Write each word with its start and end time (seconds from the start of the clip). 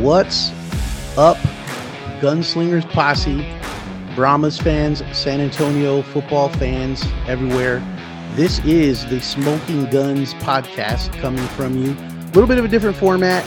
What's 0.00 0.50
up, 1.18 1.36
Gunslingers 2.20 2.88
Posse, 2.90 3.44
Brahmas 4.14 4.56
fans, 4.58 5.02
San 5.16 5.40
Antonio 5.40 6.02
football 6.02 6.48
fans 6.50 7.04
everywhere? 7.26 7.82
This 8.34 8.60
is 8.60 9.04
the 9.10 9.20
Smoking 9.20 9.86
Guns 9.90 10.34
podcast 10.34 11.12
coming 11.20 11.44
from 11.48 11.76
you. 11.82 11.90
A 11.92 12.30
little 12.32 12.46
bit 12.46 12.58
of 12.58 12.64
a 12.64 12.68
different 12.68 12.96
format. 12.96 13.44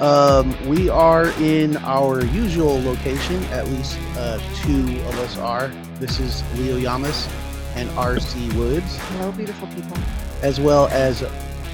Um, 0.00 0.54
we 0.68 0.88
are 0.88 1.30
in 1.40 1.76
our 1.78 2.24
usual 2.26 2.80
location, 2.82 3.42
at 3.46 3.66
least 3.66 3.98
uh, 4.16 4.38
two 4.62 5.00
of 5.06 5.18
us 5.18 5.36
are. 5.38 5.68
This 5.98 6.20
is 6.20 6.44
Leo 6.58 6.78
Yamas 6.78 7.28
and 7.74 7.88
RC 7.90 8.54
Woods, 8.54 8.96
Hello, 8.98 9.32
beautiful 9.32 9.66
people. 9.68 9.96
as 10.42 10.60
well 10.60 10.86
as 10.88 11.24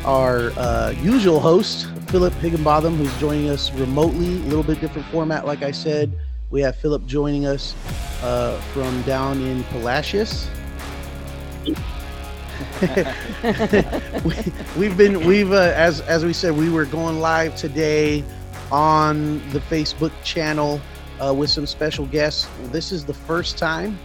our 0.07 0.51
uh, 0.59 0.95
usual 1.03 1.41
host, 1.41 1.89
Philip 2.15 2.35
Higginbotham, 2.35 2.95
who's 2.95 3.13
joining 3.19 3.51
us 3.51 3.73
remotely. 3.73 4.37
A 4.37 4.47
little 4.47 4.63
bit 4.63 4.81
different 4.81 5.05
format, 5.09 5.47
like 5.47 5.65
I 5.65 5.73
said. 5.73 6.17
We 6.49 6.61
have 6.61 6.77
Philip 6.77 7.05
joining 7.07 7.45
us 7.45 7.75
uh, 8.23 8.57
from 8.73 9.03
down 9.03 9.41
in 9.41 9.65
Palacios. 9.65 10.49
we, 14.25 14.37
we've 14.79 14.97
been 14.97 15.27
we've 15.27 15.51
uh, 15.51 15.73
as 15.75 16.03
as 16.03 16.25
we 16.25 16.33
said 16.33 16.57
we 16.57 16.71
were 16.71 16.85
going 16.85 17.19
live 17.19 17.57
today 17.57 18.23
on 18.71 19.39
the 19.51 19.59
Facebook 19.59 20.13
channel 20.23 20.81
uh, 21.21 21.35
with 21.35 21.51
some 21.51 21.67
special 21.67 22.07
guests. 22.07 22.49
This 22.67 22.93
is 22.93 23.05
the 23.05 23.15
first 23.15 23.59
time 23.59 23.99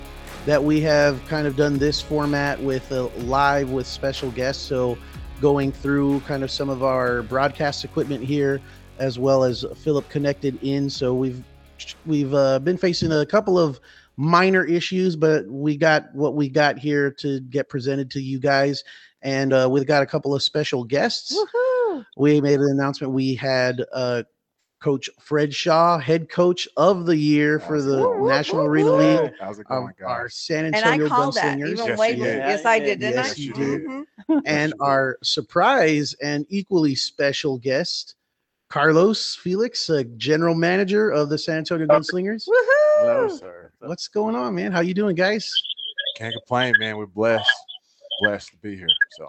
that 0.47 0.63
we 0.63 0.81
have 0.81 1.23
kind 1.27 1.45
of 1.45 1.55
done 1.55 1.77
this 1.77 2.01
format 2.01 2.59
with 2.59 2.91
a 2.91 3.03
live 3.19 3.69
with 3.69 3.85
special 3.85 4.31
guests. 4.31 4.63
So 4.63 4.97
going 5.41 5.71
through 5.71 6.19
kind 6.21 6.43
of 6.43 6.51
some 6.51 6.69
of 6.69 6.83
our 6.83 7.23
broadcast 7.23 7.83
equipment 7.83 8.23
here, 8.23 8.61
as 8.97 9.17
well 9.17 9.43
as 9.43 9.65
Philip 9.77 10.07
connected 10.09 10.61
in. 10.63 10.89
So 10.89 11.13
we've 11.13 11.43
we've 12.05 12.33
uh, 12.33 12.59
been 12.59 12.77
facing 12.77 13.11
a 13.11 13.25
couple 13.25 13.57
of 13.57 13.79
minor 14.17 14.65
issues, 14.65 15.15
but 15.15 15.47
we 15.47 15.77
got 15.77 16.13
what 16.13 16.35
we 16.35 16.49
got 16.49 16.77
here 16.77 17.09
to 17.11 17.39
get 17.41 17.69
presented 17.69 18.11
to 18.11 18.21
you 18.21 18.39
guys, 18.39 18.83
and 19.21 19.53
uh, 19.53 19.67
we've 19.71 19.87
got 19.87 20.03
a 20.03 20.05
couple 20.05 20.35
of 20.35 20.43
special 20.43 20.83
guests. 20.83 21.35
Woohoo! 21.35 22.05
We 22.17 22.41
made 22.41 22.59
an 22.59 22.69
announcement. 22.71 23.13
We 23.13 23.35
had 23.35 23.83
uh, 23.93 24.23
Coach 24.79 25.09
Fred 25.19 25.53
Shaw, 25.53 25.97
head 25.99 26.29
coach 26.29 26.67
of 26.77 27.05
the 27.05 27.15
year 27.17 27.59
for 27.59 27.81
the 27.81 27.97
Woo, 27.97 28.21
woo, 28.21 28.27
National 28.29 28.61
woo, 28.63 28.69
Arena 28.69 28.91
woo. 28.91 28.97
League 28.97 29.33
How's 29.39 29.59
it 29.59 29.65
of 29.69 29.83
going, 29.83 29.93
our 30.05 30.23
guys? 30.23 30.35
San 30.35 30.65
And 30.65 30.75
I 30.77 30.79
Antonio 30.93 31.07
called 31.09 31.35
that 31.35 31.57
Gunslingers. 31.57 31.67
even 31.67 31.87
Yes, 31.87 31.99
way 31.99 32.09
you 32.11 32.15
before. 32.15 32.27
did. 32.27 32.37
Yes, 32.39 32.65
I 32.65 32.79
did, 32.79 32.99
didn't 32.99 33.15
Yes, 33.15 33.37
I? 33.37 33.41
you 33.41 33.53
did. 33.53 33.81
Mhm. 33.81 34.05
and 34.45 34.73
our 34.79 35.17
surprise 35.21 36.13
and 36.21 36.45
equally 36.49 36.95
special 36.95 37.57
guest, 37.57 38.15
Carlos 38.69 39.35
Felix, 39.35 39.89
uh, 39.89 40.03
general 40.15 40.55
manager 40.55 41.09
of 41.09 41.29
the 41.29 41.37
San 41.37 41.57
Antonio 41.57 41.85
Gunslingers. 41.87 42.47
Hello, 42.99 43.27
sir. 43.27 43.71
What's 43.79 44.07
going 44.07 44.35
on, 44.35 44.55
man? 44.55 44.71
How 44.71 44.79
you 44.79 44.93
doing, 44.93 45.15
guys? 45.15 45.51
Can't 46.15 46.33
complain, 46.33 46.73
man. 46.79 46.97
We're 46.97 47.05
blessed, 47.05 47.49
blessed 48.21 48.51
to 48.51 48.57
be 48.57 48.77
here. 48.77 48.87
So 49.17 49.27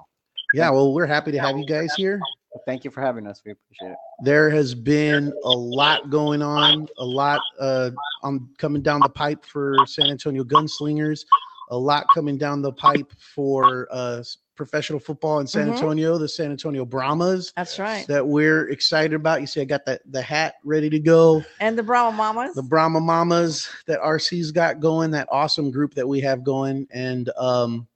Yeah, 0.54 0.70
well, 0.70 0.92
we're 0.92 1.06
happy 1.06 1.32
to 1.32 1.38
have 1.38 1.56
you 1.58 1.66
guys 1.66 1.94
here. 1.94 2.20
Thank 2.66 2.84
you 2.84 2.90
for 2.90 3.00
having 3.00 3.26
us. 3.26 3.42
We 3.44 3.52
appreciate 3.52 3.92
it. 3.92 3.98
There 4.20 4.50
has 4.50 4.74
been 4.74 5.32
a 5.44 5.50
lot 5.52 6.10
going 6.10 6.42
on, 6.42 6.88
a 6.98 7.04
lot 7.04 7.42
uh, 7.58 7.90
on 8.22 8.48
coming 8.58 8.82
down 8.82 9.02
the 9.02 9.08
pipe 9.08 9.44
for 9.44 9.86
San 9.86 10.10
Antonio 10.10 10.44
Gunslingers, 10.44 11.24
a 11.68 11.76
lot 11.78 12.10
coming 12.10 12.36
down 12.36 12.60
the 12.60 12.72
pipe 12.72 13.10
for 13.34 13.88
uh, 13.90 14.22
professional 14.56 15.00
football 15.00 15.40
in 15.40 15.46
San 15.46 15.68
Mhm. 15.68 15.72
Antonio, 15.74 16.18
the 16.18 16.28
San 16.28 16.50
Antonio 16.50 16.84
Brahmas. 16.84 17.52
That's 17.56 17.78
right. 17.78 18.06
That 18.08 18.26
we're 18.26 18.68
excited 18.68 19.14
about. 19.14 19.40
You 19.40 19.46
see, 19.46 19.62
I 19.62 19.64
got 19.64 19.86
the, 19.86 19.98
the 20.10 20.20
hat 20.20 20.56
ready 20.64 20.90
to 20.90 20.98
go. 20.98 21.42
And 21.60 21.78
the 21.78 21.82
Brahma 21.82 22.14
Mamas. 22.14 22.54
the 22.54 22.62
Brahma 22.62 23.00
Mamas 23.00 23.70
that 23.86 24.00
RC's 24.00 24.50
got 24.52 24.80
going, 24.80 25.12
that 25.12 25.28
awesome 25.30 25.70
group 25.70 25.94
that 25.94 26.06
we 26.06 26.20
have 26.20 26.44
going. 26.44 26.86
And 26.90 27.30
um, 27.38 27.86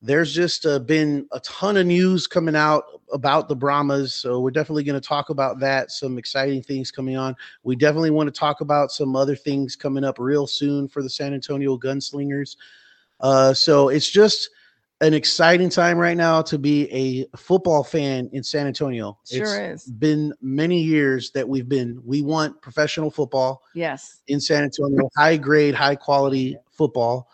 there's 0.00 0.32
just 0.32 0.64
uh, 0.64 0.78
been 0.78 1.26
a 1.32 1.40
ton 1.40 1.76
of 1.76 1.86
news 1.86 2.26
coming 2.26 2.54
out 2.54 2.84
about 3.12 3.48
the 3.48 3.56
Brahmas. 3.56 4.14
So 4.14 4.40
we're 4.40 4.50
definitely 4.50 4.84
going 4.84 5.00
to 5.00 5.06
talk 5.06 5.30
about 5.30 5.58
that. 5.60 5.90
Some 5.90 6.18
exciting 6.18 6.62
things 6.62 6.90
coming 6.90 7.16
on. 7.16 7.34
We 7.64 7.74
definitely 7.74 8.10
want 8.10 8.32
to 8.32 8.38
talk 8.38 8.60
about 8.60 8.92
some 8.92 9.16
other 9.16 9.34
things 9.34 9.74
coming 9.74 10.04
up 10.04 10.18
real 10.18 10.46
soon 10.46 10.88
for 10.88 11.02
the 11.02 11.10
San 11.10 11.34
Antonio 11.34 11.76
Gunslingers. 11.76 12.56
Uh, 13.20 13.52
so 13.52 13.88
it's 13.88 14.08
just 14.08 14.50
an 15.00 15.14
exciting 15.14 15.68
time 15.68 15.96
right 15.96 16.16
now 16.16 16.42
to 16.42 16.58
be 16.58 16.90
a 16.92 17.36
football 17.36 17.82
fan 17.84 18.28
in 18.32 18.42
San 18.42 18.66
Antonio. 18.66 19.18
Sure 19.28 19.42
it's 19.42 19.84
is. 19.86 19.90
been 19.92 20.32
many 20.40 20.80
years 20.80 21.30
that 21.32 21.48
we've 21.48 21.68
been, 21.68 22.00
we 22.04 22.22
want 22.22 22.60
professional 22.62 23.10
football 23.10 23.62
Yes. 23.74 24.22
in 24.28 24.40
San 24.40 24.64
Antonio, 24.64 25.08
high 25.16 25.36
grade, 25.36 25.74
high 25.74 25.94
quality 25.96 26.56
football 26.70 27.28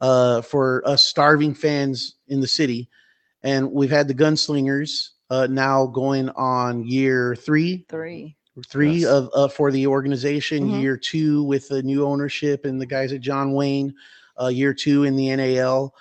uh, 0.00 0.40
for 0.42 0.82
us 0.86 1.04
starving 1.04 1.54
fans 1.54 2.16
in 2.28 2.40
the 2.40 2.46
city. 2.46 2.88
And 3.42 3.70
we've 3.72 3.90
had 3.90 4.08
the 4.08 4.14
Gunslingers 4.14 5.10
uh, 5.30 5.46
now 5.50 5.86
going 5.86 6.28
on 6.30 6.84
year 6.84 7.34
three, 7.36 7.84
Three. 7.88 8.36
three 8.66 9.00
Yes. 9.00 9.06
of 9.10 9.30
uh, 9.34 9.48
for 9.48 9.70
the 9.70 9.86
organization, 9.86 10.68
Mhm. 10.68 10.80
year 10.80 10.96
two 10.96 11.42
with 11.44 11.68
the 11.68 11.82
new 11.82 12.04
ownership 12.04 12.64
and 12.64 12.80
the 12.80 12.86
guys 12.86 13.12
at 13.12 13.20
John 13.20 13.52
Wayne, 13.52 13.94
uh, 14.40 14.48
year 14.48 14.72
two 14.74 15.04
in 15.04 15.16
the 15.16 15.30
NAL. 15.30 15.94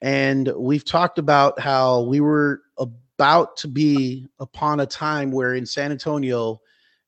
And 0.00 0.52
we've 0.56 0.84
talked 0.84 1.18
about 1.18 1.58
how 1.58 2.02
we 2.02 2.20
were 2.20 2.62
about 2.78 3.56
to 3.58 3.68
be 3.68 4.28
upon 4.38 4.80
a 4.80 4.86
time 4.86 5.32
where 5.32 5.54
in 5.54 5.66
San 5.66 5.90
Antonio, 5.90 6.60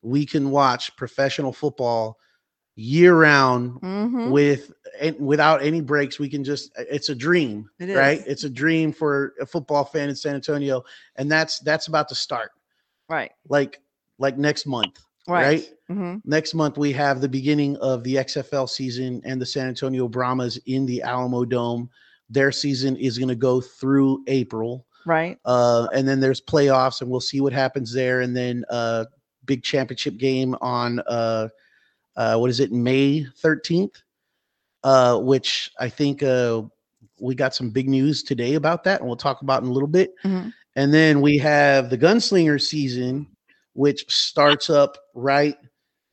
we 0.03 0.27
can 0.27 0.51
watch 0.51 0.97
professional 0.97 1.53
football 1.53 2.19
year 2.81 3.15
round 3.15 3.81
Mm-hmm. 3.83 4.31
with 4.31 4.73
and 5.01 5.17
without 5.19 5.63
any 5.63 5.81
breaks 5.81 6.19
we 6.19 6.29
can 6.29 6.43
just 6.45 6.71
it's 6.77 7.09
a 7.11 7.15
dream 7.15 7.69
It 7.79 7.95
right 7.95 8.23
it's 8.27 8.45
a 8.45 8.51
dream 8.51 8.93
for 8.93 9.35
a 9.41 9.47
football 9.47 9.85
fan 9.85 10.09
in 10.09 10.17
san 10.17 10.35
antonio 10.35 10.83
and 11.17 11.31
that's 11.31 11.59
that's 11.61 11.89
about 11.89 12.09
to 12.09 12.15
start 12.15 12.51
Right. 13.09 13.31
like 13.49 13.81
like 14.19 14.37
next 14.39 14.67
month 14.67 14.99
Right. 15.29 15.43
right 15.45 15.65
Mm-hmm. 15.91 16.17
next 16.25 16.55
month 16.55 16.79
we 16.79 16.93
have 16.93 17.21
the 17.21 17.29
beginning 17.29 17.77
of 17.79 18.03
the 18.05 18.17
xfl 18.17 18.69
season 18.69 19.21
and 19.25 19.41
the 19.41 19.47
san 19.47 19.69
antonio 19.69 20.09
brahmas 20.09 20.59
in 20.67 20.87
the 20.87 21.03
alamo 21.03 21.45
dome 21.45 21.89
their 22.29 22.53
season 22.53 22.97
is 22.97 23.19
going 23.19 23.29
to 23.29 23.35
go 23.35 23.61
through 23.61 24.23
april 24.27 24.87
Right. 25.07 25.39
uh, 25.47 25.89
and 25.95 26.07
then 26.07 26.21
there's 26.21 26.41
playoffs, 26.43 27.01
and 27.01 27.11
we'll 27.11 27.21
see 27.21 27.41
what 27.41 27.55
happens 27.55 27.93
there. 27.93 28.21
And 28.21 28.37
then 28.37 28.65
uh, 28.69 29.07
big 29.47 29.63
championship 29.63 30.19
game 30.19 30.55
on 30.61 31.01
uh, 31.09 31.49
uh, 32.21 32.37
what 32.37 32.51
is 32.51 32.61
it, 32.61 32.71
May 32.71 33.25
13th, 33.43 34.03
uh, 34.85 35.19
which 35.19 35.71
I 35.81 35.89
think 35.89 36.23
uh, 36.23 36.63
we 37.19 37.35
got 37.35 37.55
some 37.55 37.71
big 37.71 37.89
news 37.89 38.23
today 38.23 38.55
about 38.55 38.85
that, 38.85 39.01
and 39.01 39.07
we'll 39.09 39.17
talk 39.17 39.41
about 39.41 39.63
in 39.63 39.69
a 39.69 39.73
little 39.73 39.89
bit. 39.89 40.13
Mhm. 40.23 40.53
And 40.77 40.93
then 40.93 41.23
we 41.23 41.39
have 41.39 41.89
the 41.89 41.97
Gunslinger 41.99 42.61
season, 42.61 43.27
which 43.73 44.05
starts 44.13 44.69
up 44.69 44.99
right 45.15 45.57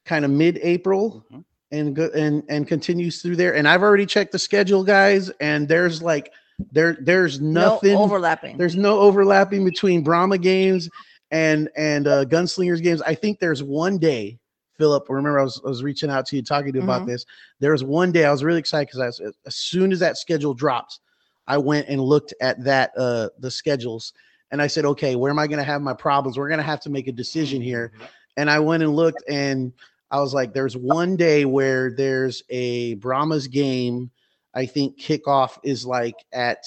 kind 0.06 0.24
of 0.24 0.32
mid-April 0.32 1.26
Mhm. 1.30 1.44
and 1.72 1.94
go 1.96 2.10
and 2.16 2.42
and 2.48 2.68
continues 2.68 3.22
through 3.22 3.36
there. 3.36 3.54
And 3.56 3.68
I've 3.68 3.84
already 3.84 4.06
checked 4.06 4.32
the 4.32 4.40
schedule, 4.40 4.84
guys, 4.86 5.30
and 5.42 5.68
there's 5.68 6.02
like 6.02 6.32
there 6.72 6.98
there's 7.02 7.42
nothing 7.42 7.94
No 7.94 8.04
overlapping. 8.04 8.58
there's 8.58 8.78
no 8.78 9.00
overlapping 9.00 9.66
between 9.66 10.04
Brahma 10.04 10.38
games 10.38 10.90
and 11.32 11.70
and 11.76 12.08
uh, 12.08 12.24
Gunslingers 12.26 12.82
games. 12.82 13.02
I 13.02 13.14
think 13.14 13.40
there's 13.40 13.62
one 13.62 13.98
day, 13.98 14.40
Philip. 14.78 15.06
Remember, 15.10 15.40
I 15.40 15.44
was, 15.44 15.62
I 15.66 15.70
was 15.70 15.84
reaching 15.84 16.10
out 16.10 16.26
to 16.28 16.36
you, 16.36 16.42
talking 16.42 16.72
to 16.74 16.80
you 16.80 16.84
about 16.84 17.04
Mhm. 17.04 17.08
this. 17.08 17.26
There 17.60 17.72
was 17.72 17.84
one 17.84 18.12
day 18.12 18.26
I 18.26 18.32
was 18.32 18.44
really 18.44 18.60
excited 18.60 18.90
because 18.92 19.20
as 19.46 19.56
soon 19.56 19.92
as 19.92 20.00
that 20.00 20.18
schedule 20.18 20.54
dropped, 20.54 21.00
I 21.48 21.58
went 21.58 21.88
and 21.88 22.02
looked 22.02 22.34
at 22.42 22.64
that 22.64 22.92
uh, 22.98 23.30
the 23.40 23.50
schedules, 23.52 24.14
and 24.52 24.62
I 24.62 24.68
said, 24.68 24.86
okay, 24.86 25.16
where 25.16 25.32
am 25.32 25.40
I 25.40 25.48
going 25.48 25.60
to 25.60 25.64
have 25.64 25.82
my 25.82 25.94
problems? 25.94 26.38
We're 26.38 26.50
going 26.50 26.60
to 26.60 26.64
have 26.64 26.82
to 26.82 26.90
make 26.90 27.08
a 27.08 27.12
decision 27.12 27.62
here. 27.62 27.92
And 28.38 28.50
I 28.50 28.60
went 28.60 28.84
and 28.84 28.96
looked, 28.96 29.24
and 29.28 29.74
I 30.12 30.20
was 30.20 30.34
like, 30.34 30.54
there's 30.54 30.78
one 30.78 31.16
day 31.16 31.46
where 31.46 31.92
there's 31.92 32.44
a 32.50 32.96
Brahmas 32.96 33.48
game. 33.48 34.12
I 34.54 34.66
think 34.66 35.00
kickoff 35.00 35.58
is 35.64 35.86
like 35.86 36.16
at 36.32 36.64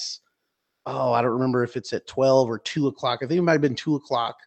oh, 0.87 1.13
I 1.13 1.23
don't 1.23 1.33
remember 1.33 1.63
if 1.63 1.77
it's 1.77 1.93
at 1.93 2.06
12 2.06 2.49
or 2.49 2.59
2 2.59 2.89
o'clock. 2.89 3.21
I 3.23 3.27
think 3.27 3.39
it 3.39 3.43
might 3.43 3.53
have 3.53 3.61
been 3.61 3.75
2 3.75 3.97
o'clock. 3.97 4.39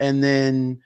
And 0.00 0.22
then 0.22 0.80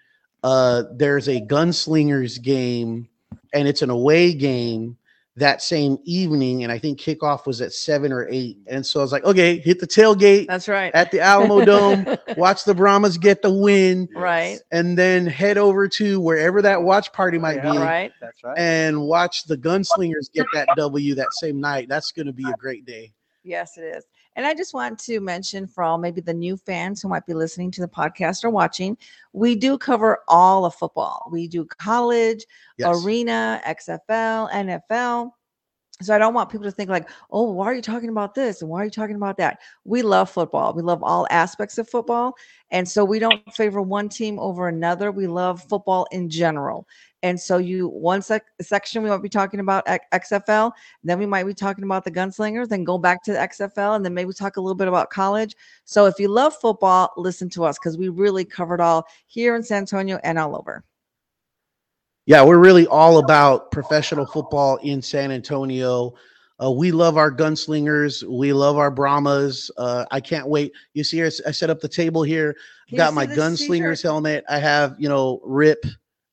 uh, 0.47 0.85
there's 0.93 1.29
a 1.29 1.41
gunslingers 1.41 2.41
game, 2.41 3.09
and 3.53 3.67
it's 3.67 3.83
an 3.83 3.91
away 3.91 4.33
game 4.33 4.97
that 5.35 5.61
same 5.61 5.99
evening. 6.05 6.63
And 6.63 6.71
I 6.73 6.79
think 6.79 7.01
kickoff 7.01 7.47
was 7.47 7.61
at 7.61 7.73
7 7.73 8.13
or 8.13 8.29
8. 8.31 8.57
And 8.69 8.87
so 8.87 9.01
I 9.01 9.03
was 9.03 9.11
like, 9.13 9.25
okay, 9.25 9.59
hit 9.59 9.81
the 9.81 9.87
tailgate 9.87 10.47
That's 10.47 10.69
right. 10.69 10.95
at 10.95 11.11
the 11.11 11.21
Alamo 11.21 11.65
Dome, 11.65 12.07
watch 12.39 12.65
the 12.65 12.75
Brahmas 12.75 13.19
get 13.19 13.43
the 13.43 13.51
win, 13.51 14.09
right. 14.15 14.59
and 14.71 14.97
then 14.97 15.27
head 15.27 15.59
over 15.59 15.89
to 15.89 16.21
wherever 16.21 16.63
that 16.63 16.81
watch 16.81 17.13
party 17.13 17.39
might 17.39 17.57
Yeah. 17.57 17.73
be 17.73 17.79
Right. 17.79 18.13
That's 18.21 18.43
right. 18.45 18.57
and 18.57 19.03
watch 19.03 19.45
the 19.45 19.59
gunslingers 19.59 20.33
get 20.33 20.47
that 20.55 20.69
W 20.77 21.15
that 21.17 21.33
same 21.33 21.61
night. 21.61 21.89
That's 21.89 22.13
going 22.13 22.27
to 22.27 22.33
be 22.33 22.45
a 22.49 22.55
great 22.57 22.87
day. 22.87 23.13
Yes, 23.43 23.77
it 23.77 23.83
is. 23.83 24.05
And 24.37 24.47
I 24.47 24.55
just 24.55 24.75
want 24.75 24.99
to 25.00 25.19
mention 25.21 25.67
for 25.67 25.83
all 25.83 25.99
maybe 25.99 26.21
the 26.21 26.35
new 26.35 26.56
fans 26.59 27.00
who 27.03 27.09
might 27.09 27.27
be 27.27 27.35
listening 27.35 27.71
to 27.73 27.81
the 27.81 27.88
podcast 27.88 28.44
or 28.44 28.50
watching, 28.50 28.97
we 29.33 29.56
do 29.56 29.79
cover 29.79 30.21
all 30.29 30.65
of 30.67 30.75
football. 30.75 31.29
We 31.33 31.49
do 31.49 31.65
college, 31.65 32.44
Yes. 32.77 33.03
arena, 33.05 33.61
XFL, 33.65 34.50
NFL. 34.53 35.33
So 36.03 36.15
I 36.15 36.19
don't 36.19 36.35
want 36.35 36.51
people 36.51 36.67
to 36.67 36.71
think 36.71 36.91
like, 36.91 37.09
oh, 37.31 37.51
why 37.51 37.65
are 37.67 37.75
you 37.75 37.81
talking 37.81 38.11
about 38.11 38.35
this 38.35 38.61
and 38.61 38.71
why 38.71 38.83
are 38.83 38.85
you 38.85 38.91
talking 38.91 39.17
about 39.17 39.39
that? 39.39 39.61
We 39.85 40.03
love 40.03 40.29
football. 40.29 40.75
We 40.75 40.83
love 40.83 41.03
all 41.03 41.27
aspects 41.31 41.79
of 41.79 41.89
football. 41.89 42.35
And 42.71 42.87
so 42.87 43.03
we 43.03 43.19
don't 43.19 43.41
favor 43.55 43.81
one 43.81 44.11
team 44.11 44.39
over 44.39 44.69
another. 44.69 45.11
We 45.11 45.27
love 45.27 45.63
football 45.63 46.07
in 46.13 46.29
general. 46.29 46.87
And 47.23 47.41
so 47.41 47.57
you 47.57 47.89
one 47.89 48.21
sec- 48.21 48.45
section 48.61 49.03
we 49.03 49.09
might 49.09 49.23
be 49.23 49.31
talking 49.31 49.59
about 49.59 49.87
XFL, 49.87 50.73
then 51.03 51.19
we 51.19 51.25
might 51.25 51.45
be 51.45 51.55
talking 51.55 51.85
about 51.85 52.05
the 52.05 52.11
gunslingers, 52.11 52.69
then 52.69 52.85
go 52.85 52.99
back 52.99 53.23
to 53.25 53.33
the 53.33 53.39
XFL, 53.39 53.97
and 53.97 54.05
then 54.05 54.13
maybe 54.13 54.35
talk 54.35 54.59
a 54.59 54.61
little 54.61 54.75
bit 54.75 54.89
about 54.89 55.09
college. 55.09 55.57
So 55.87 56.05
if 56.05 56.19
you 56.19 56.29
love 56.29 56.55
football, 56.55 57.11
listen 57.17 57.49
to 57.51 57.65
us 57.65 57.79
because 57.79 57.97
we 57.97 58.11
really 58.11 58.45
covered 58.45 58.83
all 58.83 59.07
here 59.29 59.57
in 59.57 59.63
San 59.63 59.79
Antonio 59.79 60.21
and 60.23 60.39
all 60.39 60.57
over. 60.57 60.85
Yeah, 62.26 62.43
we're 62.43 62.58
really 62.58 62.88
all 62.88 63.19
about 63.19 63.70
professional 63.70 64.26
football 64.26 64.78
in 64.82 65.00
San 65.00 65.31
Antonio. 65.31 66.12
Uh, 66.62 66.73
we 66.73 66.90
love 66.90 67.17
our 67.17 67.31
gunslingers. 67.31 68.25
We 68.25 68.52
love 68.52 68.78
our 68.78 68.90
Brahmas. 68.90 69.70
Uh, 69.76 70.06
I 70.11 70.20
can't 70.20 70.49
wait. 70.49 70.73
You 70.94 71.05
see, 71.05 71.19
here, 71.19 71.31
I 71.46 71.52
set 71.52 71.70
up 71.70 71.81
the 71.81 71.88
table 71.88 72.25
here. 72.25 72.56
You 72.88 72.96
got 72.96 73.14
my 73.14 73.26
gunslingers 73.28 74.02
helmet. 74.02 74.44
I 74.49 74.58
have, 74.58 74.96
you 74.99 75.08
know, 75.08 75.40
Rip. 75.44 75.84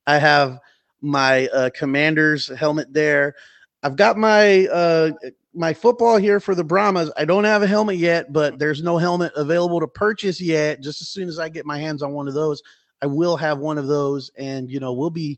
I 0.08 0.18
have 0.18 0.60
my 1.02 1.48
uh, 1.50 1.70
commander's 1.76 2.48
helmet 2.48 2.92
there. 2.92 3.36
I've 3.84 3.96
got 3.96 4.18
my 4.18 4.66
uh, 4.68 5.12
my 5.54 5.74
football 5.74 6.18
here 6.18 6.40
for 6.40 6.56
the 6.56 6.64
Brahmas. 6.64 7.12
I 7.18 7.26
don't 7.26 7.44
have 7.44 7.62
a 7.62 7.68
helmet 7.68 7.98
yet, 7.98 8.34
but 8.34 8.58
there's 8.58 8.82
no 8.82 8.98
helmet 8.98 9.32
available 9.36 9.80
to 9.80 9.88
purchase 9.88 10.42
yet. 10.42 10.82
Just 10.82 11.02
as 11.02 11.10
soon 11.10 11.30
as 11.30 11.38
I 11.38 11.50
get 11.50 11.68
my 11.68 11.78
hands 11.78 12.02
on 12.02 12.14
one 12.14 12.28
of 12.28 12.34
those, 12.34 12.64
I 13.04 13.06
will 13.06 13.38
have 13.38 13.60
one 13.60 13.78
of 13.78 13.86
those, 13.86 14.32
and 14.38 14.72
you 14.72 14.80
know, 14.80 14.94
we'll 14.94 15.12
be 15.12 15.38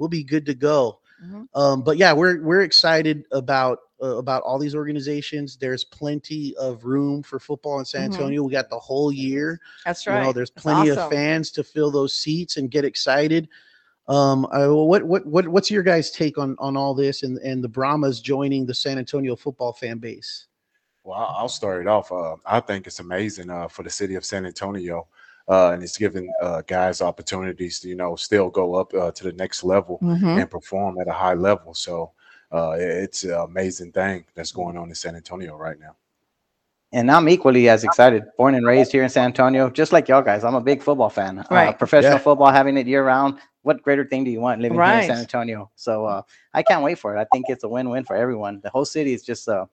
we'll 0.00 0.08
be 0.08 0.24
good 0.24 0.46
to 0.46 0.54
go. 0.56 1.00
Mhm. 1.24 1.48
Um, 1.54 1.84
but 1.84 1.98
yeah, 1.98 2.12
we're 2.12 2.42
we're 2.42 2.62
excited 2.62 3.26
about 3.32 3.78
uh, 4.02 4.16
about 4.16 4.42
all 4.42 4.58
these 4.58 4.74
organizations. 4.74 5.58
There's 5.58 5.84
plenty 5.84 6.56
of 6.56 6.84
room 6.84 7.22
for 7.22 7.38
football 7.38 7.78
in 7.80 7.84
San 7.84 8.02
Mhm. 8.02 8.14
Antonio. 8.14 8.42
We 8.44 8.52
got 8.52 8.70
the 8.70 8.78
whole 8.78 9.12
year. 9.12 9.60
That's 9.84 10.06
You 10.06 10.12
right. 10.14 10.22
know, 10.24 10.32
there's 10.32 10.50
That's 10.50 10.64
plenty 10.64 10.88
of 10.88 10.96
fans 11.10 11.52
to 11.52 11.62
fill 11.64 11.90
those 11.92 12.14
seats 12.14 12.56
and 12.56 12.70
get 12.70 12.84
excited. 12.84 13.48
Um, 14.08 14.46
I, 14.50 14.66
what 14.66 15.04
what 15.04 15.26
what 15.26 15.48
what's 15.48 15.70
your 15.70 15.82
guys' 15.82 16.10
take 16.10 16.38
on 16.38 16.56
on 16.58 16.76
all 16.76 16.94
this 16.94 17.22
and 17.22 17.38
and 17.38 17.62
the 17.62 17.68
Brahmas 17.68 18.20
joining 18.20 18.66
the 18.66 18.74
San 18.74 18.98
Antonio 18.98 19.36
football 19.36 19.72
fan 19.72 19.98
base? 19.98 20.48
Well, 21.04 21.18
I'll 21.18 21.36
I'll 21.40 21.48
start 21.48 21.82
it 21.82 21.88
off. 21.88 22.12
Uh, 22.12 22.36
I 22.46 22.60
think 22.60 22.86
it's 22.86 23.00
amazing 23.00 23.50
uh, 23.50 23.68
for 23.68 23.82
the 23.82 23.90
city 23.90 24.14
of 24.16 24.24
San 24.24 24.46
Antonio, 24.46 25.08
uh, 25.50 25.70
and 25.72 25.82
it's 25.82 25.98
giving 25.98 26.32
uh, 26.40 26.62
guys 26.66 27.02
opportunities 27.02 27.80
to, 27.80 27.88
you 27.88 27.96
know, 27.96 28.16
still 28.16 28.48
go 28.50 28.74
up 28.76 28.94
uh, 28.94 29.10
to 29.12 29.24
the 29.24 29.32
next 29.32 29.64
level 29.64 29.98
Mhm. 30.02 30.40
and 30.40 30.50
perform 30.50 30.98
at 31.00 31.08
a 31.08 31.12
high 31.12 31.34
level. 31.34 31.74
So 31.74 32.12
uh, 32.52 32.76
it's 32.78 33.24
an 33.24 33.32
amazing 33.32 33.92
thing 33.92 34.24
that's 34.34 34.52
going 34.52 34.76
on 34.76 34.88
in 34.88 34.94
San 34.94 35.16
Antonio 35.16 35.56
right 35.56 35.78
now. 35.78 35.96
And 36.92 37.10
I'm 37.10 37.28
equally 37.28 37.68
as 37.68 37.84
excited. 37.84 38.24
Born 38.36 38.54
and 38.56 38.66
raised 38.66 38.90
here 38.90 39.04
in 39.04 39.08
San 39.08 39.26
Antonio, 39.26 39.70
just 39.70 39.92
like 39.92 40.08
y'all 40.08 40.22
guys. 40.22 40.42
I'm 40.42 40.56
a 40.56 40.60
big 40.60 40.82
football 40.82 41.08
fan. 41.10 41.38
Uh, 41.38 41.44
Right. 41.50 41.78
professional 41.78 42.14
Yeah. 42.14 42.18
football, 42.18 42.50
having 42.50 42.76
it 42.76 42.86
year 42.86 43.04
round. 43.04 43.38
What 43.62 43.82
greater 43.82 44.04
thing 44.04 44.24
do 44.24 44.30
you 44.30 44.40
want 44.40 44.60
living 44.60 44.78
here 44.82 44.94
in 44.94 45.02
San 45.06 45.18
Antonio? 45.18 45.70
So 45.76 46.04
uh, 46.06 46.22
I 46.54 46.62
can't 46.62 46.82
wait 46.82 46.98
for 46.98 47.14
it. 47.16 47.20
I 47.20 47.24
think 47.24 47.48
it's 47.48 47.62
a 47.62 47.68
win-win 47.68 48.04
for 48.04 48.16
everyone. 48.16 48.60
The 48.62 48.70
whole 48.70 48.84
city 48.86 49.12
is 49.12 49.22
just, 49.22 49.48
uh, 49.48 49.66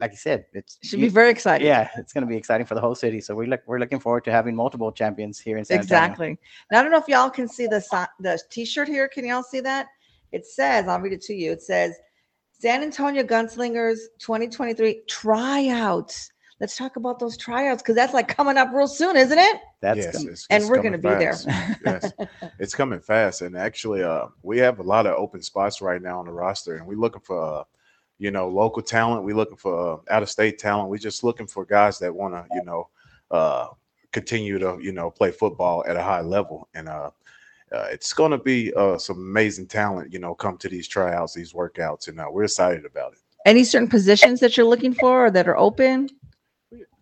like 0.00 0.10
you 0.12 0.16
said, 0.16 0.46
it's 0.52 0.78
Should 0.82 0.98
you- 1.00 1.06
be 1.06 1.10
very 1.10 1.30
exciting. 1.30 1.66
yeah, 1.66 1.88
it's 1.96 2.12
going 2.12 2.22
to 2.22 2.28
be 2.28 2.36
exciting 2.36 2.66
for 2.66 2.74
the 2.74 2.80
whole 2.80 2.94
city. 2.94 3.20
So 3.20 3.34
we 3.34 3.46
look, 3.46 3.60
we're 3.66 3.78
looking 3.78 4.00
forward 4.00 4.24
to 4.24 4.32
having 4.32 4.56
multiple 4.56 4.90
champions 4.92 5.38
here 5.38 5.58
in 5.58 5.64
San 5.64 5.80
Antonio. 5.80 6.04
Exactly. 6.04 6.38
Now 6.70 6.80
I 6.80 6.82
don't 6.82 6.90
know 6.92 6.98
if 6.98 7.08
y'all 7.08 7.30
can 7.30 7.48
see 7.48 7.66
the 7.66 7.80
si- 7.80 8.12
the 8.20 8.40
T-shirt 8.50 8.88
here. 8.88 9.08
Can 9.08 9.26
y'all 9.26 9.42
see 9.42 9.60
that? 9.60 9.86
It 10.32 10.46
says, 10.46 10.88
I'll 10.88 11.00
read 11.00 11.12
it 11.12 11.22
to 11.22 11.34
you. 11.34 11.52
It 11.52 11.62
says, 11.62 11.94
"San 12.52 12.82
Antonio 12.82 13.22
Gunslingers 13.22 13.98
2023 14.18 15.02
tryouts." 15.08 16.30
Let's 16.60 16.76
talk 16.76 16.96
about 16.96 17.18
those 17.18 17.38
tryouts 17.38 17.82
because 17.82 17.94
that's 17.94 18.12
like 18.12 18.28
coming 18.28 18.58
up 18.58 18.68
real 18.74 18.86
soon, 18.86 19.16
isn't 19.16 19.38
it? 19.38 19.56
That's 19.80 19.96
yes, 19.98 20.16
gonna- 20.18 20.30
it's, 20.32 20.46
and 20.50 20.62
it's 20.62 20.70
we're 20.70 20.82
going 20.82 20.92
to 20.92 20.98
be 20.98 21.08
there. 21.08 21.34
yes, 21.86 22.12
it's 22.58 22.74
coming 22.74 23.00
fast, 23.00 23.40
and 23.40 23.56
actually, 23.56 24.02
uh, 24.02 24.26
we 24.42 24.58
have 24.58 24.78
a 24.78 24.82
lot 24.82 25.06
of 25.06 25.14
open 25.14 25.40
spots 25.42 25.80
right 25.80 26.02
now 26.02 26.18
on 26.20 26.26
the 26.26 26.32
roster, 26.32 26.76
and 26.76 26.86
we're 26.86 26.98
looking 26.98 27.22
for, 27.22 27.42
uh, 27.60 27.64
you 28.20 28.30
know, 28.30 28.46
local 28.48 28.82
talent. 28.82 29.24
We're 29.24 29.34
looking 29.34 29.56
for 29.56 29.94
uh, 29.94 30.14
out-of-state 30.14 30.58
talent. 30.58 30.90
We're 30.90 30.98
just 30.98 31.24
looking 31.24 31.46
for 31.46 31.64
guys 31.64 31.98
that 32.00 32.14
want 32.14 32.34
to, 32.34 32.44
you 32.54 32.62
know, 32.62 32.88
uh, 33.30 33.68
continue 34.12 34.58
to, 34.58 34.78
you 34.80 34.92
know, 34.92 35.10
play 35.10 35.30
football 35.30 35.82
at 35.88 35.96
a 35.96 36.02
high 36.02 36.20
level, 36.20 36.68
and 36.74 36.88
uh, 36.88 37.10
uh, 37.72 37.86
it's 37.90 38.12
going 38.12 38.30
to 38.30 38.38
be 38.38 38.72
uh, 38.74 38.98
some 38.98 39.16
amazing 39.16 39.66
talent, 39.66 40.12
you 40.12 40.18
know, 40.18 40.34
come 40.34 40.58
to 40.58 40.68
these 40.68 40.86
tryouts, 40.86 41.32
these 41.32 41.54
workouts, 41.54 42.08
and 42.08 42.20
uh, 42.20 42.26
we're 42.30 42.44
excited 42.44 42.84
about 42.84 43.12
it. 43.14 43.18
Any 43.46 43.64
certain 43.64 43.88
positions 43.88 44.38
that 44.40 44.56
you're 44.56 44.66
looking 44.66 44.92
for 44.92 45.26
or 45.26 45.30
that 45.30 45.48
are 45.48 45.56
open? 45.56 46.10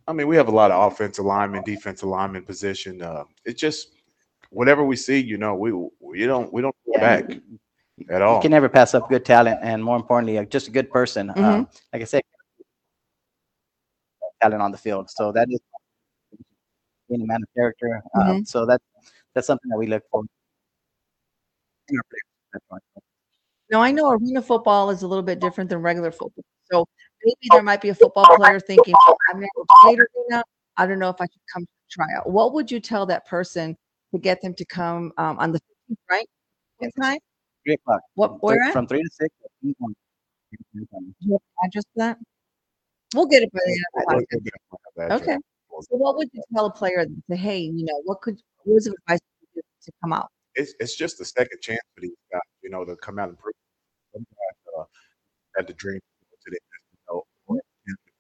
I 0.07 0.13
mean, 0.13 0.29
we 0.29 0.37
have 0.37 0.49
a 0.49 0.53
lot 0.53 0.71
of 0.71 0.93
offensive 0.93 1.25
linemen, 1.25 1.65
defensive 1.65 2.09
lineman 2.09 2.45
position. 2.45 3.03
Uh, 3.03 3.25
it's 3.45 3.61
just 3.61 3.97
whatever 4.51 4.85
we 4.85 4.95
see, 4.95 5.19
you 5.19 5.37
know, 5.37 5.57
we 5.57 5.73
we 6.01 6.27
don't 6.27 6.53
we 6.53 6.63
don't 6.63 6.77
go 6.87 7.01
back 7.01 7.25
at 8.11 8.23
all. 8.23 8.37
You 8.37 8.43
can 8.43 8.51
never 8.51 8.69
pass 8.69 8.95
up 8.95 9.09
good 9.09 9.25
talent, 9.25 9.61
and 9.63 9.83
more 9.83 9.97
importantly, 9.97 10.45
just 10.47 10.69
a 10.69 10.71
good 10.71 10.91
person. 10.91 11.29
Mhm. 11.29 11.45
Um, 11.45 11.69
like 11.93 12.03
I 12.03 12.05
said, 12.05 12.23
talent 14.41 14.63
on 14.63 14.71
the 14.71 14.79
field. 14.79 15.11
So 15.11 15.33
that 15.33 15.49
is 15.51 15.61
being 17.09 17.23
a 17.23 17.27
man 17.27 17.43
of 17.43 17.49
character. 17.57 18.03
Um, 18.15 18.45
so 18.45 18.67
that 18.67 18.81
that's 19.35 19.47
something 19.47 19.69
that 19.71 19.79
we 19.79 19.87
look 19.87 20.03
for. 20.11 20.23
in 21.91 21.97
our 21.97 22.03
players. 22.11 22.23
That's 22.53 22.65
why. 22.69 22.79
Now 23.71 23.81
I 23.81 23.91
know 23.91 24.11
arena 24.11 24.43
football 24.43 24.91
is 24.91 25.03
a 25.03 25.09
little 25.09 25.23
bit 25.23 25.41
different 25.41 25.71
than 25.71 25.81
regular 25.81 26.11
football. 26.11 26.45
So 26.71 26.87
maybe 27.25 27.49
there 27.51 27.63
might 27.63 27.81
be 27.81 27.89
a 27.91 27.95
football 27.95 28.27
player 28.37 28.61
thinking, 28.61 28.95
"Oh, 29.09 29.17
I've 29.31 29.37
never 29.37 29.49
played 29.83 29.99
arena. 30.01 30.43
I 30.77 30.87
don't 30.87 30.99
know 30.99 31.09
if 31.09 31.21
I 31.21 31.25
should 31.25 31.43
come 31.53 31.65
to 31.65 31.71
try 31.91 32.07
out. 32.17 32.29
What 32.29 32.53
would 32.55 32.71
you 32.71 32.81
tell 32.81 33.07
that 33.07 33.27
person 33.27 33.77
to 34.13 34.19
get 34.19 34.41
them 34.43 34.55
to 34.55 34.65
come 34.65 35.13
um, 35.17 35.39
on 35.39 35.53
the 35.53 35.61
right? 36.11 36.29
Time? 37.01 37.19
Three 37.69 37.75
o'clock. 37.75 38.01
What 38.15 38.29
From 38.29 38.39
where 38.39 38.57
three- 38.57 38.67
at? 38.69 38.73
From 38.73 38.87
three 38.87 39.03
to 39.03 39.11
six. 39.13 39.35
at 39.45 39.51
Kings 39.61 39.75
Point. 39.79 39.97
You 40.73 40.87
have 40.93 41.03
an 41.03 41.45
address 41.67 41.85
for 41.93 41.99
that? 41.99 42.19
We'll 43.15 43.27
get 43.27 43.43
it 43.43 43.53
by 43.53 43.61
the 43.67 43.73
end 43.73 43.81
of 43.81 43.93
the 43.93 44.05
We'll- 44.07 44.17
podcast. 44.17 44.27
we'll 44.33 44.41
definitely 44.41 44.79
have 44.97 45.09
that, 45.11 45.23
Okay. 45.23 45.35
Joe. 45.71 45.81
So 45.83 45.97
what 45.97 46.17
would 46.17 46.29
you 46.33 46.43
tell 46.55 46.65
a 46.65 46.73
player 46.73 47.05
that 47.05 47.23
say, 47.29 47.37
hey, 47.37 47.59
you 47.59 47.85
know, 47.85 48.01
what 48.05 48.23
could 48.23 48.41
what 48.65 48.73
was 48.75 48.87
advice 48.87 49.21
would 49.21 49.49
you 49.55 49.63
give 49.63 49.65
to 49.83 49.93
come 50.03 50.15
out? 50.15 50.31
It's 50.55 50.73
it's 50.81 50.97
just 50.97 51.21
a 51.21 51.27
second 51.27 51.61
chance 51.61 51.81
for 51.95 52.01
these 52.01 52.17
guys, 52.33 52.41
you 52.63 52.71
know, 52.71 52.87
to 52.87 52.97
come 52.97 53.19
out 53.19 53.29
and 53.29 53.39
prove. 53.39 53.53
Some 54.15 54.25
guys 54.25 54.75
uh, 54.79 54.85
had 55.57 55.67
the 55.67 55.75
dream 55.75 56.01
to 56.01 56.27
go 56.31 56.37
to 56.43 56.51
the 56.51 56.61
NFL 57.13 57.23
or 57.49 57.61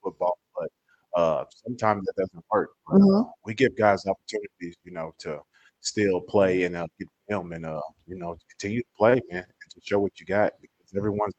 football, 0.02 0.38
but 0.54 0.70
uh, 1.18 1.44
sometimes 1.66 2.04
that 2.04 2.14
doesn't 2.18 2.44
work. 2.52 2.72
But, 2.86 2.96
uh, 2.96 2.98
Mhm. 2.98 3.32
we 3.46 3.54
give 3.54 3.74
guys 3.76 4.04
opportunities, 4.06 4.76
you 4.84 4.92
know, 4.92 5.14
to 5.20 5.40
still 5.80 6.20
play 6.20 6.64
and 6.64 6.76
uh, 6.76 6.86
get 6.98 7.08
film 7.28 7.52
and 7.52 7.66
uh, 7.66 7.80
you 8.06 8.16
know, 8.16 8.36
continue 8.50 8.80
to 8.80 8.88
play, 8.96 9.20
man, 9.30 9.44
and 9.44 9.70
to 9.70 9.80
show 9.82 9.98
what 9.98 10.18
you 10.18 10.26
got 10.26 10.52
because 10.60 10.92
everyone's 10.96 11.34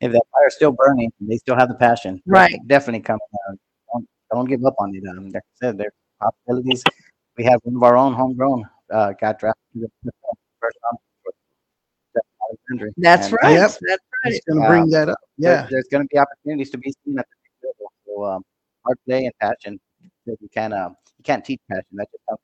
If 0.00 0.12
that 0.12 0.22
fire's 0.32 0.54
still 0.54 0.72
burning, 0.72 1.12
they 1.20 1.36
still 1.36 1.56
have 1.56 1.68
the 1.68 1.74
passion. 1.74 2.22
Right. 2.26 2.58
Definitely 2.66 3.00
come. 3.02 3.18
Uh, 3.48 3.54
don't, 3.92 4.08
don't 4.32 4.48
give 4.48 4.64
up 4.64 4.74
on 4.78 4.94
it. 4.94 5.02
Um, 5.08 5.26
like 5.30 5.36
I 5.36 5.54
said, 5.54 5.78
there's 5.78 5.92
possibilities. 6.20 6.82
We 7.36 7.44
have 7.44 7.60
one 7.64 7.76
of 7.76 7.82
our 7.82 7.96
own 7.96 8.14
homegrown 8.14 8.64
uh, 8.92 9.12
got 9.20 9.38
drafted 9.38 9.62
to 9.74 9.88
the 10.04 10.12
first 10.60 10.78
round. 10.84 10.98
Alexandria. 12.50 12.92
That's 12.96 13.26
And, 13.26 13.38
right. 13.42 13.52
Yep. 13.54 13.60
That's 13.60 13.82
right. 13.82 13.98
He's 14.32 14.40
going 14.44 14.62
to 14.62 14.68
bring 14.68 14.90
that 14.90 15.08
up. 15.08 15.18
Yeah. 15.36 15.66
there's 15.70 15.88
going 15.90 16.04
to 16.04 16.08
be 16.10 16.18
opportunities 16.18 16.70
to 16.70 16.78
be 16.78 16.92
seen 17.04 17.18
at 17.18 17.26
the 17.28 17.36
next 17.42 17.74
level. 17.78 17.92
So 18.06 18.24
um, 18.24 18.42
hard 18.84 18.98
play 19.06 19.24
and 19.24 19.34
passion. 19.40 19.80
You 20.26 20.48
can't 20.52 20.72
uh, 20.72 20.90
you 21.18 21.22
can't 21.22 21.44
teach 21.44 21.60
passion. 21.68 21.84
That 21.92 22.08
just 22.10 22.22
comes. 22.28 22.38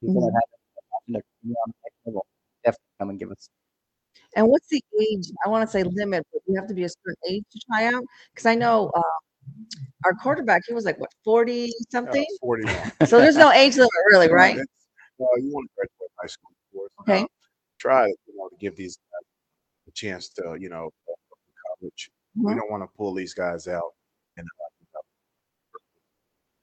People 0.00 0.20
that 0.26 0.32
have 0.34 0.42
the 1.08 1.12
passion 1.14 1.24
to 1.42 1.48
be 1.48 1.54
on 1.54 1.70
the 1.70 1.74
next 1.84 1.96
level 2.06 2.26
definitely 2.64 2.94
come 2.98 3.10
and 3.10 3.18
give 3.18 3.30
us. 3.30 3.48
And 4.34 4.48
what's 4.48 4.68
the 4.68 4.82
age? 5.10 5.30
I 5.44 5.48
want 5.48 5.66
to 5.66 5.70
say 5.70 5.82
limit, 5.82 6.26
but 6.32 6.42
you 6.46 6.54
have 6.56 6.68
to 6.68 6.74
be 6.74 6.84
a 6.84 6.88
certain 6.88 7.14
age 7.28 7.44
to 7.52 7.60
try 7.70 7.86
out. 7.86 8.02
Because 8.34 8.46
I 8.46 8.54
know 8.54 8.90
uh, 8.94 9.02
our 10.04 10.14
quarterback, 10.14 10.62
he 10.66 10.74
was 10.74 10.84
like 10.84 10.98
what 10.98 11.10
forty 11.24 11.66
uh, 11.66 11.90
something. 11.90 12.26
41. 12.40 12.92
So 13.06 13.20
there's 13.20 13.36
no 13.36 13.50
age 13.52 13.76
limit, 13.76 13.90
really, 14.10 14.30
right? 14.30 14.54
It's- 14.56 14.66
Well, 15.18 15.30
you 15.38 15.52
want 15.52 15.70
to 15.70 15.74
graduate 15.76 16.10
high 16.20 16.26
school, 16.26 16.50
of 16.50 16.72
course. 16.72 16.90
Okay. 17.02 17.22
Uh, 17.22 17.26
try, 17.78 18.06
you 18.06 18.34
know, 18.36 18.48
to 18.48 18.56
give 18.56 18.76
these 18.76 18.96
guys 18.96 19.26
a 19.88 19.90
chance 19.92 20.28
to, 20.30 20.56
you 20.60 20.68
know, 20.68 20.90
go 21.06 21.14
to 21.14 21.52
college. 21.80 22.10
We 22.34 22.52
Mhm. 22.52 22.56
don't 22.58 22.70
want 22.70 22.82
to 22.82 22.96
pull 22.96 23.14
these 23.14 23.32
guys 23.32 23.66
out 23.68 23.94
and 24.36 24.46
uh, 24.46 24.68
you 24.80 24.86
know, 24.92 25.00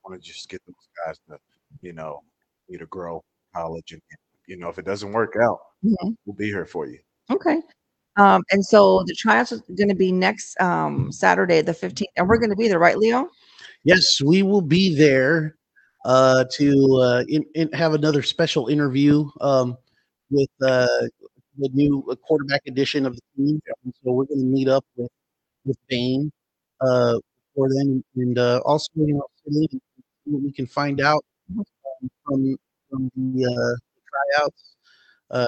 want 0.04 0.22
to 0.22 0.28
just 0.28 0.50
get 0.50 0.62
those 0.68 0.76
guys 1.06 1.18
to, 1.30 1.40
you 1.82 1.94
know, 1.94 2.22
need 2.70 2.80
to 2.80 2.86
grow 2.88 3.24
college 3.56 3.92
and 3.94 4.02
you 4.48 4.58
know, 4.58 4.70
if 4.70 4.78
it 4.78 4.86
doesn't 4.86 5.12
work 5.12 5.36
out, 5.42 5.60
Mhm. 5.84 6.16
we'll 6.26 6.36
be 6.36 6.48
here 6.48 6.66
for 6.66 6.88
you. 6.88 7.00
Okay. 7.30 7.62
Um, 8.18 8.44
and 8.52 8.64
so 8.64 9.04
the 9.08 9.16
tryouts 9.16 9.52
are 9.52 9.62
going 9.76 9.90
to 9.90 9.96
be 9.96 10.12
next 10.12 10.60
um, 10.62 11.12
Saturday, 11.12 11.62
the 11.62 11.74
15th, 11.74 12.08
and 12.16 12.28
we're 12.28 12.38
going 12.38 12.52
to 12.52 12.56
be 12.56 12.68
there, 12.68 12.80
right, 12.80 12.98
Leo? 12.98 13.30
Yes, 13.84 14.22
we 14.22 14.44
will 14.44 14.62
be 14.62 14.96
there 14.96 15.58
uh, 16.06 16.46
to 16.52 17.00
uh, 17.02 17.24
in, 17.28 17.44
in 17.56 17.72
have 17.72 17.94
another 17.94 18.22
special 18.22 18.68
interview 18.68 19.28
um, 19.42 19.78
with 20.30 20.50
uh, 20.62 20.88
the 21.58 21.70
new 21.74 22.04
quarterback 22.26 22.62
edition 22.68 23.06
of 23.06 23.16
the 23.16 23.22
team. 23.36 23.62
And 23.84 23.94
so 24.04 24.12
we're 24.12 24.26
going 24.26 24.42
to 24.42 24.46
meet 24.46 24.68
up 24.68 24.86
with 24.96 25.10
with 25.66 25.78
Bain 25.88 26.32
uh, 26.82 27.20
for 27.56 27.70
then, 27.70 28.04
and 28.16 28.38
uh, 28.38 28.62
also 28.66 28.90
you 28.96 29.14
know 29.14 29.26
sit 29.44 29.54
in 29.56 29.68
and 29.72 29.82
see 29.82 30.32
what 30.32 30.44
we 30.44 30.52
can 30.52 30.68
find 30.68 31.02
out 31.02 31.24
um, 31.58 31.66
from 32.26 32.58
from 32.90 33.12
the 33.16 33.46
uh, 33.46 33.80
tryouts. 34.36 34.76
Uh, 35.32 35.46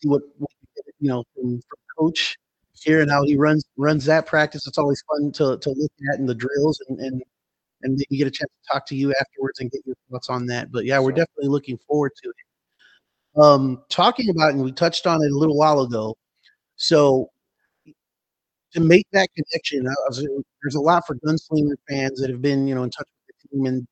see 0.00 0.08
what, 0.08 0.22
what 0.38 0.50
you 1.00 1.08
know 1.08 1.24
from, 1.34 1.60
from 1.68 1.78
coach 1.98 2.36
here 2.74 3.00
and 3.00 3.10
how 3.10 3.22
he 3.24 3.36
runs 3.36 3.64
runs 3.76 4.04
that 4.04 4.26
practice. 4.26 4.66
It's 4.66 4.78
always 4.78 5.02
fun 5.08 5.32
to 5.32 5.56
to 5.58 5.70
look 5.70 5.92
at 6.12 6.18
in 6.18 6.26
the 6.26 6.34
drills 6.34 6.80
and 6.88 6.98
and 7.00 7.22
and 7.82 7.92
maybe 7.96 8.18
get 8.18 8.26
a 8.26 8.30
chance 8.30 8.50
to 8.50 8.72
talk 8.72 8.86
to 8.86 8.96
you 8.96 9.14
afterwards 9.20 9.60
and 9.60 9.70
get 9.70 9.82
your 9.84 9.96
thoughts 10.10 10.30
on 10.30 10.46
that. 10.46 10.72
But 10.72 10.84
yeah, 10.86 10.98
we're 10.98 11.10
Sure. 11.10 11.24
definitely 11.24 11.48
looking 11.48 11.78
forward 11.86 12.12
to 12.22 12.30
it. 12.30 13.40
Um, 13.40 13.82
talking 13.90 14.30
about, 14.30 14.54
and 14.54 14.62
we 14.62 14.72
touched 14.72 15.06
on 15.06 15.22
it 15.22 15.30
a 15.30 15.36
little 15.36 15.56
while 15.58 15.80
ago. 15.80 16.16
So 16.76 17.30
to 18.72 18.80
make 18.80 19.06
that 19.12 19.28
connection, 19.36 19.86
I 19.86 19.94
was, 20.08 20.26
there's 20.62 20.76
a 20.76 20.80
lot 20.80 21.06
for 21.06 21.16
gunslinger 21.16 21.74
fans 21.88 22.20
that 22.20 22.30
have 22.30 22.40
been, 22.40 22.66
you 22.66 22.74
know, 22.74 22.84
in 22.84 22.90
touch 22.90 23.06
with 23.26 23.36
the 23.42 23.56
team 23.56 23.66
and 23.66 23.86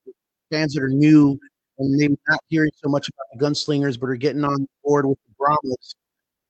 fans 0.51 0.75
that 0.75 0.83
are 0.83 0.89
new 0.89 1.39
and 1.83 1.93
maybe 1.97 2.17
not 2.29 2.41
hearing 2.49 2.71
so 2.77 2.89
much 2.89 3.09
about 3.09 3.27
the 3.33 3.45
gunslingers, 3.45 3.99
but 3.99 4.09
are 4.09 4.17
getting 4.17 4.45
on 4.45 4.67
board 4.85 5.07
with 5.07 5.19
the 5.27 5.35
Brahmas. 5.39 5.95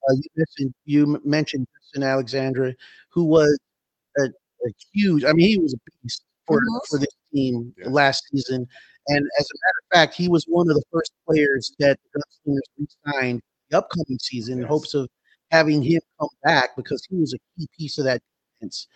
Uh, 0.08 0.14
you 0.14 0.22
mentioned 0.36 0.74
you 0.84 1.20
mentioned 1.24 1.66
Justin 1.80 2.02
Alexandra, 2.02 2.74
who 3.10 3.24
was 3.24 3.58
a, 4.18 4.24
a 4.24 4.70
huge. 4.92 5.24
I 5.24 5.32
mean, 5.32 5.48
he 5.48 5.58
was 5.58 5.74
a 5.74 5.78
beast 6.02 6.24
for 6.46 6.60
Mhm. 6.60 6.80
for 6.90 6.98
this 6.98 7.14
team 7.32 7.74
Yeah. 7.78 7.88
last 7.88 8.24
season. 8.32 8.66
And 9.08 9.26
as 9.38 9.46
a 9.50 9.54
matter 9.54 9.80
of 9.82 9.96
fact, 9.96 10.14
he 10.14 10.28
was 10.28 10.44
one 10.46 10.68
of 10.68 10.76
the 10.76 10.84
first 10.92 11.12
players 11.26 11.72
that 11.80 11.98
the 12.14 12.20
Gunslingers 12.20 12.62
re-signed 12.78 13.40
the 13.70 13.78
upcoming 13.78 14.18
season 14.20 14.58
in 14.60 14.64
hopes 14.64 14.94
of 14.94 15.08
having 15.50 15.82
him 15.82 16.00
come 16.20 16.28
back 16.44 16.76
because 16.76 17.04
he 17.10 17.16
was 17.16 17.34
a 17.34 17.38
key 17.58 17.68
piece 17.78 17.98
of 17.98 18.04
that 18.04 18.22
defense. 18.60 18.86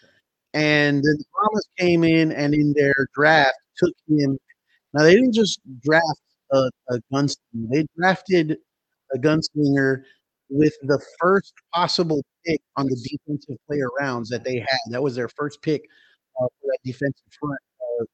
And 0.55 0.97
then 0.99 1.17
the 1.19 1.25
Brahmas 1.33 1.69
came 1.79 2.05
in 2.05 2.33
and 2.33 2.55
in 2.55 2.73
their 2.75 3.09
draft 3.15 3.57
took 3.77 3.93
him. 4.09 4.39
Now 4.95 5.03
they 5.03 5.15
didn't 5.15 5.35
just 5.35 5.61
draft 5.81 6.21
a, 6.53 6.71
a 6.91 6.99
gunslinger; 7.13 7.69
they 7.73 7.87
drafted 7.99 8.59
a 9.15 9.19
gunslinger 9.19 10.03
with 10.51 10.75
the 10.83 11.01
first 11.21 11.53
possible 11.75 12.23
pick 12.47 12.61
on 12.77 12.87
the 12.87 12.97
defensive 13.11 13.57
player 13.69 13.89
rounds 14.01 14.29
that 14.31 14.45
they 14.45 14.59
had. 14.61 14.79
That 14.91 15.03
was 15.03 15.17
their 15.17 15.29
first 15.29 15.63
pick 15.63 15.83
uh, 16.41 16.47
for 16.47 16.67
that 16.69 16.79
defensive 16.85 17.33
front 17.41 17.59
uh, 18.01 18.05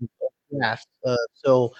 round 0.00 0.10
draft. 0.52 0.88
Uh, 1.06 1.16
so, 1.34 1.72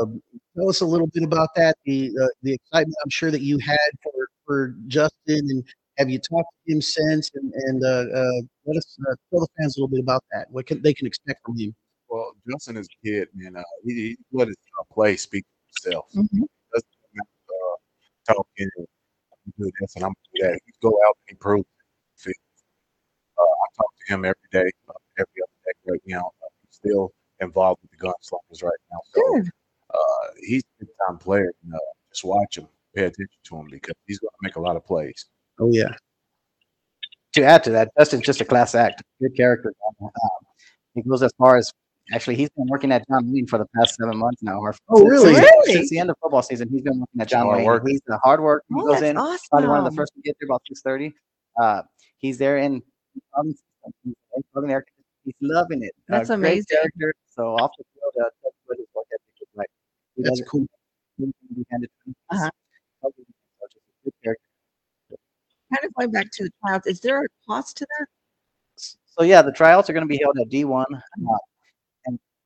um, 0.00 0.22
tell 0.56 0.68
us 0.68 0.80
a 0.80 0.86
little 0.86 1.08
bit 1.08 1.22
about 1.24 1.50
that. 1.56 1.76
The 1.84 2.10
uh, 2.22 2.28
the 2.42 2.54
excitement 2.54 2.96
I'm 3.04 3.10
sure 3.10 3.30
that 3.30 3.42
you 3.42 3.58
had 3.58 3.78
for 4.02 4.12
for 4.46 4.74
Justin, 4.88 5.40
and 5.50 5.64
have 5.98 6.10
you 6.10 6.18
talked 6.18 6.48
to 6.66 6.74
him 6.74 6.80
since? 6.82 7.30
And 7.34 7.52
and 7.54 7.84
uh, 7.84 8.06
uh, 8.16 8.42
let 8.66 8.76
us 8.78 8.96
tell 9.30 9.40
the 9.40 9.48
fans 9.58 9.76
a 9.76 9.80
little 9.80 9.88
bit 9.88 10.00
about 10.00 10.24
that. 10.32 10.48
What 10.50 10.66
can 10.66 10.82
they 10.82 10.94
can 10.94 11.06
expect 11.06 11.40
from 11.44 11.58
him? 11.58 11.74
Well, 12.14 12.30
Justin 12.48 12.76
is 12.76 12.86
a 12.86 13.04
kid, 13.04 13.28
man. 13.34 13.56
Uh, 13.56 13.62
he, 13.84 13.92
he 13.92 14.18
let 14.30 14.46
his 14.46 14.56
uh, 14.78 14.84
play 14.94 15.16
speak 15.16 15.44
for 15.44 15.90
himself. 15.90 16.06
Mhm. 16.14 16.46
Doesn't 16.72 16.88
uh, 17.18 18.32
talking 18.32 18.44
and 18.58 18.70
I'm 18.78 19.52
gonna 19.58 19.70
do 19.70 19.72
this 19.80 19.96
and 19.96 20.04
I'm 20.04 20.10
gonna 20.12 20.32
do 20.32 20.42
that. 20.46 20.60
He 20.64 20.72
go 20.80 20.90
out 21.08 21.16
and 21.26 21.34
improve. 21.34 21.64
Uh, 22.24 23.42
I 23.42 23.66
talk 23.76 23.90
to 24.06 24.14
him 24.14 24.24
every 24.24 24.48
day, 24.52 24.70
uh, 24.88 24.92
every 25.18 25.42
other 25.42 25.58
day 25.66 25.72
right 25.90 26.00
now. 26.06 26.30
Uh, 26.40 26.48
he's 26.62 26.76
still 26.76 27.10
involved 27.40 27.80
with 27.82 27.90
the 27.90 27.96
gunslingers 27.96 28.62
right 28.62 28.78
now. 28.92 28.98
So 29.12 29.20
Good. 29.34 29.50
uh, 29.92 30.28
he's 30.46 30.62
a 30.62 30.84
big 30.84 30.88
time 31.08 31.18
player. 31.18 31.52
And, 31.64 31.74
uh, 31.74 31.78
just 32.10 32.24
watch 32.24 32.58
him, 32.58 32.68
pay 32.94 33.06
attention 33.06 33.40
to 33.42 33.56
him 33.56 33.66
because 33.72 33.96
he's 34.06 34.20
going 34.20 34.30
to 34.30 34.38
make 34.40 34.54
a 34.54 34.60
lot 34.60 34.76
of 34.76 34.86
plays. 34.86 35.26
Oh 35.58 35.72
yeah, 35.72 35.96
to 37.32 37.42
add 37.42 37.64
to 37.64 37.70
that, 37.70 37.90
Justin's 37.98 38.22
just 38.22 38.40
a 38.40 38.44
class 38.44 38.76
act, 38.76 39.02
good 39.20 39.36
character. 39.36 39.74
Um, 40.00 40.10
he 40.94 41.02
goes 41.02 41.24
as 41.24 41.32
far 41.36 41.56
as 41.56 41.72
actually 42.12 42.36
he's 42.36 42.50
been 42.50 42.66
working 42.66 42.92
at 42.92 43.04
John 43.08 43.32
Wayne 43.32 43.46
for 43.46 43.58
the 43.58 43.66
past 43.76 43.96
seven 43.96 44.16
months 44.18 44.42
now. 44.42 44.58
Or 44.58 44.74
Oh, 44.88 44.96
since- 44.98 45.08
really? 45.10 45.34
Since, 45.34 45.46
Really? 45.46 45.72
since 45.72 45.90
the 45.90 45.98
end 45.98 46.10
of 46.10 46.16
football 46.20 46.42
season, 46.42 46.68
he's 46.68 46.82
been 46.82 47.00
working 47.00 47.20
at 47.20 47.28
John 47.28 47.46
Hard 47.46 47.56
Wayne. 47.58 47.66
work. 47.66 47.82
He's 47.86 48.00
the 48.06 48.18
hard 48.18 48.40
work. 48.40 48.64
He 48.68 48.74
Oh, 48.78 48.82
goes 48.82 49.00
that's 49.00 49.02
in 49.04 49.16
awesome. 49.16 49.38
probably 49.50 49.68
one 49.68 49.78
of 49.78 49.84
the 49.90 49.96
first 49.96 50.12
to 50.14 50.20
get 50.22 50.36
there 50.40 50.46
about 50.46 50.62
six 50.68 50.82
thirty. 50.82 51.14
Uh, 51.60 51.82
he's 52.18 52.36
there 52.38 52.58
in. 52.58 52.82
um, 53.38 53.54
he's 54.02 54.14
loving 54.54 54.70
it. 54.70 54.84
He's 55.24 55.34
loving 55.40 55.82
it. 55.82 55.92
Uh, 56.10 56.18
That's 56.18 56.28
great 56.28 56.36
amazing. 56.36 56.64
character. 56.70 57.14
So 57.26 57.54
off 57.56 57.70
the 57.78 57.84
field, 57.94 58.12
uh, 58.20 58.28
that's 58.42 58.54
what 58.66 58.76
his 58.78 58.86
work 58.94 59.06
ethic 59.12 59.20
is 59.40 59.48
like. 59.54 59.68
He 60.16 60.22
that's 60.22 60.30
doesn't- 60.40 60.46
cool. 60.48 60.66
he 61.16 61.24
doesn't 61.24 61.34
to 61.70 61.88
him. 62.06 62.14
Uh-huh. 62.30 62.50
Such 63.02 63.12
a 64.06 64.10
good. 64.24 64.36
Kind 65.72 65.84
of 65.84 65.94
going 65.94 66.10
back 66.10 66.26
to 66.32 66.44
the 66.44 66.50
tryouts, 66.64 66.86
is 66.86 67.00
there 67.00 67.22
a 67.22 67.26
cost 67.48 67.76
to 67.78 67.86
that? 67.98 68.06
So 68.76 69.22
yeah, 69.24 69.42
the 69.42 69.52
tryouts 69.52 69.88
are 69.88 69.92
going 69.92 70.02
to 70.02 70.08
be 70.08 70.18
held 70.22 70.36
at 70.38 70.48
D1, 70.48 70.82
uh, 70.82 70.86
and 71.16 71.28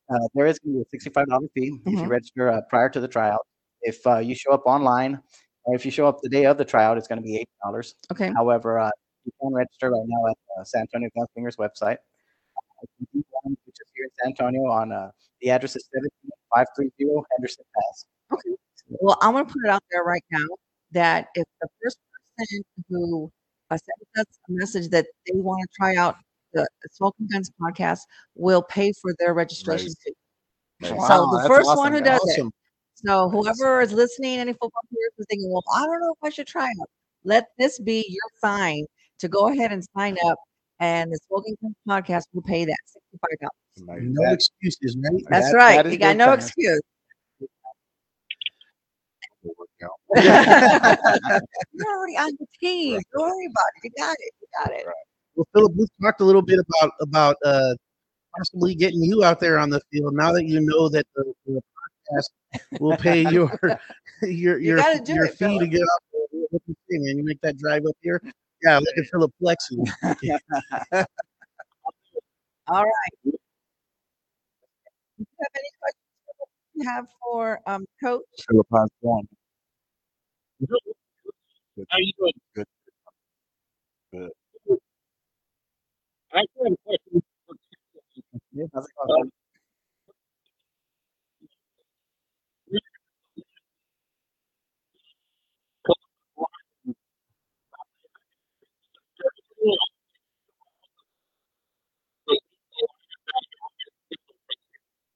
uh, 0.09 0.27
there 0.33 0.45
is 0.47 0.59
going 0.59 0.73
to 0.73 0.77
be 0.79 0.81
a 0.81 0.89
sixty-five 0.89 1.27
dollar 1.27 1.47
fee 1.53 1.71
if 1.85 1.93
you 1.93 1.97
Mhm. 1.99 2.09
register 2.09 2.49
uh, 2.49 2.61
prior 2.69 2.89
to 2.89 2.99
the 2.99 3.07
tryout. 3.07 3.45
If 3.81 4.05
uh, 4.05 4.17
you 4.19 4.35
show 4.35 4.51
up 4.51 4.63
online, 4.65 5.19
or 5.63 5.75
if 5.75 5.85
you 5.85 5.91
show 5.91 6.07
up 6.07 6.19
the 6.21 6.29
day 6.29 6.45
of 6.45 6.57
the 6.57 6.65
tryout, 6.65 6.97
it's 6.97 7.07
going 7.07 7.19
to 7.19 7.23
be 7.23 7.37
eight 7.37 7.49
dollars. 7.63 7.95
Okay. 8.11 8.31
However, 8.35 8.79
uh, 8.79 8.89
you 9.25 9.31
can 9.41 9.53
register 9.53 9.91
right 9.91 10.05
now 10.07 10.27
at 10.31 10.37
uh, 10.59 10.63
San 10.63 10.81
Antonio 10.81 11.09
Gunslingers 11.17 11.55
website. 11.57 11.97
Uh, 11.97 12.83
it's 12.83 12.93
in 13.13 13.21
D1, 13.21 13.55
which 13.65 13.75
is 13.79 13.87
here 13.95 14.05
in 14.05 14.09
San 14.21 14.27
Antonio 14.31 14.69
on 14.69 14.91
uh, 14.91 15.11
the 15.41 15.49
address 15.51 15.75
is 15.75 15.87
seventeen 15.93 16.31
five 16.53 16.67
three 16.75 16.91
zero 16.99 17.23
Henderson 17.31 17.65
Pass. 17.75 18.05
Okay. 18.33 18.55
Well, 19.01 19.17
I'm 19.21 19.33
going 19.33 19.45
to 19.45 19.51
put 19.53 19.61
it 19.65 19.69
out 19.69 19.83
there 19.91 20.03
right 20.03 20.23
now 20.31 20.47
that 20.91 21.27
if 21.35 21.45
the 21.61 21.67
first 21.83 21.99
person 22.37 22.63
who 22.89 23.31
uh, 23.69 23.77
sends 23.77 24.27
us 24.27 24.39
a 24.49 24.51
message 24.51 24.89
that 24.89 25.05
they 25.27 25.33
want 25.39 25.61
to 25.61 25.67
try 25.77 25.95
out 25.95 26.15
the 26.53 26.67
Smoking 26.91 27.27
Guns 27.31 27.51
podcast 27.61 28.01
will 28.35 28.61
pay 28.63 28.91
for 29.01 29.13
their 29.19 29.33
registration 29.33 29.87
Nice. 29.87 29.95
fee. 30.03 30.13
Nice. 30.81 30.89
So 30.91 30.95
Wow, 30.97 31.41
the 31.41 31.47
first 31.47 31.67
awesome, 31.69 31.77
one 31.77 31.93
who 31.93 32.01
guys. 32.01 32.19
does 32.19 32.37
it. 32.37 32.45
So 32.95 33.29
whoever 33.29 33.81
is 33.81 33.93
listening, 33.93 34.39
any 34.39 34.51
football 34.53 34.81
players 34.91 35.11
is 35.17 35.25
thinking, 35.29 35.51
well, 35.51 35.63
I 35.73 35.85
don't 35.85 36.01
know 36.01 36.11
if 36.11 36.17
I 36.23 36.29
should 36.29 36.47
try 36.47 36.65
out. 36.65 36.89
Let 37.23 37.47
this 37.57 37.79
be 37.79 38.05
your 38.07 38.29
sign 38.41 38.85
to 39.19 39.27
go 39.27 39.47
ahead 39.49 39.71
and 39.71 39.83
sign 39.95 40.17
up, 40.25 40.37
and 40.79 41.11
the 41.11 41.19
Smoking 41.27 41.55
Guns 41.61 41.75
podcast 41.87 42.23
will 42.33 42.41
pay 42.41 42.65
that 42.65 42.77
sixty-five 42.85 43.39
dollars. 43.39 43.51
Amazing. 43.99 44.13
No 44.13 44.31
excuses, 44.33 44.97
right? 45.01 45.23
That's 45.29 45.51
That- 45.51 45.55
right. 45.57 45.75
that 45.77 45.85
is 45.87 45.93
you 45.93 45.99
got 45.99 46.15
no 46.17 46.25
times. 46.27 46.45
excuse. 46.47 46.81
Work 49.43 49.69
out. 49.83 49.91
You're 51.73 51.87
already 51.97 52.17
on 52.17 52.31
the 52.39 52.45
team. 52.59 52.99
Don't 53.13 53.21
worry 53.29 53.45
about 53.45 53.65
it. 53.75 53.83
You 53.85 53.91
got 53.97 54.15
it. 54.19 54.33
You 54.41 54.47
got 54.63 54.71
it. 54.73 54.85
Well, 55.39 55.47
Philip, 55.53 55.71
we've 55.77 55.87
talked 56.01 56.19
a 56.19 56.25
little 56.25 56.41
bit 56.41 56.59
about 56.59 56.91
about 56.99 57.37
uh, 57.45 57.73
possibly 58.35 58.75
getting 58.75 59.01
you 59.01 59.23
out 59.23 59.39
there 59.39 59.57
on 59.57 59.69
the 59.69 59.79
field. 59.89 60.13
Now 60.13 60.33
that 60.33 60.43
you 60.43 60.59
know 60.59 60.89
that 60.89 61.07
the, 61.15 61.33
the 61.45 61.61
podcast 62.11 62.81
will 62.81 62.97
pay 62.97 63.21
your 63.31 63.57
your 64.21 64.59
your, 64.59 64.75
gotta 64.75 65.01
your 65.13 65.27
it, 65.27 65.37
fee 65.37 65.57
to 65.57 65.65
get 65.65 65.81
out 65.81 66.03
there, 66.11 66.41
what 66.49 66.61
you 66.67 66.75
man? 66.89 67.17
You 67.19 67.23
make 67.23 67.39
that 67.39 67.57
drive 67.57 67.85
up 67.85 67.95
here. 68.01 68.21
Yeah, 68.63 68.79
look 68.79 68.97
at 68.97 69.05
Philip 69.05 69.31
flexing. 69.39 69.85
All 72.67 72.83
right. 72.83 73.13
Do 73.23 73.31
you 75.19 75.25
have 75.39 75.53
any 75.55 75.69
questions 75.79 76.03
you 76.73 76.85
have 76.85 77.07
for 77.23 77.61
um, 77.65 77.85
Coach? 78.03 78.25
Philip, 78.49 78.67
how's 78.73 78.87
it 78.87 79.05
going? 79.05 79.27
How 81.89 81.97
you 81.97 82.11
doing? 82.17 82.33
Good. 82.55 82.65
Good. 84.11 84.31
I 86.33 86.39
have 86.39 86.71
a 86.73 86.75
question. 86.85 87.21
Yeah, 88.53 88.65
how's 88.73 88.85
it 88.85 88.91
going? 89.07 89.31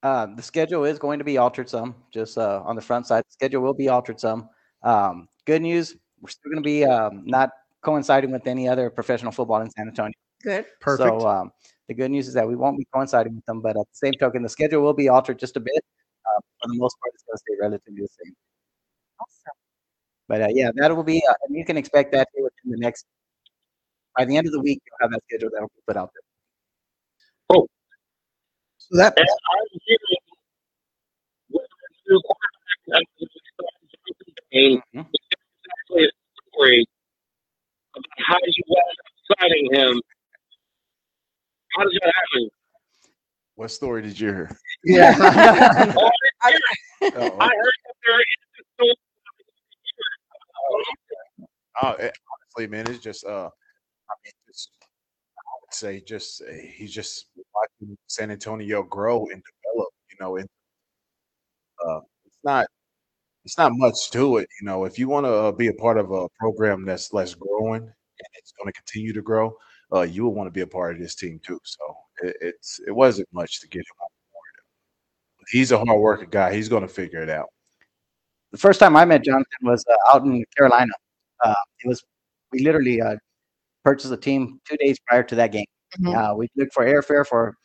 Um, 0.04 0.36
the 0.36 0.42
schedule 0.44 0.84
is 0.84 1.00
going 1.00 1.20
to 1.20 1.26
be 1.26 1.38
altered 1.38 1.70
some, 1.70 1.96
just 2.12 2.38
uh, 2.38 2.62
on 2.66 2.76
the 2.76 2.82
front 2.82 3.08
side. 3.08 3.24
The 3.26 3.32
schedule 3.32 3.62
will 3.62 3.74
be 3.74 3.88
altered 3.88 4.20
some. 4.20 4.50
Um, 4.84 5.28
good 5.46 5.62
news, 5.62 5.96
we're 6.22 6.30
still 6.30 6.52
going 6.52 6.62
to 6.64 6.68
be 6.68 6.84
um, 6.86 7.24
not 7.26 7.52
coinciding 7.82 8.32
with 8.32 8.46
any 8.48 8.68
other 8.68 8.90
professional 8.90 9.32
football 9.32 9.62
in 9.62 9.70
San 9.72 9.88
Antonio. 9.88 10.14
Good. 10.44 10.66
Perfect. 10.82 11.22
So 11.22 11.28
um, 11.28 11.52
the 11.88 11.94
good 11.94 12.12
news 12.12 12.28
is 12.28 12.34
that 12.34 12.48
we 12.48 12.56
won't 12.56 12.78
be 12.78 12.86
coinciding 12.94 13.36
with 13.36 13.46
them, 13.46 13.62
but 13.62 13.72
at 13.78 13.88
the 13.88 13.96
same 13.96 14.14
token, 14.14 14.44
the 14.44 14.50
schedule 14.50 14.82
will 14.82 14.94
be 14.94 15.10
altered 15.10 15.40
just 15.40 15.56
a 15.58 15.60
bit. 15.60 15.84
Uh, 16.26 16.40
for 16.62 16.68
the 16.68 16.78
most 16.78 16.96
part, 17.00 17.14
it's 17.14 17.24
going 17.24 17.36
to 17.36 17.40
stay 17.40 17.56
relatively 17.62 18.02
the 18.02 18.08
same. 18.24 18.34
Awesome. 19.20 19.58
But 20.28 20.42
uh, 20.42 20.48
yeah, 20.52 20.72
that 20.76 20.96
will 20.96 21.04
be, 21.04 21.22
uh, 21.30 21.34
and 21.48 21.56
you 21.58 21.66
can 21.66 21.78
expect 21.78 22.12
that 22.14 22.28
here 22.34 22.44
within 22.44 22.72
the 22.72 22.78
next 22.78 23.06
by 24.18 24.26
the 24.26 24.38
end 24.38 24.46
of 24.48 24.54
the 24.54 24.60
week, 24.62 24.82
you'll 24.86 24.98
have 25.02 25.12
that 25.12 25.22
schedule 25.28 25.50
that'll 25.52 25.70
be 25.70 25.82
put 25.88 25.98
out 25.98 26.12
there. 26.14 27.58
Oh. 27.58 27.68
So 28.78 28.98
that 28.98 29.14
And 29.18 29.28
I'm 29.28 29.80
hearing 29.86 30.24
whether 31.50 31.66
it's 31.66 32.00
new 32.08 32.22
quarterback 32.22 33.02
after 33.02 33.06
the 33.20 33.28
Wisconsin 33.34 34.36
game, 34.52 34.82
Mhm. 34.94 35.10
it's 35.12 36.12
a 36.14 36.52
story 36.52 36.86
about 37.96 38.06
how 38.28 38.38
you 38.46 38.64
wound 38.68 38.98
up 39.00 39.40
signing 39.40 39.74
him. 39.74 40.02
How 41.76 41.84
does 41.84 42.00
that 42.04 42.14
happen? 42.16 42.50
What 43.56 43.72
story 43.72 44.02
did 44.02 44.20
you 44.20 44.28
hear? 44.30 44.58
Yeah. 44.84 45.14
Oh, 45.98 46.10
I 46.42 46.52
hear. 46.52 46.60
I 47.12 47.16
heard 47.16 47.80
that 47.86 47.96
there 48.06 48.20
is 48.20 48.26
a 48.60 48.64
story. 48.76 48.96
Oh, 51.82 51.92
it, 51.92 52.14
honestly, 52.58 52.68
man, 52.68 52.88
it's 52.88 53.04
just 53.04 53.26
uh, 53.26 53.50
I 54.10 54.14
mean, 54.24 54.34
just 54.48 54.70
I 54.82 55.54
would 55.62 55.74
say 55.74 56.02
just 56.06 56.42
uh, 56.42 56.54
he's 56.76 56.94
just 56.94 57.28
watching 57.54 57.98
San 58.08 58.32
Antonio 58.32 58.84
grow 58.84 59.28
and 59.32 59.42
develop. 59.44 59.90
You 60.12 60.18
know, 60.20 60.38
and 60.38 60.48
uh, 61.88 62.00
it's 62.26 62.40
not 62.44 62.68
it's 63.46 63.58
not 63.58 63.72
much 63.76 64.12
to 64.12 64.38
it. 64.38 64.50
You 64.62 64.68
know, 64.68 64.86
if 64.86 64.98
you 65.00 65.08
want 65.08 65.26
to 65.26 65.34
uh, 65.34 65.52
be 65.52 65.68
a 65.68 65.74
part 65.74 65.98
of 65.98 66.12
a 66.12 66.28
program 66.40 66.86
that's 66.86 67.14
less 67.14 67.34
growing 67.34 67.84
and 67.84 68.28
it's 68.36 68.54
going 68.54 68.72
to 68.72 68.74
continue 68.74 69.14
to 69.14 69.22
grow, 69.22 69.56
uh, 69.94 70.02
you 70.02 70.24
will 70.24 70.34
want 70.34 70.48
to 70.48 70.52
be 70.52 70.62
a 70.62 70.68
part 70.68 70.96
of 70.96 71.02
this 71.02 71.16
team 71.16 71.40
too. 71.46 71.60
So 71.64 71.80
it, 72.24 72.36
it's 72.42 72.80
it 72.88 72.92
wasn't 72.92 73.28
much 73.34 73.62
to 73.62 73.68
get 73.68 73.80
him 73.80 73.98
on 74.02 74.08
board. 74.32 74.66
But 75.40 75.48
he's 75.52 75.72
a 75.72 75.78
hard 75.78 76.00
working 76.00 76.30
guy. 76.30 76.54
He's 76.54 76.70
going 76.70 76.82
to 76.84 76.88
figure 76.88 77.22
it 77.22 77.30
out. 77.30 77.50
the 78.52 78.58
first 78.58 78.80
time 78.80 78.96
I 78.96 79.06
met 79.06 79.24
Jonathan 79.24 79.46
was 79.64 79.84
uh, 79.90 80.16
out 80.16 80.24
in 80.26 80.44
Carolina. 80.58 80.94
Uh, 81.44 81.54
it 81.84 81.88
was 81.88 82.04
we 82.52 82.60
literally 82.60 83.02
uh, 83.02 83.16
purchased 83.84 84.12
a 84.14 84.18
team 84.18 84.60
two 84.68 84.78
days 84.78 84.98
prior 85.08 85.24
to 85.24 85.36
that 85.36 85.52
game. 85.52 85.66
Mhm. 86.00 86.16
Uh, 86.16 86.36
we 86.36 86.48
looked 86.56 86.74
for 86.74 86.86
airfare 86.86 87.26
for, 87.26 87.56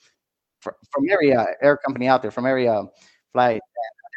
for 0.61 0.77
from 0.91 1.05
every 1.11 1.35
uh, 1.35 1.47
air 1.63 1.77
company 1.79 2.09
out 2.09 2.21
there, 2.23 2.31
from 2.31 2.47
every 2.47 2.69
uh, 2.69 2.85
flight. 3.33 3.53
And 3.55 3.61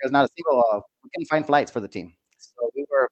there 0.02 0.06
was 0.06 0.12
not 0.12 0.26
a 0.26 0.30
single. 0.36 0.64
Uh, 0.72 0.80
we 1.04 1.10
couldn't 1.14 1.28
find 1.28 1.46
flights 1.46 1.72
for 1.72 1.80
the 1.80 1.88
team, 1.88 2.14
so 2.38 2.70
we 2.76 2.86
were. 2.92 3.10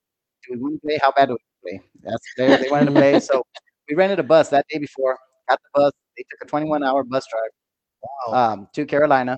Do 0.48 0.54
we 0.56 0.60
want 0.62 0.76
to 0.76 0.88
play? 0.88 0.98
How 1.02 1.12
bad 1.12 1.28
do 1.28 1.38
we 1.64 1.72
play? 1.72 1.82
That's 2.02 2.26
they, 2.38 2.48
they 2.58 2.70
wanted 2.70 2.88
to 2.88 2.92
play, 2.94 3.20
so 3.20 3.44
we 3.90 3.96
rented 3.96 4.20
a 4.20 4.24
bus 4.24 4.50
that 4.50 4.66
day 4.70 4.78
before. 4.80 5.18
Got 5.50 5.60
the 5.62 5.82
bus. 5.82 5.92
They 6.18 6.24
took 6.30 6.48
a 6.48 6.52
21-hour 6.52 7.04
bus 7.06 7.26
drive 7.32 8.34
um, 8.36 8.68
to 8.74 8.86
Carolina, 8.86 9.38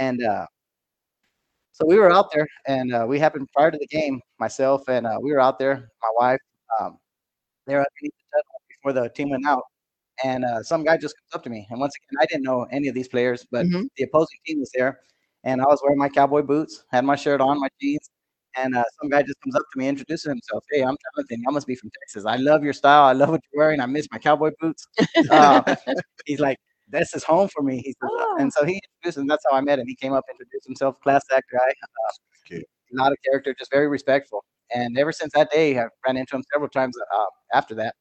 and 0.00 0.22
uh, 0.24 0.46
so 1.72 1.86
we 1.86 1.98
were 1.98 2.10
out 2.10 2.30
there, 2.32 2.46
and 2.66 2.92
uh, 2.94 3.04
we 3.08 3.18
happened 3.18 3.48
prior 3.54 3.70
to 3.70 3.78
the 3.78 3.86
game. 3.86 4.20
Myself 4.38 4.82
and 4.88 5.06
uh, 5.06 5.18
we 5.20 5.32
were 5.32 5.40
out 5.40 5.58
there. 5.58 5.88
My 6.02 6.10
wife, 6.16 6.40
um, 6.80 6.98
they 7.66 7.74
were 7.74 7.80
underneath 7.80 8.12
the 8.18 8.38
tunnel 8.38 8.60
before 8.68 8.92
the 9.02 9.10
team 9.14 9.30
went 9.30 9.46
out, 9.46 9.62
and 10.24 10.44
uh, 10.44 10.62
some 10.62 10.84
guy 10.84 10.96
just 10.96 11.14
comes 11.16 11.38
up 11.38 11.42
to 11.44 11.50
me. 11.50 11.66
And 11.70 11.80
once 11.80 11.92
again, 11.96 12.18
I 12.22 12.26
didn't 12.26 12.44
know 12.44 12.66
any 12.70 12.88
of 12.88 12.94
these 12.94 13.08
players, 13.08 13.46
but 13.50 13.66
Mhm. 13.66 13.88
the 13.96 14.04
opposing 14.04 14.38
team 14.46 14.60
was 14.60 14.70
there, 14.74 15.00
and 15.44 15.60
I 15.60 15.64
was 15.66 15.80
wearing 15.82 15.98
my 15.98 16.08
cowboy 16.08 16.42
boots, 16.42 16.84
had 16.90 17.04
my 17.04 17.16
shirt 17.16 17.40
on, 17.40 17.60
my 17.60 17.68
jeans, 17.80 18.10
and 18.56 18.76
uh, 18.76 18.84
some 19.00 19.10
guy 19.10 19.22
just 19.22 19.40
comes 19.42 19.56
up 19.56 19.62
to 19.72 19.78
me, 19.78 19.88
introducing 19.88 20.30
himself. 20.30 20.64
Hey, 20.70 20.82
I'm 20.82 20.96
Jonathan. 21.16 21.42
I 21.48 21.52
must 21.52 21.66
be 21.66 21.74
from 21.76 21.90
Texas. 22.02 22.24
I 22.26 22.36
love 22.36 22.62
your 22.64 22.72
style. 22.72 23.04
I 23.04 23.12
love 23.12 23.30
what 23.30 23.40
you're 23.52 23.62
wearing. 23.62 23.80
I 23.80 23.86
miss 23.86 24.06
my 24.12 24.18
cowboy 24.18 24.50
boots. 24.60 24.86
Uh, 25.30 25.62
he's 26.26 26.40
like, 26.40 26.58
this 26.88 27.14
is 27.14 27.24
home 27.24 27.48
for 27.48 27.62
me. 27.62 27.78
He 27.78 27.92
says, 27.92 28.10
Oh. 28.12 28.36
and 28.40 28.52
so 28.52 28.64
he 28.64 28.80
introduced 29.02 29.18
him. 29.18 29.26
That's 29.28 29.44
how 29.50 29.56
I 29.56 29.60
met 29.60 29.78
him. 29.78 29.86
He 29.86 29.96
came 29.96 30.12
up, 30.12 30.24
introduced 30.30 30.66
himself, 30.66 30.96
class 31.02 31.22
act 31.32 31.46
guy, 31.52 31.58
uh, 31.58 32.12
not 32.92 33.12
a 33.12 33.16
character, 33.24 33.54
just 33.58 33.70
very 33.70 33.88
respectful. 33.88 34.44
And 34.74 34.98
ever 34.98 35.12
since 35.12 35.32
that 35.34 35.50
day, 35.50 35.78
I 35.78 35.84
ran 36.06 36.16
into 36.16 36.36
him 36.36 36.44
several 36.52 36.70
times 36.70 36.96
uh, 37.14 37.24
after 37.56 37.74
that. 37.76 37.94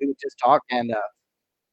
We 0.00 0.08
would 0.08 0.16
just 0.22 0.36
talk 0.42 0.62
and 0.70 0.92
uh, 0.92 1.00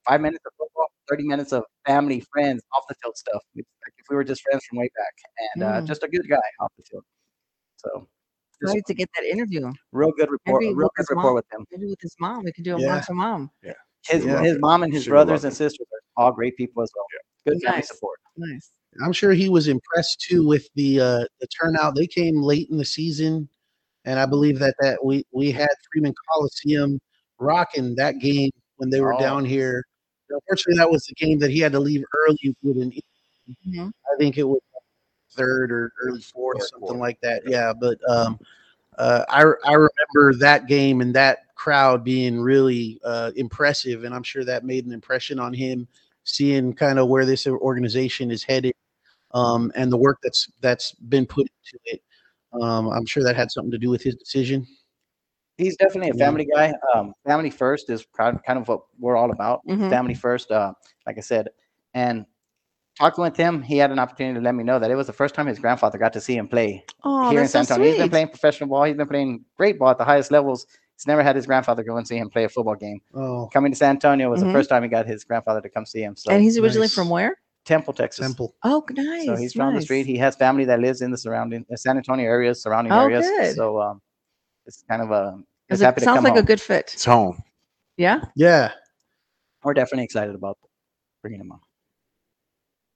five 0.08 0.22
minutes 0.22 0.44
of 0.46 0.54
football, 0.58 0.88
30 1.10 1.26
minutes 1.26 1.54
of 1.54 1.64
family, 1.88 2.24
friends, 2.34 2.64
off 2.78 2.84
the 2.90 2.96
field 3.04 3.18
stuff. 3.18 3.42
It's 3.56 3.68
like 3.86 3.94
if 3.98 4.06
we 4.10 4.16
were 4.16 4.24
just 4.24 4.42
friends 4.44 4.66
from 4.70 4.80
way 4.80 4.90
back 4.96 5.14
and 5.56 5.64
uh, 5.64 5.82
Mm. 5.82 5.88
just 5.88 6.04
a 6.04 6.08
good 6.08 6.28
guy 6.30 6.42
off 6.60 6.72
the 6.78 6.84
field. 6.90 7.04
So 7.84 8.08
just 8.62 8.76
Excited 8.76 8.86
to 8.88 8.94
get 8.94 9.10
that 9.18 9.26
interview. 9.26 9.72
real 9.92 10.12
good 10.12 10.30
report. 10.32 10.62
Maybe 10.62 10.74
real 10.74 10.86
with 10.88 10.92
good 10.96 11.02
his 11.04 11.10
rapport 11.10 11.24
mom. 11.24 11.36
with 11.36 11.46
him. 11.52 11.66
Maybe 11.72 11.86
with 11.88 12.02
his 12.02 12.16
mom. 12.20 12.44
We 12.44 12.52
can 12.54 12.64
do 12.64 12.76
a 12.78 12.80
Yeah. 12.80 12.96
mom 12.96 13.02
to 13.04 13.14
mom. 13.14 13.52
His, 14.08 14.26
Yeah. 14.26 14.42
his 14.44 14.58
mom 14.60 14.84
and 14.84 14.94
his 14.94 15.04
She 15.04 15.10
would 15.12 15.18
love 15.18 15.28
brothers 15.28 15.44
and 15.46 15.54
sisters 15.54 15.88
are 16.18 16.24
all 16.24 16.32
great 16.34 16.56
people 16.58 16.84
as 16.84 16.92
well. 16.96 17.06
Good 17.46 17.62
family 17.62 17.78
Nice. 17.78 17.88
support. 17.90 18.20
Nice. 18.38 18.72
I'm 19.04 19.12
sure 19.14 19.32
he 19.34 19.50
was 19.50 19.68
impressed 19.68 20.22
too 20.22 20.46
with 20.48 20.68
the 20.76 21.00
uh, 21.00 21.26
the 21.40 21.48
turnout. 21.48 21.96
They 21.96 22.06
came 22.08 22.42
late 22.42 22.70
in 22.70 22.78
the 22.78 22.86
season, 22.86 23.50
and 24.06 24.20
I 24.20 24.26
believe 24.26 24.60
that 24.60 24.76
that 24.82 25.04
we 25.04 25.26
we 25.32 25.52
had 25.52 25.70
Freeman 25.92 26.14
Coliseum 26.32 27.00
rocking 27.40 27.96
that 27.96 28.20
game 28.20 28.52
when 28.78 28.90
they 28.90 29.02
were 29.02 29.16
Oh. 29.16 29.20
down 29.20 29.46
here. 29.46 29.84
Unfortunately, 30.30 30.78
that 30.78 30.90
was 30.92 31.04
the 31.06 31.16
game 31.16 31.40
that 31.40 31.50
he 31.52 31.60
had 31.60 31.72
to 31.74 31.80
leave 31.80 32.04
early 32.16 32.56
with 32.62 32.78
an. 32.78 32.92
Mhm. 33.68 33.92
I 34.12 34.16
think 34.18 34.38
it 34.38 34.44
was 34.44 34.62
third 35.36 35.72
or 35.72 35.92
early 36.02 36.22
fourth, 36.22 36.60
Third 36.60 36.68
something 36.70 36.88
quarter. 36.88 37.00
like 37.00 37.20
that. 37.22 37.44
Yeah, 37.46 37.74
but 37.74 37.98
um, 38.10 38.40
uh, 38.98 39.26
I 39.30 39.42
I 39.66 39.74
remember 39.74 40.38
that 40.40 40.68
game 40.68 41.02
and 41.02 41.14
that 41.16 41.54
crowd 41.56 42.04
being 42.04 42.40
really 42.40 43.00
uh, 43.04 43.32
impressive, 43.36 44.04
and 44.04 44.14
I'm 44.14 44.24
sure 44.24 44.44
that 44.46 44.66
made 44.66 44.86
an 44.86 44.92
impression 44.92 45.40
on 45.40 45.54
him, 45.54 45.88
seeing 46.24 46.74
kind 46.74 47.00
of 47.00 47.08
where 47.08 47.26
this 47.26 47.48
organization 47.48 48.32
is 48.32 48.44
headed, 48.44 48.74
um, 49.34 49.72
and 49.76 49.92
the 49.92 49.98
work 49.98 50.20
that's 50.24 50.50
that's 50.62 50.92
been 50.94 51.26
put 51.26 51.48
into 51.48 51.80
it. 51.86 52.02
Um, 52.62 52.88
I'm 52.90 53.06
sure 53.06 53.24
that 53.24 53.36
had 53.36 53.52
something 53.52 53.72
to 53.72 53.78
do 53.78 53.90
with 53.90 54.04
his 54.04 54.16
decision. 54.16 54.68
He's 55.58 55.76
definitely 55.78 56.10
a 56.10 56.16
Yeah. 56.16 56.26
family 56.26 56.46
guy. 56.46 56.74
Um, 56.94 57.14
family 57.26 57.50
first 57.52 57.90
is 57.90 58.06
kind 58.18 58.36
of, 58.36 58.44
kind 58.44 58.58
of 58.60 58.68
what 58.68 58.86
we're 59.00 59.16
all 59.16 59.32
about. 59.32 59.62
Mhm. 59.68 59.90
Family 59.90 60.14
first, 60.16 60.52
uh, 60.52 60.74
like 61.06 61.18
I 61.18 61.22
said. 61.22 61.50
And 61.94 62.26
talking 63.00 63.24
with 63.24 63.36
him, 63.38 63.62
he 63.62 63.78
had 63.78 63.92
an 63.92 64.00
opportunity 64.00 64.36
to 64.40 64.44
let 64.44 64.56
me 64.56 64.64
know 64.64 64.80
that 64.80 64.92
it 64.92 64.96
was 64.96 65.08
the 65.08 65.14
first 65.14 65.36
time 65.36 65.48
his 65.48 65.60
grandfather 65.60 65.98
got 65.98 66.14
to 66.14 66.22
see 66.22 66.36
him 66.38 66.48
play 66.48 66.86
Oh, 67.04 67.30
here 67.30 67.40
in 67.40 67.44
that's 67.44 67.52
San 67.54 67.66
so 67.66 67.74
Antonio. 67.76 67.92
He's 67.92 68.02
been 68.02 68.10
playing 68.10 68.28
professional 68.30 68.70
ball. 68.70 68.84
He's 68.84 68.96
been 68.96 69.08
playing 69.08 69.46
great 69.58 69.80
ball 69.80 69.90
at 69.90 69.98
the 69.98 70.06
highest 70.06 70.32
levels. 70.32 70.66
He's 70.96 71.08
never 71.08 71.24
had 71.24 71.36
his 71.36 71.46
grandfather 71.46 71.84
go 71.84 71.98
and 71.98 72.08
see 72.08 72.18
him 72.18 72.30
play 72.30 72.44
a 72.44 72.50
football 72.50 72.76
game. 72.76 73.02
Oh, 73.16 73.50
Coming 73.52 73.72
to 73.72 73.78
San 73.78 73.92
Antonio 73.92 74.30
was 74.30 74.42
Mhm. 74.42 74.46
the 74.48 74.52
first 74.54 74.70
time 74.70 74.84
he 74.84 74.90
got 74.90 75.06
his 75.08 75.24
grandfather 75.24 75.62
to 75.62 75.70
come 75.70 75.86
see 75.86 76.02
him. 76.04 76.16
So 76.16 76.32
and 76.32 76.42
he's 76.42 76.58
originally 76.58 76.86
nice. 76.88 76.94
from 76.94 77.10
where? 77.10 77.38
Temple, 77.66 77.94
Texas. 77.94 78.26
Temple. 78.26 78.56
Oh, 78.64 78.86
nice. 78.92 79.26
So 79.26 79.36
he's 79.36 79.54
from 79.54 79.74
the 79.74 79.82
street. 79.82 80.06
He 80.06 80.18
has 80.18 80.36
family 80.36 80.66
that 80.66 80.80
lives 80.80 81.02
in 81.02 81.12
the 81.12 81.18
surrounding 81.18 81.66
uh, 81.72 81.76
San 81.78 81.98
Antonio 81.98 82.26
areas, 82.26 82.62
surrounding 82.62 82.92
Oh, 82.94 83.02
areas. 83.06 83.26
good. 83.26 83.56
So 83.56 83.82
um, 83.82 84.02
it's 84.66 84.84
kind 84.90 85.02
of 85.02 85.12
a. 85.12 85.40
Is 85.70 85.76
It's 85.80 85.82
it 85.82 85.86
happy 85.86 86.02
to 86.02 86.06
sounds 86.06 86.18
come 86.18 86.24
like 86.26 86.36
a 86.36 86.44
good 86.44 86.60
fit. 86.62 86.92
It's 86.94 87.06
home. 87.06 87.42
Yeah. 87.98 88.22
Yeah, 88.36 88.74
We're 89.64 89.74
definitely 89.74 90.04
excited 90.04 90.36
about 90.36 90.58
bringing 91.22 91.40
him 91.40 91.52
on. 91.54 91.60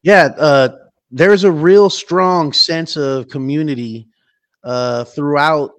Yeah. 0.07 0.29
Uh, 0.37 0.69
there's 1.11 1.43
a 1.43 1.51
real 1.51 1.89
strong 1.89 2.53
sense 2.53 2.95
of 2.95 3.27
community 3.27 4.07
uh, 4.63 5.03
throughout 5.03 5.71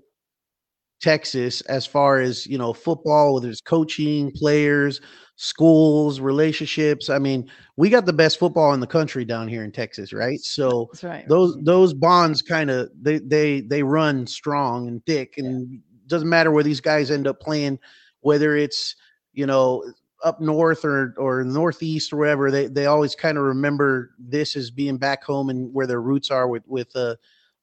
Texas 1.00 1.62
as 1.62 1.86
far 1.86 2.20
as 2.20 2.46
you 2.46 2.58
know 2.58 2.74
football, 2.74 3.34
whether 3.34 3.48
it's 3.48 3.62
coaching, 3.62 4.30
players, 4.32 5.00
schools, 5.36 6.20
relationships. 6.20 7.08
I 7.08 7.18
mean, 7.18 7.50
we 7.76 7.88
got 7.88 8.04
the 8.04 8.12
best 8.12 8.38
football 8.38 8.74
in 8.74 8.80
the 8.80 8.86
country 8.86 9.24
down 9.24 9.48
here 9.48 9.64
in 9.64 9.72
Texas, 9.72 10.12
right? 10.12 10.40
So 10.40 10.90
That's 10.92 11.04
right. 11.04 11.28
those 11.28 11.56
those 11.62 11.94
bonds 11.94 12.42
kind 12.42 12.68
of 12.68 12.90
they 13.00 13.20
they 13.20 13.62
they 13.62 13.82
run 13.82 14.26
strong 14.26 14.88
and 14.88 15.02
thick 15.06 15.38
and 15.38 15.80
doesn't 16.06 16.28
matter 16.28 16.50
where 16.50 16.64
these 16.64 16.82
guys 16.82 17.10
end 17.10 17.26
up 17.26 17.40
playing 17.40 17.78
whether 18.20 18.56
it's 18.56 18.94
you 19.32 19.46
know 19.46 19.82
up 20.24 20.40
north 20.40 20.84
or 20.84 21.14
or 21.16 21.44
northeast 21.44 22.12
or 22.12 22.16
wherever 22.16 22.50
they 22.50 22.66
they 22.66 22.86
always 22.86 23.14
kind 23.14 23.38
of 23.38 23.44
remember 23.44 24.14
this 24.18 24.56
as 24.56 24.70
being 24.70 24.96
back 24.96 25.22
home 25.22 25.48
and 25.48 25.72
where 25.72 25.86
their 25.86 26.00
roots 26.00 26.30
are 26.30 26.48
with 26.48 26.66
with 26.66 26.94
uh 26.96 27.14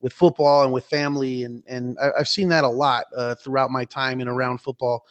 with 0.02 0.14
football 0.14 0.64
and 0.64 0.72
with 0.72 0.86
family 0.86 1.44
and 1.44 1.64
and 1.68 1.98
I, 2.00 2.12
I've 2.20 2.30
seen 2.30 2.50
that 2.50 2.64
a 2.64 2.70
lot 2.70 3.06
uh, 3.16 3.36
throughout 3.36 3.72
my 3.72 3.86
time 3.86 4.22
and 4.22 4.30
around 4.30 4.60
football 4.60 5.06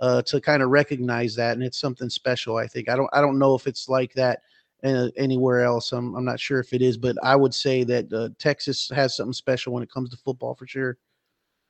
uh, 0.00 0.22
to 0.22 0.40
kind 0.40 0.62
of 0.62 0.70
recognize 0.70 1.34
that 1.36 1.54
and 1.54 1.62
it's 1.62 1.78
something 1.78 2.10
special 2.10 2.56
I 2.56 2.66
think 2.66 2.88
I 2.88 2.96
don't 2.96 3.10
I 3.12 3.20
don't 3.20 3.38
know 3.38 3.54
if 3.54 3.66
it's 3.66 3.88
like 3.88 4.12
that 4.14 4.40
uh, 4.82 5.08
anywhere 5.16 5.62
else. 5.62 5.92
I'm, 5.92 6.14
I'm 6.14 6.24
not 6.24 6.40
sure 6.40 6.58
if 6.58 6.72
it 6.72 6.82
is, 6.82 6.96
but 6.96 7.16
I 7.22 7.36
would 7.36 7.54
say 7.54 7.84
that 7.84 8.12
uh, 8.12 8.30
Texas 8.38 8.90
has 8.94 9.16
something 9.16 9.32
special 9.32 9.72
when 9.72 9.82
it 9.82 9.90
comes 9.90 10.10
to 10.10 10.16
football 10.16 10.54
for 10.54 10.66
sure. 10.66 10.98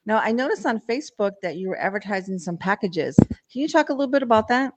Now, 0.07 0.19
I 0.19 0.33
noticed 0.33 0.65
on 0.65 0.81
Facebook 0.81 1.33
that 1.43 1.57
you 1.57 1.69
were 1.69 1.79
advertising 1.79 2.39
some 2.39 2.57
packages. 2.57 3.17
Can 3.19 3.61
you 3.61 3.69
talk 3.69 3.91
a 3.91 3.93
little 3.93 4.11
bit 4.11 4.23
about 4.23 4.49
that? 4.49 4.73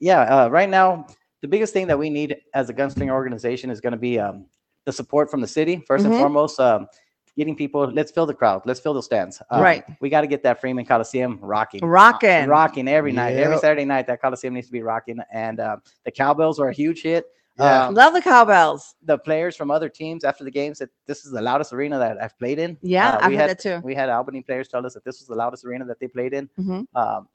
Yeah, 0.00 0.20
uh, 0.22 0.48
right 0.48 0.68
now, 0.68 1.06
the 1.42 1.48
biggest 1.48 1.72
thing 1.72 1.86
that 1.86 1.98
we 1.98 2.10
need 2.10 2.36
as 2.54 2.68
a 2.70 2.74
gunslinger 2.74 3.10
organization 3.12 3.70
is 3.70 3.80
going 3.80 3.92
to 3.92 3.98
be 3.98 4.18
um, 4.18 4.46
the 4.86 4.92
support 4.92 5.30
from 5.30 5.40
the 5.40 5.46
city, 5.46 5.76
1st 5.88 6.04
Mhm. 6.04 6.06
and 6.06 6.14
foremost. 6.14 6.58
Um, 6.60 6.88
getting 7.36 7.54
people, 7.54 7.82
let's 7.92 8.10
fill 8.10 8.26
the 8.26 8.34
crowd, 8.34 8.60
let's 8.66 8.80
fill 8.80 8.92
the 8.92 9.02
stands. 9.02 9.40
Uh, 9.50 9.60
Right. 9.62 9.84
We 10.00 10.10
got 10.10 10.22
to 10.22 10.26
get 10.26 10.42
that 10.42 10.60
Freeman 10.60 10.84
Coliseum 10.84 11.38
rocking. 11.40 11.80
Rocking. 11.84 12.48
Rocking 12.48 12.88
every 12.88 13.12
night, 13.12 13.36
every 13.36 13.56
Saturday 13.58 13.84
night. 13.84 14.06
That 14.08 14.20
Coliseum 14.20 14.52
needs 14.54 14.66
to 14.66 14.72
be 14.72 14.82
rocking. 14.82 15.18
And 15.32 15.60
uh, 15.60 15.76
the 16.04 16.10
cowbells 16.10 16.58
are 16.58 16.68
a 16.68 16.72
huge 16.74 17.02
hit. 17.02 17.26
Yeah. 17.58 17.86
Um, 17.86 17.94
Love 17.94 18.14
the 18.14 18.20
cowbells. 18.22 18.94
the 19.02 19.16
players 19.18 19.54
from 19.54 19.70
other 19.70 19.88
teams 19.88 20.24
after 20.24 20.44
the 20.44 20.50
game 20.50 20.74
said 20.74 20.88
this 21.06 21.24
is 21.24 21.30
the 21.30 21.40
loudest 21.42 21.72
arena 21.72 21.98
that 21.98 22.20
I've 22.22 22.36
played 22.38 22.58
in. 22.58 22.76
Yeah, 22.82 23.10
Uh, 23.10 23.18
I've 23.22 23.30
we 23.30 23.36
heard 23.36 23.40
had, 23.48 23.50
that 23.50 23.60
too. 23.60 23.80
We 23.84 23.94
had 23.94 24.08
Albany 24.08 24.42
players 24.42 24.66
tell 24.68 24.84
us 24.86 24.94
that 24.94 25.04
this 25.04 25.20
was 25.20 25.28
the 25.28 25.34
loudest 25.34 25.64
arena 25.64 25.84
that 25.86 26.00
they 26.00 26.08
played 26.08 26.32
in. 26.32 26.48
Mhm. 26.58 26.86
Um, 26.94 27.28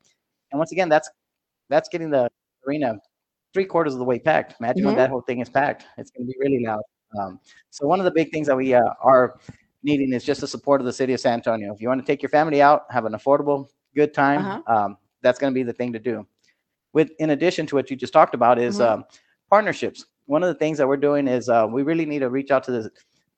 and 0.51 0.58
once 0.60 0.71
again, 0.71 0.89
that's 0.89 1.10
that's 1.69 1.89
getting 1.89 2.10
the 2.10 2.30
arena 2.67 2.95
three 3.54 3.65
quarters 3.65 3.93
of 3.93 3.99
the 3.99 4.06
way 4.06 4.19
packed. 4.19 4.56
Imagine 4.60 4.86
when 4.86 4.95
that 4.95 5.10
whole 5.10 5.21
thing 5.21 5.39
is 5.39 5.49
packed. 5.49 5.86
It's 5.97 6.12
going 6.12 6.28
to 6.28 6.32
be 6.32 6.38
really 6.39 6.63
loud. 6.65 6.82
Um, 7.19 7.39
so 7.69 7.88
one 7.88 7.99
of 7.99 8.06
the 8.06 8.12
big 8.12 8.32
things 8.32 8.47
that 8.47 8.56
we 8.58 8.73
uh, 8.73 8.82
are 9.01 9.39
needing 9.84 10.12
is 10.13 10.23
just 10.23 10.41
the 10.41 10.47
support 10.47 10.82
of 10.82 10.86
the 10.86 10.93
city 10.93 11.13
of 11.13 11.19
San 11.19 11.34
Antonio. 11.36 11.73
If 11.73 11.80
you 11.82 11.88
want 11.88 12.01
to 12.01 12.06
take 12.08 12.21
your 12.21 12.30
family 12.30 12.62
out, 12.62 12.84
have 12.89 13.06
an 13.06 13.13
affordable, 13.13 13.67
good 13.95 14.13
time, 14.13 14.41
Uh-huh. 14.41 14.75
um, 14.75 14.97
that's 15.21 15.39
going 15.39 15.54
to 15.54 15.56
be 15.56 15.63
the 15.63 15.73
thing 15.73 15.93
to 15.93 15.99
do. 15.99 16.25
With 16.93 17.12
in 17.19 17.30
addition 17.32 17.65
to 17.67 17.75
what 17.75 17.89
you 17.89 17.95
just 17.95 18.13
talked 18.13 18.34
about 18.36 18.60
is 18.60 18.80
Mhm. 18.80 18.86
um, 18.88 19.06
partnerships. 19.49 20.06
One 20.25 20.43
of 20.43 20.47
the 20.47 20.56
things 20.60 20.78
that 20.80 20.88
we're 20.88 20.97
doing 20.97 21.28
is 21.28 21.47
uh, 21.49 21.67
we 21.69 21.84
really 21.84 22.06
need 22.06 22.19
to 22.19 22.30
reach 22.30 22.51
out 22.51 22.63
to 22.65 22.71
the 22.71 22.91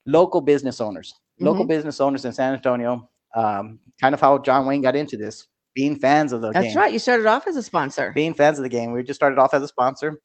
local 0.06 0.42
business 0.42 0.80
owners, 0.82 1.14
local 1.40 1.64
Mm-hmm. 1.64 1.70
business 1.70 2.00
owners 2.00 2.26
in 2.26 2.32
San 2.34 2.54
Antonio. 2.54 3.10
Um, 3.36 3.80
kind 4.02 4.16
of 4.16 4.22
how 4.22 4.38
John 4.40 4.66
Wayne 4.66 4.82
got 4.82 4.96
into 4.96 5.18
this, 5.18 5.48
being 5.78 5.96
fans 5.96 6.34
of 6.34 6.42
the 6.42 6.48
game. 6.48 6.64
That's 6.64 6.74
game 6.74 6.82
right. 6.82 6.92
You 6.92 6.98
started 6.98 7.28
off 7.28 7.46
as 7.46 7.56
a 7.56 7.62
sponsor. 7.62 8.12
being 8.16 8.34
fans 8.34 8.58
of 8.58 8.64
the 8.64 8.70
game. 8.70 8.92
We 8.94 9.04
just 9.04 9.20
started 9.20 9.38
off 9.38 9.54
as 9.54 9.62
a 9.62 9.68
sponsor. 9.68 10.20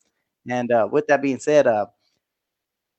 And 0.49 0.73
uh, 0.73 0.89
with 0.91 1.07
that 1.09 1.21
being 1.21 1.39
said, 1.39 1.67
uh, 1.67 1.87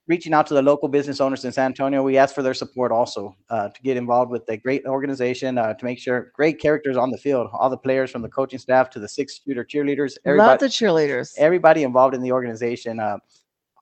reaching 0.08 0.36
out 0.36 0.46
to 0.48 0.54
the 0.54 0.62
local 0.62 0.88
business 0.88 1.20
owners 1.20 1.44
in 1.46 1.52
San 1.52 1.66
Antonio, 1.66 2.04
we 2.04 2.16
asked 2.16 2.36
for 2.36 2.44
their 2.44 2.54
support 2.54 2.92
also 2.92 3.36
uh, 3.50 3.70
to 3.70 3.82
get 3.82 3.98
involved 3.98 4.30
with 4.30 4.46
the 4.46 4.56
great 4.58 4.86
organization 4.86 5.58
uh, 5.58 5.74
to 5.74 5.84
make 5.84 5.98
sure 5.98 6.32
great 6.36 6.60
characters 6.60 6.96
on 6.96 7.10
the 7.10 7.18
field, 7.18 7.48
all 7.54 7.72
the 7.72 7.78
players 7.78 8.12
from 8.12 8.22
the 8.22 8.30
coaching 8.30 8.60
staff 8.60 8.88
to 8.92 9.00
the 9.00 9.10
six 9.10 9.42
shooter 9.44 9.66
cheerleaders, 9.66 10.12
Love 10.24 10.26
everybody, 10.26 10.60
the 10.60 10.68
cheerleaders. 10.68 11.34
everybody 11.40 11.82
involved 11.82 12.14
in 12.14 12.22
the 12.22 12.32
organization, 12.32 13.00
uh, 13.00 13.18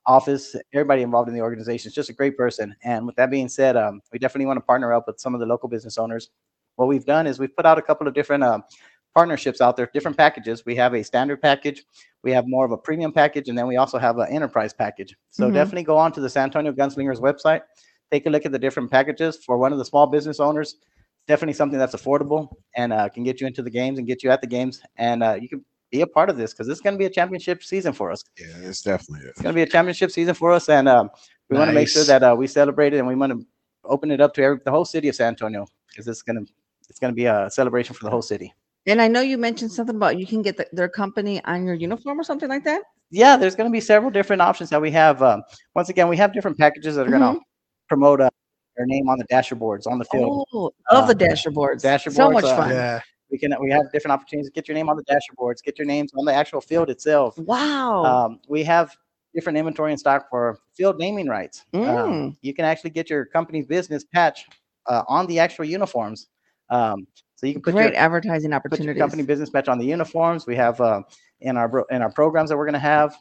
office, 0.06 0.56
everybody 0.72 1.02
involved 1.02 1.28
in 1.28 1.34
the 1.34 1.42
organization 1.42 1.90
is 1.90 1.94
just 1.94 2.08
a 2.08 2.14
great 2.14 2.38
person. 2.38 2.74
And 2.82 3.06
with 3.06 3.16
that 3.16 3.30
being 3.30 3.48
said, 3.48 3.76
um, 3.76 4.00
we 4.12 4.18
definitely 4.18 4.46
want 4.46 4.56
to 4.56 4.62
partner 4.62 4.94
up 4.94 5.04
with 5.06 5.20
some 5.20 5.34
of 5.34 5.40
the 5.40 5.46
local 5.46 5.68
business 5.68 5.98
owners. 5.98 6.30
What 6.76 6.88
we've 6.88 7.04
done 7.04 7.26
is 7.26 7.38
we've 7.38 7.54
put 7.54 7.66
out 7.66 7.78
a 7.78 7.82
couple 7.82 8.06
of 8.06 8.14
different 8.14 8.42
uh, 8.42 8.60
partnerships 9.14 9.60
out 9.60 9.76
there, 9.76 9.90
different 9.92 10.16
packages. 10.16 10.64
We 10.64 10.74
have 10.76 10.94
a 10.94 11.02
standard 11.02 11.42
package, 11.42 11.84
we 12.22 12.32
have 12.32 12.46
more 12.46 12.64
of 12.64 12.72
a 12.72 12.78
premium 12.78 13.12
package, 13.12 13.48
and 13.48 13.58
then 13.58 13.66
we 13.66 13.76
also 13.76 13.98
have 13.98 14.18
an 14.18 14.28
enterprise 14.30 14.72
package. 14.72 15.14
So 15.30 15.50
Mhm. 15.50 15.54
definitely 15.54 15.84
go 15.84 15.98
on 15.98 16.12
to 16.12 16.20
the 16.20 16.30
San 16.30 16.44
Antonio 16.44 16.72
Gunslingers 16.72 17.20
website, 17.20 17.62
take 18.10 18.26
a 18.26 18.30
look 18.30 18.46
at 18.46 18.52
the 18.52 18.58
different 18.58 18.90
packages 18.90 19.44
for 19.44 19.58
one 19.58 19.72
of 19.72 19.78
the 19.78 19.84
small 19.84 20.06
business 20.06 20.40
owners. 20.40 20.76
Definitely 21.28 21.52
something 21.54 21.78
that's 21.78 21.94
affordable 21.94 22.48
and 22.74 22.92
uh, 22.92 23.08
can 23.08 23.22
get 23.22 23.40
you 23.40 23.46
into 23.46 23.62
the 23.62 23.70
games 23.70 23.98
and 23.98 24.06
get 24.08 24.24
you 24.24 24.30
at 24.30 24.40
the 24.40 24.46
games, 24.46 24.80
and 24.96 25.22
uh, 25.22 25.38
you 25.40 25.48
can 25.48 25.64
be 25.90 26.00
a 26.00 26.06
part 26.06 26.30
of 26.30 26.36
this 26.38 26.52
because 26.52 26.68
it's 26.68 26.80
going 26.80 26.94
to 26.94 26.98
be 26.98 27.04
a 27.04 27.10
championship 27.10 27.62
season 27.62 27.92
for 27.92 28.10
us. 28.10 28.24
Yeah, 28.40 28.46
it's 28.68 28.82
definitely 28.82 29.26
it. 29.26 29.30
It's 29.30 29.42
going 29.42 29.52
to 29.52 29.56
be 29.56 29.62
a 29.62 29.66
championship 29.66 30.10
season 30.10 30.34
for 30.34 30.52
us, 30.52 30.68
and 30.68 30.88
um, 30.88 31.10
we 31.50 31.56
want 31.58 31.68
to 31.68 31.74
make 31.74 31.88
sure 31.88 32.04
that 32.04 32.22
uh, 32.24 32.34
we 32.36 32.46
celebrate 32.46 32.94
it, 32.94 32.98
and 32.98 33.06
we 33.06 33.14
want 33.14 33.32
to 33.32 33.46
open 33.84 34.10
it 34.10 34.20
up 34.20 34.32
to 34.34 34.42
every, 34.42 34.58
the 34.64 34.70
whole 34.70 34.84
city 34.86 35.08
of 35.08 35.14
San 35.14 35.28
Antonio 35.28 35.66
because 35.90 36.08
it's 36.08 36.22
going 36.22 36.44
to 36.44 36.52
going 37.02 37.12
to 37.12 37.16
be 37.16 37.26
a 37.26 37.50
celebration 37.50 37.94
for 37.94 38.04
the 38.04 38.10
whole 38.10 38.22
city. 38.22 38.54
And 38.86 39.00
I 39.02 39.08
know 39.08 39.20
you 39.20 39.36
mentioned 39.38 39.70
something 39.72 39.94
about 39.96 40.18
you 40.18 40.26
can 40.26 40.40
get 40.42 40.56
the, 40.56 40.66
their 40.72 40.88
company 40.88 41.44
on 41.44 41.66
your 41.66 41.74
uniform 41.74 42.18
or 42.18 42.24
something 42.24 42.48
like 42.48 42.64
that. 42.64 42.82
Yeah, 43.10 43.36
there's 43.36 43.54
going 43.54 43.68
to 43.68 43.72
be 43.72 43.80
several 43.80 44.10
different 44.10 44.40
options 44.40 44.70
that 44.70 44.80
we 44.80 44.90
have. 44.92 45.22
Um, 45.22 45.42
once 45.74 45.88
again, 45.90 46.08
we 46.08 46.16
have 46.16 46.32
different 46.32 46.56
packages 46.58 46.96
that 46.96 47.06
are 47.06 47.10
going 47.10 47.20
to 47.34 47.38
promote 47.88 48.20
uh, 48.22 48.30
their 48.76 48.86
name 48.86 49.08
on 49.08 49.18
the 49.18 49.24
dasher 49.24 49.54
boards 49.54 49.86
on 49.86 49.98
the 49.98 50.04
field. 50.06 50.46
Oh, 50.52 50.70
I 50.88 50.94
love 50.94 51.06
the 51.06 51.12
Um, 51.12 51.28
dasher 51.28 51.50
boards. 51.50 51.82
dasher 51.82 52.10
so 52.10 52.30
much 52.30 52.44
uh, 52.44 52.56
fun. 52.56 52.70
Yeah. 52.70 53.00
We 53.30 53.38
can 53.38 53.54
we 53.60 53.70
have 53.70 53.90
different 53.92 54.12
opportunities 54.12 54.48
to 54.50 54.52
get 54.52 54.66
your 54.68 54.74
name 54.74 54.88
on 54.88 54.96
the 54.96 55.02
dasher 55.04 55.32
boards, 55.36 55.60
get 55.62 55.78
your 55.78 55.86
names 55.86 56.10
on 56.18 56.24
the 56.24 56.34
actual 56.34 56.60
field 56.60 56.88
itself. 56.90 57.36
Wow. 57.38 58.04
Um, 58.04 58.40
we 58.48 58.62
have 58.64 58.94
different 59.34 59.56
inventory 59.58 59.92
in 59.92 59.98
stock 59.98 60.28
for 60.28 60.58
field 60.76 60.98
naming 60.98 61.28
rights. 61.28 61.64
Um, 61.74 61.80
Mm. 61.82 62.36
you 62.42 62.52
can 62.54 62.64
actually 62.64 62.90
get 62.90 63.08
your 63.08 63.24
company's 63.26 63.66
business 63.66 64.04
patch 64.04 64.46
uh, 64.86 65.02
on 65.08 65.26
the 65.26 65.38
actual 65.38 65.64
uniforms. 65.64 66.28
Um, 66.72 67.06
so 67.36 67.46
you 67.46 67.52
can 67.52 67.62
put 67.62 67.74
Great 67.74 67.92
your, 67.92 67.96
advertising 67.96 68.50
put 68.68 68.80
your 68.80 68.94
company 68.94 69.22
business 69.22 69.52
match 69.52 69.68
on 69.68 69.78
the 69.78 69.84
uniforms. 69.84 70.46
We 70.46 70.56
have 70.56 70.80
uh, 70.80 71.02
in 71.40 71.56
our 71.56 71.84
in 71.90 72.00
our 72.00 72.10
programs 72.10 72.48
that 72.50 72.56
we're 72.56 72.64
going 72.64 72.72
to 72.74 72.78
have 72.78 73.14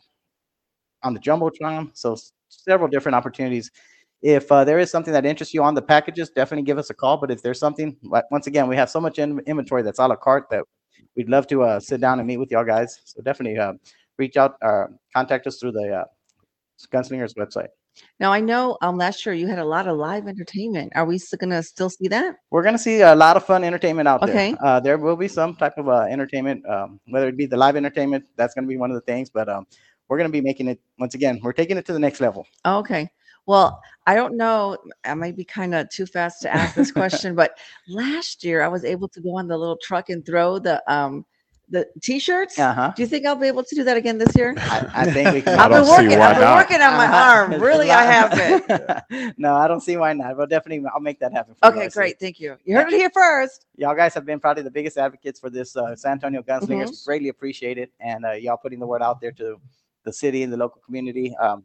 on 1.04 1.14
the 1.14 1.20
jumbotron. 1.20 1.92
So 1.94 2.16
several 2.48 2.88
different 2.88 3.16
opportunities. 3.16 3.70
If 4.22 4.52
uh, 4.52 4.64
there 4.64 4.80
is 4.80 4.90
something 4.90 5.12
that 5.14 5.26
interests 5.26 5.54
you 5.54 5.64
on 5.64 5.74
the 5.74 5.82
packages, 5.82 6.30
definitely 6.30 6.64
give 6.64 6.78
us 6.78 6.92
a 6.92 6.94
call. 6.94 7.18
But 7.18 7.32
if 7.32 7.42
there's 7.42 7.60
something, 7.60 7.98
once 8.30 8.48
again, 8.48 8.68
we 8.68 8.76
have 8.76 8.90
so 8.90 9.02
much 9.02 9.20
in- 9.20 9.40
inventory 9.48 9.82
that's 9.82 10.00
a 10.00 10.08
la 10.08 10.16
carte 10.16 10.48
that 10.52 10.64
we'd 11.16 11.28
love 11.28 11.48
to 11.48 11.64
uh, 11.64 11.80
sit 11.80 12.00
down 12.00 12.20
and 12.20 12.28
meet 12.28 12.38
with 12.38 12.52
y'all 12.52 12.64
guys. 12.64 13.02
So 13.04 13.22
definitely 13.22 13.58
uh, 13.58 13.74
reach 14.18 14.38
out, 14.38 14.56
uh, 14.62 14.86
contact 15.14 15.48
us 15.48 15.58
through 15.58 15.74
the 15.74 15.92
uh, 15.92 16.06
Gunslingers 16.94 17.34
website. 17.36 17.70
Now 18.20 18.32
I 18.32 18.40
know 18.40 18.78
um 18.82 18.98
last 18.98 19.26
year 19.26 19.34
you 19.34 19.48
had 19.48 19.60
a 19.60 19.66
lot 19.66 19.88
of 19.88 19.98
live 19.98 20.28
entertainment. 20.28 20.92
Are 20.96 21.06
we 21.06 21.18
still 21.18 21.38
gonna 21.38 21.64
still 21.64 21.90
see 21.90 22.08
that? 22.10 22.36
We're 22.52 22.64
gonna 22.64 22.78
see 22.78 23.02
a 23.02 23.16
lot 23.16 23.38
of 23.38 23.46
fun 23.46 23.64
entertainment 23.64 24.08
out 24.08 24.24
Okay. 24.24 24.52
there. 24.52 24.66
Uh, 24.66 24.80
there 24.80 24.98
will 24.98 25.16
be 25.16 25.28
some 25.28 25.56
type 25.56 25.78
of 25.78 25.88
uh, 25.90 26.02
entertainment, 26.10 26.66
um, 26.68 27.00
whether 27.08 27.28
it 27.28 27.38
be 27.38 27.46
the 27.46 27.58
live 27.58 27.76
entertainment. 27.76 28.26
That's 28.36 28.54
gonna 28.54 28.68
be 28.68 28.78
one 28.78 28.92
of 28.92 28.96
the 28.96 29.02
things. 29.02 29.30
But 29.30 29.50
um, 29.50 29.66
we're 30.08 30.18
gonna 30.18 30.30
be 30.30 30.42
making 30.42 30.68
it 30.68 30.80
once 31.00 31.16
again. 31.16 31.40
We're 31.44 31.54
taking 31.54 31.78
it 31.78 31.86
to 31.88 31.94
the 31.94 32.00
next 32.00 32.22
level. 32.22 32.46
Okay. 32.66 33.10
Well, 33.48 33.82
I 34.06 34.14
don't 34.16 34.38
know. 34.38 34.78
I 35.04 35.14
might 35.16 35.36
be 35.36 35.44
kind 35.44 35.74
of 35.74 35.90
too 35.90 36.06
fast 36.06 36.42
to 36.44 36.54
ask 36.54 36.76
this 36.76 36.92
question, 37.02 37.36
but 37.36 37.58
last 37.88 38.44
year 38.44 38.62
I 38.62 38.68
was 38.68 38.86
able 38.86 39.08
to 39.10 39.22
go 39.22 39.38
on 39.38 39.48
the 39.48 39.58
little 39.58 39.80
truck 39.82 40.10
and 40.10 40.26
throw 40.26 40.60
the 40.60 40.82
um 40.92 41.26
the 41.72 41.88
t-shirts. 42.02 42.60
Uh 42.60 42.74
huh. 42.74 42.94
Do 42.96 43.02
you 43.02 43.08
think 43.08 43.26
I'll 43.26 43.36
be 43.36 43.48
able 43.48 43.64
to 43.64 43.76
do 43.76 43.84
that 43.86 43.98
again 43.98 44.18
this 44.20 44.36
year? 44.36 44.54
I, 44.60 44.88
I 44.94 45.06
think 45.12 45.34
we 45.34 45.42
can. 45.42 45.58
I 45.60 45.64
I've 45.64 45.70
been 45.72 45.78
don't 45.80 45.86
see 45.86 46.04
working. 46.04 46.20
why 46.20 46.26
I've 46.28 46.36
been 46.36 46.42
not. 46.44 46.58
working 46.58 46.82
on 46.82 46.94
my 46.98 47.06
Uh-huh. 47.06 47.32
arm. 47.54 47.62
Really, 47.62 47.90
I 47.92 48.04
have 48.04 48.30
been. 49.10 49.34
no, 49.38 49.56
I 49.56 49.68
don't 49.68 49.82
see 49.82 49.98
why 49.98 50.14
not. 50.14 50.38
But 50.38 50.50
definitely, 50.50 50.86
I'll 50.94 51.00
make 51.02 51.20
that 51.20 51.32
happen. 51.32 51.56
For 51.56 51.68
Okay, 51.70 51.80
guys. 51.86 51.94
great. 51.96 52.20
Thank 52.20 52.40
you. 52.40 52.58
You 52.66 52.76
heard 52.76 52.92
it 52.92 52.98
here 52.98 53.10
first. 53.10 53.66
Y'all 53.78 53.96
guys 53.96 54.14
have 54.14 54.26
been 54.26 54.40
probably 54.40 54.64
the 54.64 54.72
biggest 54.72 54.98
advocates 54.98 55.40
for 55.40 55.50
this 55.50 55.76
uh, 55.76 55.96
San 55.96 56.14
Antonio 56.14 56.44
Gunslingers. 56.44 56.90
Mhm. 56.92 57.06
Greatly 57.06 57.30
appreciate 57.30 57.78
it, 57.80 57.92
and 58.00 58.26
uh, 58.26 58.32
y'all 58.34 58.58
putting 58.58 58.80
the 58.80 58.88
word 58.88 59.02
out 59.02 59.20
there 59.22 59.32
to 59.34 59.60
the 60.04 60.14
city 60.14 60.44
and 60.44 60.52
the 60.52 60.58
local 60.58 60.82
community. 60.86 61.36
Um, 61.38 61.64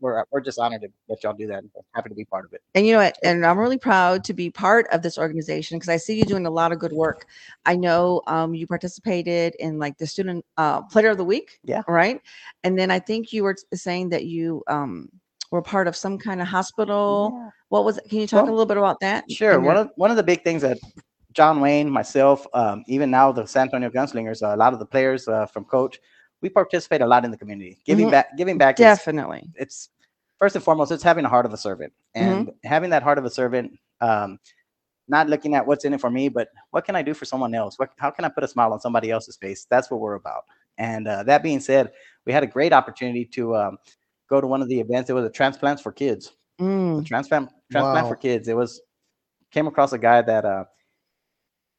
we're 0.00 0.24
we're 0.30 0.40
just 0.40 0.58
honored 0.58 0.82
to 0.82 0.88
let 1.08 1.22
y'all 1.22 1.34
do 1.34 1.46
that. 1.46 1.58
and 1.58 1.70
Happy 1.94 2.08
to 2.08 2.14
be 2.14 2.24
part 2.24 2.44
of 2.44 2.52
it. 2.52 2.62
And 2.74 2.86
you 2.86 2.92
know 2.92 2.98
what? 2.98 3.16
And 3.22 3.44
I'm 3.44 3.58
really 3.58 3.78
proud 3.78 4.24
to 4.24 4.34
be 4.34 4.50
part 4.50 4.86
of 4.92 5.02
this 5.02 5.18
organization 5.18 5.78
because 5.78 5.88
I 5.88 5.96
see 5.96 6.16
you 6.16 6.24
doing 6.24 6.46
a 6.46 6.50
lot 6.50 6.72
of 6.72 6.78
good 6.78 6.92
work. 6.92 7.26
I 7.66 7.76
know 7.76 8.22
um, 8.26 8.54
you 8.54 8.66
participated 8.66 9.54
in 9.58 9.78
like 9.78 9.98
the 9.98 10.06
student 10.06 10.44
uh, 10.56 10.82
player 10.82 11.10
of 11.10 11.18
the 11.18 11.24
week. 11.24 11.58
Yeah. 11.64 11.82
Right. 11.86 12.20
And 12.64 12.78
then 12.78 12.90
I 12.90 12.98
think 12.98 13.32
you 13.32 13.44
were 13.44 13.56
saying 13.74 14.10
that 14.10 14.26
you 14.26 14.62
um, 14.68 15.08
were 15.50 15.62
part 15.62 15.88
of 15.88 15.96
some 15.96 16.18
kind 16.18 16.40
of 16.40 16.46
hospital. 16.46 17.52
What 17.68 17.84
was 17.84 17.98
it? 17.98 18.08
Can 18.08 18.18
you 18.20 18.26
talk 18.26 18.46
a 18.48 18.50
little 18.50 18.66
bit 18.66 18.76
about 18.76 19.00
that? 19.00 19.30
Sure. 19.30 19.52
And 19.52 19.64
One 19.64 19.76
of 19.76 19.90
one 19.96 20.10
of 20.10 20.16
the 20.16 20.22
big 20.22 20.42
things 20.42 20.62
that 20.62 20.78
John 21.32 21.60
Wayne, 21.60 21.88
myself, 21.88 22.46
um, 22.54 22.84
even 22.88 23.10
now 23.10 23.30
the 23.32 23.46
San 23.46 23.62
Antonio 23.62 23.90
Gunslingers, 23.90 24.42
uh, 24.42 24.54
a 24.54 24.58
lot 24.58 24.72
of 24.72 24.78
the 24.78 24.86
players 24.86 25.28
uh, 25.28 25.46
from 25.46 25.64
Coach, 25.64 26.00
we 26.42 26.48
participate 26.48 27.00
a 27.02 27.06
lot 27.06 27.24
in 27.24 27.30
the 27.30 27.36
community. 27.36 27.78
Giving 27.84 28.08
Mhm. 28.08 28.10
back, 28.12 28.36
giving 28.36 28.58
back. 28.58 28.78
is- 28.78 28.84
Definitely. 28.84 29.50
it's 29.56 29.90
first 30.38 30.54
and 30.56 30.64
foremost, 30.64 30.90
it's 30.92 31.02
having 31.02 31.24
a 31.24 31.28
heart 31.28 31.46
of 31.46 31.52
a 31.52 31.56
servant, 31.56 31.92
Mm-hmm. 32.16 32.28
and 32.32 32.50
having 32.64 32.90
that 32.90 33.02
heart 33.02 33.18
of 33.18 33.24
a 33.24 33.30
servant. 33.30 33.72
Um, 34.00 34.38
not 35.08 35.28
looking 35.28 35.54
at 35.56 35.66
what's 35.66 35.84
in 35.84 35.92
it 35.92 36.00
for 36.00 36.08
me, 36.10 36.28
but 36.28 36.48
what 36.70 36.84
can 36.84 36.94
I 36.94 37.02
do 37.02 37.14
for 37.14 37.24
someone 37.24 37.52
else? 37.54 37.78
What, 37.80 37.90
how 37.98 38.10
can 38.10 38.24
I 38.24 38.28
put 38.28 38.44
a 38.44 38.48
smile 38.48 38.72
on 38.72 38.78
somebody 38.80 39.10
else's 39.10 39.36
face? 39.36 39.66
That's 39.68 39.90
what 39.90 39.98
we're 40.00 40.14
about. 40.14 40.44
And 40.78 41.08
uh, 41.08 41.24
that 41.24 41.42
being 41.42 41.58
said, 41.60 41.90
we 42.26 42.32
had 42.32 42.44
a 42.44 42.46
great 42.46 42.72
opportunity 42.72 43.24
to 43.32 43.56
um, 43.56 43.78
go 44.28 44.40
to 44.40 44.46
one 44.46 44.62
of 44.62 44.68
the 44.68 44.78
events. 44.78 45.10
It 45.10 45.14
was 45.14 45.24
a 45.24 45.30
transplants 45.30 45.82
for 45.82 45.90
kids 45.92 46.32
Mm. 46.60 47.04
transplant 47.06 47.50
transplant 47.72 48.06
for 48.06 48.16
kids. 48.16 48.46
It 48.46 48.56
was 48.56 48.80
came 49.50 49.66
across 49.66 49.92
a 49.94 49.98
guy 49.98 50.20
that 50.22 50.44
uh 50.44 50.64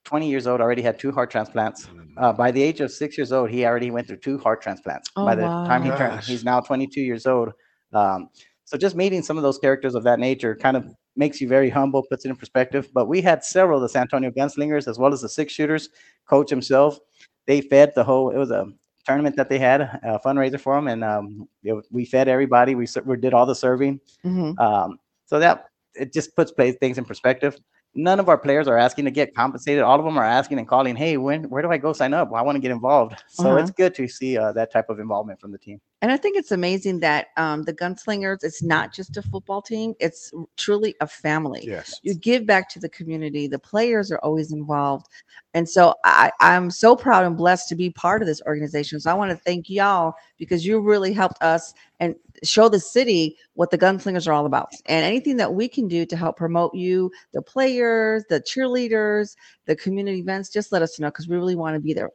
20 0.03 0.29
years 0.29 0.47
old 0.47 0.61
already 0.61 0.81
had 0.81 0.99
two 0.99 1.11
heart 1.11 1.29
transplants. 1.31 1.87
Uh, 2.17 2.33
by 2.33 2.51
the 2.51 2.61
age 2.61 2.81
of 2.81 2.91
six 2.91 3.17
years 3.17 3.31
old, 3.31 3.49
he 3.49 3.65
already 3.65 3.91
went 3.91 4.07
through 4.07 4.17
two 4.17 4.37
heart 4.37 4.61
transplants. 4.61 5.09
Oh, 5.15 5.25
by 5.25 5.35
the 5.35 5.47
time 5.47 5.83
he 5.83 5.89
wow. 5.89 5.97
turned, 5.97 6.21
he's 6.21 6.43
now 6.43 6.59
22 6.59 7.01
years 7.01 7.25
old. 7.25 7.51
Um, 7.93 8.29
so 8.65 8.77
just 8.77 8.95
meeting 8.95 9.21
some 9.21 9.37
of 9.37 9.43
those 9.43 9.57
characters 9.57 9.95
of 9.95 10.03
that 10.03 10.19
nature 10.19 10.55
kind 10.55 10.75
of 10.77 10.85
makes 11.15 11.41
you 11.41 11.47
very 11.47 11.69
humble, 11.69 12.03
puts 12.09 12.25
it 12.25 12.29
in 12.29 12.35
perspective. 12.35 12.89
But 12.93 13.07
we 13.07 13.21
had 13.21 13.43
several 13.43 13.77
of 13.77 13.81
the 13.83 13.89
San 13.89 14.03
Antonio 14.03 14.31
gunslingers 14.31 14.87
as 14.87 14.97
well 14.97 15.13
as 15.13 15.21
the 15.21 15.29
six 15.29 15.53
shooters. 15.53 15.89
Coach 16.27 16.49
himself, 16.49 16.99
they 17.47 17.61
fed 17.61 17.91
the 17.95 18.03
whole. 18.03 18.29
It 18.31 18.37
was 18.37 18.51
a 18.51 18.67
tournament 19.05 19.35
that 19.35 19.49
they 19.49 19.59
had, 19.59 19.81
a 20.03 20.19
fundraiser 20.23 20.59
for 20.59 20.75
them, 20.75 20.87
and 20.87 21.03
um, 21.03 21.47
it- 21.63 21.85
we 21.91 22.05
fed 22.05 22.27
everybody. 22.27 22.75
We, 22.75 22.87
we 23.05 23.17
did 23.17 23.33
all 23.33 23.45
the 23.45 23.55
serving. 23.55 23.99
Mhm. 24.25 24.57
Um, 24.59 24.99
so 25.25 25.39
that 25.39 25.65
it 25.95 26.13
just 26.13 26.35
puts 26.35 26.51
play, 26.51 26.71
things 26.71 26.97
in 26.97 27.05
perspective. 27.05 27.57
None 27.93 28.19
of 28.19 28.29
our 28.29 28.37
players 28.37 28.67
are 28.67 28.77
asking 28.77 29.05
to 29.05 29.11
get 29.11 29.33
compensated. 29.35 29.83
All 29.83 29.99
of 29.99 30.05
them 30.05 30.17
are 30.17 30.25
asking 30.25 30.59
and 30.59 30.67
calling, 30.67 30.95
"Hey, 30.95 31.17
when 31.17 31.49
where 31.49 31.61
do 31.61 31.71
I 31.71 31.77
go 31.77 31.93
sign 31.93 32.13
up? 32.13 32.29
Well, 32.31 32.41
I 32.41 32.45
want 32.45 32.55
to 32.55 32.59
get 32.61 32.71
involved." 32.71 33.15
So 33.27 33.55
Uh-huh. 33.55 33.57
it's 33.57 33.71
good 33.71 33.93
to 33.95 34.07
see 34.07 34.37
uh, 34.37 34.51
that 34.53 34.71
type 34.71 34.89
of 34.89 34.99
involvement 34.99 35.39
from 35.39 35.51
the 35.51 35.57
team. 35.57 35.81
And 36.01 36.11
I 36.11 36.17
think 36.17 36.35
it's 36.35 36.51
amazing 36.51 36.99
that 37.01 37.27
um, 37.37 37.61
the 37.61 37.73
Gunslingers, 37.73 38.43
it's 38.43 38.63
not 38.63 38.91
just 38.91 39.17
a 39.17 39.21
football 39.21 39.61
team, 39.61 39.93
it's 39.99 40.31
truly 40.57 40.95
a 40.99 41.05
family. 41.05 41.61
Yes. 41.63 41.99
You 42.01 42.15
give 42.15 42.47
back 42.47 42.69
to 42.69 42.79
the 42.79 42.89
community. 42.89 43.47
The 43.47 43.59
players 43.59 44.11
are 44.11 44.17
always 44.19 44.51
involved. 44.51 45.07
And 45.53 45.69
so 45.69 45.93
I, 46.03 46.31
I'm 46.39 46.71
so 46.71 46.95
proud 46.95 47.25
and 47.25 47.37
blessed 47.37 47.69
to 47.69 47.75
be 47.75 47.91
part 47.91 48.23
of 48.23 48.27
this 48.27 48.41
organization. 48.47 48.99
So 48.99 49.11
I 49.11 49.13
want 49.13 49.29
to 49.29 49.37
thank 49.37 49.69
y'all 49.69 50.13
because 50.37 50.65
you 50.65 50.79
really 50.79 51.13
helped 51.13 51.41
us 51.43 51.71
and 51.99 52.15
show 52.43 52.67
the 52.67 52.79
city 52.79 53.37
what 53.53 53.69
the 53.69 53.77
Gunslingers 53.77 54.27
are 54.27 54.33
all 54.33 54.47
about. 54.47 54.71
And 54.87 55.05
anything 55.05 55.37
that 55.37 55.53
we 55.53 55.67
can 55.67 55.87
do 55.87 56.05
to 56.07 56.15
help 56.15 56.35
promote 56.35 56.73
you, 56.73 57.11
the 57.33 57.43
players, 57.43 58.23
the 58.27 58.41
cheerleaders, 58.41 59.35
the 59.67 59.75
community 59.75 60.19
events, 60.19 60.49
just 60.49 60.71
let 60.71 60.81
us 60.81 60.99
know 60.99 61.09
because 61.09 61.27
we 61.27 61.35
really 61.35 61.55
want 61.55 61.75
to 61.75 61.79
be 61.79 61.93
there. 61.93 62.09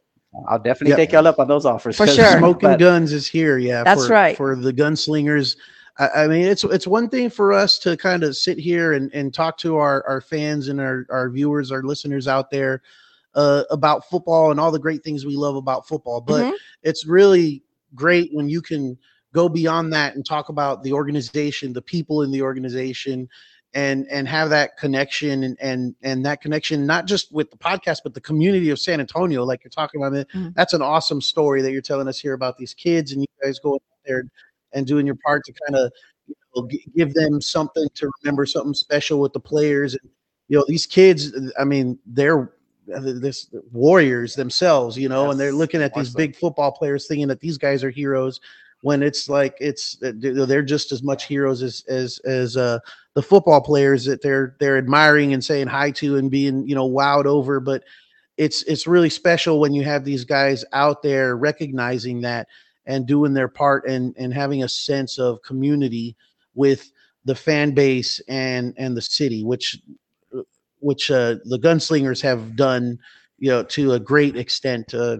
I'll 0.48 0.58
definitely 0.58 0.90
Yeah. 0.90 0.96
take 0.96 1.12
y'all 1.12 1.26
up 1.26 1.38
on 1.38 1.48
those 1.48 1.64
offers. 1.66 1.96
For 1.96 2.06
sure. 2.06 2.38
Smoking 2.38 2.70
but- 2.70 2.78
guns 2.78 3.12
is 3.12 3.26
here, 3.26 3.58
yeah. 3.58 3.84
That's 3.84 4.06
for, 4.06 4.12
right. 4.12 4.36
for 4.36 4.56
the 4.56 4.72
gunslingers. 4.72 5.56
I, 5.98 6.08
I 6.08 6.26
mean, 6.28 6.46
it's 6.46 6.62
it's 6.64 6.86
one 6.86 7.08
thing 7.08 7.30
for 7.30 7.52
us 7.52 7.78
to 7.80 7.96
kind 7.96 8.22
of 8.22 8.36
sit 8.36 8.58
here 8.58 8.92
and, 8.92 9.10
and 9.14 9.32
talk 9.32 9.56
to 9.58 9.76
our, 9.76 10.06
our 10.06 10.20
fans 10.20 10.68
and 10.68 10.80
our, 10.80 11.06
our 11.10 11.30
viewers, 11.30 11.72
our 11.72 11.82
listeners 11.82 12.28
out 12.28 12.50
there 12.50 12.82
uh, 13.34 13.64
about 13.70 14.08
football 14.08 14.50
and 14.50 14.60
all 14.60 14.70
the 14.70 14.78
great 14.78 15.02
things 15.02 15.24
we 15.24 15.36
love 15.36 15.56
about 15.56 15.86
football. 15.88 16.20
But 16.20 16.44
Mhm. 16.52 16.54
it's 16.82 17.06
really 17.06 17.62
great 17.94 18.30
when 18.32 18.48
you 18.48 18.60
can 18.60 18.98
go 19.32 19.48
beyond 19.48 19.92
that 19.92 20.14
and 20.14 20.24
talk 20.24 20.48
about 20.48 20.82
the 20.82 20.92
organization, 20.92 21.72
the 21.72 21.82
people 21.82 22.22
in 22.22 22.30
the 22.30 22.42
organization, 22.42 23.28
and 23.76 24.06
and 24.10 24.26
have 24.26 24.48
that 24.48 24.78
connection 24.78 25.44
and 25.44 25.56
and 25.60 25.94
and 26.02 26.24
that 26.24 26.40
connection 26.40 26.86
not 26.86 27.04
just 27.06 27.30
with 27.30 27.50
the 27.50 27.58
podcast 27.58 27.98
but 28.02 28.14
the 28.14 28.20
community 28.22 28.70
of 28.70 28.78
San 28.80 29.00
Antonio, 29.00 29.44
like 29.44 29.62
you're 29.62 29.70
talking 29.70 30.02
about. 30.02 30.14
it. 30.14 30.26
Mhm. 30.34 30.54
That's 30.54 30.72
an 30.72 30.80
awesome 30.80 31.20
story 31.20 31.60
that 31.60 31.72
you're 31.72 31.82
telling 31.82 32.08
us 32.08 32.18
here 32.18 32.32
about 32.32 32.56
these 32.56 32.72
kids 32.72 33.12
and 33.12 33.20
you 33.20 33.26
guys 33.44 33.58
going 33.58 33.74
out 33.74 34.06
there 34.06 34.24
and 34.72 34.86
doing 34.86 35.04
your 35.04 35.16
part 35.16 35.44
to 35.44 35.52
kind 35.66 35.76
of 35.76 35.92
you 36.26 36.34
know, 36.56 36.66
g- 36.68 36.86
give 36.96 37.12
them 37.12 37.38
something 37.40 37.86
to 37.94 38.10
remember, 38.22 38.46
something 38.46 38.72
special 38.72 39.20
with 39.20 39.34
the 39.34 39.40
players. 39.40 39.92
And 39.94 40.10
you 40.48 40.56
know, 40.56 40.64
these 40.66 40.86
kids, 40.86 41.32
I 41.58 41.64
mean, 41.64 41.98
they're 42.06 42.50
this 42.86 43.48
warriors 43.72 44.36
themselves, 44.36 44.96
you 44.96 45.08
know, 45.10 45.30
and 45.30 45.38
they're 45.38 45.52
looking 45.52 45.82
at 45.82 45.94
more 45.94 46.02
these 46.02 46.14
big 46.14 46.34
football 46.34 46.72
players 46.72 47.06
thinking 47.06 47.28
that 47.28 47.40
these 47.40 47.58
guys 47.58 47.84
are 47.84 47.90
heroes 47.90 48.40
when 48.86 49.02
it's 49.02 49.28
like 49.28 49.56
it's 49.58 50.00
uh, 50.04 50.12
they're 50.14 50.62
just 50.62 50.92
as 50.92 51.02
much 51.02 51.24
heroes 51.26 51.60
as 51.60 51.82
as 51.88 52.20
as 52.20 52.56
uh 52.56 52.78
the 53.14 53.22
football 53.22 53.60
players 53.60 54.04
that 54.04 54.22
they're 54.22 54.54
they're 54.60 54.78
admiring 54.78 55.32
and 55.32 55.44
saying 55.44 55.66
hi 55.66 55.90
to 55.90 56.18
and 56.18 56.30
being 56.30 56.64
you 56.68 56.74
know 56.76 56.88
wowed 56.88 57.24
over. 57.24 57.58
But 57.58 57.82
it's 58.36 58.62
it's 58.62 58.86
really 58.86 59.10
special 59.10 59.58
when 59.58 59.74
you 59.74 59.82
have 59.82 60.04
these 60.04 60.24
guys 60.24 60.64
out 60.72 61.02
there 61.02 61.36
recognizing 61.36 62.20
that 62.20 62.46
and 62.86 63.08
doing 63.08 63.34
their 63.34 63.48
part 63.48 63.88
and 63.88 64.14
and 64.16 64.32
having 64.32 64.62
a 64.62 64.68
sense 64.68 65.18
of 65.18 65.42
community 65.42 66.14
with 66.54 66.92
the 67.24 67.34
fan 67.34 67.72
base 67.72 68.20
and 68.28 68.72
and 68.78 68.96
the 68.96 69.02
city 69.02 69.42
which 69.42 69.80
which 70.78 71.10
uh 71.10 71.34
the 71.46 71.58
gunslingers 71.58 72.22
have 72.22 72.54
done 72.54 72.96
you 73.40 73.50
know 73.50 73.64
to 73.64 73.94
a 73.94 73.98
great 73.98 74.36
extent 74.36 74.94
uh 74.94 75.16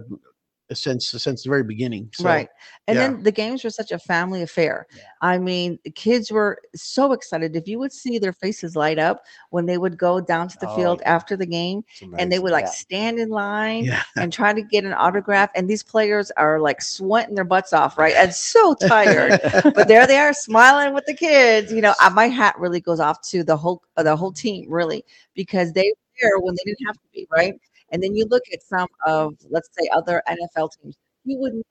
since 0.73 1.09
since 1.09 1.43
the 1.43 1.49
very 1.49 1.63
beginning 1.63 2.09
so, 2.13 2.23
right. 2.25 2.49
And 2.87 2.97
yeah. 2.97 3.07
then 3.07 3.23
the 3.23 3.31
games 3.31 3.63
were 3.63 3.69
such 3.69 3.91
a 3.91 3.99
family 3.99 4.41
affair. 4.41 4.87
Yeah. 4.95 5.01
I 5.21 5.37
mean, 5.37 5.79
the 5.83 5.91
kids 5.91 6.31
were 6.31 6.59
so 6.75 7.11
excited. 7.13 7.55
If 7.55 7.67
you 7.67 7.79
would 7.79 7.91
see 7.91 8.17
their 8.19 8.33
faces 8.33 8.75
light 8.75 8.99
up 8.99 9.23
when 9.49 9.65
they 9.65 9.77
would 9.77 9.97
go 9.97 10.19
down 10.19 10.47
to 10.49 10.57
the 10.59 10.67
Oh, 10.67 10.75
field 10.75 11.01
after 11.05 11.35
the 11.37 11.45
game 11.45 11.83
and 12.17 12.31
they 12.31 12.39
would 12.39 12.51
like 12.51 12.65
Yeah. 12.65 12.71
stand 12.71 13.19
in 13.19 13.29
line 13.29 13.87
and 14.17 14.31
try 14.31 14.53
to 14.53 14.61
get 14.61 14.83
an 14.85 14.93
autograph. 14.97 15.49
And 15.55 15.69
these 15.69 15.83
players 15.83 16.31
are 16.31 16.59
like 16.59 16.81
sweating 16.81 17.35
their 17.35 17.43
butts 17.45 17.73
off, 17.73 17.97
right? 17.97 18.13
And 18.15 18.33
so 18.33 18.73
tired. 18.75 19.39
but 19.75 19.87
there 19.87 20.07
they 20.07 20.17
are 20.19 20.33
smiling 20.33 20.93
with 20.93 21.05
the 21.05 21.13
kids. 21.13 21.71
You 21.71 21.81
know, 21.81 21.93
uh, 22.01 22.09
my 22.09 22.27
hat 22.27 22.55
really 22.57 22.79
goes 22.81 22.99
off 22.99 23.21
to 23.29 23.43
the 23.43 23.55
whole 23.57 23.83
uh, 23.97 24.03
the 24.03 24.15
whole 24.15 24.31
team, 24.31 24.65
really, 24.69 25.03
because 25.35 25.71
they 25.73 25.83
were 25.89 26.13
there 26.21 26.39
when 26.39 26.55
they 26.55 26.63
didn't 26.71 26.85
have 26.87 26.95
to 26.95 27.07
be, 27.13 27.27
right? 27.31 27.53
And 27.91 28.01
then 28.03 28.15
you 28.15 28.25
look 28.29 28.43
at 28.53 28.61
some 28.63 28.87
of, 29.05 29.35
let's 29.49 29.69
say, 29.79 29.87
other 29.93 30.21
NFL 30.29 30.69
teams. 30.81 30.95
You 31.23 31.37
would 31.39 31.53
never 31.53 31.63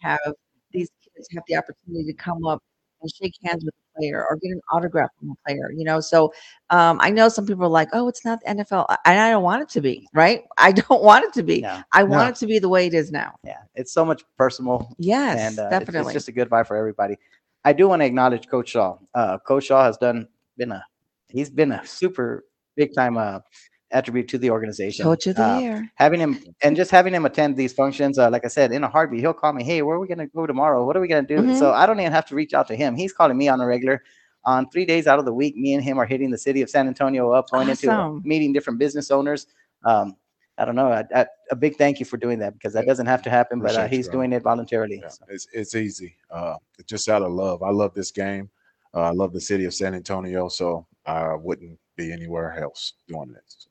have 0.00 0.34
these 0.72 0.90
kids 1.02 1.28
have 1.34 1.42
the 1.48 1.56
opportunity 1.56 2.04
to 2.06 2.14
come 2.14 2.44
up 2.46 2.62
and 3.02 3.10
shake 3.20 3.34
hands 3.44 3.64
with 3.64 3.74
a 3.74 3.98
player 3.98 4.24
or 4.28 4.36
get 4.36 4.52
an 4.52 4.60
autograph 4.72 5.10
from 5.18 5.30
a 5.30 5.34
player. 5.48 5.70
You 5.72 5.84
know, 5.84 6.00
so 6.00 6.32
um, 6.70 6.98
I 7.02 7.10
know 7.10 7.28
some 7.28 7.46
people 7.46 7.64
are 7.64 7.68
like, 7.68 7.88
"Oh, 7.92 8.08
it's 8.08 8.24
not 8.24 8.40
the 8.40 8.50
NFL," 8.50 8.86
and 9.04 9.18
I 9.18 9.30
don't 9.30 9.42
want 9.42 9.62
it 9.62 9.68
to 9.70 9.80
be, 9.80 10.06
right? 10.14 10.44
I 10.58 10.72
don't 10.72 11.02
want 11.02 11.24
it 11.24 11.32
to 11.34 11.42
be. 11.42 11.60
No, 11.62 11.82
I 11.92 12.02
want 12.04 12.22
No. 12.24 12.28
it 12.28 12.36
to 12.36 12.46
be 12.46 12.58
the 12.58 12.68
way 12.68 12.86
it 12.86 12.94
is 12.94 13.10
now. 13.12 13.34
yeah, 13.44 13.58
it's 13.74 13.92
so 13.92 14.04
much 14.04 14.22
personal 14.38 14.94
Yes, 14.98 15.38
and 15.38 15.58
uh, 15.58 15.62
it's- 15.66 15.80
definitely. 15.80 16.10
It's, 16.10 16.14
just 16.14 16.28
a 16.28 16.32
good 16.32 16.48
vibe 16.48 16.66
for 16.66 16.76
everybody. 16.76 17.16
I 17.64 17.72
do 17.72 17.88
want 17.88 18.00
to 18.02 18.06
acknowledge 18.06 18.48
Coach 18.48 18.70
Shaw. 18.70 18.96
Uh, 19.14 19.38
Coach 19.38 19.64
Shaw 19.64 19.84
has 19.84 19.96
done 19.98 20.28
been 20.56 20.72
a 20.72 20.84
he's 21.28 21.50
been 21.50 21.72
a 21.72 21.84
super 21.86 22.44
big 22.76 22.94
time 22.94 23.16
uh, 23.16 23.40
attribute 23.92 24.28
to 24.28 24.38
the 24.38 24.50
organization. 24.50 25.04
Coach 25.04 25.26
of 25.28 25.36
the 25.36 25.42
Uh, 25.42 25.58
year. 25.58 25.90
having 25.96 26.20
him 26.20 26.38
and 26.62 26.74
just 26.76 26.90
having 26.90 27.12
him 27.14 27.24
attend 27.26 27.56
these 27.56 27.72
functions, 27.72 28.18
uh, 28.18 28.28
like 28.30 28.44
I 28.44 28.48
said, 28.48 28.72
in 28.72 28.82
a 28.84 28.88
heartbeat, 28.88 29.20
he'll 29.20 29.32
call 29.34 29.52
me, 29.52 29.62
Hey, 29.64 29.82
where 29.82 29.96
are 29.96 30.00
we 30.00 30.08
gonna 30.08 30.26
go 30.28 30.46
tomorrow? 30.46 30.84
What 30.86 30.96
are 30.96 31.00
we 31.00 31.08
gonna 31.08 31.26
do? 31.26 31.36
Mhm. 31.38 31.58
So 31.58 31.72
I 31.72 31.86
don't 31.86 32.00
even 32.00 32.12
have 32.12 32.26
to 32.26 32.34
reach 32.34 32.54
out 32.54 32.66
to 32.68 32.76
him. 32.76 32.96
He's 32.96 33.12
calling 33.12 33.36
me 33.36 33.48
on 33.48 33.60
a 33.60 33.66
regular. 33.66 34.02
On 34.44 34.68
three 34.70 34.84
days 34.84 35.06
out 35.06 35.20
of 35.20 35.24
the 35.24 35.32
week, 35.32 35.56
me 35.56 35.72
and 35.74 35.84
him 35.84 35.98
are 35.98 36.06
hitting 36.06 36.30
the 36.30 36.38
city 36.38 36.62
of 36.62 36.68
San 36.68 36.88
Antonio 36.88 37.30
up, 37.30 37.48
going 37.50 37.68
into 37.68 37.86
uh, 37.92 38.10
meeting 38.24 38.52
different 38.52 38.78
business 38.78 39.10
owners. 39.12 39.46
Um, 39.84 40.16
I 40.58 40.64
don't 40.64 40.74
know. 40.74 40.88
I, 40.88 41.04
I, 41.14 41.26
a 41.50 41.56
big 41.56 41.76
thank 41.76 42.00
you 42.00 42.04
for 42.06 42.16
doing 42.16 42.38
that 42.40 42.52
because 42.54 42.72
that 42.74 42.84
doesn't 42.86 43.06
have 43.06 43.22
to 43.22 43.30
happen, 43.30 43.60
but 43.60 43.66
uh, 43.70 43.80
Appreciate 43.80 43.90
you, 43.92 43.96
he's 43.98 44.08
doing 44.08 44.32
it 44.32 44.42
voluntarily. 44.42 44.98
Yeah, 45.00 45.08
So, 45.08 45.24
it's 45.28 45.46
it's 45.52 45.74
easy. 45.76 46.16
Uh, 46.30 46.56
it's 46.78 46.88
just 46.88 47.08
out 47.08 47.22
of 47.22 47.30
love. 47.32 47.62
I 47.62 47.70
love 47.70 47.94
this 47.94 48.10
game. 48.10 48.50
Uh, 48.94 49.02
I 49.02 49.10
love 49.10 49.32
the 49.32 49.40
city 49.40 49.64
of 49.64 49.72
San 49.74 49.94
Antonio, 49.94 50.48
so 50.48 50.86
I 51.06 51.34
wouldn't 51.34 51.78
be 51.96 52.12
anywhere 52.12 52.58
else 52.60 52.94
doing 53.08 53.32
this. 53.32 53.68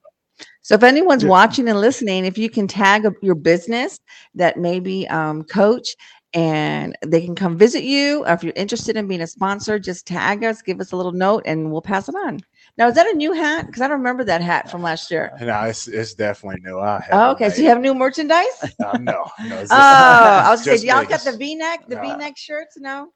So 0.61 0.75
if 0.75 0.83
anyone's 0.83 1.23
Yeah. 1.23 1.29
watching 1.29 1.67
and 1.69 1.79
listening, 1.81 2.25
if 2.25 2.37
you 2.37 2.49
can 2.49 2.67
tag 2.67 3.05
your 3.21 3.35
business 3.35 3.99
that 4.35 4.57
maybe 4.57 5.07
um, 5.09 5.43
coach 5.43 5.95
and 6.33 6.95
they 7.05 7.21
can 7.25 7.35
come 7.35 7.57
visit 7.57 7.83
you, 7.83 8.23
or 8.25 8.33
if 8.33 8.43
you're 8.43 8.53
interested 8.55 8.95
in 8.95 9.07
being 9.07 9.21
a 9.21 9.27
sponsor, 9.27 9.79
just 9.79 10.05
tag 10.07 10.43
us, 10.43 10.61
give 10.61 10.79
us 10.79 10.91
a 10.91 10.95
little 10.95 11.11
note, 11.11 11.43
and 11.45 11.71
we'll 11.71 11.81
pass 11.81 12.07
it 12.07 12.15
on. 12.15 12.39
Now, 12.77 12.87
is 12.87 12.95
that 12.95 13.07
a 13.07 13.13
new 13.15 13.33
hat? 13.33 13.65
Because 13.65 13.81
I 13.81 13.87
don't 13.87 13.97
remember 13.97 14.23
that 14.25 14.41
hat 14.41 14.71
from 14.71 14.81
last 14.81 15.11
year. 15.11 15.31
No, 15.41 15.63
it's, 15.63 15.87
it's 15.87 16.13
definitely 16.13 16.61
new. 16.61 16.79
I 16.79 17.05
Oh, 17.11 17.31
okay. 17.31 17.49
So 17.49 17.61
you 17.61 17.67
have 17.67 17.81
new 17.81 17.93
merchandise? 17.93 18.45
no, 18.79 18.93
no. 18.93 19.25
Oh, 19.71 19.73
I 19.73 20.51
was 20.51 20.63
saying, 20.63 20.75
just 20.77 20.85
y'all 20.85 21.05
got 21.05 21.23
the 21.23 21.33
V-neck, 21.37 21.89
the 21.89 21.95
Nah. 21.95 22.01
V-neck 22.01 22.37
shirts? 22.37 22.77
No. 22.79 23.09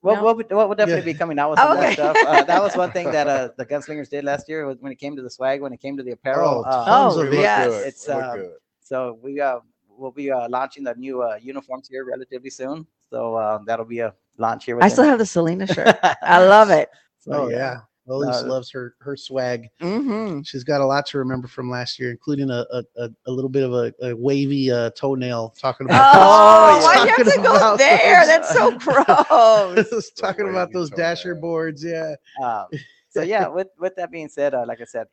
Well, 0.00 0.16
No? 0.16 0.24
we'll, 0.24 0.34
be- 0.34 0.44
we'll, 0.50 0.68
we'll 0.68 0.76
definitely 0.76 1.06
Yeah. 1.06 1.12
be 1.12 1.18
coming 1.18 1.38
out 1.38 1.50
with 1.50 1.58
Oh, 1.58 1.62
some 1.62 1.72
of 1.72 1.78
okay. 1.78 1.94
that 1.96 2.14
stuff. 2.14 2.16
Uh, 2.26 2.42
that 2.50 2.62
was 2.62 2.76
one 2.76 2.92
thing 2.92 3.10
that 3.10 3.26
uh, 3.26 3.48
the 3.56 3.66
Gunslingers 3.66 4.08
did 4.08 4.24
last 4.24 4.48
year 4.48 4.64
was 4.66 4.78
when 4.80 4.92
it 4.92 4.96
came 4.96 5.16
to 5.16 5.22
the 5.22 5.30
swag, 5.30 5.60
when 5.60 5.72
it 5.72 5.80
came 5.80 5.96
to 5.96 6.02
the 6.02 6.12
apparel. 6.12 6.64
Oh, 6.66 6.70
uh, 6.70 6.84
tons 6.84 7.16
Oh, 7.16 7.20
of 7.22 7.28
We 7.28 7.28
it. 7.28 7.30
look 7.36 7.42
yes. 7.42 7.66
good. 7.68 7.86
It's, 7.88 8.08
look 8.08 8.22
uh, 8.22 8.34
good. 8.36 8.50
So 8.80 9.18
we 9.22 9.40
uh, 9.40 9.58
will 9.88 10.12
be 10.12 10.30
uh, 10.30 10.48
launching 10.48 10.84
the 10.84 10.94
new 10.94 11.22
uh, 11.22 11.38
uniforms 11.42 11.88
here 11.88 12.04
relatively 12.04 12.50
soon. 12.50 12.86
So 13.10 13.34
uh, 13.34 13.58
that'll 13.66 13.84
be 13.86 13.98
a 14.00 14.14
launch 14.36 14.64
here. 14.66 14.78
I 14.80 14.88
still 14.88 15.04
have 15.04 15.18
the 15.18 15.26
Selena 15.26 15.66
shirt. 15.66 15.98
I 16.22 16.44
love 16.44 16.70
it. 16.70 16.88
So, 17.20 17.32
oh 17.32 17.48
yeah 17.48 17.80
Elise 18.08 18.42
Uh, 18.42 18.46
loves 18.46 18.70
her 18.70 18.94
her 19.00 19.16
swag 19.16 19.68
hmm 19.80 20.40
She's 20.42 20.64
got 20.64 20.80
a 20.80 20.84
lot 20.86 21.06
to 21.06 21.18
remember 21.18 21.48
from 21.48 21.70
last 21.70 21.98
year, 21.98 22.10
including 22.10 22.50
a 22.50 22.64
a, 22.72 22.82
a, 22.96 23.10
a 23.26 23.30
little 23.30 23.48
bit 23.50 23.64
of 23.64 23.72
a, 23.74 23.92
a 24.02 24.14
wavy 24.16 24.70
uh, 24.70 24.90
toenail. 24.90 25.54
Talking 25.58 25.86
about 25.86 26.08
Oh, 26.14 26.80
why 26.82 27.02
you 27.04 27.08
have 27.10 27.26
to 27.26 27.40
go 27.42 27.76
there? 27.76 28.18
those- 28.20 28.26
That's 28.26 28.52
so 28.52 28.76
gross. 28.78 29.90
those, 29.90 30.10
talking 30.12 30.48
about 30.48 30.68
wavy 30.68 30.74
those 30.74 30.90
dasher 30.90 31.30
toenail. 31.34 31.40
boards. 31.42 31.84
Yeah, 31.84 32.14
Um, 32.42 32.66
so 33.10 33.22
yeah, 33.22 33.46
with 33.58 33.68
with 33.78 33.96
that 33.96 34.10
being 34.10 34.28
said, 34.28 34.54
uh, 34.54 34.64
like 34.66 34.80
I 34.80 34.84
said, 34.84 35.06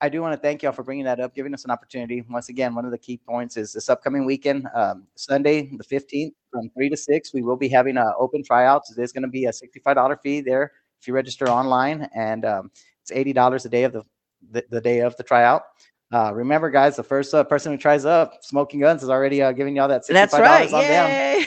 I 0.00 0.08
do 0.08 0.20
want 0.20 0.32
to 0.34 0.40
thank 0.40 0.62
y'all 0.62 0.72
for 0.72 0.82
bringing 0.82 1.04
that 1.04 1.20
up, 1.20 1.34
giving 1.34 1.54
us 1.54 1.64
an 1.64 1.70
opportunity. 1.70 2.24
Once 2.28 2.48
again, 2.48 2.74
one 2.74 2.84
of 2.84 2.90
the 2.90 2.98
key 2.98 3.18
points 3.18 3.56
is 3.56 3.72
this 3.72 3.88
upcoming 3.88 4.24
weekend, 4.24 4.66
um, 4.74 5.06
Sunday 5.14 5.70
the 5.76 5.84
fifteenth, 5.84 6.34
from 6.50 6.70
three 6.70 6.88
to 6.88 6.96
six. 6.96 7.32
We 7.32 7.42
will 7.42 7.56
be 7.56 7.68
having 7.68 7.96
uh, 7.96 8.12
open 8.18 8.42
tryouts. 8.42 8.92
There's 8.94 9.12
going 9.12 9.22
to 9.22 9.28
be 9.28 9.44
a 9.46 9.52
sixty-five 9.52 9.96
dollar 9.96 10.16
fee 10.16 10.40
there 10.40 10.72
if 11.02 11.08
you 11.08 11.14
register 11.14 11.50
online, 11.50 12.08
and 12.14 12.44
um, 12.44 12.70
it's 13.02 13.10
eighty 13.10 13.32
dollars 13.32 13.64
a 13.66 13.68
day 13.68 13.82
of 13.84 13.92
the, 13.92 14.04
the 14.52 14.64
the 14.70 14.80
day 14.80 15.00
of 15.00 15.16
the 15.16 15.24
tryout. 15.24 15.62
Uh, 16.12 16.32
remember, 16.32 16.70
guys, 16.70 16.94
the 16.94 17.02
first 17.02 17.34
uh, 17.34 17.42
person 17.42 17.72
who 17.72 17.78
tries 17.78 18.04
up 18.04 18.34
smoking 18.42 18.80
guns 18.80 19.02
is 19.02 19.10
already 19.10 19.42
uh, 19.42 19.50
giving 19.50 19.74
y'all 19.74 19.88
that 19.88 20.06
That's 20.06 20.30
sixty-five 20.30 20.40
right. 20.40 20.70
dollars 20.70 20.72
on 20.72 20.82
them 20.82 21.10
Yay. 21.10 21.46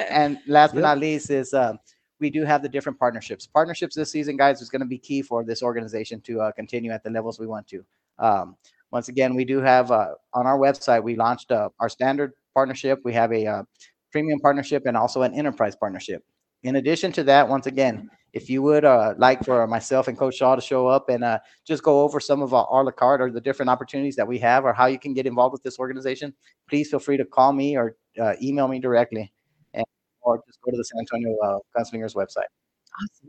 and 0.10 0.38
last 0.48 0.72
but 0.72 0.78
Yep. 0.78 0.82
not 0.82 0.98
least 0.98 1.30
is 1.30 1.54
um, 1.54 1.78
we 2.18 2.28
do 2.30 2.44
have 2.44 2.62
the 2.62 2.68
different 2.68 2.98
partnerships. 2.98 3.46
Partnerships 3.46 3.94
this 3.94 4.10
season, 4.10 4.36
guys, 4.36 4.60
is 4.60 4.68
going 4.68 4.80
to 4.80 4.86
be 4.86 4.98
key 4.98 5.22
for 5.22 5.44
this 5.44 5.62
organization 5.62 6.20
to 6.22 6.40
uh, 6.40 6.52
continue 6.52 6.90
at 6.90 7.04
the 7.04 7.10
levels 7.10 7.38
we 7.38 7.46
want 7.46 7.68
to. 7.68 7.84
Um, 8.18 8.56
once 8.90 9.08
again, 9.08 9.34
we 9.36 9.44
do 9.44 9.58
have 9.60 9.92
uh, 9.92 10.14
on 10.34 10.46
our 10.46 10.58
website 10.58 11.02
we 11.04 11.14
launched 11.14 11.52
uh, 11.52 11.68
our 11.78 11.88
standard 11.88 12.32
partnership. 12.54 13.00
We 13.04 13.12
have 13.12 13.32
a 13.32 13.46
uh, 13.46 13.62
premium 14.10 14.40
partnership 14.40 14.86
and 14.86 14.96
also 14.96 15.22
an 15.22 15.34
enterprise 15.34 15.76
partnership. 15.76 16.24
In 16.64 16.76
addition 16.76 17.12
to 17.12 17.22
that, 17.24 17.48
once 17.48 17.66
again, 17.66 18.10
if 18.32 18.50
you 18.50 18.62
would 18.62 18.84
uh, 18.84 19.14
like 19.16 19.44
for 19.44 19.66
myself 19.66 20.08
and 20.08 20.18
Coach 20.18 20.36
Shaw 20.36 20.54
to 20.54 20.60
show 20.60 20.86
up 20.86 21.08
and 21.08 21.24
uh, 21.24 21.38
just 21.66 21.82
go 21.82 22.02
over 22.02 22.20
some 22.20 22.42
of 22.42 22.52
our 22.52 22.66
a 22.70 22.84
la 22.84 22.90
carte 22.90 23.20
or 23.20 23.30
the 23.30 23.40
different 23.40 23.70
opportunities 23.70 24.16
that 24.16 24.26
we 24.26 24.38
have 24.38 24.64
or 24.64 24.72
how 24.72 24.86
you 24.86 24.98
can 24.98 25.14
get 25.14 25.26
involved 25.26 25.52
with 25.52 25.62
this 25.62 25.78
organization, 25.78 26.34
please 26.68 26.90
feel 26.90 26.98
free 26.98 27.16
to 27.16 27.24
call 27.24 27.52
me 27.52 27.76
or 27.76 27.96
uh, 28.20 28.34
email 28.42 28.68
me 28.68 28.78
directly 28.78 29.32
and, 29.74 29.84
or 30.20 30.42
just 30.46 30.60
go 30.62 30.70
to 30.70 30.76
the 30.76 30.84
San 30.84 31.00
Antonio 31.00 31.36
uh, 31.44 31.58
Gunslingers 31.76 32.14
website. 32.14 32.48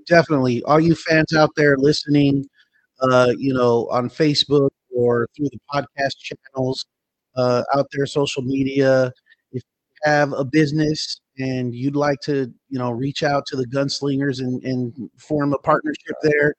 definitely. 0.08 0.64
All 0.64 0.80
you 0.80 0.96
fans 0.96 1.34
out 1.34 1.52
there 1.56 1.78
listening, 1.78 2.48
uh, 3.02 3.34
you 3.38 3.54
know, 3.54 3.88
on 3.92 4.10
Facebook 4.10 4.72
or 4.94 5.28
through 5.36 5.50
the 5.52 5.60
podcast 5.74 6.18
channels, 6.18 6.86
uh, 7.38 7.64
out 7.76 7.88
there, 7.94 8.06
social 8.06 8.42
media. 8.42 9.14
Have 10.04 10.34
a 10.34 10.46
business 10.46 11.22
and 11.38 11.74
you'd 11.76 11.96
like 11.96 12.20
to, 12.22 12.54
you 12.70 12.80
know, 12.80 12.92
reach 12.92 13.24
out 13.24 13.46
to 13.48 13.56
the 13.58 13.68
gunslingers 13.68 14.40
and, 14.40 14.64
and 14.64 15.10
form 15.18 15.54
a 15.54 15.58
partnership 15.60 16.16
there, 16.24 16.54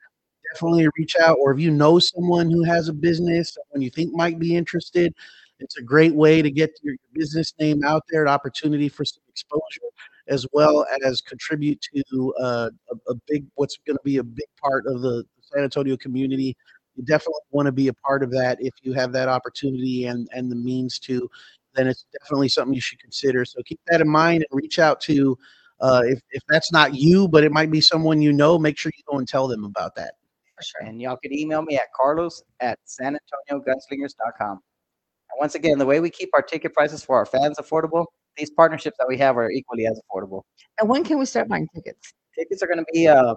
definitely 0.52 0.88
reach 0.98 1.16
out. 1.16 1.38
Or 1.40 1.52
if 1.52 1.60
you 1.60 1.70
know 1.70 1.98
someone 1.98 2.50
who 2.50 2.64
has 2.64 2.88
a 2.88 2.92
business, 2.92 3.54
someone 3.54 3.82
you 3.82 3.90
think 3.90 4.12
might 4.14 4.38
be 4.38 4.56
interested, 4.56 5.14
It's 5.58 5.78
a 5.78 5.82
great 5.82 6.14
way 6.14 6.42
to 6.42 6.50
get 6.50 6.70
your 6.82 6.96
business 7.14 7.52
name 7.60 7.84
out 7.84 8.02
there, 8.10 8.22
an 8.22 8.28
opportunity 8.28 8.88
for 8.88 9.04
some 9.04 9.22
exposure, 9.28 9.90
as 10.28 10.46
well 10.52 10.86
as 11.04 11.20
contribute 11.20 11.80
to 11.94 12.34
uh, 12.40 12.70
a, 12.90 13.12
a 13.12 13.14
big, 13.28 13.46
what's 13.56 13.78
going 13.86 13.96
to 13.96 14.02
be 14.04 14.16
a 14.18 14.22
big 14.24 14.46
part 14.62 14.86
of 14.86 15.02
the 15.02 15.24
San 15.40 15.64
Antonio 15.64 15.96
community. 15.96 16.56
You 16.96 17.04
definitely 17.04 17.40
want 17.50 17.66
to 17.66 17.72
be 17.72 17.88
a 17.88 17.94
part 17.94 18.22
of 18.22 18.30
that 18.32 18.58
if 18.60 18.74
you 18.82 18.92
have 18.94 19.12
that 19.12 19.28
opportunity 19.28 20.06
and 20.06 20.28
and 20.32 20.50
the 20.50 20.56
means 20.56 20.98
to. 21.00 21.28
Then 21.74 21.86
it's 21.86 22.06
definitely 22.20 22.48
something 22.48 22.74
you 22.74 22.80
should 22.80 23.00
consider. 23.00 23.44
So 23.44 23.60
keep 23.64 23.80
that 23.88 24.00
in 24.00 24.08
mind 24.08 24.44
and 24.50 24.60
reach 24.62 24.78
out 24.78 25.00
to. 25.02 25.36
Uh, 25.80 26.02
if, 26.04 26.20
if 26.32 26.42
that's 26.46 26.70
not 26.72 26.94
you, 26.94 27.26
but 27.26 27.42
it 27.42 27.50
might 27.50 27.70
be 27.70 27.80
someone 27.80 28.20
you 28.20 28.34
know, 28.34 28.58
make 28.58 28.76
sure 28.76 28.92
you 28.94 29.02
go 29.10 29.16
and 29.16 29.26
tell 29.26 29.48
them 29.48 29.64
about 29.64 29.94
that. 29.94 30.12
For 30.56 30.62
sure. 30.62 30.86
And 30.86 31.00
y'all 31.00 31.16
can 31.16 31.32
email 31.32 31.62
me 31.62 31.76
at 31.76 31.90
carlos 31.96 32.42
at 32.60 32.78
san 32.84 33.16
antonio 33.16 33.64
gunslingers.com. 33.64 34.50
And 34.50 35.38
once 35.38 35.54
again, 35.54 35.78
the 35.78 35.86
way 35.86 36.00
we 36.00 36.10
keep 36.10 36.28
our 36.34 36.42
ticket 36.42 36.74
prices 36.74 37.02
for 37.02 37.16
our 37.16 37.24
fans 37.24 37.56
affordable, 37.58 38.04
these 38.36 38.50
partnerships 38.50 38.98
that 38.98 39.08
we 39.08 39.16
have 39.18 39.38
are 39.38 39.50
equally 39.50 39.86
as 39.86 39.98
affordable. 40.00 40.42
And 40.78 40.88
when 40.88 41.02
can 41.02 41.18
we 41.18 41.24
start 41.24 41.48
buying 41.48 41.66
tickets? 41.74 42.12
Tickets 42.38 42.62
are 42.62 42.66
going 42.66 42.78
to 42.78 42.86
be 42.92 43.08
uh, 43.08 43.34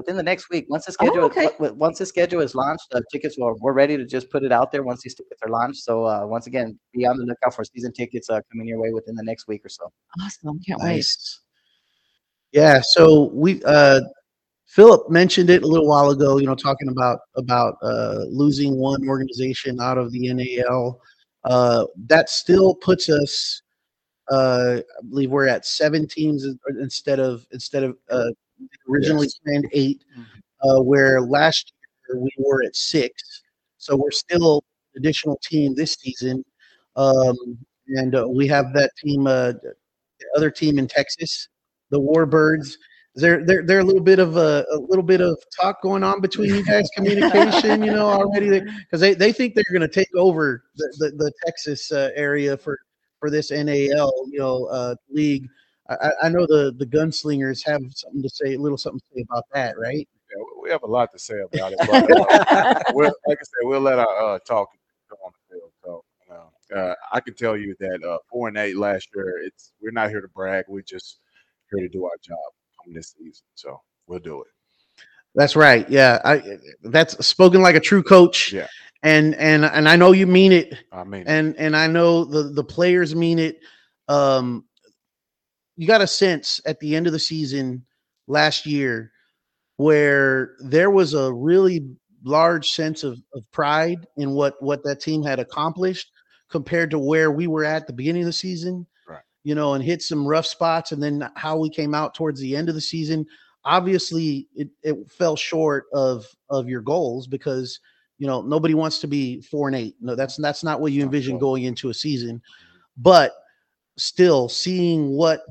within 0.00 0.16
the 0.16 0.22
next 0.22 0.48
week. 0.50 0.64
Once 0.68 0.86
the 0.86 0.92
schedule, 0.92 1.24
Oh, 1.24 1.26
okay. 1.26 1.48
w- 1.58 1.74
once 1.74 1.98
the 1.98 2.06
schedule 2.06 2.40
is 2.40 2.54
launched, 2.54 2.86
the 2.90 3.02
tickets 3.12 3.36
will, 3.38 3.54
we're 3.60 3.72
ready 3.82 3.96
to 3.96 4.06
just 4.06 4.30
put 4.30 4.42
it 4.42 4.52
out 4.52 4.72
there 4.72 4.82
once 4.82 5.02
these 5.02 5.14
tickets 5.14 5.40
are 5.44 5.50
launched. 5.50 5.82
So 5.82 6.06
uh, 6.06 6.26
once 6.26 6.46
again, 6.46 6.78
be 6.94 7.06
on 7.06 7.16
the 7.18 7.24
lookout 7.24 7.54
for 7.54 7.64
season 7.64 7.92
tickets 7.92 8.30
uh, 8.30 8.40
coming 8.50 8.66
your 8.66 8.80
way 8.80 8.92
within 8.92 9.14
the 9.14 9.22
next 9.22 9.46
week 9.46 9.62
or 9.64 9.68
so. 9.68 9.92
Awesome. 10.22 10.58
Can't 10.66 10.80
wait. 10.82 11.06
Yeah. 12.52 12.80
So 12.82 13.30
we, 13.32 13.62
uh, 13.64 14.00
Philip 14.66 15.10
mentioned 15.10 15.50
it 15.50 15.62
a 15.64 15.66
little 15.66 15.88
while 15.88 16.10
ago. 16.10 16.38
You 16.38 16.46
know, 16.46 16.54
talking 16.54 16.88
about 16.88 17.18
about 17.36 17.74
uh, 17.82 18.24
losing 18.28 18.76
one 18.76 19.06
organization 19.08 19.80
out 19.80 19.98
of 19.98 20.12
the 20.12 20.32
NAL. 20.32 21.00
Uh, 21.44 21.86
that 22.06 22.30
still 22.30 22.74
puts 22.76 23.08
us. 23.08 23.62
Uh, 24.30 24.78
I 24.78 25.02
believe 25.08 25.30
we're 25.30 25.48
at 25.48 25.66
seven 25.66 26.06
teams 26.06 26.46
instead 26.80 27.18
of 27.18 27.44
instead 27.50 27.82
of 27.82 27.96
uh, 28.10 28.30
originally 28.88 29.26
Yes. 29.26 29.38
planned 29.44 29.66
eight. 29.72 30.02
Uh, 30.62 30.82
where 30.82 31.22
last 31.22 31.72
year 32.06 32.20
we 32.20 32.30
were 32.36 32.62
at 32.62 32.76
six, 32.76 33.42
so 33.78 33.96
we're 33.96 34.10
still 34.10 34.62
an 34.94 35.00
additional 35.00 35.40
team 35.42 35.74
this 35.74 35.94
season. 35.94 36.44
Um, 36.96 37.34
and 37.88 38.14
uh, 38.14 38.28
we 38.28 38.46
have 38.48 38.74
that 38.74 38.90
team, 39.02 39.26
uh, 39.26 39.52
the 39.52 39.74
other 40.36 40.50
team 40.50 40.78
in 40.78 40.86
Texas, 40.86 41.48
the 41.90 41.98
Warbirds. 41.98 42.74
There, 43.14 43.42
there, 43.44 43.62
there 43.64 43.80
a 43.80 43.82
little 43.84 44.02
bit 44.02 44.18
of 44.18 44.36
a, 44.36 44.66
a 44.70 44.78
little 44.78 45.02
bit 45.02 45.22
of 45.22 45.36
talk 45.58 45.80
going 45.82 46.04
on 46.04 46.20
between 46.20 46.54
you 46.54 46.64
guys, 46.64 46.88
communication, 46.94 47.82
you 47.82 47.92
know, 47.92 48.06
already 48.06 48.60
because 48.60 49.00
they, 49.00 49.14
they 49.14 49.32
think 49.32 49.54
they're 49.54 49.64
going 49.72 49.80
to 49.80 49.88
take 49.88 50.14
over 50.14 50.64
the, 50.76 50.94
the, 50.98 51.10
the 51.16 51.32
Texas 51.46 51.90
uh, 51.90 52.10
area 52.14 52.54
for 52.54 52.78
for 53.18 53.30
this 53.30 53.50
NAL, 53.50 54.12
you 54.30 54.38
know, 54.38 54.66
uh, 54.66 54.94
league. 55.10 55.48
I, 55.90 56.12
I- 56.24 56.28
know 56.28 56.46
the 56.46 56.74
the 56.76 56.86
gunslingers 56.86 57.64
have 57.66 57.82
something 57.94 58.22
to 58.22 58.28
say, 58.28 58.54
a 58.54 58.58
little 58.58 58.78
something 58.78 59.00
to 59.00 59.06
say 59.16 59.24
about 59.30 59.44
that, 59.54 59.78
right? 59.78 60.08
Yeah, 60.30 60.44
we- 60.62 60.70
have 60.70 60.82
a 60.82 60.86
lot 60.86 61.10
to 61.12 61.18
say 61.18 61.40
about 61.40 61.72
it. 61.72 61.78
But, 61.88 62.52
uh, 62.52 62.80
we'll, 62.92 63.12
like 63.26 63.38
I 63.38 63.42
said, 63.42 63.62
we'll 63.68 63.80
let 63.80 63.98
our 63.98 64.34
uh, 64.34 64.38
talk 64.40 64.68
go 65.10 65.16
on 65.24 65.32
the 65.48 65.54
field. 65.56 65.72
So, 65.84 66.04
you 66.28 66.34
know, 66.34 66.80
uh, 66.80 66.94
I 67.12 67.20
can 67.20 67.34
tell 67.34 67.56
you 67.56 67.74
that 67.80 68.02
uh, 68.04 68.18
four 68.30 68.48
and 68.48 68.56
eight 68.56 68.76
last 68.76 69.08
year. 69.14 69.42
It's 69.44 69.72
we're 69.82 69.90
not 69.90 70.10
here 70.10 70.20
to 70.20 70.28
brag. 70.28 70.66
We're 70.68 70.82
just 70.82 71.18
here 71.70 71.80
to 71.80 71.88
do 71.88 72.04
our 72.04 72.16
job 72.22 72.38
come 72.84 72.94
this 72.94 73.14
season. 73.18 73.44
So 73.54 73.80
we'll 74.06 74.20
do 74.20 74.42
it. 74.42 74.48
That's 75.34 75.54
right. 75.56 75.88
Yeah, 75.88 76.20
I 76.24 76.42
that's 76.82 77.24
spoken 77.26 77.62
like 77.62 77.76
a 77.76 77.80
true 77.80 78.02
coach. 78.02 78.52
Yeah. 78.52 78.66
And 79.02 79.34
and 79.36 79.64
and 79.64 79.88
I 79.88 79.96
know 79.96 80.12
you 80.12 80.26
mean 80.26 80.52
it, 80.52 80.74
I 80.92 81.04
mean, 81.04 81.24
and 81.26 81.56
and 81.56 81.74
I 81.74 81.86
know 81.86 82.24
the 82.24 82.42
the 82.44 82.64
players 82.64 83.14
mean 83.14 83.38
it. 83.38 83.60
Um, 84.08 84.64
you 85.80 85.86
got 85.86 86.02
a 86.02 86.06
sense 86.06 86.60
at 86.66 86.78
the 86.80 86.94
end 86.94 87.06
of 87.06 87.14
the 87.14 87.18
season 87.18 87.82
last 88.26 88.66
year 88.66 89.10
where 89.78 90.56
there 90.62 90.90
was 90.90 91.14
a 91.14 91.32
really 91.32 91.88
large 92.22 92.68
sense 92.68 93.02
of, 93.02 93.18
of 93.32 93.50
pride 93.50 94.06
in 94.18 94.32
what 94.32 94.62
what 94.62 94.84
that 94.84 95.00
team 95.00 95.22
had 95.22 95.38
accomplished 95.38 96.12
compared 96.50 96.90
to 96.90 96.98
where 96.98 97.30
we 97.30 97.46
were 97.46 97.64
at 97.64 97.86
the 97.86 97.94
beginning 97.94 98.20
of 98.20 98.26
the 98.26 98.32
season 98.32 98.86
Right. 99.08 99.22
you 99.42 99.54
know 99.54 99.72
and 99.72 99.82
hit 99.82 100.02
some 100.02 100.26
rough 100.26 100.44
spots 100.44 100.92
and 100.92 101.02
then 101.02 101.26
how 101.34 101.56
we 101.56 101.70
came 101.70 101.94
out 101.94 102.14
towards 102.14 102.42
the 102.42 102.54
end 102.54 102.68
of 102.68 102.74
the 102.74 102.80
season. 102.82 103.24
Obviously 103.64 104.48
it, 104.54 104.68
it 104.82 105.10
fell 105.10 105.34
short 105.34 105.86
of 105.94 106.26
of 106.50 106.68
your 106.68 106.82
goals 106.82 107.26
because 107.26 107.80
you 108.18 108.26
know 108.26 108.42
nobody 108.42 108.74
wants 108.74 108.98
to 108.98 109.06
be 109.06 109.40
four 109.40 109.66
and 109.66 109.76
eight. 109.78 109.94
No 109.98 110.14
that's 110.14 110.36
that's 110.36 110.62
not 110.62 110.82
what 110.82 110.92
you 110.92 111.02
envision 111.02 111.38
going 111.38 111.64
into 111.64 111.88
a 111.88 111.94
season. 111.94 112.36
Mm-hmm. 112.36 113.02
But 113.02 113.32
still 113.96 114.48
seeing 114.48 115.10
what 115.10 115.42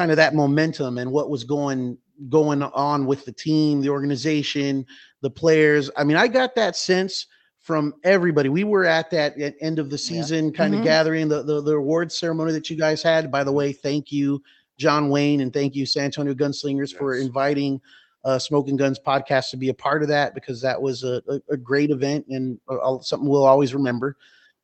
kind 0.00 0.10
of 0.10 0.16
that 0.16 0.34
momentum 0.34 0.96
and 0.96 1.12
what 1.12 1.28
was 1.28 1.44
going 1.44 1.94
going 2.30 2.62
on 2.62 3.04
with 3.04 3.22
the 3.26 3.32
team 3.32 3.82
the 3.82 3.88
organization 3.90 4.86
the 5.20 5.28
players. 5.28 5.90
I 5.94 6.04
mean 6.04 6.16
i 6.16 6.26
got 6.26 6.54
that 6.54 6.74
sense 6.74 7.26
from 7.58 7.92
everybody. 8.04 8.48
We 8.48 8.64
were 8.64 8.86
at 8.86 9.10
that 9.10 9.38
at 9.38 9.54
end 9.60 9.78
of 9.78 9.90
the 9.90 9.98
season 9.98 10.50
kind 10.54 10.72
of 10.74 10.80
Mhm. 10.80 10.84
gathering 10.84 11.28
the, 11.28 11.42
the 11.42 11.60
the 11.60 11.74
award 11.76 12.10
ceremony 12.10 12.52
that 12.52 12.70
you 12.70 12.76
guys 12.78 13.02
had. 13.02 13.30
By 13.30 13.44
the 13.44 13.52
way 13.52 13.72
thank 13.74 14.10
you 14.10 14.42
john 14.78 15.10
wayne 15.10 15.42
and 15.42 15.52
thank 15.52 15.74
you 15.74 15.84
san 15.84 16.04
antonio 16.04 16.32
gunslingers 16.32 16.96
for 16.96 17.14
inviting 17.16 17.78
uh 18.24 18.38
smoking 18.38 18.78
guns 18.78 18.98
podcast 18.98 19.50
to 19.50 19.58
be 19.58 19.68
a 19.68 19.74
part 19.74 20.00
of 20.02 20.08
that 20.08 20.32
because 20.34 20.62
that 20.62 20.80
was 20.80 21.04
a, 21.04 21.22
a, 21.28 21.38
a 21.50 21.56
great 21.58 21.90
event 21.90 22.24
and 22.30 22.58
uh, 22.70 22.98
something 23.00 23.28
we'll 23.28 23.44
always 23.44 23.74
remember. 23.74 24.16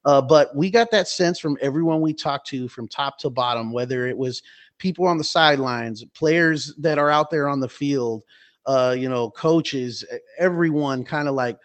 Uh, 0.06 0.22
but 0.22 0.54
we 0.54 0.70
got 0.70 0.88
that 0.92 1.08
sense 1.08 1.36
from 1.36 1.58
everyone 1.60 2.00
we 2.00 2.14
talked 2.14 2.46
to 2.46 2.68
from 2.68 2.86
top 2.86 3.18
to 3.18 3.28
bottom, 3.28 3.72
whether 3.72 4.06
it 4.06 4.16
was 4.16 4.40
people 4.78 5.06
on 5.06 5.18
the 5.18 5.24
sidelines, 5.24 6.04
players 6.14 6.74
that 6.78 6.98
are 6.98 7.10
out 7.10 7.30
there 7.30 7.48
on 7.48 7.60
the 7.60 7.68
field, 7.68 8.22
uh, 8.66 8.94
you 8.98 9.08
know, 9.08 9.30
coaches, 9.30 10.04
everyone 10.38 11.04
kind 11.04 11.28
of 11.28 11.34
like 11.34 11.58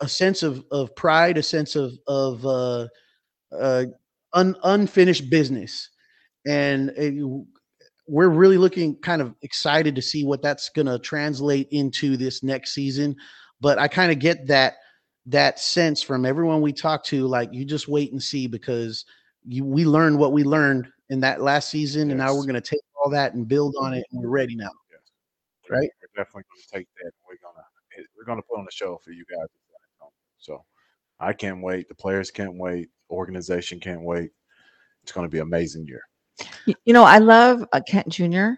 a 0.00 0.08
sense 0.08 0.42
of, 0.42 0.64
of 0.70 0.94
pride, 0.96 1.36
a 1.38 1.42
sense 1.42 1.76
of, 1.76 1.92
of 2.06 2.44
uh, 2.46 2.86
uh, 3.58 3.84
un, 4.34 4.56
unfinished 4.64 5.30
business. 5.30 5.90
And 6.46 6.92
uh, 6.98 7.02
you- 7.02 7.46
we're 8.08 8.28
really 8.28 8.58
looking 8.58 8.96
kind 8.98 9.22
of 9.22 9.34
excited 9.42 9.94
to 9.94 10.02
see 10.02 10.24
what 10.24 10.42
that's 10.42 10.70
going 10.70 10.86
to 10.86 10.98
translate 10.98 11.68
into 11.72 12.16
this 12.16 12.42
next 12.42 12.72
season. 12.72 13.16
But 13.60 13.78
I 13.78 13.88
kind 13.88 14.12
of 14.12 14.18
get 14.18 14.46
that 14.48 14.74
that 15.26 15.58
sense 15.60 16.02
from 16.02 16.26
everyone 16.26 16.62
we 16.62 16.72
talk 16.72 17.04
to 17.04 17.26
like 17.28 17.50
you 17.52 17.64
just 17.64 17.88
wait 17.88 18.12
and 18.12 18.22
see 18.22 18.46
because 18.46 19.04
you 19.46 19.64
we 19.64 19.84
learned 19.86 20.18
what 20.18 20.32
we 20.32 20.44
learned 20.44 20.88
in 21.10 21.20
that 21.20 21.40
last 21.42 21.68
season 21.68 22.10
and 22.10 22.18
now 22.18 22.34
we're 22.34 22.42
going 22.42 22.54
to 22.54 22.60
take 22.60 22.80
all 23.02 23.10
that 23.10 23.34
and 23.34 23.46
build 23.46 23.74
on 23.78 23.92
it 23.94 24.04
and 24.12 24.22
we're 24.22 24.28
ready 24.28 24.54
now 24.54 24.70
yes. 24.90 25.00
right? 25.68 25.90
We're 26.00 26.22
definitely 26.24 26.44
going 26.50 26.62
to 26.62 26.68
take 26.72 26.88
that. 26.96 27.04
and 27.04 27.12
We're 27.28 27.36
gonna 27.42 27.66
we're 28.16 28.24
gonna 28.24 28.42
put 28.42 28.58
on 28.58 28.66
a 28.66 28.70
show 28.72 28.98
for 29.04 29.10
you 29.10 29.24
guys. 29.28 29.38
in 29.40 29.60
San 29.68 29.80
Antonio. 29.96 30.12
So 30.38 30.64
I 31.18 31.32
can't 31.32 31.60
wait. 31.62 31.88
The 31.88 31.94
players 31.94 32.30
can't 32.30 32.54
wait. 32.54 32.88
Organization 33.10 33.80
can't 33.80 34.02
wait. 34.02 34.30
It's 35.02 35.12
going 35.12 35.26
to 35.26 35.30
be 35.30 35.38
an 35.38 35.42
amazing 35.44 35.86
year. 35.86 36.02
You 36.84 36.92
know, 36.94 37.04
I 37.04 37.18
love 37.18 37.64
uh, 37.72 37.80
Kent 37.86 38.08
Jr. 38.08 38.50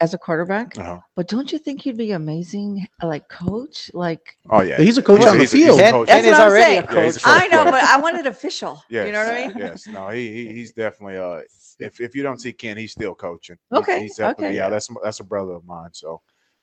as 0.00 0.12
a 0.14 0.18
quarterback, 0.18 0.76
Uh-huh. 0.78 0.98
but 1.14 1.28
don't 1.28 1.50
you 1.52 1.58
think 1.58 1.80
he'd 1.82 1.96
be 1.96 2.10
amazing, 2.12 2.86
like 3.02 3.28
coach? 3.28 3.90
Like, 3.94 4.36
Oh 4.50 4.60
yeah, 4.62 4.78
he's 4.78 4.98
a 4.98 5.02
coach 5.02 5.20
He's- 5.20 5.30
on 5.30 5.38
the 5.38 5.44
he's 5.44 5.54
a- 5.54 5.56
he's 5.56 5.64
a 5.64 5.68
field 5.68 5.80
Ken, 5.80 5.92
coach. 5.92 6.08
That's 6.08 6.26
is 6.26 6.32
what 6.32 6.40
I'm 6.40 6.48
already 6.50 6.64
saying. 6.64 6.86
a 6.88 6.94
Yeah, 6.94 7.04
he's 7.04 7.18
coach. 7.18 7.26
a 7.32 7.44
I 7.44 7.46
know, 7.48 7.64
but 7.70 7.84
I 7.84 7.96
want 7.98 8.16
it 8.18 8.26
official. 8.34 8.82
Yes, 8.90 9.06
You 9.06 9.12
know 9.12 9.24
what 9.24 9.34
I 9.34 9.46
mean? 9.48 9.56
Yes, 9.58 9.86
no, 9.86 10.08
he, 10.08 10.32
he 10.32 10.52
he's 10.52 10.72
definitely 10.72 11.16
uh 11.18 11.40
if 11.80 12.00
if 12.00 12.14
you 12.14 12.22
don't 12.22 12.40
see 12.40 12.52
Ken, 12.52 12.76
he's 12.76 12.92
still 12.92 13.14
coaching. 13.14 13.56
Okay, 13.72 14.00
he's 14.02 14.16
definitely 14.16 14.46
okay. 14.48 14.56
yeah, 14.56 14.68
that's 14.68 14.88
that's 15.02 15.20
a 15.20 15.24
brother 15.24 15.52
of 15.52 15.64
mine, 15.64 15.90
so 15.92 16.20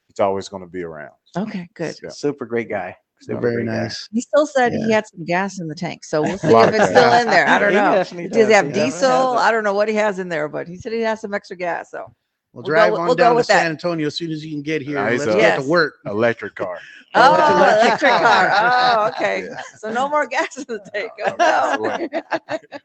he's 0.08 0.20
always 0.20 0.48
going 0.50 0.64
to 0.64 0.70
be 0.70 0.84
around. 0.84 1.14
Okay, 1.38 1.68
good. 1.74 1.96
Yeah. 2.02 2.10
Super 2.10 2.46
great 2.46 2.70
guy. 2.70 2.96
Super 3.20 3.42
very 3.42 3.56
great 3.56 3.66
guy. 3.66 3.84
nice 3.84 4.08
He 4.12 4.22
still 4.22 4.46
said 4.46 4.74
he 4.74 4.92
had 4.92 5.08
some 5.08 5.26
gas 5.26 5.60
in 5.60 5.68
the 5.68 5.74
tank, 5.76 6.06
so 6.06 6.22
we'll 6.22 6.38
see 6.38 6.48
if 6.50 6.74
it's 6.74 6.90
still 6.90 7.14
in 7.14 7.28
there. 7.28 7.48
I 7.48 7.58
don't 7.58 7.74
know. 7.74 7.94
definitely 7.94 8.30
Does 8.30 8.48
he 8.48 8.54
have 8.54 8.68
He 8.68 8.74
diesel? 8.74 9.10
I 9.12 9.50
don't 9.52 9.64
know 9.64 9.74
what 9.74 9.88
he 9.90 9.96
has 9.96 10.20
in 10.20 10.30
there, 10.30 10.48
but 10.48 10.68
he 10.68 10.76
said 10.78 10.92
he 10.94 11.02
has 11.02 11.22
some 11.22 11.34
extra 11.34 11.58
gas. 11.58 11.90
So 11.92 12.00
we'll 12.00 12.14
We'll 12.54 12.64
go 12.64 12.70
drive 12.70 12.92
with- 12.92 13.02
on 13.02 13.06
we'll 13.08 13.16
down 13.16 13.32
to 13.32 13.36
with 13.38 13.48
that. 13.48 13.62
san 13.64 13.72
antonio 13.72 14.08
as 14.08 14.16
soon 14.16 14.32
as 14.32 14.46
you 14.46 14.52
can 14.52 14.62
get 14.62 14.82
here 14.84 14.96
Nah, 14.96 15.08
and 15.08 15.18
let's 15.20 15.24
a- 15.32 15.34
get 15.34 15.42
Yes. 15.42 15.64
to 15.64 15.70
work 15.70 15.96
Electric 16.06 16.56
car. 16.56 16.78
Oh, 17.16 17.34
Electric 17.34 18.12
electric 18.12 18.12
car. 18.12 18.50
car. 18.50 18.52
Oh, 18.52 19.08
okay. 19.16 19.48
Yeah. 19.50 19.62
So 19.80 19.92
no 19.92 20.08
more 20.10 20.28
gas 20.28 20.58
in 20.58 20.66
the 20.68 20.80
tank. 20.94 21.12
Oh, 21.26 22.10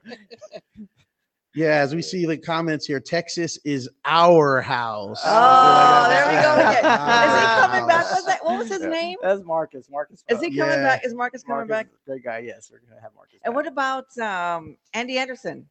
no. 0.06 0.14
Yeah 1.54 1.76
as 1.80 1.94
we 1.94 2.00
see 2.02 2.24
the 2.26 2.36
comments 2.36 2.86
here 2.86 3.00
texas 3.00 3.58
is 3.64 3.88
our 4.04 4.60
house 4.60 5.20
Oh, 5.24 6.06
there 6.08 6.26
we 6.26 6.32
go 6.42 6.54
again. 6.54 6.84
Is 6.84 7.40
he 7.40 7.46
coming 7.60 7.86
back 7.86 8.06
house. 8.06 8.16
with 8.16 8.26
that? 8.26 8.44
What 8.44 8.58
was 8.58 8.68
his 8.68 8.82
Yeah. 8.82 8.88
name? 8.88 9.18
That's 9.22 9.42
Marcus. 9.44 9.88
Marcus. 9.90 10.24
Is 10.28 10.40
he 10.40 10.56
coming 10.56 10.74
Yeah. 10.78 10.82
back? 10.82 11.04
Is 11.04 11.14
Marcus 11.14 11.42
coming 11.42 11.68
Marcus 11.68 11.70
back? 11.70 11.86
is 11.86 11.98
Great 12.06 12.24
guy. 12.24 12.38
Yes, 12.38 12.70
we're 12.72 12.78
gonna 12.88 13.00
have 13.00 13.12
Marcus. 13.14 13.38
And 13.44 13.52
back. 13.52 13.56
what 13.56 13.66
about 13.66 14.18
um, 14.18 14.76
Andy 14.94 15.18
Anderson? 15.18 15.66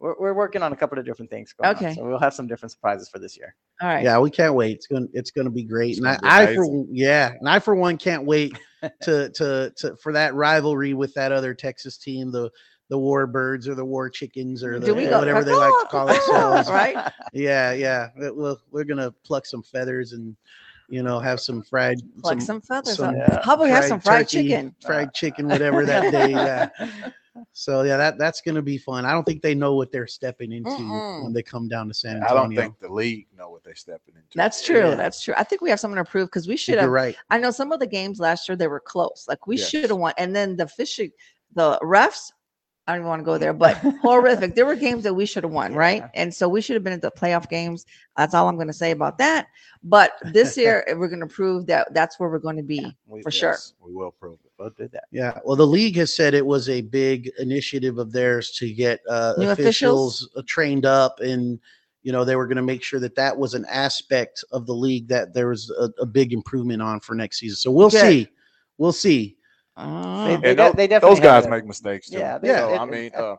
We're, 0.00 0.14
we're 0.18 0.34
working 0.34 0.62
on 0.62 0.72
a 0.72 0.76
couple 0.76 0.98
of 0.98 1.04
different 1.04 1.30
things. 1.30 1.52
Going 1.52 1.74
Okay. 1.76 1.88
On, 1.88 1.94
so 1.94 2.04
we'll 2.04 2.18
have 2.18 2.34
some 2.34 2.46
different 2.46 2.72
surprises 2.72 3.08
for 3.08 3.18
this 3.18 3.36
year. 3.36 3.54
All 3.80 3.88
right. 3.88 4.04
Yeah, 4.04 4.18
we 4.18 4.30
can't 4.30 4.54
wait. 4.54 4.76
It's 4.76 4.86
gonna 4.86 5.06
it's 5.12 5.30
gonna 5.30 5.50
be 5.50 5.64
great. 5.64 5.90
It's 5.92 5.98
And 5.98 6.08
I, 6.08 6.18
I 6.22 6.54
for 6.54 6.66
yeah, 6.90 7.32
and 7.38 7.48
I 7.48 7.58
for 7.58 7.74
one 7.74 7.96
can't 7.96 8.24
wait 8.24 8.58
to 9.02 9.30
to 9.30 9.72
to 9.76 9.96
for 9.96 10.12
that 10.12 10.34
rivalry 10.34 10.94
with 10.94 11.12
that 11.14 11.32
other 11.32 11.54
Texas 11.54 11.96
team, 11.98 12.30
the 12.30 12.50
the 12.94 12.98
the 13.00 13.06
war 13.06 13.26
birds 13.26 13.68
or 13.68 13.74
the 13.74 13.84
war 13.84 14.08
chickens 14.10 14.62
or 14.62 14.78
the, 14.78 14.86
go 14.86 15.18
whatever 15.18 15.44
they 15.44 15.52
like 15.52 15.72
to 15.82 15.86
call 15.90 16.06
themselves. 16.06 16.70
right? 16.82 17.12
Yeah, 17.32 17.72
yeah. 17.72 18.08
It- 18.16 18.36
Well, 18.36 18.58
we're 18.70 18.84
gonna 18.84 19.10
pluck 19.24 19.46
some 19.46 19.62
feathers 19.62 20.12
and 20.12 20.36
you 20.88 21.02
know 21.02 21.18
have 21.18 21.40
some 21.40 21.62
fried 21.62 21.98
Like 22.22 22.40
some 22.40 22.60
feathers. 22.60 22.96
some 22.98 23.16
Yeah. 23.16 23.40
How 23.44 23.54
about 23.54 23.64
we 23.64 23.70
have 23.70 23.84
some 23.84 24.00
fried 24.00 24.28
turkey, 24.28 24.48
chicken? 24.48 24.74
fried 24.80 25.12
chicken, 25.14 25.48
whatever 25.48 25.84
that 25.86 26.12
day. 26.18 26.30
Yeah. 26.30 26.68
So 27.52 27.82
yeah, 27.82 27.96
that 27.96 28.16
that's 28.16 28.40
gonna 28.42 28.62
be 28.62 28.78
fun. 28.78 29.04
I 29.04 29.12
don't 29.12 29.24
think 29.24 29.42
they 29.42 29.54
know 29.56 29.74
what 29.74 29.90
they're 29.90 30.06
stepping 30.06 30.52
into 30.52 30.70
Mm-mm. 30.70 31.24
when 31.24 31.32
they 31.32 31.42
come 31.42 31.66
down 31.68 31.88
to 31.88 31.94
San 31.94 32.16
Antonio. 32.16 32.28
I 32.28 32.42
Antonio. 32.44 32.60
don't 32.62 32.64
think 32.78 32.78
the 32.90 32.94
league 32.94 33.26
know 33.36 33.50
what 33.50 33.64
they're 33.64 33.74
stepping 33.74 34.14
into. 34.14 34.36
That's 34.36 34.64
true. 34.64 34.90
Yeah. 34.90 34.94
That's 34.94 35.20
true. 35.22 35.34
I 35.36 35.42
think 35.42 35.60
we 35.60 35.70
have 35.70 35.80
someone 35.80 36.04
prove 36.04 36.28
because 36.28 36.46
we 36.46 36.56
should 36.56 36.78
have. 36.78 36.90
right. 36.90 37.16
I 37.30 37.38
know 37.38 37.50
some 37.50 37.72
of 37.72 37.80
the 37.80 37.86
games 37.88 38.20
last 38.20 38.48
year 38.48 38.54
they 38.56 38.68
were 38.68 38.80
close. 38.80 39.26
Like 39.28 39.46
we 39.48 39.56
Yes. 39.56 39.68
should 39.68 39.90
have 39.90 39.98
won. 39.98 40.12
And 40.16 40.34
then 40.36 40.56
the 40.56 40.68
fishing, 40.68 41.10
the 41.54 41.76
refs. 41.82 42.30
I 42.86 42.92
don't 42.92 43.00
even 43.00 43.08
want 43.08 43.20
to 43.20 43.24
go 43.24 43.38
there, 43.38 43.52
but 43.54 43.76
horrific. 44.02 44.54
There 44.54 44.66
were 44.66 44.76
games 44.76 45.04
that 45.04 45.14
we 45.14 45.26
should 45.26 45.44
have 45.44 45.52
won, 45.52 45.74
right? 45.74 46.04
And 46.14 46.34
so 46.34 46.48
we 46.48 46.60
should 46.60 46.74
have 46.74 46.84
been 46.84 46.92
at 46.92 47.02
the 47.02 47.10
playoff 47.10 47.48
games. 47.48 47.86
That's 48.16 48.34
all 48.34 48.48
I'm 48.48 48.56
going 48.56 48.66
to 48.68 48.72
say 48.72 48.90
about 48.90 49.18
that. 49.18 49.48
But 49.82 50.12
this 50.32 50.56
year 50.56 50.84
we're 50.96 51.08
going 51.08 51.20
to 51.20 51.26
prove 51.26 51.66
that 51.66 51.92
that's 51.94 52.18
where 52.18 52.28
we're 52.28 52.38
going 52.38 52.56
to 52.56 52.62
be. 52.62 52.94
We- 53.06 53.22
for 53.22 53.30
sure. 53.30 53.58
We 53.80 53.92
will 53.92 54.10
prove 54.10 54.38
it. 54.44 54.52
We'll 54.58 54.70
do 54.70 54.88
that. 54.88 55.04
Yeah. 55.10 55.38
Well, 55.44 55.56
the 55.56 55.66
league 55.66 55.96
has 55.96 56.14
said 56.14 56.32
it 56.34 56.46
was 56.46 56.68
a 56.68 56.80
big 56.80 57.30
initiative 57.38 57.98
of 57.98 58.12
theirs 58.12 58.52
to 58.52 58.72
get 58.72 59.00
uh, 59.08 59.34
New 59.36 59.48
officials? 59.48 60.22
officials 60.22 60.30
uh, 60.36 60.42
trained 60.46 60.86
up, 60.86 61.20
and 61.20 61.58
you 62.02 62.12
know 62.12 62.24
they 62.24 62.36
were 62.36 62.46
going 62.46 62.56
to 62.56 62.62
make 62.62 62.82
sure 62.82 63.00
that 63.00 63.16
that 63.16 63.36
was 63.36 63.54
an 63.54 63.64
aspect 63.68 64.44
of 64.52 64.66
the 64.66 64.72
league 64.72 65.08
that 65.08 65.34
there 65.34 65.48
was 65.48 65.70
a, 65.70 65.90
a 66.00 66.06
big 66.06 66.32
improvement 66.32 66.82
on 66.82 67.00
for 67.00 67.14
next 67.14 67.40
season. 67.40 67.56
So 67.56 67.70
we'll 67.72 67.90
Good. 67.90 68.00
see. 68.00 68.28
We'll 68.78 68.92
see. 68.92 69.36
Oh. 69.76 70.26
They- 70.26 70.34
And 70.34 70.42
de- 70.42 70.54
those, 70.54 70.72
they 70.74 70.86
definitely 70.86 71.16
those 71.16 71.24
guys 71.24 71.48
make 71.48 71.64
mistakes 71.66 72.08
too. 72.10 72.18
Yeah, 72.18 72.32
Yeah, 72.34 72.38
they- 72.38 72.48
Yeah. 72.48 72.74
it- 72.74 72.80
I 72.80 72.84
mean, 72.84 73.04
it 73.06 73.14
uh, 73.16 73.36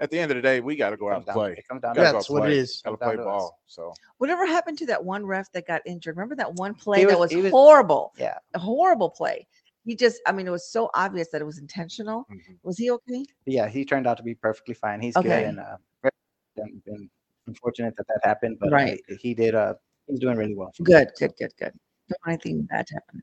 at 0.00 0.10
the 0.10 0.18
end 0.18 0.30
of 0.30 0.36
the 0.36 0.42
day, 0.42 0.60
we 0.60 0.76
got 0.76 0.90
to 0.90 0.96
go 0.96 1.10
out 1.10 1.18
and 1.18 1.26
play. 1.26 1.52
It 1.52 1.66
comes 1.68 1.80
down 1.82 1.94
Gotta 1.94 2.08
to 2.08 2.12
go 2.12 2.18
That's 2.18 2.28
what 2.30 2.38
it 2.42 2.46
play. 2.46 2.58
is. 2.58 2.82
Got 2.84 2.90
to 2.90 2.96
play 2.98 3.16
down 3.16 3.20
us. 3.20 3.24
ball. 3.24 3.60
So 3.66 3.94
Whatever 4.18 4.46
happened 4.46 4.78
to 4.78 4.86
that 4.86 5.02
one 5.04 5.24
ref 5.24 5.50
that 5.52 5.66
got 5.66 5.80
injured? 5.86 6.16
Remember 6.16 6.34
that 6.36 6.52
one 6.54 6.74
play 6.74 7.04
that 7.04 7.18
was, 7.18 7.34
was- 7.34 7.50
horrible? 7.50 8.12
Yeah. 8.18 8.36
A 8.54 8.58
horrible 8.58 9.10
play. 9.10 9.46
He 9.84 9.94
just, 9.94 10.20
I 10.26 10.32
mean, 10.32 10.48
it 10.48 10.50
was 10.50 10.68
so 10.68 10.90
obvious 10.94 11.28
that 11.30 11.40
it 11.40 11.44
was 11.44 11.58
intentional. 11.58 12.26
mhm. 12.30 12.58
Was 12.64 12.76
he 12.76 12.90
okay? 12.90 13.24
yeah, 13.46 13.68
he 13.68 13.84
turned 13.84 14.06
out 14.08 14.16
to 14.16 14.22
be 14.24 14.34
perfectly 14.34 14.74
fine. 14.74 15.00
He's 15.00 15.16
Okay. 15.16 15.28
good 15.28 15.44
and 15.44 15.60
uh, 15.60 15.76
and, 16.56 16.82
and 16.88 17.10
unfortunate 17.46 17.94
that 17.96 18.06
that 18.08 18.18
happened, 18.24 18.58
but 18.58 18.72
Right. 18.72 19.00
uh, 19.10 19.14
he 19.20 19.32
did. 19.34 19.54
Uh, 19.54 19.74
he's 20.08 20.18
doing 20.18 20.36
really 20.36 20.56
well. 20.56 20.72
Good, 20.82 21.12
good, 21.18 21.32
good, 21.38 21.52
good. 21.56 21.72
Don't 22.08 22.18
want 22.26 22.44
anything 22.44 22.62
bad 22.62 22.86
to 22.88 22.94
happen. 22.94 23.22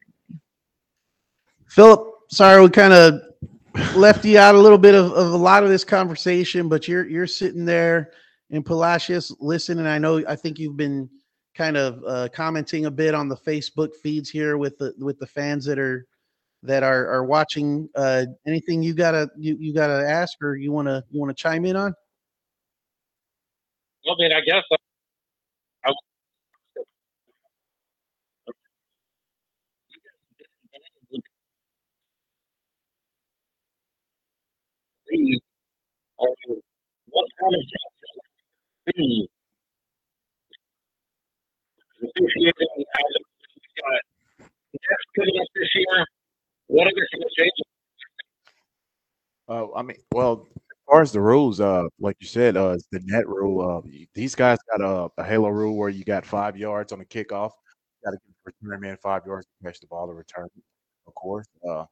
Philip, 1.68 2.12
sorry 2.30 2.61
we 2.61 2.69
kind 2.69 2.93
of 2.93 3.21
left 3.95 4.24
you 4.26 4.38
out 4.38 4.55
a 4.55 4.59
little 4.59 4.78
bit 4.78 4.95
of, 4.95 5.11
of 5.13 5.34
a 5.34 5.38
lot 5.38 5.63
of 5.63 5.69
this 5.69 5.84
conversation, 5.84 6.69
but 6.69 6.88
you're 6.88 7.07
you're 7.07 7.28
sitting 7.28 7.65
there 7.65 8.11
in 8.49 8.63
Palacios 8.63 9.36
listening. 9.39 9.86
I 9.86 9.97
know 9.97 10.24
I 10.28 10.36
think 10.36 10.59
you've 10.59 10.78
been 10.78 11.09
kind 11.55 11.78
of 11.78 12.03
uh, 12.05 12.30
commenting 12.34 12.86
a 12.86 12.91
bit 12.91 13.13
on 13.13 13.28
the 13.28 13.38
Facebook 13.38 13.95
feeds 14.01 14.30
here 14.30 14.57
with 14.57 14.78
the 14.78 14.93
with 14.99 15.19
the 15.19 15.28
fans 15.28 15.65
that 15.65 15.80
are 15.80 16.05
that 16.61 16.84
are 16.84 17.07
are 17.07 17.26
watching. 17.26 17.89
Uh, 17.95 18.26
anything 18.47 18.82
you 18.82 18.93
gotta 18.93 19.30
you, 19.38 19.55
you 19.59 19.74
gotta 19.74 20.07
ask 20.07 20.41
or 20.41 20.55
you 20.55 20.71
wanna 20.71 21.03
you 21.09 21.19
wanna 21.19 21.34
chime 21.34 21.65
in 21.65 21.76
on? 21.76 21.93
I 24.05 24.15
mean, 24.17 24.32
I 24.34 24.41
guess 24.41 24.63
What 36.18 37.30
kind 37.39 37.55
of 37.55 37.61
a 38.82 39.28
got 43.84 44.01
next 44.74 45.07
coming 45.16 45.39
up 45.39 45.47
this 45.55 45.70
year. 45.76 46.05
What 46.68 46.88
are? 46.88 46.91
Uh, 49.49 49.68
I 49.76 49.82
mean, 49.82 49.97
well, 50.11 50.47
as 50.55 50.61
far 50.88 51.01
as 51.01 51.11
the 51.11 51.22
rules, 51.22 51.59
uh, 51.59 51.84
like 51.99 52.16
you 52.20 52.28
said, 52.28 52.57
uh, 52.57 52.78
the 52.91 53.01
net 53.05 53.28
rule. 53.28 53.61
Uh, 53.61 53.82
these 54.14 54.36
guys 54.36 54.57
got 54.72 54.82
a, 54.82 55.09
a 55.22 55.24
halo 55.24 55.49
rule 55.49 55.78
where 55.78 55.89
you 55.89 56.03
got 56.03 56.26
five 56.26 56.57
yards 56.57 56.91
on 56.91 56.99
the 56.99 57.05
kickoff. 57.05 57.51
Got 58.03 58.11
to 58.11 58.18
give 58.26 58.36
the 58.45 58.51
return 58.61 58.82
man 58.82 58.97
five 59.01 59.26
yards 59.26 59.45
to 59.45 59.68
catch 59.68 59.80
the 59.80 59.88
ball 59.88 60.07
to 60.07 60.14
return. 60.14 60.49
Of 61.05 61.14
course, 61.16 61.47
uh, 61.68 61.86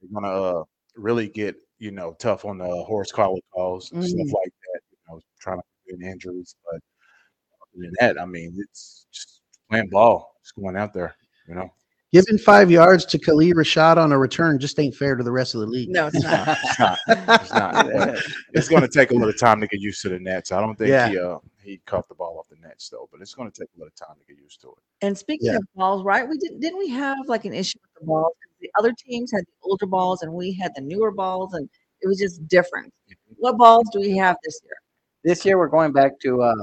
they're 0.00 0.10
gonna 0.12 0.28
uh, 0.28 0.64
really 0.96 1.28
get 1.28 1.56
you 1.80 1.90
know 1.90 2.14
tough 2.20 2.44
on 2.44 2.58
the 2.58 2.68
horse 2.84 3.10
collar 3.10 3.40
calls 3.52 3.90
and 3.90 4.04
stuff 4.04 4.20
mm-hmm. 4.20 4.34
like 4.34 4.52
that. 4.72 4.80
You 4.92 4.98
know, 5.08 5.20
trying 5.40 5.58
to 5.58 5.64
prevent 5.88 6.12
injuries. 6.12 6.54
But 6.64 6.76
other 6.76 7.82
than 7.82 7.92
that, 7.98 8.20
I 8.20 8.26
mean, 8.26 8.56
it's 8.58 9.06
just 9.12 9.40
playing 9.68 9.88
ball, 9.88 10.36
just 10.44 10.54
going 10.54 10.76
out 10.76 10.92
there. 10.92 11.16
You 11.48 11.56
know, 11.56 11.72
Giving 12.12 12.38
five 12.38 12.72
yards 12.72 13.04
to 13.06 13.18
Khalid 13.20 13.54
Rashad 13.54 13.96
on 13.96 14.10
a 14.10 14.18
return 14.18 14.58
just 14.58 14.76
ain't 14.80 14.96
fair 14.96 15.14
to 15.14 15.22
the 15.22 15.30
rest 15.30 15.54
of 15.54 15.60
the 15.60 15.66
league. 15.68 15.90
No, 15.90 16.08
it's 16.08 16.20
not. 16.24 16.48
it's 16.62 16.78
not. 16.80 16.98
It's 17.08 17.52
not. 17.52 17.86
it's 18.52 18.68
going 18.68 18.82
to 18.82 18.88
take 18.88 19.12
a 19.12 19.14
little 19.14 19.32
time 19.32 19.60
to 19.60 19.68
get 19.68 19.80
used 19.80 20.02
to 20.02 20.08
the 20.08 20.18
nets. 20.18 20.50
I 20.50 20.60
don't 20.60 20.76
think 20.76 20.90
Yeah. 20.90 21.08
he 21.08 21.18
uh 21.18 21.38
he 21.62 21.76
caught 21.86 22.08
the 22.08 22.16
ball 22.16 22.36
off 22.38 22.48
the 22.48 22.56
nets 22.66 22.88
though, 22.88 23.08
but 23.12 23.20
it's 23.20 23.32
going 23.34 23.48
to 23.48 23.60
take 23.60 23.68
a 23.76 23.78
little 23.78 23.92
time 23.94 24.16
to 24.18 24.24
get 24.34 24.42
used 24.42 24.60
to 24.62 24.68
it. 24.70 24.78
And 25.06 25.16
speaking 25.16 25.52
Yeah. 25.52 25.58
of 25.58 25.62
balls, 25.76 26.02
right? 26.04 26.28
We 26.28 26.36
didn't 26.36 26.58
didn't 26.58 26.78
we 26.78 26.88
have 26.88 27.16
like 27.28 27.44
an 27.44 27.54
issue 27.54 27.78
with 27.82 28.00
the 28.00 28.06
balls? 28.06 28.32
The 28.60 28.70
other 28.76 28.92
teams 28.92 29.30
had 29.30 29.42
the 29.42 29.68
older 29.68 29.86
balls 29.86 30.22
and 30.22 30.32
we 30.32 30.52
had 30.52 30.72
the 30.74 30.82
newer 30.82 31.12
balls, 31.12 31.54
and 31.54 31.68
it 32.00 32.08
was 32.08 32.18
just 32.18 32.44
different. 32.48 32.92
What 33.36 33.56
balls 33.56 33.88
do 33.92 34.00
we 34.00 34.16
have 34.16 34.36
this 34.42 34.60
year? 34.64 34.74
This 35.22 35.44
year 35.44 35.58
we're 35.58 35.68
going 35.68 35.92
back 35.92 36.18
to 36.22 36.42
uh, 36.42 36.54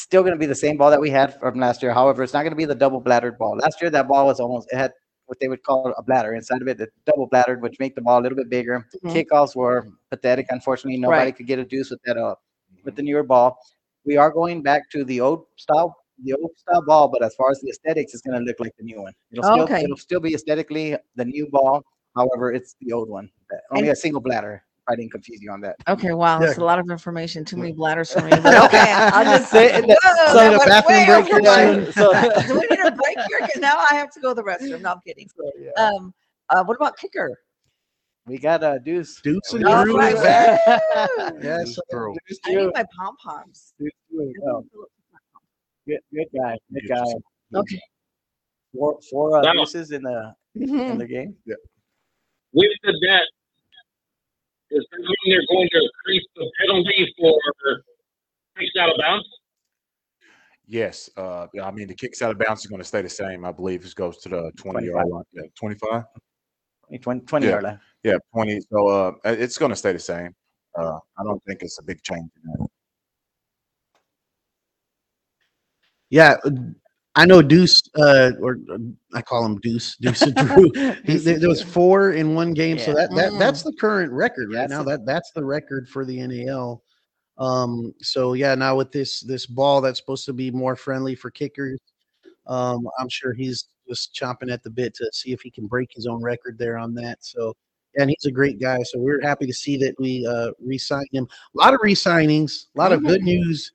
still 0.00 0.22
going 0.22 0.34
to 0.34 0.38
be 0.38 0.46
the 0.46 0.54
same 0.54 0.76
ball 0.76 0.90
that 0.90 1.00
we 1.00 1.10
had 1.10 1.38
from 1.40 1.58
last 1.58 1.82
year. 1.82 1.92
However, 1.92 2.22
it's 2.22 2.32
not 2.32 2.42
going 2.42 2.52
to 2.52 2.56
be 2.56 2.64
the 2.64 2.74
double 2.74 3.00
bladdered 3.00 3.38
ball. 3.38 3.56
Last 3.56 3.80
year 3.80 3.90
that 3.90 4.08
ball 4.08 4.26
was 4.26 4.40
almost 4.40 4.68
it 4.72 4.76
had 4.76 4.92
what 5.26 5.40
they 5.40 5.48
would 5.48 5.62
call 5.62 5.94
a 5.96 6.02
bladder 6.02 6.34
inside 6.34 6.60
of 6.62 6.68
it, 6.68 6.76
the 6.78 6.88
double 7.06 7.26
bladdered, 7.28 7.62
which 7.62 7.76
make 7.80 7.94
the 7.94 8.02
ball 8.02 8.20
a 8.20 8.22
little 8.22 8.36
bit 8.36 8.50
bigger. 8.50 8.86
Mhm. 9.02 9.24
Kickoffs 9.24 9.56
were 9.56 9.86
pathetic. 10.10 10.46
Unfortunately, 10.50 10.98
nobody 10.98 11.18
Right. 11.26 11.36
could 11.36 11.46
get 11.46 11.58
a 11.58 11.64
deuce 11.64 11.90
with 11.90 12.00
that 12.04 12.16
uh 12.18 12.34
with 12.84 12.96
the 12.96 13.02
newer 13.02 13.22
ball. 13.22 13.58
We 14.04 14.16
are 14.18 14.30
going 14.30 14.62
back 14.62 14.90
to 14.90 15.04
the 15.04 15.20
old 15.20 15.46
style, 15.56 15.96
the 16.22 16.34
old 16.34 16.50
style 16.58 16.82
ball, 16.84 17.08
but 17.08 17.22
as 17.24 17.34
far 17.36 17.50
as 17.50 17.60
the 17.60 17.70
aesthetics, 17.70 18.12
it's 18.12 18.22
going 18.22 18.38
to 18.38 18.44
look 18.44 18.60
like 18.60 18.72
the 18.76 18.84
new 18.84 19.00
one. 19.00 19.14
It'll 19.32 19.44
still 19.44 19.62
Okay. 19.64 19.82
it'll 19.84 19.96
still 19.96 20.20
be 20.20 20.34
aesthetically 20.34 20.96
the 21.16 21.24
new 21.24 21.48
ball. 21.48 21.82
However, 22.14 22.52
it's 22.52 22.76
the 22.80 22.92
old 22.92 23.08
one. 23.08 23.30
Only 23.70 23.88
a 23.88 23.96
single 23.96 24.20
bladder. 24.20 24.62
I 24.88 24.96
didn't 24.96 25.12
confuse 25.12 25.40
you 25.40 25.50
on 25.50 25.60
that. 25.62 25.76
Okay, 25.88 26.12
wow, 26.12 26.38
Yeah. 26.40 26.46
that's 26.46 26.58
a 26.58 26.64
lot 26.64 26.78
of 26.78 26.90
information. 26.90 27.44
Too 27.44 27.56
many 27.56 27.72
bladders 27.72 28.12
for 28.12 28.20
me. 28.20 28.30
But 28.42 28.64
okay, 28.66 28.92
I'll 28.92 29.24
just 29.24 29.50
Say 29.50 29.68
say. 29.72 29.80
that- 29.80 30.28
so 30.32 30.52
the 30.52 30.64
bathroom 30.66 31.06
break 31.06 31.26
here. 31.44 31.92
So- 31.92 32.12
Do 32.46 32.54
we 32.60 32.66
need 32.70 32.80
a 32.84 32.90
break 32.92 33.16
here? 33.28 33.38
Because 33.40 33.60
now 33.60 33.78
I 33.90 33.94
have 33.94 34.12
to 34.12 34.20
go 34.20 34.30
to 34.30 34.34
the 34.34 34.42
restroom. 34.42 34.82
No, 34.82 34.92
I'm 34.92 35.00
kidding. 35.06 35.28
yeah. 35.58 35.70
Um, 35.82 36.12
uh, 36.50 36.62
what 36.64 36.76
about 36.76 36.96
kicker? 36.98 37.38
We 38.26 38.38
got 38.38 38.62
uh, 38.62 38.78
Deuce. 38.78 39.20
Deuce 39.22 39.52
and 39.52 39.66
Oh, 39.66 39.84
Drew 39.84 39.98
right. 39.98 40.14
is 40.14 40.20
back. 40.22 40.60
Woo! 40.66 41.38
Yes. 41.42 41.68
It's 41.68 41.80
true. 41.90 42.14
I 42.46 42.54
need 42.54 42.70
my 42.74 42.84
pom 42.96 43.16
poms. 43.22 43.74
Oh, 44.46 44.64
Good, 45.86 45.98
good 46.12 46.26
guy. 46.38 46.56
Good 46.72 46.88
guy. 46.88 47.04
Okay. 47.54 47.80
Four, 48.74 48.98
four 49.10 49.36
uh, 49.38 49.52
deuces 49.52 49.90
in 49.92 50.02
the 50.02 50.34
in 50.56 50.98
the 50.98 51.06
game. 51.06 51.36
Yeah. 51.44 51.56
With 52.52 52.70
the 52.82 52.98
debt, 53.06 53.22
does 54.70 54.86
that 54.90 54.98
mean 54.98 55.16
they're 55.26 55.46
going 55.48 55.68
to 55.70 55.78
increase 55.78 56.26
the 56.36 56.50
penalty 56.60 57.14
for 57.18 57.38
kicks 58.58 58.72
out 58.80 58.90
of 58.90 58.96
bounds? 58.98 59.26
Yes, 60.66 61.10
uh, 61.16 61.46
I 61.62 61.70
mean 61.70 61.88
the 61.88 61.94
kicks 61.94 62.22
out 62.22 62.30
of 62.30 62.38
bounds 62.38 62.62
is 62.62 62.66
going 62.68 62.80
to 62.80 62.88
stay 62.88 63.02
the 63.02 63.08
same. 63.08 63.44
I 63.44 63.52
believe 63.52 63.84
it 63.84 63.94
goes 63.94 64.18
to 64.18 64.28
the 64.28 64.50
twenty 64.56 64.86
yard 64.86 65.06
line. 65.08 65.24
Yeah, 65.32 65.42
twenty 65.58 65.76
five. 65.76 66.04
20, 67.00 67.20
20 67.24 67.46
Yeah. 67.46 67.50
yard 67.52 67.62
line. 67.64 67.80
Yeah, 68.02 68.16
twenty. 68.32 68.60
So 68.70 68.88
uh, 68.88 69.12
it's 69.24 69.58
going 69.58 69.70
to 69.70 69.76
stay 69.76 69.92
the 69.92 69.98
same. 69.98 70.34
Uh, 70.78 70.98
I 71.18 71.22
don't 71.24 71.42
think 71.44 71.62
it's 71.62 71.78
a 71.78 71.82
big 71.82 72.02
change. 72.02 72.30
In 72.36 72.52
that. 72.58 72.68
Yeah, 76.10 76.36
I 77.16 77.26
know 77.26 77.42
Deuce, 77.42 77.82
uh, 77.96 78.32
or 78.40 78.58
uh, 78.72 78.78
I 79.14 79.22
call 79.22 79.44
him 79.46 79.60
Deuce, 79.60 79.96
Deuce 79.96 80.22
and 80.22 80.34
Drew. 80.34 80.70
He, 81.04 81.16
there, 81.16 81.38
there 81.38 81.48
was 81.48 81.62
four 81.62 82.12
in 82.12 82.34
one 82.34 82.54
game, 82.54 82.78
so 82.78 82.92
that, 82.92 83.10
that 83.14 83.32
Mm. 83.32 83.38
that's 83.38 83.62
the 83.62 83.72
current 83.72 84.12
record 84.12 84.48
right 84.48 84.68
That's 84.68 84.70
now. 84.70 84.82
That 84.82 85.06
that's 85.06 85.30
the 85.32 85.44
record 85.44 85.88
for 85.88 86.04
the 86.04 86.26
NAL. 86.26 86.82
Um, 87.38 87.94
so 88.00 88.32
yeah, 88.32 88.54
now 88.54 88.76
with 88.76 88.90
this 88.90 89.20
this 89.20 89.46
ball 89.46 89.80
that's 89.80 89.98
supposed 89.98 90.24
to 90.26 90.32
be 90.32 90.50
more 90.50 90.76
friendly 90.76 91.14
for 91.14 91.30
kickers, 91.30 91.78
um, 92.46 92.88
I'm 92.98 93.08
sure 93.08 93.32
he's 93.32 93.68
just 93.88 94.14
chomping 94.14 94.52
at 94.52 94.62
the 94.62 94.70
bit 94.70 94.94
to 94.94 95.08
see 95.12 95.32
if 95.32 95.40
he 95.40 95.50
can 95.50 95.66
break 95.66 95.90
his 95.94 96.06
own 96.06 96.22
record 96.22 96.58
there 96.58 96.78
on 96.78 96.94
that. 96.94 97.18
So 97.24 97.54
and 97.96 98.10
he's 98.10 98.24
a 98.26 98.32
great 98.32 98.60
guy. 98.60 98.82
So 98.82 98.98
we're 98.98 99.20
happy 99.20 99.46
to 99.46 99.52
see 99.52 99.76
that 99.78 99.94
we 100.00 100.26
uh, 100.26 100.50
re-signed 100.60 101.08
him. 101.12 101.28
A 101.54 101.58
lot 101.58 101.74
of 101.74 101.80
re-signings, 101.82 102.66
a 102.74 102.78
lot 102.78 102.90
of 102.92 103.04
good 103.04 103.22
news 103.22 103.70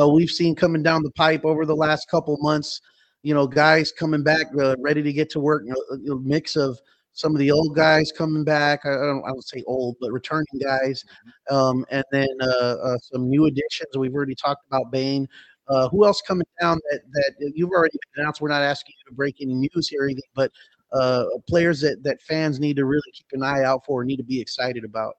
uh, 0.00 0.08
we've 0.08 0.30
seen 0.30 0.54
coming 0.54 0.82
down 0.82 1.02
the 1.02 1.10
pipe 1.12 1.44
over 1.44 1.64
the 1.64 1.76
last 1.76 2.10
couple 2.10 2.36
months. 2.40 2.80
You 3.22 3.34
know, 3.34 3.46
guys 3.46 3.92
coming 3.92 4.22
back 4.22 4.46
uh, 4.58 4.76
ready 4.78 5.02
to 5.02 5.12
get 5.12 5.30
to 5.30 5.40
work. 5.40 5.64
A, 5.68 6.12
a 6.12 6.20
mix 6.20 6.56
of 6.56 6.78
some 7.12 7.34
of 7.34 7.40
the 7.40 7.50
old 7.50 7.74
guys 7.74 8.12
coming 8.12 8.44
back. 8.44 8.86
I, 8.86 8.90
I 8.90 9.06
don't 9.06 9.24
I 9.24 9.28
don't 9.28 9.46
say 9.46 9.62
old, 9.66 9.96
but 10.00 10.12
returning 10.12 10.46
guys, 10.62 11.04
um, 11.50 11.84
and 11.90 12.04
then 12.12 12.28
uh, 12.40 12.76
uh, 12.82 12.98
some 12.98 13.28
new 13.28 13.46
additions. 13.46 13.96
We've 13.96 14.14
already 14.14 14.36
talked 14.36 14.64
about 14.66 14.92
Bain. 14.92 15.28
Uh, 15.66 15.88
who 15.90 16.06
else 16.06 16.22
coming 16.22 16.46
down 16.60 16.78
that 16.90 17.00
that 17.12 17.52
you've 17.54 17.70
already 17.70 17.98
announced? 18.16 18.40
We're 18.40 18.48
not 18.48 18.62
asking 18.62 18.94
you 18.98 19.10
to 19.10 19.16
break 19.16 19.36
any 19.40 19.54
news 19.54 19.88
here 19.88 20.02
or 20.02 20.04
anything, 20.04 20.22
but 20.34 20.52
uh, 20.92 21.24
players 21.48 21.80
that 21.80 22.02
that 22.04 22.22
fans 22.22 22.60
need 22.60 22.76
to 22.76 22.84
really 22.84 23.02
keep 23.12 23.26
an 23.32 23.42
eye 23.42 23.64
out 23.64 23.84
for, 23.84 24.04
need 24.04 24.16
to 24.16 24.22
be 24.22 24.40
excited 24.40 24.84
about. 24.84 25.16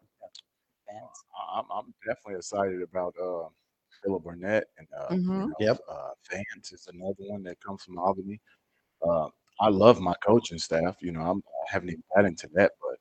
Fans. 0.88 1.03
I'm, 1.53 1.65
I'm 1.72 1.93
definitely 2.07 2.38
excited 2.38 2.82
about 2.82 3.13
uh, 3.22 3.49
Philip 4.04 4.24
Burnett 4.24 4.66
and 4.78 4.88
uh, 4.97 5.08
you 5.12 5.20
Mhm. 5.22 5.47
know, 5.47 5.54
Yep. 5.60 5.80
uh, 5.89 6.10
Vance 6.32 6.72
is 6.72 6.88
another 6.91 7.16
one 7.20 7.43
that 7.43 7.60
comes 7.62 7.84
from 7.84 7.97
Albany. 7.97 8.39
Uh, 9.08 9.30
I 9.62 9.70
love 9.70 10.00
my 10.00 10.14
coaching 10.26 10.58
staff. 10.60 10.97
You 11.02 11.12
know, 11.12 11.22
I'm, 11.22 11.38
I 11.39 11.72
haven't 11.74 11.89
even 11.89 12.04
got 12.16 12.26
into 12.26 12.47
that, 12.54 12.72
but 12.82 12.97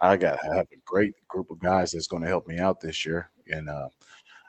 I 0.00 0.16
got 0.16 0.40
to 0.40 0.46
have 0.54 0.66
a 0.72 0.76
great 0.84 1.14
group 1.28 1.50
of 1.50 1.58
guys 1.60 1.92
that's 1.92 2.06
going 2.06 2.22
to 2.22 2.28
help 2.28 2.46
me 2.46 2.58
out 2.58 2.80
this 2.80 3.06
year, 3.06 3.30
and 3.48 3.68
uh, 3.68 3.88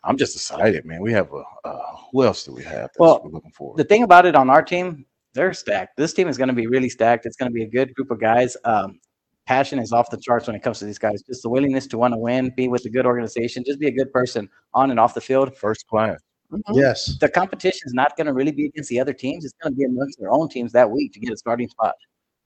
I'm 0.03 0.17
just 0.17 0.35
excited, 0.35 0.85
man. 0.85 1.01
We 1.01 1.13
have 1.13 1.31
a 1.31 1.43
uh, 1.63 1.95
who 2.11 2.23
else 2.23 2.43
do 2.43 2.53
we 2.53 2.63
have? 2.63 2.73
That's 2.81 2.97
Well, 2.99 3.21
we're 3.23 3.31
looking 3.31 3.51
for. 3.51 3.75
The 3.75 3.83
thing 3.83 4.03
about 4.03 4.25
it 4.25 4.35
on 4.35 4.49
our 4.49 4.61
team, 4.61 5.05
they're 5.33 5.53
stacked. 5.53 5.95
This 5.97 6.13
team 6.13 6.27
is 6.27 6.37
going 6.37 6.49
to 6.49 6.53
be 6.53 6.67
really 6.67 6.89
stacked. 6.89 7.25
It's 7.25 7.37
going 7.37 7.49
to 7.49 7.53
be 7.53 7.63
a 7.63 7.69
good 7.69 7.93
group 7.95 8.11
of 8.11 8.19
guys. 8.19 8.57
Um, 8.65 8.99
passion 9.45 9.79
is 9.79 9.91
off 9.91 10.09
the 10.09 10.17
charts 10.17 10.47
when 10.47 10.55
it 10.55 10.61
comes 10.63 10.79
to 10.79 10.85
these 10.85 10.97
guys. 10.99 11.21
Just 11.23 11.43
the 11.43 11.49
willingness 11.49 11.87
to 11.87 11.97
want 11.97 12.13
to 12.13 12.17
win, 12.17 12.51
be 12.55 12.67
with 12.67 12.85
a 12.85 12.89
good 12.89 13.05
organization, 13.05 13.63
just 13.65 13.79
be 13.79 13.87
a 13.87 13.91
good 13.91 14.11
person 14.11 14.49
on 14.73 14.91
and 14.91 14.99
off 14.99 15.13
the 15.13 15.21
field. 15.21 15.55
First 15.57 15.87
class. 15.87 16.19
Mhm. 16.51 16.61
Yes. 16.73 17.17
The 17.19 17.29
competition 17.29 17.81
is 17.85 17.93
not 17.93 18.15
going 18.15 18.27
to 18.27 18.33
really 18.33 18.51
be 18.51 18.65
against 18.65 18.89
the 18.89 18.99
other 18.99 19.13
teams. 19.13 19.43
It's 19.43 19.55
going 19.61 19.73
to 19.73 19.77
be 19.77 19.85
amongst 19.85 20.19
their 20.19 20.31
own 20.31 20.49
teams 20.49 20.71
that 20.73 20.89
week 20.89 21.11
to 21.13 21.19
get 21.19 21.31
a 21.33 21.37
starting 21.37 21.67
spot. 21.67 21.95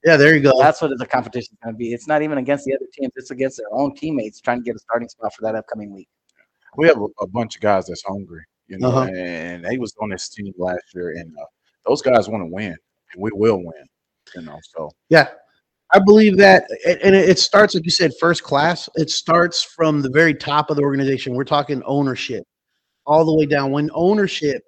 Yeah. 0.05 0.15
There 0.15 0.33
you 0.33 0.41
go. 0.41 0.57
That's 0.59 0.81
what 0.81 0.97
the 0.97 1.05
competition 1.05 1.53
is 1.53 1.59
going 1.63 1.75
to 1.75 1.77
be. 1.77 1.91
It's 1.93 2.07
not 2.07 2.21
even 2.21 2.37
against 2.37 2.65
the 2.65 2.73
other 2.75 2.85
teams. 2.93 3.11
It's 3.15 3.31
against 3.31 3.57
their 3.57 3.67
own 3.73 3.95
teammates 3.95 4.39
trying 4.39 4.59
to 4.59 4.63
get 4.63 4.75
a 4.75 4.79
starting 4.79 5.09
spot 5.09 5.33
for 5.33 5.41
that 5.41 5.55
upcoming 5.55 5.93
week. 5.93 6.07
we 6.77 6.87
have 6.87 6.97
a, 7.01 7.07
a 7.21 7.27
bunch 7.27 7.55
of 7.55 7.61
guys 7.61 7.87
that's 7.87 8.03
hungry, 8.03 8.43
you 8.67 8.77
know, 8.77 8.89
Uh-huh. 8.89 9.09
and 9.13 9.65
they 9.65 9.77
was 9.77 9.93
on 9.99 10.09
this 10.09 10.29
team 10.29 10.53
last 10.57 10.83
year, 10.93 11.09
and 11.11 11.35
uh, 11.37 11.45
those 11.87 12.01
guys 12.03 12.29
want 12.29 12.43
to 12.43 12.45
win, 12.53 12.75
and 13.13 13.21
we 13.21 13.31
will 13.33 13.57
win, 13.57 13.85
you 14.35 14.41
know. 14.43 14.59
So 14.75 14.91
Yeah, 15.09 15.27
I 15.93 15.99
believe 15.99 16.37
that, 16.37 16.67
and 16.85 17.15
it 17.15 17.39
starts 17.39 17.73
like 17.75 17.85
you 17.85 17.91
said, 17.91 18.11
first 18.19 18.43
class. 18.43 18.89
It 18.95 19.09
starts 19.09 19.63
from 19.63 20.01
the 20.01 20.09
very 20.09 20.33
top 20.33 20.69
of 20.69 20.75
the 20.77 20.83
organization. 20.83 21.33
We're 21.33 21.45
talking 21.45 21.81
ownership, 21.85 22.43
all 23.05 23.25
the 23.25 23.33
way 23.33 23.45
down. 23.45 23.71
When 23.71 23.89
ownership, 23.93 24.63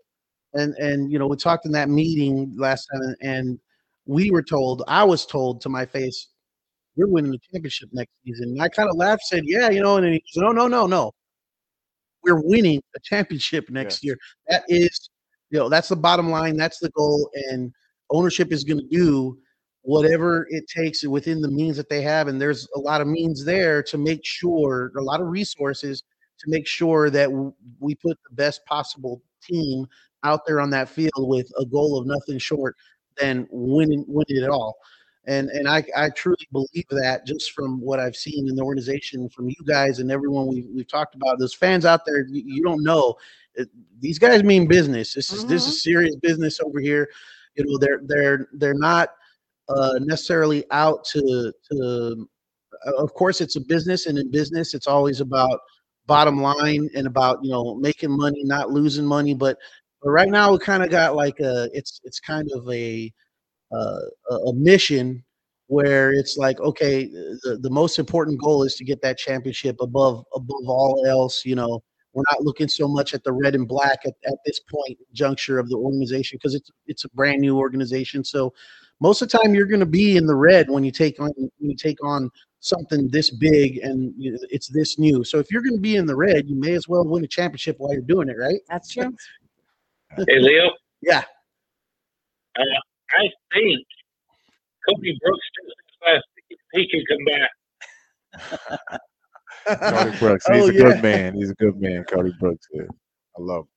and 0.53 0.73
and 0.75 1.11
you 1.11 1.19
know, 1.19 1.27
we 1.27 1.35
talked 1.37 1.65
in 1.65 1.71
that 1.73 1.89
meeting 1.89 2.53
last 2.57 2.87
time, 2.93 3.15
and- 3.21 3.59
we 4.05 4.31
were 4.31 4.41
told, 4.41 4.81
I 4.87 5.03
was 5.03 5.23
told 5.23 5.61
to 5.61 5.69
my 5.69 5.85
face, 5.85 6.29
we're 6.95 7.07
winning 7.07 7.29
the 7.31 7.37
championship 7.51 7.89
next 7.93 8.11
season. 8.25 8.49
And 8.53 8.61
I 8.61 8.67
kind 8.67 8.89
of 8.89 8.95
laughed, 8.95 9.21
said, 9.23 9.43
yeah, 9.45 9.69
you 9.69 9.81
know, 9.83 9.97
and 9.97 10.05
then 10.05 10.13
he 10.13 10.23
said, 10.31 10.41
no, 10.41 10.51
no, 10.51 10.67
no, 10.67 10.87
no, 10.87 11.11
we're 12.23 12.41
winning 12.43 12.81
a 12.95 12.99
championship 13.03 13.69
next 13.69 14.03
year. 14.03 14.17
That 14.47 14.63
is, 14.67 15.11
you 15.51 15.59
know, 15.59 15.69
that's 15.69 15.89
the 15.89 15.95
bottom 15.95 16.31
line. 16.31 16.57
That's 16.57 16.79
the 16.79 16.89
goal, 16.89 17.29
and 17.51 17.71
ownership 18.09 18.51
is 18.51 18.63
going 18.63 18.79
to 18.79 18.87
do 18.87 19.37
whatever 19.89 20.45
it 20.51 20.65
takes 20.67 21.03
within 21.03 21.41
the 21.41 21.49
means 21.49 21.75
that 21.75 21.89
they 21.89 22.01
have 22.01 22.27
and 22.27 22.39
there's 22.39 22.67
a 22.75 22.79
lot 22.79 23.01
of 23.01 23.07
means 23.07 23.43
there 23.43 23.81
to 23.81 23.97
make 23.97 24.23
sure 24.23 24.91
a 24.97 25.01
lot 25.01 25.19
of 25.19 25.27
resources 25.27 26.03
to 26.37 26.45
make 26.47 26.67
sure 26.67 27.09
that 27.09 27.29
we 27.79 27.95
put 27.95 28.17
the 28.29 28.35
best 28.35 28.63
possible 28.65 29.19
team 29.41 29.87
out 30.23 30.45
there 30.45 30.59
on 30.59 30.69
that 30.69 30.89
field 30.89 31.11
with 31.17 31.51
a 31.59 31.65
goal 31.65 31.97
of 31.97 32.05
nothing 32.05 32.37
short 32.37 32.75
than 33.17 33.47
winning 33.49 34.05
winning 34.07 34.43
it 34.43 34.49
all. 34.49 34.77
And 35.25 35.49
and 35.49 35.67
I, 35.67 35.83
I 35.97 36.09
truly 36.09 36.47
believe 36.51 36.85
that 36.91 37.25
just 37.25 37.51
from 37.53 37.81
what 37.81 37.99
I've 37.99 38.15
seen 38.15 38.47
in 38.47 38.55
the 38.55 38.63
organization 38.63 39.27
from 39.29 39.49
you 39.49 39.65
guys 39.67 39.99
and 39.99 40.11
everyone 40.11 40.47
we, 40.47 40.67
we've 40.73 40.87
talked 40.87 41.15
about 41.15 41.39
those 41.39 41.53
fans 41.53 41.85
out 41.85 42.05
there 42.05 42.25
you, 42.29 42.63
don't 42.63 42.83
know 42.83 43.15
it, 43.55 43.69
these 43.99 44.19
guys 44.19 44.43
mean 44.43 44.67
business. 44.67 45.13
This 45.13 45.31
is 45.31 45.45
this 45.45 45.67
is 45.67 45.73
mm-hmm. 45.73 45.89
serious 45.89 46.15
business 46.15 46.59
over 46.63 46.79
here. 46.79 47.09
You 47.55 47.65
know 47.65 47.77
they're 47.77 48.01
they're 48.05 48.47
they're 48.53 48.73
not 48.73 49.09
uh, 49.69 49.99
necessarily 50.01 50.63
out 50.71 51.03
to 51.05 51.53
to. 51.71 52.27
uh, 52.87 52.95
Of 53.03 53.13
course, 53.13 53.41
it's 53.41 53.55
a 53.57 53.61
business, 53.61 54.05
and 54.07 54.17
in 54.17 54.31
business, 54.31 54.73
it's 54.73 54.87
always 54.87 55.21
about 55.21 55.59
bottom 56.07 56.41
line 56.41 56.89
and 56.95 57.07
about 57.07 57.39
you 57.43 57.51
know 57.51 57.75
making 57.75 58.11
money, 58.11 58.43
not 58.45 58.71
losing 58.71 59.05
money. 59.05 59.33
But, 59.33 59.57
but 60.01 60.11
right 60.11 60.29
now, 60.29 60.51
we 60.53 60.59
kind 60.59 60.83
of 60.83 60.89
got 60.91 61.15
like 61.15 61.39
a 61.41 61.69
it's 61.73 62.01
it's 62.05 62.19
kind 62.19 62.49
of 62.55 62.69
a 62.71 63.11
uh, 63.73 63.99
a 64.47 64.53
mission 64.53 65.23
where 65.67 66.11
it's 66.13 66.37
like 66.37 66.59
okay, 66.61 67.05
the, 67.07 67.59
the 67.61 67.69
most 67.69 67.99
important 67.99 68.41
goal 68.41 68.63
is 68.63 68.75
to 68.75 68.83
get 68.85 69.01
that 69.01 69.17
championship 69.17 69.77
above 69.81 70.25
above 70.35 70.63
all 70.67 71.05
else. 71.07 71.45
You 71.45 71.55
know, 71.55 71.83
we're 72.13 72.23
not 72.31 72.41
looking 72.43 72.67
so 72.67 72.87
much 72.87 73.13
at 73.13 73.23
the 73.23 73.31
red 73.31 73.55
and 73.55 73.67
black 73.67 73.99
at, 74.05 74.13
at 74.27 74.37
this 74.45 74.59
point 74.73 74.97
juncture 75.13 75.59
of 75.59 75.69
the 75.69 75.75
organization 75.77 76.37
because 76.41 76.55
it's 76.55 76.71
it's 76.87 77.05
a 77.05 77.09
brand 77.09 77.41
new 77.41 77.57
organization. 77.57 78.23
So 78.23 78.53
most 78.99 79.21
of 79.21 79.29
the 79.29 79.37
time 79.37 79.53
you're 79.53 79.65
going 79.65 79.79
to 79.79 79.85
be 79.85 80.17
in 80.17 80.25
the 80.25 80.35
red 80.35 80.69
when 80.69 80.83
you 80.83 80.91
take 80.91 81.19
on 81.19 81.31
when 81.37 81.51
you 81.59 81.75
take 81.75 82.03
on 82.03 82.29
something 82.59 83.07
this 83.09 83.29
big 83.29 83.77
and 83.77 84.13
it's 84.17 84.67
this 84.67 84.99
new. 84.99 85.23
So 85.23 85.39
if 85.39 85.49
you're 85.51 85.61
going 85.61 85.75
to 85.75 85.81
be 85.81 85.95
in 85.95 86.05
the 86.05 86.15
red, 86.15 86.47
you 86.49 86.55
may 86.55 86.73
as 86.73 86.87
well 86.89 87.05
win 87.05 87.23
a 87.23 87.27
championship 87.27 87.77
while 87.79 87.93
you're 87.93 88.01
doing 88.01 88.27
it, 88.29 88.35
right? 88.37 88.59
That's 88.69 88.91
true. 88.93 89.15
Hey, 90.17 90.39
Leo, 90.39 90.71
Yeah. 91.01 91.23
I 92.57 93.27
think 93.53 93.85
Cody 94.87 95.17
Brooks 95.23 95.47
just 95.55 95.75
left. 96.05 96.25
He 96.73 96.87
can 96.89 97.03
come 97.07 97.25
back. 97.25 98.99
Cody 99.79 100.17
Brooks, 100.17 100.45
he's 100.47 100.63
Oh, 100.63 100.69
a 100.69 100.73
yeah. 100.73 100.79
good 100.79 101.01
man. 101.03 101.35
He's 101.35 101.49
a 101.51 101.55
good 101.55 101.79
man. 101.79 102.03
Cody 102.03 102.33
Brooks 102.39 102.67
is. 102.73 102.87
I 103.37 103.41
love. 103.41 103.63
Him. 103.65 103.67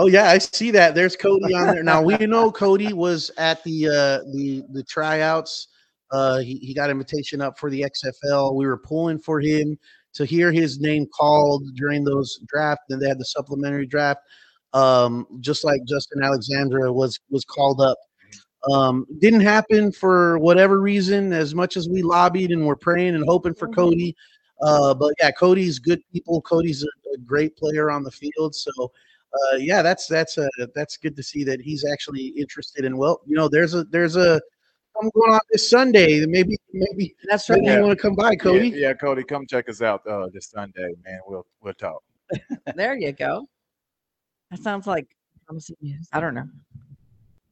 Oh 0.00 0.06
yeah, 0.06 0.30
I 0.30 0.38
see 0.38 0.70
that. 0.70 0.94
There's 0.94 1.14
Cody 1.14 1.52
on 1.52 1.66
there. 1.66 1.82
Now 1.82 2.00
we 2.00 2.16
know 2.26 2.50
Cody 2.50 2.94
was 2.94 3.30
at 3.36 3.62
the 3.64 3.86
uh 3.88 4.24
the 4.32 4.64
the 4.72 4.82
tryouts. 4.84 5.68
Uh 6.10 6.38
he, 6.38 6.56
he 6.56 6.72
got 6.72 6.88
invitation 6.88 7.42
up 7.42 7.58
for 7.58 7.68
the 7.68 7.82
XFL. 7.82 8.54
We 8.54 8.66
were 8.66 8.78
pulling 8.78 9.18
for 9.18 9.40
him 9.40 9.78
to 10.14 10.24
hear 10.24 10.52
his 10.52 10.80
name 10.80 11.06
called 11.14 11.64
during 11.74 12.02
those 12.02 12.40
draft. 12.48 12.80
Then 12.88 12.98
they 12.98 13.08
had 13.08 13.18
the 13.20 13.26
supplementary 13.26 13.86
draft. 13.86 14.20
Um 14.72 15.26
just 15.40 15.64
like 15.64 15.82
Justin 15.86 16.22
Alexandra 16.22 16.90
was 16.90 17.20
was 17.28 17.44
called 17.44 17.82
up. 17.82 17.98
Um 18.72 19.04
didn't 19.18 19.40
happen 19.42 19.92
for 19.92 20.38
whatever 20.38 20.80
reason, 20.80 21.34
as 21.34 21.54
much 21.54 21.76
as 21.76 21.90
we 21.90 22.00
lobbied 22.00 22.52
and 22.52 22.66
we're 22.66 22.74
praying 22.74 23.16
and 23.16 23.24
hoping 23.28 23.52
for 23.52 23.68
Mhm. 23.68 23.74
Cody. 23.74 24.16
Uh 24.62 24.94
but 24.94 25.12
yeah, 25.20 25.30
Cody's 25.30 25.78
good 25.78 26.00
people. 26.10 26.40
Cody's 26.40 26.84
a, 26.84 26.88
a 27.14 27.18
great 27.18 27.54
player 27.58 27.90
on 27.90 28.02
the 28.02 28.10
field. 28.10 28.54
So 28.54 28.90
uh, 29.32 29.56
yeah, 29.56 29.82
that's 29.82 30.06
that's 30.06 30.38
uh, 30.38 30.48
that's 30.74 30.96
good 30.96 31.16
to 31.16 31.22
see 31.22 31.44
that 31.44 31.60
he's 31.60 31.84
actually 31.84 32.26
interested 32.36 32.84
in. 32.84 32.96
Well, 32.96 33.20
you 33.26 33.36
know, 33.36 33.48
there's 33.48 33.74
a 33.74 33.84
there's 33.84 34.16
a 34.16 34.40
something 34.94 35.10
going 35.14 35.32
on 35.34 35.40
this 35.52 35.68
Sunday. 35.70 36.24
Maybe 36.26 36.58
maybe 36.72 37.14
That's 37.28 37.48
right. 37.48 37.60
maybe 37.60 37.74
you 37.74 37.80
want 37.86 37.96
to 37.98 38.02
come 38.02 38.14
by, 38.14 38.36
Cody. 38.36 38.68
Yeah, 38.70 38.88
yeah, 38.88 38.94
Cody, 38.94 39.22
come 39.24 39.46
check 39.46 39.68
us 39.68 39.82
out 39.82 40.06
uh, 40.06 40.28
this 40.32 40.50
Sunday, 40.50 40.92
man. 41.04 41.20
We'll 41.26 41.46
we'll 41.62 41.74
talk. 41.74 42.02
There 42.76 42.96
you 42.96 43.12
go. 43.12 43.46
That 44.50 44.60
sounds 44.60 44.86
like 44.86 45.06
promising 45.46 45.76
news. 45.80 46.08
I 46.12 46.20
don't 46.20 46.34
know. 46.34 46.48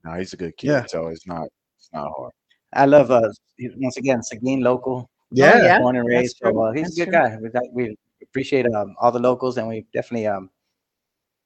No, 0.04 0.12
he's 0.14 0.32
a 0.32 0.36
good 0.36 0.56
kid, 0.56 0.68
Yeah. 0.68 0.86
so 0.86 1.08
it's 1.08 1.26
not 1.26 1.48
it's 1.78 1.90
not 1.92 2.10
hard. 2.16 2.32
I 2.72 2.86
love 2.86 3.10
uh 3.10 3.28
once 3.76 3.96
again 3.96 4.22
Seguin 4.22 4.60
local, 4.62 5.08
Yeah, 5.30 5.62
yeah. 5.62 5.78
born 5.80 5.96
and 5.96 6.06
raised. 6.06 6.36
So 6.42 6.60
uh, 6.60 6.72
he's 6.72 6.82
That's 6.82 6.98
a 6.98 7.04
good 7.04 7.10
true. 7.10 7.12
guy. 7.12 7.36
We, 7.42 7.48
got, 7.50 7.62
we 7.72 7.96
appreciate 8.22 8.66
um, 8.74 8.94
all 9.00 9.10
the 9.10 9.18
locals, 9.18 9.58
and 9.58 9.66
we 9.68 9.86
definitely 9.92 10.26
um 10.26 10.50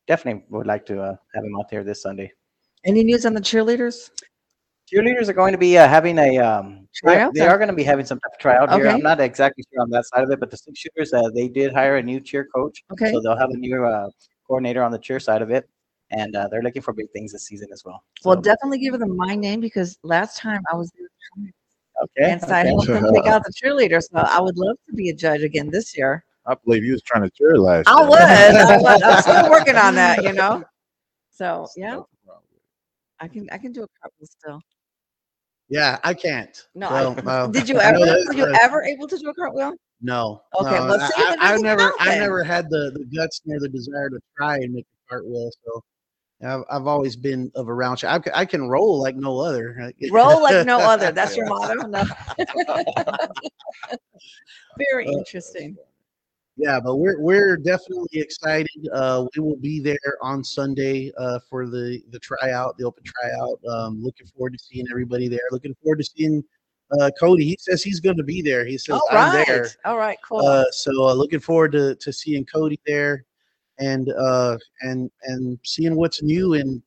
definitely 0.06 0.44
would 0.50 0.66
like 0.66 0.84
to 0.86 1.00
uh, 1.02 1.16
have 1.34 1.44
him 1.44 1.56
out 1.58 1.70
there 1.70 1.84
this 1.84 2.02
Sunday. 2.02 2.32
Any 2.84 3.04
news 3.04 3.26
on 3.26 3.34
the 3.34 3.40
cheerleaders? 3.40 4.10
Cheerleaders 4.92 5.28
are 5.28 5.32
going 5.32 5.52
to 5.52 5.58
be 5.58 5.78
uh, 5.78 5.88
having 5.88 6.18
a 6.18 6.38
um, 6.38 6.88
they- 7.04 7.28
They 7.34 7.46
or- 7.46 7.50
are 7.50 7.58
going 7.58 7.68
to 7.70 7.74
be 7.74 7.84
having 7.84 8.04
some 8.04 8.18
type 8.18 8.32
of 8.34 8.38
tryout 8.38 8.72
here. 8.72 8.88
I'm 8.88 9.02
not 9.02 9.20
exactly 9.20 9.64
sure 9.72 9.80
on 9.82 9.90
that 9.90 10.04
side 10.06 10.24
of 10.24 10.30
it, 10.30 10.40
but 10.40 10.50
the 10.50 10.56
six 10.56 10.80
shooters 10.80 11.12
uh, 11.12 11.30
they 11.34 11.48
did 11.48 11.72
hire 11.72 11.96
a 11.96 12.02
new 12.02 12.20
cheer 12.20 12.46
coach, 12.54 12.82
Okay. 12.92 13.10
so 13.12 13.20
they'll 13.20 13.38
have 13.38 13.50
a 13.50 13.56
new 13.56 13.84
uh, 13.84 14.08
coordinator 14.46 14.82
on 14.82 14.90
the 14.92 14.98
cheer 14.98 15.20
side 15.20 15.40
of 15.40 15.50
it, 15.50 15.68
and 16.10 16.36
uh, 16.36 16.48
they're 16.50 16.62
looking 16.62 16.82
for 16.82 16.92
big 16.92 17.10
things 17.12 17.32
this 17.32 17.46
season 17.46 17.68
as 17.72 17.82
well. 17.84 18.04
Well, 18.24 18.40
definitely 18.40 18.78
give 18.80 18.98
them 18.98 19.16
my 19.16 19.34
name 19.34 19.60
because 19.60 19.98
last 20.02 20.36
time 20.36 20.60
I 20.70 20.76
was 20.76 20.90
there 20.98 21.08
okay, 22.02 22.32
and 22.32 22.40
so 22.40 22.48
I 22.48 22.60
okay. 22.60 22.68
helped 22.68 22.86
them 22.88 23.14
pick 23.14 23.26
out 23.32 23.44
the 23.44 23.52
cheerleaders. 23.52 24.04
So 24.12 24.18
I 24.18 24.40
would 24.40 24.58
love 24.58 24.76
to 24.88 24.94
be 24.94 25.08
a 25.10 25.14
judge 25.14 25.42
again 25.42 25.70
this 25.70 25.96
year. 25.96 26.24
I 26.46 26.54
believe 26.64 26.84
you 26.84 26.92
was 26.92 27.02
trying 27.02 27.22
to 27.22 27.30
cheer 27.30 27.56
last 27.56 27.88
I 27.88 28.00
year. 28.00 28.08
would. 28.10 28.18
I 28.20 28.76
would. 28.78 29.02
I'm 29.02 29.22
still 29.22 29.50
working 29.50 29.76
on 29.76 29.94
that, 29.94 30.22
you 30.24 30.32
know. 30.32 30.64
So 31.30 31.68
yeah, 31.76 32.00
I 33.20 33.28
can 33.28 33.48
I 33.52 33.58
can 33.58 33.72
do 33.72 33.82
a 33.84 33.86
cartwheel 34.00 34.26
still. 34.28 34.60
yeah. 35.68 35.98
I 36.04 36.14
can't. 36.14 36.56
No, 36.74 36.88
So, 36.88 37.14
I, 37.26 37.30
uh, 37.30 37.46
did 37.46 37.68
you 37.68 37.78
ever? 37.78 37.98
know 37.98 38.04
that- 38.06 38.26
Were 38.28 38.34
you 38.34 38.44
uh, 38.46 38.56
ever 38.60 38.82
able 38.82 39.06
to 39.08 39.16
do 39.16 39.28
a 39.30 39.34
cartwheel? 39.34 39.72
No. 40.00 40.42
Okay, 40.58 40.70
no, 40.78 40.86
well, 40.86 41.00
I, 41.00 41.06
see, 41.08 41.14
I, 41.16 41.30
then 41.30 41.38
I 41.40 41.56
never 41.58 41.92
I 42.00 42.04
then. 42.10 42.18
never 42.20 42.42
had 42.42 42.68
the 42.70 42.90
the 42.94 43.04
guts 43.16 43.40
nor 43.44 43.60
the 43.60 43.68
desire 43.68 44.10
to 44.10 44.18
try 44.36 44.56
and 44.56 44.72
make 44.74 44.84
a 44.84 45.08
cartwheel. 45.14 45.50
So, 45.64 45.84
I've, 46.44 46.64
I've 46.68 46.86
always 46.88 47.14
been 47.14 47.52
of 47.54 47.68
a 47.68 47.72
round 47.74 48.00
shot. 48.00 48.26
I, 48.34 48.40
I 48.40 48.44
can 48.44 48.68
roll 48.68 49.00
like 49.00 49.14
no 49.14 49.38
other. 49.38 49.92
Roll 50.10 50.42
like 50.42 50.66
no 50.66 50.78
other. 50.80 51.12
That's 51.12 51.36
your 51.36 51.46
Yeah. 51.46 51.50
motto. 51.86 51.86
No. 51.86 52.04
Very 54.76 55.06
Uh, 55.06 55.12
interesting. 55.12 55.76
Yeah, 56.56 56.80
but 56.80 56.96
we're 56.96 57.18
we're 57.18 57.56
definitely 57.56 58.20
excited. 58.20 58.88
Uh, 58.92 59.26
we 59.34 59.42
will 59.42 59.56
be 59.56 59.80
there 59.80 60.18
on 60.20 60.44
Sunday 60.44 61.10
uh, 61.18 61.38
for 61.48 61.66
the 61.66 62.02
the 62.10 62.18
tryout, 62.18 62.76
the 62.76 62.84
open 62.84 63.02
tryout. 63.04 63.58
Um, 63.68 64.02
looking 64.02 64.26
forward 64.26 64.52
to 64.52 64.58
seeing 64.58 64.86
everybody 64.90 65.28
there. 65.28 65.40
Looking 65.50 65.74
forward 65.82 65.98
to 65.98 66.04
seeing 66.04 66.44
uh, 67.00 67.10
Cody. 67.18 67.44
He 67.44 67.56
says 67.58 67.82
he's 67.82 68.00
going 68.00 68.18
to 68.18 68.22
be 68.22 68.42
there. 68.42 68.66
He 68.66 68.76
says 68.76 69.00
I'm 69.10 69.32
there. 69.46 69.68
All 69.86 69.96
right. 69.96 70.18
Cool. 70.22 70.44
Uh, 70.44 70.64
so 70.72 70.90
uh, 71.08 71.14
looking 71.14 71.40
forward 71.40 71.72
to 71.72 71.94
to 71.94 72.12
seeing 72.12 72.44
Cody 72.44 72.78
there, 72.86 73.24
and 73.78 74.12
uh, 74.12 74.58
and 74.82 75.10
and 75.24 75.58
seeing 75.64 75.96
what's 75.96 76.22
new 76.22 76.52
in 76.52 76.82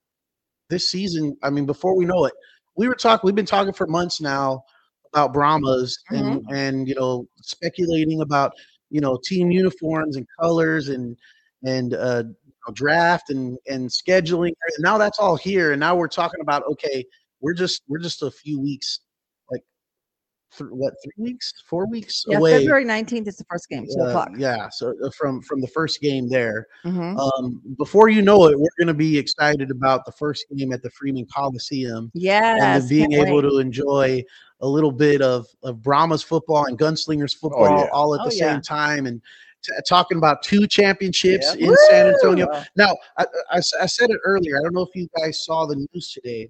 this 0.70 0.90
season. 0.90 1.38
I 1.42 1.50
mean, 1.50 1.66
before 1.66 1.96
we 1.96 2.06
know 2.06 2.26
it, 2.26 2.34
we 2.76 2.88
were 2.88 2.96
talking. 2.96 3.26
We've 3.26 3.36
been 3.36 3.48
talking 3.48 3.74
for 3.74 3.88
months 3.88 4.22
now 4.22 4.64
about 5.12 5.34
Brahmas 5.34 5.98
and 6.10 6.46
and 6.52 6.88
you 6.88 6.96
know 6.96 7.28
speculating 7.38 8.22
about 8.22 8.54
you 8.96 9.02
know 9.02 9.20
team 9.30 9.52
uniforms 9.52 10.16
and 10.16 10.26
colors 10.40 10.88
and 10.90 11.18
and 11.64 11.94
uh, 11.94 12.24
you 12.26 12.54
know, 12.68 12.74
draft 12.74 13.30
and 13.30 13.58
and 13.68 13.90
scheduling. 13.90 14.54
And 14.62 14.80
now 14.80 14.98
that's 14.98 15.20
all 15.20 15.36
here, 15.36 15.68
and 15.74 15.80
now 15.80 15.94
we're 15.96 16.08
talking 16.22 16.42
about 16.42 16.64
okay, 16.74 17.04
we're 17.42 17.54
just 17.64 17.82
we're 17.90 18.00
just 18.10 18.22
a 18.24 18.32
few 18.32 18.58
weeks, 18.70 19.00
like 19.52 19.64
th- 20.58 20.70
what 20.72 20.94
three 21.04 21.24
weeks, 21.32 21.48
four 21.70 21.86
weeks 21.90 22.24
yeah. 22.28 22.38
away. 22.38 22.58
February 22.60 22.86
19th 22.86 23.28
is 23.28 23.36
the 23.38 23.46
first 23.52 23.68
game. 23.70 23.86
Two 23.86 24.02
Uh, 24.04 24.08
o'clock. 24.10 24.30
yeah, 24.38 24.70
so 24.72 24.94
uh, 25.04 25.10
from 25.18 25.42
from 25.42 25.60
the 25.60 25.68
first 25.78 26.00
game 26.02 26.30
there, 26.30 26.68
Mhm. 26.86 27.18
um, 27.20 27.62
before 27.78 28.08
you 28.10 28.22
know 28.22 28.48
it, 28.48 28.58
we're 28.58 28.78
going 28.80 28.88
to 28.96 29.00
be 29.08 29.18
excited 29.18 29.70
about 29.72 30.06
the 30.06 30.14
first 30.14 30.46
game 30.56 30.72
at 30.72 30.82
the 30.82 30.90
Freeman 30.92 31.26
Coliseum 31.36 32.12
Yes. 32.14 32.62
and 32.62 32.90
being 32.90 33.12
able 33.14 33.42
wait. 33.42 33.50
to 33.50 33.58
enjoy 33.60 34.24
a 34.66 34.68
little 34.76 34.92
bit 34.92 35.22
of 35.22 35.46
of 35.64 35.82
Brahma's 35.84 36.24
football 36.24 36.66
and 36.66 36.78
Gunslingers 36.78 37.36
football 37.36 37.70
yeah. 37.70 37.88
all 37.94 38.16
at 38.16 38.22
Oh, 38.22 38.30
the 38.30 38.36
yeah. 38.36 38.54
same 38.54 38.62
time, 38.62 39.06
and 39.06 39.22
t- 39.64 39.72
talking 39.88 40.18
about 40.18 40.42
two 40.44 40.66
championships 40.68 41.56
Yeah. 41.56 41.68
in 41.70 41.76
San 41.90 42.08
Antonio. 42.08 42.48
Wow. 42.52 42.64
Now, 42.76 42.98
I 43.52 43.60
said 43.60 44.10
it 44.10 44.20
earlier. 44.26 44.58
I 44.58 44.62
don't 44.64 44.74
know 44.74 44.82
if 44.82 44.96
you 44.96 45.08
guys 45.20 45.46
saw 45.46 45.66
the 45.66 45.76
news 45.76 46.12
today, 46.12 46.50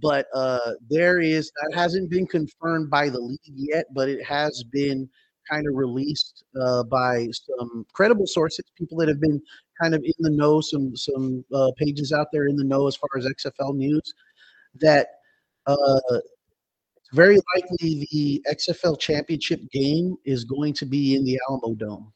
but 0.00 0.26
uh, 0.34 0.72
there 0.88 1.20
is 1.20 1.52
that 1.62 1.76
hasn't 1.76 2.08
been 2.10 2.26
confirmed 2.26 2.88
by 2.90 3.08
the 3.10 3.20
league 3.20 3.38
yet, 3.54 3.86
but 3.94 4.08
it 4.08 4.24
has 4.24 4.64
been 4.64 5.08
kind 5.50 5.66
of 5.66 5.74
released 5.74 6.44
uh, 6.60 6.84
by 6.84 7.28
some 7.32 7.84
credible 7.92 8.26
sources, 8.26 8.64
people 8.78 8.96
that 8.96 9.08
have 9.08 9.20
been 9.20 9.42
kind 9.80 9.94
of 9.94 10.02
in 10.04 10.12
the 10.20 10.30
know, 10.30 10.60
some 10.60 10.96
some 10.96 11.44
uh, 11.52 11.70
pages 11.76 12.12
out 12.12 12.28
there 12.32 12.46
in 12.46 12.56
the 12.56 12.64
know 12.64 12.86
as 12.86 12.96
far 12.96 13.08
as 13.18 13.26
XFL 13.26 13.74
news, 13.74 14.14
that 14.76 15.08
uh, 15.66 15.76
it's 16.10 16.31
very 17.12 17.38
likely 17.54 18.06
the 18.12 18.42
XFL 18.50 18.98
championship 18.98 19.60
game 19.70 20.16
is 20.24 20.44
going 20.44 20.72
to 20.74 20.86
be 20.86 21.14
in 21.14 21.24
the 21.24 21.38
Alamodome 21.48 22.10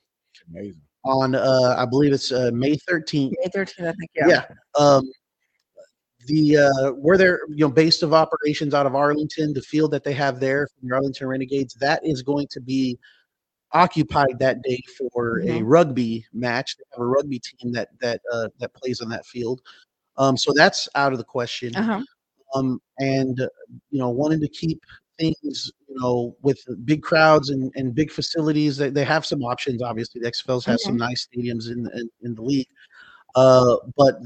Amazing. 0.51 0.81
on 1.05 1.35
uh, 1.35 1.75
I 1.77 1.85
believe 1.87 2.13
it's 2.13 2.33
uh, 2.33 2.51
May 2.53 2.77
13th. 2.89 3.33
May 3.45 3.51
13th, 3.51 3.89
I 3.89 3.93
think. 3.93 4.11
Yeah. 4.15 4.27
Yeah. 4.29 4.45
Um, 4.79 5.05
the 6.27 6.57
uh, 6.57 6.91
where 6.93 7.17
they're 7.17 7.41
you 7.51 7.59
know 7.67 7.69
base 7.71 8.03
of 8.03 8.13
operations 8.13 8.75
out 8.75 8.87
of 8.87 8.95
Arlington, 8.97 9.53
the 9.53 9.63
field 9.63 9.91
that 9.93 10.03
they 10.03 10.13
have 10.15 10.41
there 10.41 10.67
from 10.67 10.89
the 10.89 10.95
Arlington 10.95 11.29
Renegades, 11.29 11.75
that 11.75 12.05
is 12.05 12.23
going 12.23 12.49
to 12.51 12.61
be 12.61 12.99
occupied 13.73 14.39
that 14.41 14.63
day 14.63 14.81
for 14.97 15.41
a 15.41 15.47
Mhm. 15.47 15.63
rugby 15.65 16.25
match. 16.33 16.77
They 16.79 16.85
have 16.95 17.03
a 17.03 17.07
rugby 17.07 17.39
team 17.39 17.71
that 17.73 17.91
that 18.01 18.21
uh, 18.33 18.49
that 18.59 18.75
plays 18.75 19.01
on 19.01 19.09
that 19.11 19.25
field. 19.27 19.61
Um, 20.19 20.37
so 20.37 20.53
that's 20.55 20.89
out 20.95 21.13
of 21.13 21.19
the 21.19 21.25
question. 21.25 21.77
Uh-huh. 21.77 22.03
Um, 22.55 22.81
and 22.99 23.41
uh, 23.41 23.49
you 23.91 23.99
know, 23.99 24.11
wanting 24.11 24.41
to 24.41 24.49
keep 24.49 24.81
things 25.19 25.73
you 25.89 26.01
know 26.01 26.37
with 26.43 26.59
big 26.85 27.03
crowds 27.03 27.51
and, 27.51 27.73
and 27.75 27.95
big 27.95 28.11
facilities. 28.11 28.77
They, 28.77 28.91
they 28.91 29.05
have 29.05 29.25
some 29.27 29.43
options. 29.43 29.83
Obviously, 29.83 30.21
the 30.21 30.31
XFLs 30.31 30.65
have 30.67 30.81
some 30.81 30.97
nice 30.97 31.27
stadiums 31.27 31.71
in, 31.71 31.89
in 31.95 32.09
in 32.23 32.35
the 32.35 32.43
league. 32.43 32.69
Uh, 33.35 33.77
but 33.97 34.19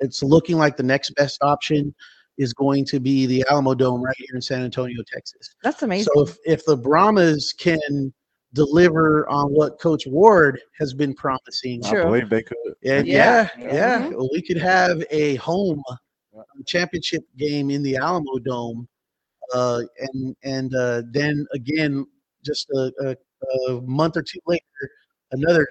it's 0.00 0.22
looking 0.22 0.56
like 0.58 0.76
the 0.76 0.82
next 0.82 1.10
best 1.14 1.38
option 1.42 1.94
is 2.36 2.52
going 2.52 2.84
to 2.84 3.00
be 3.00 3.26
the 3.26 3.44
Alamodome 3.50 4.00
right 4.02 4.14
here 4.16 4.34
in 4.34 4.40
San 4.40 4.62
Antonio, 4.62 5.02
Texas. 5.12 5.54
That's 5.64 5.82
amazing. 5.82 6.12
So 6.14 6.22
if, 6.22 6.36
if 6.46 6.64
the 6.64 6.76
Brahmas 6.76 7.52
can 7.52 8.12
deliver 8.52 9.28
on 9.28 9.50
what 9.50 9.80
Coach 9.80 10.06
Ward 10.06 10.60
has 10.78 10.94
been 10.94 11.14
promising, 11.14 11.84
I 11.84 11.94
believe 12.02 12.30
they 12.30 12.42
could. 12.42 12.56
and 12.84 13.06
Yeah. 13.06 13.48
yeah, 13.58 13.72
yeah, 13.72 14.02
Mhm. 14.08 14.28
we 14.32 14.40
could 14.42 14.56
have 14.58 15.02
a 15.10 15.34
home 15.36 15.82
Yeah. 15.88 15.96
Championship 16.66 17.24
game 17.36 17.70
in 17.70 17.82
the 17.82 17.94
Alamodome, 17.94 18.86
uh, 19.54 19.82
and 19.98 20.36
and 20.42 20.74
uh, 20.74 21.02
then 21.10 21.46
again, 21.52 22.06
just 22.44 22.68
a, 22.70 22.92
a, 23.00 23.72
a 23.72 23.80
month 23.82 24.16
or 24.16 24.22
two 24.22 24.40
later, 24.46 24.62
another 25.32 25.66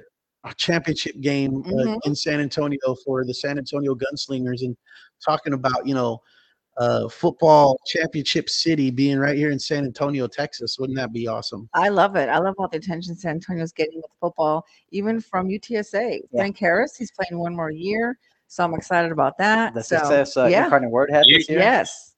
championship 0.55 1.19
game 1.19 1.63
uh, 1.65 1.69
Mhm. 1.69 1.99
in 2.05 2.15
San 2.15 2.39
Antonio 2.39 2.95
for 3.05 3.25
the 3.25 3.33
San 3.33 3.57
Antonio 3.57 3.95
Gunslingers, 3.95 4.61
and 4.61 4.75
talking 5.23 5.53
about 5.53 5.85
you 5.85 5.93
know. 5.93 6.21
Uh, 6.79 7.09
football 7.09 7.75
championship 7.87 8.47
city 8.47 8.91
being 8.91 9.17
right 9.17 9.35
here 9.35 9.49
in 9.49 9.57
San 9.57 9.83
Antonio, 9.83 10.27
Texas. 10.27 10.77
Wouldn't 10.77 10.95
that 10.95 11.11
be 11.11 11.27
awesome? 11.27 11.67
I 11.73 11.89
love 11.89 12.15
it. 12.15 12.29
I 12.29 12.37
love 12.37 12.53
all 12.59 12.67
the 12.67 12.77
attention 12.77 13.15
San 13.15 13.31
Antonio's 13.31 13.71
getting 13.71 13.95
with 13.95 14.11
football, 14.21 14.63
even 14.91 15.19
from 15.19 15.47
UTSA. 15.47 16.19
Frank 16.29 16.55
Harris, 16.59 16.95
he's 16.95 17.09
playing 17.09 17.41
one 17.41 17.55
more 17.55 17.71
year, 17.71 18.19
so 18.47 18.63
I'm 18.63 18.73
excited 18.73 19.11
about 19.11 19.37
that. 19.37 19.73
The 19.73 19.83
so, 19.83 19.97
success 19.97 20.37
uh, 20.37 20.45
yeah. 20.45 20.63
Incarnate 20.65 20.89
Word 20.91 21.09
had 21.11 21.25
this 21.31 21.47
year. 21.49 21.59
yes, 21.59 22.15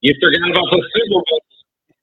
You 0.00 0.14
forgot 0.20 0.50
about 0.50 0.70
the 0.70 0.88
Super 0.94 1.08
Bowl. 1.10 1.40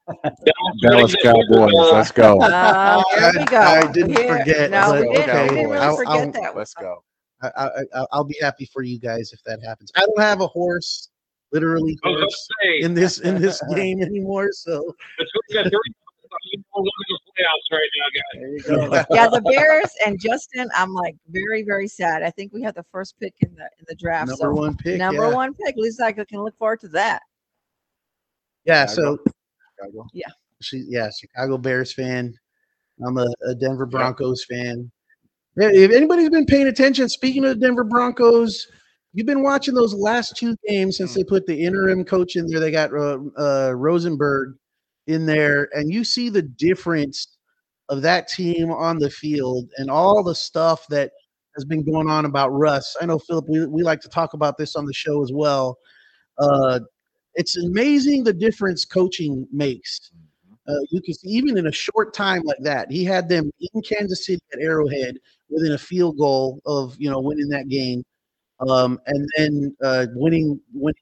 Dallas 0.81 1.15
Cowboys. 1.21 1.73
Let's 1.73 2.11
go. 2.11 2.39
uh, 2.41 3.01
there 3.15 3.31
we 3.33 3.39
I- 3.39 3.45
go. 3.45 3.57
I 3.59 3.91
didn't 3.91 4.17
Here- 4.17 4.37
forget, 4.39 4.71
No, 4.71 4.93
we 4.93 4.99
didn't, 5.01 5.29
okay. 5.29 5.43
we 5.43 5.49
didn't 5.55 5.69
really 5.69 5.77
I'll- 5.77 5.95
forget 5.95 6.13
I'll- 6.15 6.31
that. 6.31 6.55
Let's 6.55 6.73
go. 6.73 7.03
I, 7.43 7.47
I, 7.55 7.67
I- 8.01 8.05
I'll 8.11 8.23
be 8.23 8.37
happy 8.41 8.65
for 8.71 8.83
you 8.83 8.99
guys 8.99 9.31
if 9.33 9.41
that 9.45 9.59
happens. 9.63 9.91
I 9.95 10.01
don't 10.01 10.19
have 10.19 10.41
a 10.41 10.47
horse, 10.47 11.09
literally 11.51 11.97
I 12.03 12.07
was 12.09 12.15
gonna 12.17 12.25
horse, 12.25 12.47
in 12.81 12.93
this 12.93 13.19
in 13.19 13.41
this 13.41 13.61
game 13.75 14.01
anymore. 14.01 14.49
So 14.51 14.95
between 15.17 15.63
the 15.65 15.69
three, 15.69 15.93
of 16.32 16.38
us, 16.38 16.91
you 17.07 17.15
at 17.15 17.45
playoffs 17.45 17.71
right 17.71 17.89
now, 17.97 18.07
guys. 18.15 18.67
there 18.67 18.88
you 18.88 18.89
go. 18.89 19.05
yeah, 19.15 19.27
the 19.27 19.41
Bears 19.41 19.91
and 20.05 20.19
Justin, 20.19 20.69
I'm 20.75 20.93
like 20.93 21.15
very, 21.29 21.63
very 21.63 21.88
sad. 21.88 22.23
I 22.23 22.32
think 22.32 22.53
we 22.53 22.61
have 22.63 22.75
the 22.75 22.86
first 22.91 23.15
pick 23.19 23.34
in 23.41 23.53
the 23.55 23.63
in 23.63 23.86
the 23.88 23.95
draft. 23.95 24.29
Number 24.29 24.43
so 24.43 24.51
one 24.51 24.77
pick. 24.77 24.97
number 24.97 25.27
yeah. 25.27 25.36
one 25.36 25.53
pick. 25.53 25.75
At 25.75 25.77
least 25.77 26.01
I 26.01 26.11
can 26.11 26.25
look 26.32 26.57
forward 26.57 26.79
to 26.82 26.88
that. 26.89 27.21
Yeah. 28.65 28.86
Chicago. 28.86 29.17
So 29.25 29.34
Chicago. 29.79 30.07
she, 30.61 30.86
yeah, 30.88 31.09
Chicago 31.17 31.57
Bears 31.57 31.93
fan. 31.93 32.34
I'm 33.05 33.17
a, 33.17 33.27
a 33.47 33.55
Denver 33.55 33.86
Broncos 33.86 34.45
fan. 34.45 34.91
If 35.57 35.91
anybody's 35.91 36.29
been 36.29 36.45
paying 36.45 36.67
attention, 36.67 37.09
speaking 37.09 37.43
of 37.43 37.59
the 37.59 37.65
Denver 37.65 37.84
Broncos, 37.84 38.67
you've 39.13 39.27
been 39.27 39.43
watching 39.43 39.73
those 39.73 39.93
last 39.93 40.38
two 40.38 40.55
games 40.67 40.97
since 40.97 41.13
they 41.13 41.23
put 41.23 41.45
the 41.45 41.63
interim 41.63 42.05
coach 42.05 42.36
in 42.36 42.47
there. 42.47 42.59
They 42.59 42.71
got 42.71 42.93
uh, 42.93 43.17
uh, 43.38 43.71
Rosburg 43.71 44.53
in 45.07 45.25
there, 45.25 45.69
and 45.73 45.91
you 45.91 46.03
see 46.03 46.29
the 46.29 46.41
difference 46.41 47.37
of 47.89 48.01
that 48.01 48.27
team 48.27 48.71
on 48.71 48.97
the 48.97 49.09
field 49.09 49.69
and 49.77 49.89
all 49.89 50.23
the 50.23 50.35
stuff 50.35 50.85
that 50.87 51.11
has 51.55 51.65
been 51.65 51.83
going 51.83 52.09
on 52.09 52.25
about 52.25 52.49
Russ. 52.49 52.95
I 53.01 53.05
know 53.05 53.19
Philip, 53.19 53.45
we, 53.49 53.65
we 53.65 53.83
like 53.83 53.99
to 54.01 54.09
talk 54.09 54.33
about 54.33 54.57
this 54.57 54.75
on 54.75 54.85
the 54.85 54.93
show 54.93 55.21
as 55.23 55.31
well. 55.33 55.77
Uh, 56.37 56.79
it's 57.35 57.57
amazing 57.57 58.23
the 58.23 58.33
difference 58.33 58.85
coaching 58.85 59.47
makes. 59.51 60.11
Uh, 60.67 60.79
you 60.91 61.01
can 61.01 61.13
see 61.13 61.27
even 61.29 61.57
in 61.57 61.67
a 61.67 61.71
short 61.71 62.13
time 62.13 62.41
like 62.45 62.59
that, 62.61 62.89
he 62.89 63.03
had 63.03 63.27
them 63.27 63.49
in 63.73 63.81
Kansas 63.81 64.25
City 64.25 64.41
at 64.53 64.59
Arrowhead 64.59 65.17
within 65.49 65.73
a 65.73 65.77
field 65.77 66.17
goal 66.17 66.61
of 66.65 66.95
you 66.99 67.09
know 67.09 67.19
winning 67.19 67.49
that 67.49 67.67
game, 67.67 68.03
um, 68.69 68.99
and 69.07 69.27
then 69.37 69.75
uh, 69.83 70.05
winning 70.13 70.59
winning 70.73 70.95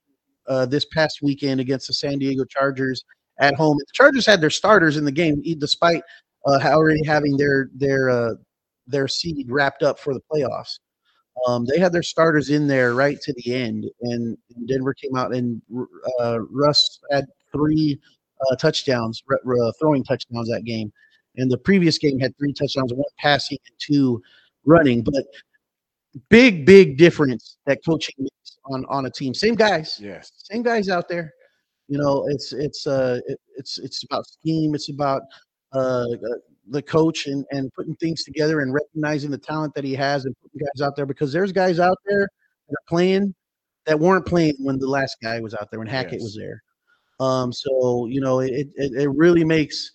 uh, 0.48 0.66
this 0.66 0.86
past 0.86 1.22
weekend 1.22 1.60
against 1.60 1.88
the 1.88 1.94
San 1.94 2.18
Diego 2.18 2.46
Chargers 2.46 3.04
at 3.40 3.56
home. 3.56 3.78
The 3.78 3.86
Chargers 3.94 4.26
had 4.26 4.42
their 4.42 4.50
starters 4.50 4.98
in 4.98 5.06
the 5.06 5.12
game, 5.12 5.42
despite 5.58 6.02
uh, 6.46 6.60
already 6.64 7.04
having 7.06 7.38
their 7.38 7.70
their 7.74 8.10
uh, 8.10 8.34
their 8.88 9.08
seed 9.08 9.48
wrapped 9.52 9.84
up 9.84 10.00
for 10.00 10.14
the 10.14 10.22
playoffs. 10.32 10.80
Um, 11.48 11.66
they 11.66 11.80
had 11.80 11.94
their 11.94 12.04
starters 12.04 12.50
in 12.50 12.68
there 12.68 12.94
right 12.94 13.20
to 13.22 13.34
the 13.38 13.54
end, 13.56 13.86
and 14.02 14.38
Denver 14.68 14.94
came 14.94 15.16
out 15.16 15.34
and 15.34 15.62
uh, 16.20 16.40
Russ 16.50 17.00
had 17.12 17.26
three 17.54 17.98
uh, 18.52 18.56
touchdowns, 18.58 19.24
r- 19.30 19.40
r- 19.46 19.72
throwing 19.80 20.04
touchdowns 20.04 20.50
that 20.50 20.64
game. 20.66 20.92
And 21.38 21.50
the 21.50 21.58
previous 21.58 21.98
game 21.98 22.20
had 22.20 22.38
three 22.38 22.52
touchdowns, 22.52 22.94
one 22.94 23.06
passing 23.20 23.58
and 23.68 23.76
two 23.80 24.22
running. 24.66 25.02
But 25.02 25.26
big, 26.30 26.66
big 26.66 26.98
difference 26.98 27.58
that 27.66 27.80
coaching 27.86 28.16
makes 28.18 28.58
on 28.66 28.86
on 28.90 29.06
a 29.06 29.10
team. 29.10 29.34
Same 29.34 29.56
guys, 29.56 29.98
Yes. 30.02 30.32
same 30.36 30.64
guys 30.64 30.90
out 30.90 31.08
there. 31.08 31.34
You 31.90 31.98
know, 31.98 32.26
it's 32.30 32.54
it's 32.54 32.88
uh 32.88 33.20
it, 33.28 33.40
it's 33.58 33.80
it's 33.80 34.04
about 34.04 34.26
scheme. 34.28 34.76
It's 34.76 34.90
about 34.90 35.24
uh 35.74 36.06
the 36.70 36.82
coach 36.84 37.26
and 37.28 37.44
and 37.52 37.74
putting 37.74 37.96
things 37.96 38.24
together 38.24 38.62
and 38.62 38.72
recognizing 38.74 39.32
the 39.32 39.40
talent 39.40 39.74
that 39.74 39.84
he 39.84 39.96
has 39.96 40.26
and 40.26 40.36
putting 40.42 40.60
guys 40.60 40.86
out 40.86 40.96
there 40.96 41.08
because 41.08 41.34
there's 41.34 41.52
guys 41.52 41.80
out 41.80 41.98
there 42.06 42.28
that 42.68 42.74
are 42.74 42.88
playing 42.88 43.34
that 43.88 44.00
weren't 44.00 44.26
playing 44.26 44.54
when 44.60 44.78
the 44.78 44.88
last 44.88 45.18
guy 45.24 45.40
was 45.40 45.56
out 45.56 45.72
there 45.72 45.80
when 45.80 45.88
Hackett 45.88 46.14
Yes. 46.14 46.22
was 46.22 46.36
there. 46.40 46.62
Um, 47.20 47.52
so 47.52 48.06
you 48.06 48.22
know 48.22 48.40
it, 48.40 48.68
it 48.76 48.94
it 48.94 49.10
really 49.10 49.44
makes 49.44 49.92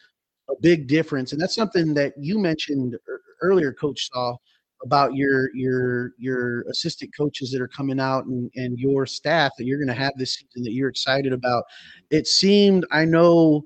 a 0.50 0.54
big 0.60 0.88
difference, 0.88 1.32
and 1.32 1.40
that's 1.40 1.54
something 1.54 1.94
that 1.94 2.12
you 2.18 2.38
mentioned 2.40 2.96
earlier, 3.40 3.72
Coach 3.72 4.10
Saul, 4.12 4.40
about 4.82 5.14
your 5.14 5.54
your 5.54 6.12
your 6.18 6.62
assistant 6.70 7.10
coaches 7.16 7.50
that 7.50 7.60
are 7.60 7.68
coming 7.68 8.00
out 8.00 8.26
and 8.26 8.50
and 8.56 8.78
your 8.78 9.06
staff 9.06 9.52
that 9.56 9.64
you're 9.64 9.78
going 9.78 9.88
to 9.88 9.94
have 9.94 10.12
this 10.16 10.34
season 10.34 10.62
that 10.62 10.72
you're 10.72 10.88
excited 10.88 11.32
about. 11.32 11.64
It 12.10 12.26
seemed 12.26 12.86
I 12.90 13.04
know 13.04 13.64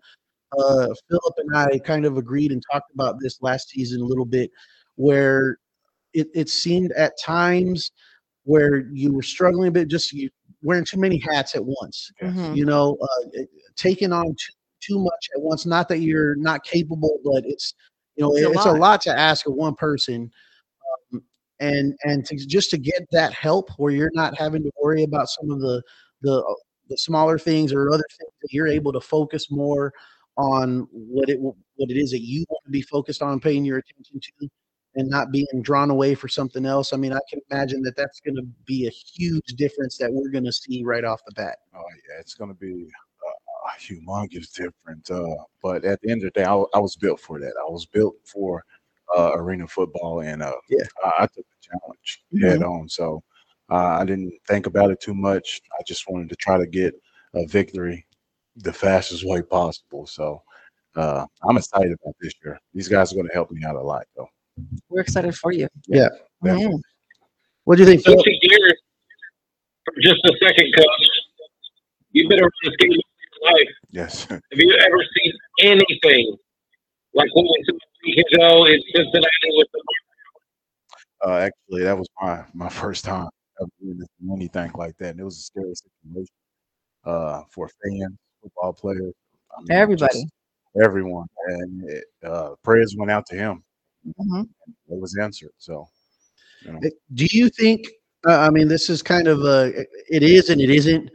uh, 0.59 0.89
Philip 1.09 1.35
and 1.39 1.57
I 1.57 1.79
kind 1.79 2.07
of 2.07 2.17
agreed 2.17 2.53
and 2.53 2.63
talked 2.73 2.93
about 2.95 3.17
this 3.21 3.43
last 3.43 3.71
season 3.71 4.01
a 4.01 4.05
little 4.05 4.25
bit, 4.25 4.51
where 4.97 5.59
it, 6.15 6.29
it 6.35 6.49
seemed 6.49 6.93
at 6.93 7.13
times 7.23 7.91
where 8.45 8.89
you 8.93 9.13
were 9.13 9.23
struggling 9.23 9.69
a 9.69 9.73
bit, 9.73 9.89
just 9.89 10.13
you 10.13 10.31
wearing 10.63 10.85
too 10.85 10.99
many 10.99 11.19
hats 11.19 11.55
at 11.55 11.63
once. 11.65 12.11
Yes. 12.23 12.35
Mhm. 12.35 12.57
You 12.57 12.65
know, 12.65 12.97
uh, 13.03 13.43
taking 13.77 14.13
on 14.13 14.27
too, 14.29 14.53
too 14.81 14.99
much 14.99 15.29
at 15.37 15.43
once. 15.43 15.67
Not 15.67 15.89
that 15.89 15.99
you're 15.99 16.35
not 16.37 16.65
capable, 16.65 17.19
but 17.25 17.45
it's 17.45 17.75
you 18.17 18.23
know 18.25 18.33
It's 18.35 18.47
a 18.47 18.53
it's 18.53 18.65
a 18.65 18.73
lot. 18.73 18.81
lot 18.81 19.01
to 19.03 19.19
ask 19.19 19.47
of 19.47 19.55
one 19.55 19.75
person. 19.75 20.31
Um, 21.13 21.23
and 21.61 21.97
and 22.05 22.25
to 22.27 22.37
just 22.37 22.71
to 22.71 22.79
get 22.79 23.07
that 23.11 23.33
help 23.33 23.71
where 23.79 23.93
you're 23.93 24.11
not 24.15 24.37
having 24.39 24.63
to 24.63 24.71
worry 24.81 25.03
about 25.03 25.29
some 25.29 25.51
of 25.51 25.61
the 25.61 25.83
the 26.23 26.41
uh, 26.41 26.55
the 26.89 26.97
smaller 26.97 27.39
things 27.39 27.73
or 27.73 27.91
other 27.91 28.05
things 28.19 28.31
that 28.43 28.53
you're 28.53 28.69
able 28.69 28.93
to 28.93 29.01
focus 29.01 29.51
more 29.51 29.93
on 30.37 30.87
what 30.93 31.29
it 31.29 31.41
what 31.41 31.91
it 31.91 31.97
is 31.97 32.11
that 32.13 32.23
you 32.23 32.45
want 32.49 32.65
to 32.65 32.71
be 32.71 32.83
focused 32.83 33.23
on 33.23 33.41
paying 33.41 33.65
your 33.65 33.79
attention 33.79 34.21
to 34.21 34.49
and 34.95 35.09
not 35.09 35.31
being 35.31 35.47
drawn 35.61 35.91
away 35.91 36.15
for 36.15 36.29
something 36.29 36.65
else 36.65 36.93
i 36.93 36.97
mean 36.97 37.13
i 37.13 37.21
can 37.29 37.41
imagine 37.51 37.83
that 37.83 37.97
that's 37.97 38.21
going 38.21 38.35
to 38.35 38.47
be 38.65 38.87
a 38.87 38.91
huge 38.91 39.45
difference 39.57 39.99
that 39.99 40.11
we're 40.11 40.31
going 40.31 40.45
to 40.45 40.53
see 40.53 40.83
right 40.85 41.05
off 41.05 41.21
the 41.27 41.33
bat 41.33 41.59
Oh 41.75 41.83
yeah, 42.09 42.21
it's 42.21 42.35
going 42.35 42.51
to 42.51 42.57
be 42.57 42.89
a 43.69 43.81
humongous 43.81 44.53
different. 44.53 45.11
Uh, 45.11 45.45
but 45.63 45.85
at 45.85 46.01
the 46.01 46.11
end 46.11 46.25
of 46.25 46.33
the 46.33 46.41
day, 46.41 46.45
I, 46.45 46.55
I 46.75 46.79
was 46.79 46.97
built 46.97 47.21
for 47.21 47.39
that. 47.41 47.53
I 47.61 47.71
was 47.71 47.87
built 47.87 48.17
for 48.25 48.65
uh, 49.17 49.33
arena 49.35 49.67
football, 49.67 50.21
and 50.21 50.43
uh, 50.43 50.53
Yeah. 50.69 50.85
I, 51.05 51.23
I 51.25 51.27
took 51.27 51.45
the 51.47 51.69
challenge 51.71 52.23
head 52.41 52.63
on. 52.63 52.89
So 52.89 53.23
uh, 53.71 53.99
I 54.01 54.05
didn't 54.05 54.33
think 54.47 54.67
about 54.67 54.91
it 54.91 55.01
too 55.01 55.15
much. 55.15 55.61
I 55.79 55.83
just 55.87 56.09
wanted 56.09 56.29
to 56.31 56.37
try 56.37 56.59
to 56.59 56.67
get 56.67 56.95
a 57.35 57.47
victory 57.47 58.07
the 58.57 58.73
fastest 58.73 59.25
way 59.25 59.43
possible. 59.43 60.07
So 60.07 60.43
uh, 60.97 61.27
I'm 61.49 61.57
excited 61.57 61.93
about 61.93 62.15
this 62.21 62.33
year. 62.45 62.59
These 62.75 62.89
guys 62.89 63.13
are 63.13 63.17
going 63.17 63.29
to 63.29 63.35
help 63.35 63.51
me 63.51 63.63
out 63.65 63.77
a 63.77 63.81
lot, 63.81 64.05
though. 64.17 64.29
We're 64.89 65.03
excited 65.03 65.37
for 65.37 65.53
you. 65.53 65.69
Yeah, 65.87 66.09
definitely. 66.43 66.77
Mhm. 66.77 66.81
what 67.65 67.77
do 67.77 67.83
you 67.83 67.89
think 67.89 68.03
Philip? 68.05 68.21
Switching 68.21 68.41
gears 68.43 68.75
for 69.85 69.95
just 70.03 70.25
a 70.25 70.33
second, 70.43 70.73
Coach. 70.77 70.87
You've 72.11 72.29
been 72.29 72.41
around 72.41 72.51
this 72.65 72.75
game 72.77 72.91
all 72.91 72.97
your 72.97 73.53
life. 73.53 73.69
Yes. 73.91 74.25
Have 74.31 74.41
you 74.53 74.75
ever 74.75 75.05
seen 75.23 75.33
anything 75.63 76.37
like 77.15 77.29
what 77.35 77.43
we 77.45 77.65
saw 77.67 77.73
a 77.73 77.75
week 77.75 77.83
ago 78.17 78.67
in 78.67 78.81
Cincinnati 78.95 79.51
with 79.53 79.69
the 79.73 79.83
Uh, 81.27 81.37
actually, 81.39 81.83
that 81.85 81.97
was 81.99 82.09
my 82.21 82.45
my 82.55 82.69
first 82.69 83.05
time 83.05 83.29
ever 83.61 83.71
doing 83.81 84.07
anything 84.33 84.71
like 84.75 84.97
that, 84.99 85.11
and 85.11 85.21
it 85.21 85.25
was 85.25 85.39
a 85.39 85.43
scary 85.43 85.75
situation 85.75 86.35
uh, 87.05 87.43
for 87.51 87.69
fans, 87.83 88.17
football 88.43 88.73
players, 88.73 89.15
I 89.57 89.61
mean, 89.63 89.73
Everybody. 89.73 90.27
everyone, 90.85 91.27
and 91.47 91.89
it, 91.89 92.05
uh, 92.25 92.51
prayers 92.63 92.95
went 92.97 93.11
out 93.11 93.27
to 93.27 93.37
him. 93.37 93.65
Mhm. 94.21 94.49
It 94.89 95.01
was 95.01 95.17
answered. 95.21 95.51
So, 95.59 95.89
you 96.63 96.73
know, 96.73 96.81
Do 97.15 97.27
you 97.31 97.49
think? 97.51 97.87
Uh, 98.27 98.39
I 98.39 98.51
mean, 98.51 98.69
this 98.69 98.91
is 98.91 99.03
kind 99.03 99.29
of 99.29 99.41
a. 99.43 99.73
It 100.09 100.23
is 100.23 100.51
and 100.51 100.61
it 100.61 100.71
isn't 100.71 101.11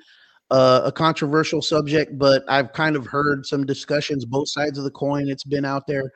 uh, 0.51 0.81
a 0.85 0.91
controversial 0.91 1.61
subject, 1.61 2.17
but 2.17 2.43
I've 2.47 2.73
kind 2.73 2.95
of 2.95 3.05
heard 3.05 3.45
some 3.45 3.65
discussions, 3.65 4.25
both 4.25 4.49
sides 4.49 4.77
of 4.77 4.83
the 4.83 4.91
coin. 4.91 5.27
It's 5.29 5.43
been 5.43 5.65
out 5.65 5.87
there. 5.87 6.11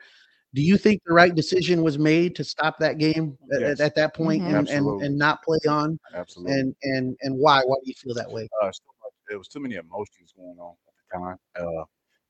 Do 0.58 0.64
you 0.64 0.76
think 0.76 1.00
the 1.06 1.14
right 1.14 1.32
decision 1.32 1.84
was 1.84 2.00
made 2.00 2.34
to 2.34 2.42
stop 2.42 2.80
that 2.80 2.98
game 2.98 3.38
at, 3.54 3.60
Yes. 3.60 3.78
at 3.78 3.94
that 3.94 4.12
point 4.12 4.42
Mhm. 4.42 4.58
and, 4.58 4.68
and 4.68 5.02
and 5.04 5.16
not 5.16 5.40
play 5.44 5.60
on? 5.68 6.00
absolutely. 6.14 6.52
And 6.58 6.74
and 6.82 7.16
and 7.22 7.38
why? 7.38 7.62
Why 7.64 7.76
do 7.76 7.88
you 7.88 7.94
feel 7.94 8.12
that 8.14 8.28
way? 8.28 8.48
uh, 8.60 8.72
so 8.72 8.82
much, 9.04 9.12
there 9.28 9.38
was 9.38 9.46
too 9.46 9.60
many 9.60 9.76
emotions 9.76 10.32
going 10.36 10.58
on 10.58 10.74
at 10.88 10.94
the 10.98 11.16
time, 11.16 11.38
uh, 11.64 11.84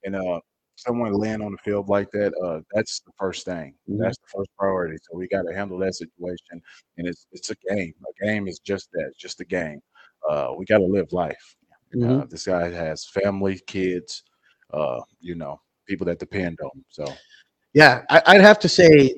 and 0.04 0.14
uh, 0.16 0.40
someone 0.76 1.14
laying 1.14 1.40
on 1.40 1.52
the 1.52 1.58
field 1.64 1.88
like 1.88 2.10
that, 2.10 2.34
uh, 2.44 2.60
that's 2.74 3.00
the 3.00 3.12
first 3.18 3.46
thing. 3.46 3.74
Mhm. 3.88 3.96
That's 3.98 4.18
the 4.18 4.26
first 4.36 4.50
priority. 4.58 4.98
So 5.04 5.16
we 5.16 5.26
got 5.26 5.44
to 5.48 5.54
handle 5.54 5.78
that 5.78 5.94
situation, 5.94 6.60
and 6.98 7.06
it's 7.08 7.26
it's 7.32 7.48
a 7.48 7.56
game. 7.70 7.94
A 8.10 8.26
game 8.26 8.46
is 8.46 8.58
just 8.58 8.90
that, 8.92 9.06
it's 9.08 9.16
just 9.16 9.40
a 9.40 9.46
game. 9.46 9.80
Uh, 10.28 10.52
we 10.54 10.66
got 10.66 10.80
to 10.80 10.84
live 10.84 11.10
life. 11.14 11.56
Mhm. 11.94 12.20
Uh, 12.20 12.24
this 12.26 12.44
guy 12.44 12.68
has 12.68 13.06
family, 13.08 13.58
kids, 13.66 14.22
uh, 14.74 15.00
you 15.18 15.34
know, 15.34 15.58
people 15.86 16.04
that 16.04 16.18
depend 16.18 16.58
on 16.60 16.70
him. 16.74 16.84
So 16.90 17.06
Yeah, 17.78 18.02
I, 18.10 18.20
I'd 18.26 18.40
have 18.40 18.58
to 18.58 18.68
say 18.68 19.14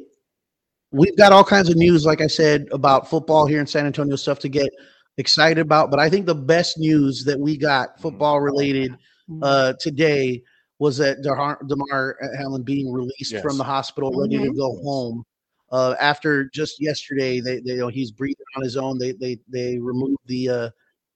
we've 0.93 1.17
got 1.17 1.33
all 1.33 1.43
kinds 1.45 1.71
of 1.71 1.77
news, 1.77 2.05
like 2.05 2.21
I 2.21 2.27
said, 2.27 2.69
about 2.73 3.09
football 3.09 3.47
here 3.47 3.59
in 3.59 3.67
San 3.67 3.87
Antonio, 3.87 4.17
stuff 4.17 4.39
to 4.41 4.51
get 4.51 4.69
excited 5.17 5.61
about. 5.63 5.91
But 5.91 5.99
I 5.99 6.11
think 6.11 6.27
the 6.27 6.35
best 6.35 6.77
news 6.77 7.25
that 7.25 7.41
we 7.41 7.57
got 7.57 7.99
football 8.03 8.39
related 8.39 8.91
Mhm. 9.31 9.41
uh, 9.43 9.73
today 9.81 10.43
was 10.79 10.99
that 10.99 11.23
Damar, 11.23 11.59
Damar 11.67 12.19
Hamlin 12.37 12.63
being 12.63 12.93
released 12.93 13.33
Yes. 13.33 13.41
from 13.43 13.57
the 13.57 13.65
hospital, 13.65 14.13
ready 14.15 14.37
to 14.37 14.53
go 14.53 14.77
home. 14.83 15.25
Uh, 15.73 15.95
after 15.99 16.45
just 16.51 16.83
yesterday, 16.83 17.41
they, 17.41 17.61
they 17.61 17.73
you 17.73 17.79
know 17.79 17.89
he's 17.89 18.11
breathing 18.11 18.45
on 18.57 18.63
his 18.63 18.77
own. 18.77 18.99
They 18.99 19.13
they 19.13 19.39
they 19.49 19.79
removed 19.79 20.19
the 20.27 20.49
uh, 20.51 20.71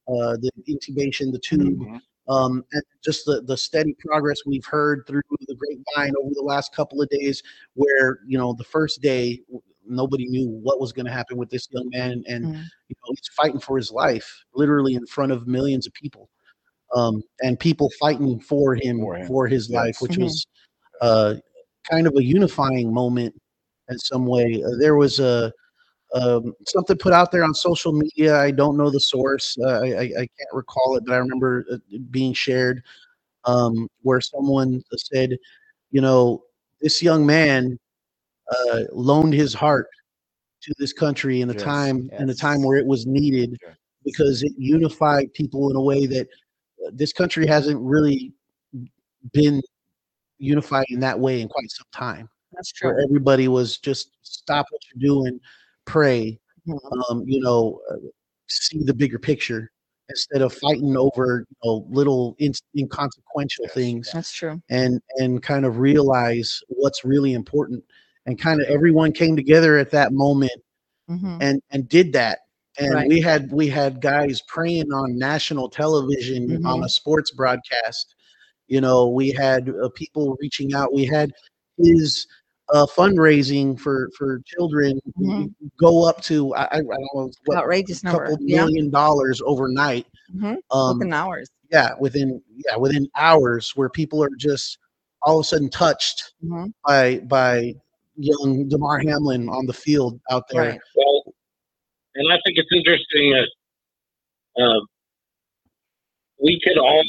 uh, 0.08 0.36
the 0.40 0.50
intubation, 0.66 1.30
the 1.30 1.40
tube, 1.40 1.78
Mhm. 1.80 2.00
Um, 2.28 2.64
and 2.72 2.82
just 3.04 3.26
the 3.26 3.42
the 3.42 3.56
steady 3.56 3.94
progress 4.06 4.40
we've 4.46 4.64
heard 4.64 5.04
through 5.06 5.22
the 5.46 5.54
grapevine 5.54 6.14
over 6.20 6.30
the 6.34 6.42
last 6.42 6.74
couple 6.74 7.00
of 7.02 7.08
days. 7.10 7.42
Where 7.74 8.20
you 8.26 8.38
know 8.38 8.54
the 8.54 8.64
first 8.64 9.02
day 9.02 9.40
nobody 9.86 10.26
knew 10.26 10.48
what 10.48 10.80
was 10.80 10.92
going 10.92 11.06
to 11.06 11.12
happen 11.12 11.36
with 11.36 11.50
this 11.50 11.68
young 11.70 11.88
man, 11.92 12.22
and 12.26 12.46
Mhm. 12.46 12.64
you 12.88 12.96
know 12.96 13.10
he's 13.14 13.28
fighting 13.36 13.60
for 13.60 13.76
his 13.76 13.90
life, 13.90 14.44
literally 14.54 14.94
in 14.94 15.06
front 15.06 15.32
of 15.32 15.46
millions 15.46 15.86
of 15.86 15.92
people, 15.94 16.28
um, 16.94 17.22
and 17.42 17.58
people 17.58 17.90
fighting 18.00 18.40
for 18.40 18.74
him 18.74 18.98
For 19.00 19.24
for, 19.26 19.46
his 19.46 19.68
Yes. 19.68 19.76
life, 19.84 19.96
which 20.00 20.16
Mhm. 20.18 20.22
was 20.24 20.46
uh, 21.00 21.34
kind 21.90 22.06
of 22.06 22.14
a 22.16 22.24
unifying 22.24 22.92
moment 22.92 23.34
in 23.90 23.98
some 23.98 24.26
way. 24.26 24.62
Uh, 24.64 24.76
there 24.78 24.96
was 24.96 25.18
a 25.20 25.52
um, 26.14 26.54
something 26.66 26.96
put 26.96 27.12
out 27.12 27.32
there 27.32 27.44
on 27.44 27.54
social 27.54 27.92
media. 27.92 28.38
I 28.38 28.52
don't 28.52 28.76
know 28.76 28.88
the 28.88 29.00
source. 29.00 29.56
Uh, 29.58 29.80
I, 29.80 30.00
I, 30.00 30.10
can't 30.16 30.52
recall 30.52 30.96
it, 30.96 31.04
but 31.04 31.12
I 31.12 31.18
remember 31.18 31.64
it 31.68 32.10
being 32.12 32.32
shared 32.32 32.82
um, 33.44 33.88
where 34.02 34.20
someone 34.20 34.80
said, 34.96 35.36
you 35.90 36.00
know, 36.00 36.44
this 36.80 37.02
young 37.02 37.26
man 37.26 37.78
uh, 38.50 38.80
loaned 38.92 39.34
his 39.34 39.54
heart 39.54 39.88
to 40.62 40.72
this 40.78 40.92
country 40.92 41.40
in 41.40 41.48
the 41.48 41.54
Yes, 41.54 41.62
time 41.62 42.10
in 42.18 42.26
the 42.26 42.34
time 42.34 42.62
where 42.62 42.78
it 42.78 42.86
was 42.86 43.06
needed 43.06 43.58
because 44.04 44.42
it 44.42 44.52
unified 44.56 45.32
people 45.34 45.70
in 45.70 45.76
a 45.76 45.80
way 45.80 46.06
that 46.06 46.28
uh, 46.86 46.90
this 46.92 47.12
country 47.12 47.46
hasn't 47.46 47.80
really 47.80 48.32
been 49.32 49.60
unified 50.38 50.86
in 50.90 51.00
that 51.00 51.18
way 51.18 51.40
in 51.40 51.48
quite 51.48 51.70
some 51.70 51.86
time 51.92 52.28
That's 52.52 52.72
true. 52.72 52.90
where 52.90 53.00
everybody 53.00 53.48
was 53.48 53.78
just 53.78 54.10
stop 54.22 54.66
what 54.70 54.80
you're 54.94 55.14
doing 55.14 55.40
pray 55.86 56.38
Mhm. 56.66 56.78
um, 57.10 57.24
you 57.26 57.40
know 57.40 57.80
uh, 57.90 57.96
see 58.48 58.82
the 58.84 58.94
bigger 58.94 59.18
picture 59.18 59.70
instead 60.08 60.42
of 60.42 60.52
fighting 60.52 60.96
over 60.96 61.44
you 61.48 61.56
know 61.64 61.86
little 61.90 62.34
in, 62.38 62.52
inconsequential 62.76 63.66
things 63.68 64.10
That's 64.12 64.32
true. 64.32 64.60
and 64.70 65.00
and 65.16 65.42
kind 65.42 65.64
of 65.66 65.78
realize 65.78 66.60
what's 66.68 67.04
really 67.04 67.32
important 67.34 67.82
and 68.26 68.38
kind 68.38 68.60
of 68.62 68.68
everyone 68.68 69.12
came 69.12 69.36
together 69.36 69.78
at 69.78 69.90
that 69.90 70.12
moment 70.12 70.52
Mhm. 71.10 71.36
and 71.40 71.62
and 71.70 71.88
did 71.88 72.12
that 72.14 72.40
and 72.78 72.94
Right. 72.94 73.08
we 73.08 73.20
had 73.20 73.52
we 73.52 73.68
had 73.68 74.00
guys 74.00 74.40
praying 74.48 74.90
on 74.92 75.18
national 75.18 75.68
television 75.68 76.64
on 76.64 76.80
Mhm. 76.80 76.84
a 76.84 76.88
sports 76.88 77.30
broadcast 77.30 78.14
you 78.68 78.80
know 78.80 79.08
we 79.08 79.30
had 79.32 79.68
uh, 79.68 79.90
people 79.94 80.36
reaching 80.40 80.74
out 80.74 80.92
we 80.94 81.04
had 81.04 81.30
his 81.78 82.26
uh, 82.72 82.86
fundraising 82.86 83.78
for 83.78 84.10
for 84.16 84.40
children 84.46 84.98
Mhm. 85.20 85.54
go 85.78 86.08
up 86.08 86.22
to 86.22 86.54
I, 86.54 86.62
I 86.64 86.66
I 86.76 86.80
don't 86.80 86.86
know 87.14 87.30
what 87.44 87.58
Outrageous 87.58 88.02
a 88.02 88.06
number. 88.06 88.26
couple 88.30 88.38
Yeah. 88.40 88.64
million 88.64 88.90
dollars 88.90 89.42
overnight 89.44 90.06
Mhm. 90.34 90.56
um 90.70 90.98
Within 90.98 91.12
hours. 91.12 91.50
yeah 91.70 91.90
within 92.00 92.42
yeah 92.56 92.76
within 92.76 93.06
hours 93.16 93.76
where 93.76 93.88
people 93.90 94.22
are 94.22 94.30
just 94.38 94.78
all 95.22 95.38
of 95.38 95.42
a 95.42 95.44
sudden 95.44 95.68
touched 95.68 96.32
Mhm. 96.42 96.72
by 96.86 97.18
by 97.20 97.74
young 98.16 98.68
Damar 98.68 98.98
Hamlin 99.00 99.48
on 99.48 99.66
the 99.66 99.72
field 99.74 100.18
out 100.30 100.44
there 100.48 100.70
Right. 100.70 100.80
Well, 100.96 101.34
and 102.14 102.32
I 102.32 102.38
think 102.46 102.56
it's 102.58 102.72
interesting 102.72 103.30
that 103.32 104.62
um, 104.62 104.86
we 106.40 106.60
could 106.64 106.78
all 106.78 107.02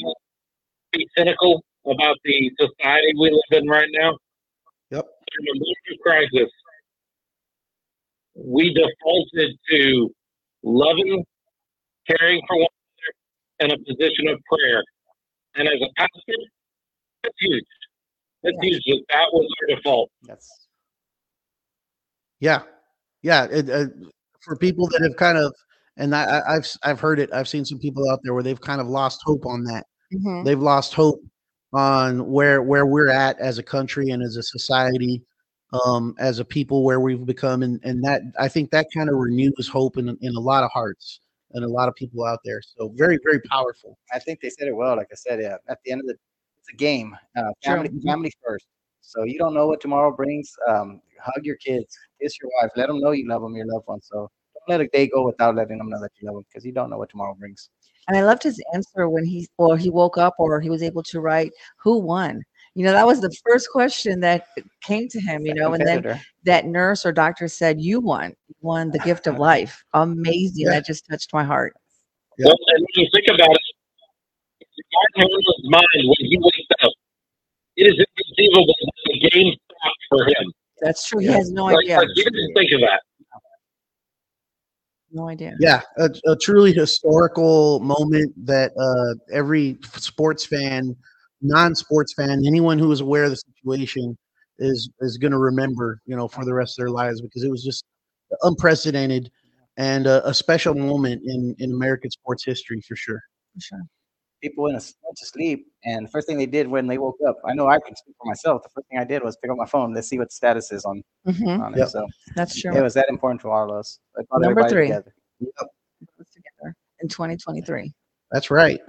be 0.92 1.06
cynical 1.16 1.64
about 1.86 2.16
the 2.24 2.50
society 2.58 3.12
we 3.18 3.30
live 3.30 3.62
in 3.62 3.68
right 3.68 3.88
now. 3.92 4.18
Yep. 5.40 5.48
In 5.54 5.56
a 5.56 5.60
moment 5.60 5.76
of 5.92 5.98
crisis, 6.00 6.52
we 8.34 8.74
defaulted 8.74 9.56
to 9.70 10.10
loving, 10.62 11.24
caring 12.08 12.40
for 12.48 12.56
one 12.58 12.66
another, 13.58 13.72
and 13.72 13.72
a 13.72 13.78
position 13.78 14.28
of 14.28 14.38
prayer. 14.50 14.82
And 15.56 15.68
as 15.68 15.74
a 15.80 15.88
pastor, 15.96 16.34
that's 17.22 17.34
huge. 17.40 17.64
That's 18.42 18.56
huge. 18.62 18.82
that 18.86 19.02
That 19.10 19.26
was 19.32 19.48
our 19.62 19.76
default. 19.76 20.10
That's 20.24 20.50
Yeah, 22.40 22.62
yeah. 23.22 23.44
It, 23.50 23.70
uh, 23.70 23.86
for 24.40 24.56
people 24.56 24.86
that 24.88 25.02
have 25.02 25.16
kind 25.16 25.38
of, 25.38 25.52
and 25.96 26.14
I, 26.14 26.24
I- 26.40 26.54
I've 26.56 26.70
I've 26.82 27.00
heard 27.00 27.18
it. 27.18 27.32
I've 27.32 27.48
seen 27.48 27.64
some 27.64 27.78
people 27.78 28.08
out 28.10 28.20
there 28.22 28.34
where 28.34 28.42
they've 28.42 28.60
kind 28.60 28.80
of 28.80 28.86
lost 28.86 29.22
hope 29.24 29.46
on 29.46 29.64
that. 29.64 29.86
Mhm. 30.12 30.44
They've 30.44 30.60
lost 30.60 30.92
hope 30.94 31.20
on 31.76 32.26
where 32.26 32.62
where 32.62 32.86
we're 32.86 33.10
at 33.10 33.38
as 33.38 33.58
a 33.58 33.62
country 33.62 34.08
and 34.08 34.22
as 34.22 34.36
a 34.36 34.42
society, 34.42 35.22
um, 35.84 36.14
as 36.18 36.38
a 36.38 36.44
people 36.44 36.82
where 36.84 37.00
we've 37.00 37.26
become, 37.26 37.62
and 37.62 37.78
and 37.84 38.02
that 38.02 38.22
I 38.38 38.48
think 38.48 38.70
that 38.70 38.86
kind 38.94 39.10
of 39.10 39.16
renews 39.16 39.68
hope 39.68 39.98
in 39.98 40.08
in 40.22 40.34
a 40.34 40.40
lot 40.40 40.64
of 40.64 40.70
hearts 40.72 41.20
and 41.52 41.64
a 41.64 41.68
lot 41.68 41.88
of 41.88 41.94
people 41.94 42.24
out 42.24 42.40
there. 42.44 42.62
So 42.62 42.92
very 42.96 43.18
very 43.22 43.40
powerful. 43.42 43.98
I 44.12 44.18
think 44.18 44.40
they 44.40 44.48
said 44.48 44.68
it 44.68 44.74
well. 44.74 44.96
Like 44.96 45.08
I 45.12 45.16
said, 45.16 45.40
yeah, 45.40 45.56
at 45.68 45.78
the 45.84 45.92
end 45.92 46.00
of 46.00 46.06
the, 46.06 46.14
it's 46.60 46.70
a 46.72 46.76
game. 46.76 47.14
Uh, 47.36 47.50
family, 47.62 47.90
family 48.04 48.32
first. 48.42 48.66
So 49.02 49.24
you 49.24 49.38
don't 49.38 49.52
know 49.52 49.66
what 49.66 49.82
tomorrow 49.82 50.10
brings. 50.16 50.50
Um, 50.66 51.02
hug 51.22 51.44
your 51.44 51.56
kids, 51.56 51.96
kiss 52.20 52.38
your 52.40 52.50
wife, 52.60 52.70
let 52.76 52.88
them 52.88 53.00
know 53.00 53.12
you 53.12 53.28
love 53.28 53.42
them, 53.42 53.54
your 53.54 53.66
loved 53.66 53.86
ones. 53.86 54.08
So 54.10 54.30
don't 54.54 54.68
let 54.68 54.80
a 54.80 54.88
day 54.88 55.08
go 55.08 55.24
without 55.24 55.54
letting 55.54 55.78
them 55.78 55.90
know 55.90 56.00
that 56.00 56.10
you 56.18 56.26
love 56.26 56.36
them 56.36 56.44
because 56.48 56.64
you 56.64 56.72
don't 56.72 56.90
know 56.90 56.98
what 56.98 57.10
tomorrow 57.10 57.34
brings. 57.34 57.68
And 58.08 58.16
I 58.16 58.22
loved 58.22 58.42
his 58.42 58.62
answer 58.74 59.08
when 59.08 59.24
he 59.24 59.48
or 59.58 59.76
he 59.76 59.90
woke 59.90 60.16
up 60.16 60.34
or 60.38 60.60
he 60.60 60.70
was 60.70 60.82
able 60.82 61.02
to 61.04 61.20
write 61.20 61.52
who 61.78 61.98
won. 61.98 62.42
You 62.74 62.84
know, 62.84 62.92
that 62.92 63.06
was 63.06 63.22
the 63.22 63.34
first 63.44 63.70
question 63.70 64.20
that 64.20 64.48
came 64.82 65.08
to 65.08 65.18
him, 65.18 65.46
you 65.46 65.54
know, 65.54 65.72
and 65.72 65.86
then 65.86 66.20
that 66.44 66.66
nurse 66.66 67.06
or 67.06 67.12
doctor 67.12 67.48
said, 67.48 67.80
You 67.80 68.00
won, 68.00 68.34
you 68.48 68.54
won 68.60 68.90
the 68.90 68.98
gift 68.98 69.26
of 69.26 69.38
life. 69.38 69.82
Amazing. 69.94 70.66
Yeah. 70.66 70.72
That 70.72 70.86
just 70.86 71.06
touched 71.08 71.32
my 71.32 71.42
heart. 71.42 71.74
Yeah. 72.38 72.46
Well, 72.48 72.56
and 72.68 72.80
when 72.80 73.04
you 73.04 73.08
think 73.14 73.28
about 73.28 73.50
it, 73.50 73.60
Martin 74.92 75.30
Hurl's 75.32 75.60
mind 75.64 76.04
when 76.04 76.30
he 76.30 76.38
wakes 76.38 76.84
up, 76.84 76.92
it 77.76 77.84
is 77.84 78.06
inconceivable 78.18 78.66
that 78.66 78.92
the 79.06 79.30
game 79.30 79.54
stopped 79.70 80.04
for 80.10 80.24
him. 80.26 80.52
That's 80.82 81.08
true. 81.08 81.20
He 81.20 81.26
has 81.28 81.50
no 81.50 81.64
like, 81.64 81.84
idea. 81.84 81.98
like, 81.98 82.08
you 82.14 82.24
didn't 82.24 82.54
think 82.54 82.72
of 82.72 82.80
that. 82.80 83.02
No 85.12 85.28
idea. 85.28 85.54
Yeah, 85.60 85.82
a, 85.98 86.10
a 86.26 86.36
truly 86.36 86.72
historical 86.72 87.80
moment 87.80 88.32
that 88.46 88.72
uh, 88.78 89.14
every 89.32 89.78
sports 89.96 90.44
fan, 90.44 90.96
non-sports 91.40 92.14
fan, 92.14 92.42
anyone 92.46 92.78
who 92.78 92.90
is 92.92 93.00
aware 93.00 93.24
of 93.24 93.30
the 93.30 93.36
situation 93.36 94.16
is 94.58 94.90
is 95.00 95.18
going 95.18 95.32
to 95.32 95.38
remember, 95.38 96.00
you 96.06 96.16
know, 96.16 96.28
for 96.28 96.44
the 96.44 96.54
rest 96.54 96.78
of 96.78 96.84
their 96.84 96.90
lives 96.90 97.20
because 97.20 97.44
it 97.44 97.50
was 97.50 97.62
just 97.62 97.84
unprecedented 98.42 99.30
and 99.76 100.06
a, 100.06 100.26
a 100.28 100.34
special 100.34 100.74
moment 100.74 101.22
in 101.24 101.54
in 101.58 101.72
American 101.72 102.10
sports 102.10 102.44
history 102.44 102.80
for 102.86 102.96
sure. 102.96 103.20
For 103.54 103.60
sure. 103.60 103.82
People 104.42 104.64
went 104.64 104.78
to, 104.80 104.94
went 105.02 105.16
to 105.16 105.26
sleep, 105.26 105.66
and 105.84 106.06
the 106.06 106.10
first 106.10 106.26
thing 106.26 106.36
they 106.36 106.46
did 106.46 106.68
when 106.68 106.86
they 106.86 106.98
woke 106.98 107.16
up, 107.26 107.36
I 107.46 107.54
know 107.54 107.68
I 107.68 107.78
can 107.80 107.96
speak 107.96 108.14
for 108.18 108.26
myself. 108.26 108.62
The 108.62 108.68
first 108.68 108.86
thing 108.88 108.98
I 108.98 109.04
did 109.04 109.22
was 109.22 109.36
pick 109.38 109.50
up 109.50 109.56
my 109.56 109.64
phone. 109.66 109.94
Let's 109.94 110.08
see 110.08 110.18
what 110.18 110.28
the 110.28 110.34
status 110.34 110.70
is 110.72 110.84
on 110.84 111.02
Mhm. 111.26 111.58
on 111.60 111.72
Yep. 111.74 111.86
it. 111.86 111.90
So 111.90 112.06
That's 112.34 112.60
true. 112.60 112.76
it 112.76 112.82
was 112.82 112.92
that 112.94 113.08
important 113.08 113.40
to 113.42 113.50
all 113.50 113.70
of 113.70 113.76
us. 113.78 113.98
It 114.18 114.26
Number 114.38 114.68
three. 114.68 114.88
together. 114.88 115.14
Together 115.40 116.76
in 117.00 117.08
2023. 117.08 117.92
That's 118.30 118.50
right. 118.50 118.80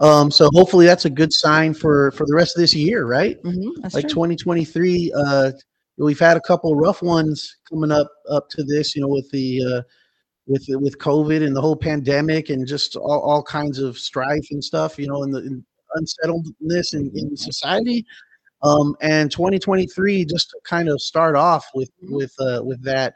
Um, 0.00 0.30
so 0.30 0.48
hopefully 0.52 0.86
that's 0.86 1.06
a 1.06 1.10
good 1.10 1.32
sign 1.32 1.72
for 1.74 2.10
for 2.12 2.26
the 2.26 2.34
rest 2.34 2.56
of 2.56 2.60
this 2.60 2.74
year, 2.74 3.06
right? 3.06 3.42
Mhm. 3.42 3.70
That's 3.82 3.94
like 3.94 4.04
true. 4.04 4.10
2023 4.10 5.12
uh 5.16 5.52
we've 5.96 6.18
had 6.20 6.36
a 6.36 6.40
couple 6.40 6.76
rough 6.76 7.02
ones 7.02 7.56
coming 7.68 7.90
up 7.90 8.08
up 8.28 8.48
to 8.50 8.62
this 8.62 8.94
you 8.94 9.02
know 9.02 9.08
with 9.08 9.28
the 9.30 9.60
uh 9.64 9.82
with 10.48 10.64
with 10.70 10.98
covid 10.98 11.44
and 11.46 11.54
the 11.54 11.60
whole 11.60 11.76
pandemic 11.76 12.48
and 12.48 12.66
just 12.66 12.96
all, 12.96 13.20
all 13.20 13.42
kinds 13.42 13.78
of 13.78 13.98
strife 13.98 14.46
and 14.50 14.62
stuff 14.64 14.98
you 14.98 15.06
know 15.06 15.22
and 15.22 15.32
the 15.32 15.38
and 15.38 15.62
unsettledness 15.94 16.92
in, 16.94 17.10
in 17.14 17.34
society. 17.36 18.04
Um 18.62 18.94
and 19.00 19.30
2023 19.30 20.24
just 20.26 20.50
to 20.50 20.58
kind 20.64 20.88
of 20.88 21.00
start 21.00 21.36
off 21.36 21.66
with 21.74 21.90
with 22.02 22.32
uh 22.40 22.60
with 22.62 22.82
that 22.82 23.14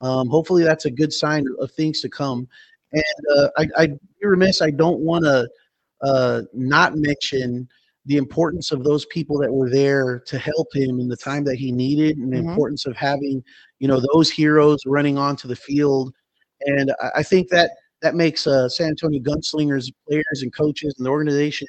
um 0.00 0.28
hopefully 0.28 0.64
that's 0.64 0.86
a 0.86 0.90
good 0.90 1.12
sign 1.12 1.46
of 1.60 1.70
things 1.72 2.00
to 2.00 2.08
come. 2.08 2.48
And 2.92 3.04
uh 3.36 3.48
i 3.58 3.68
i 3.76 3.86
be 3.86 3.96
remiss 4.22 4.62
i 4.62 4.70
don't 4.70 5.00
want 5.00 5.24
to 5.24 5.48
uh 6.02 6.42
not 6.52 6.96
mention 6.96 7.68
the 8.06 8.16
importance 8.16 8.72
of 8.72 8.82
those 8.84 9.04
people 9.06 9.38
that 9.38 9.52
were 9.52 9.68
there 9.70 10.20
to 10.26 10.38
help 10.38 10.74
him 10.74 10.98
in 10.98 11.08
the 11.08 11.16
time 11.16 11.44
that 11.44 11.56
he 11.56 11.70
needed 11.70 12.16
and 12.16 12.32
the 12.32 12.38
Mhm. 12.38 12.48
importance 12.48 12.86
of 12.86 12.96
having 12.96 13.44
you 13.78 13.86
know 13.86 14.00
those 14.12 14.28
heroes 14.30 14.80
running 14.86 15.18
onto 15.18 15.46
the 15.46 15.56
field 15.56 16.14
and 16.66 16.92
i, 17.14 17.22
think 17.22 17.48
that 17.48 17.70
that 18.02 18.14
makes 18.14 18.46
uh, 18.46 18.68
san 18.68 18.88
antonio 18.88 19.20
gunslingers 19.20 19.92
players 20.06 20.42
and 20.42 20.54
coaches 20.54 20.94
and 20.98 21.06
the 21.06 21.10
organization 21.10 21.66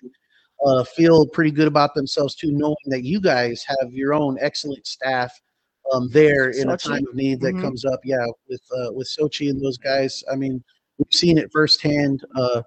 uh, 0.66 0.84
feel 0.84 1.26
pretty 1.28 1.52
good 1.52 1.68
about 1.68 1.94
themselves 1.96 2.36
too 2.36 2.52
knowing 2.52 2.76
that 2.88 3.04
you 3.04 3.20
guys 3.22 3.64
have 3.68 3.92
your 3.92 4.14
own 4.14 4.38
excellent 4.42 4.86
staff 4.86 5.32
um, 5.94 6.10
there 6.12 6.50
in 6.52 6.70
a 6.70 6.78
time 6.78 7.06
of 7.10 7.16
need 7.16 7.40
that 7.42 7.56
Mhm. 7.56 7.62
comes 7.62 7.86
up. 7.86 8.00
Yeah 8.04 8.26
with 8.50 8.62
uh, 8.78 8.92
with 8.94 9.08
sochi 9.08 9.50
and 9.50 9.64
those 9.64 9.78
guys 9.78 10.24
i 10.32 10.36
mean 10.36 10.64
we've 10.98 11.14
seen 11.14 11.38
it 11.38 11.52
firsthand 11.52 12.24
uh, 12.36 12.62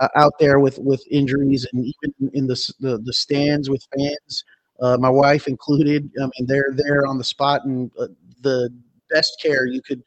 uh, 0.00 0.08
out 0.16 0.32
there 0.38 0.60
with 0.60 0.78
with 0.78 1.02
injuries 1.10 1.66
and 1.72 1.84
even 1.84 2.30
in 2.34 2.46
the 2.46 2.72
the, 2.80 2.98
the 2.98 3.12
stands 3.12 3.70
with 3.70 3.86
fans 3.96 4.44
uh, 4.80 4.96
my 4.98 5.10
wife 5.10 5.46
included. 5.46 6.10
I 6.18 6.22
mean 6.24 6.46
they're 6.46 6.72
there 6.74 7.06
on 7.06 7.18
the 7.18 7.24
spot 7.24 7.64
and 7.64 7.90
uh, 7.98 8.08
the 8.42 8.70
best 9.10 9.38
care 9.42 9.66
you 9.66 9.82
could 9.82 10.02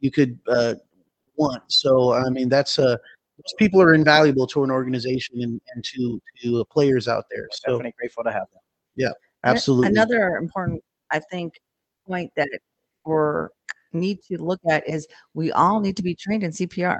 you 0.00 0.10
could 0.10 0.38
uh, 0.48 0.74
want 1.38 1.62
so 1.68 2.12
i 2.12 2.28
mean 2.28 2.48
that's 2.48 2.78
a 2.78 2.98
those 3.38 3.54
people 3.56 3.80
are 3.80 3.94
invaluable 3.94 4.46
to 4.48 4.64
an 4.64 4.70
organization 4.70 5.40
and, 5.42 5.60
and 5.74 5.84
to 5.84 6.20
to 6.42 6.60
uh, 6.60 6.64
players 6.64 7.06
out 7.06 7.24
there 7.30 7.42
We're 7.42 7.48
so 7.52 7.72
definitely 7.72 7.94
grateful 7.98 8.24
to 8.24 8.32
have 8.32 8.46
them. 8.52 8.60
Yeah, 8.96 9.12
absolutely 9.44 9.88
Another 9.88 10.36
important, 10.36 10.82
I 11.12 11.20
think, 11.20 11.54
point 12.06 12.32
that 12.34 12.48
we're 13.04 13.50
need 13.92 14.18
to 14.24 14.38
look 14.38 14.60
at 14.68 14.86
is 14.88 15.06
we 15.34 15.52
all 15.52 15.78
need 15.80 15.96
to 15.96 16.02
be 16.02 16.14
trained 16.16 16.42
in 16.42 16.50
CPR. 16.50 16.98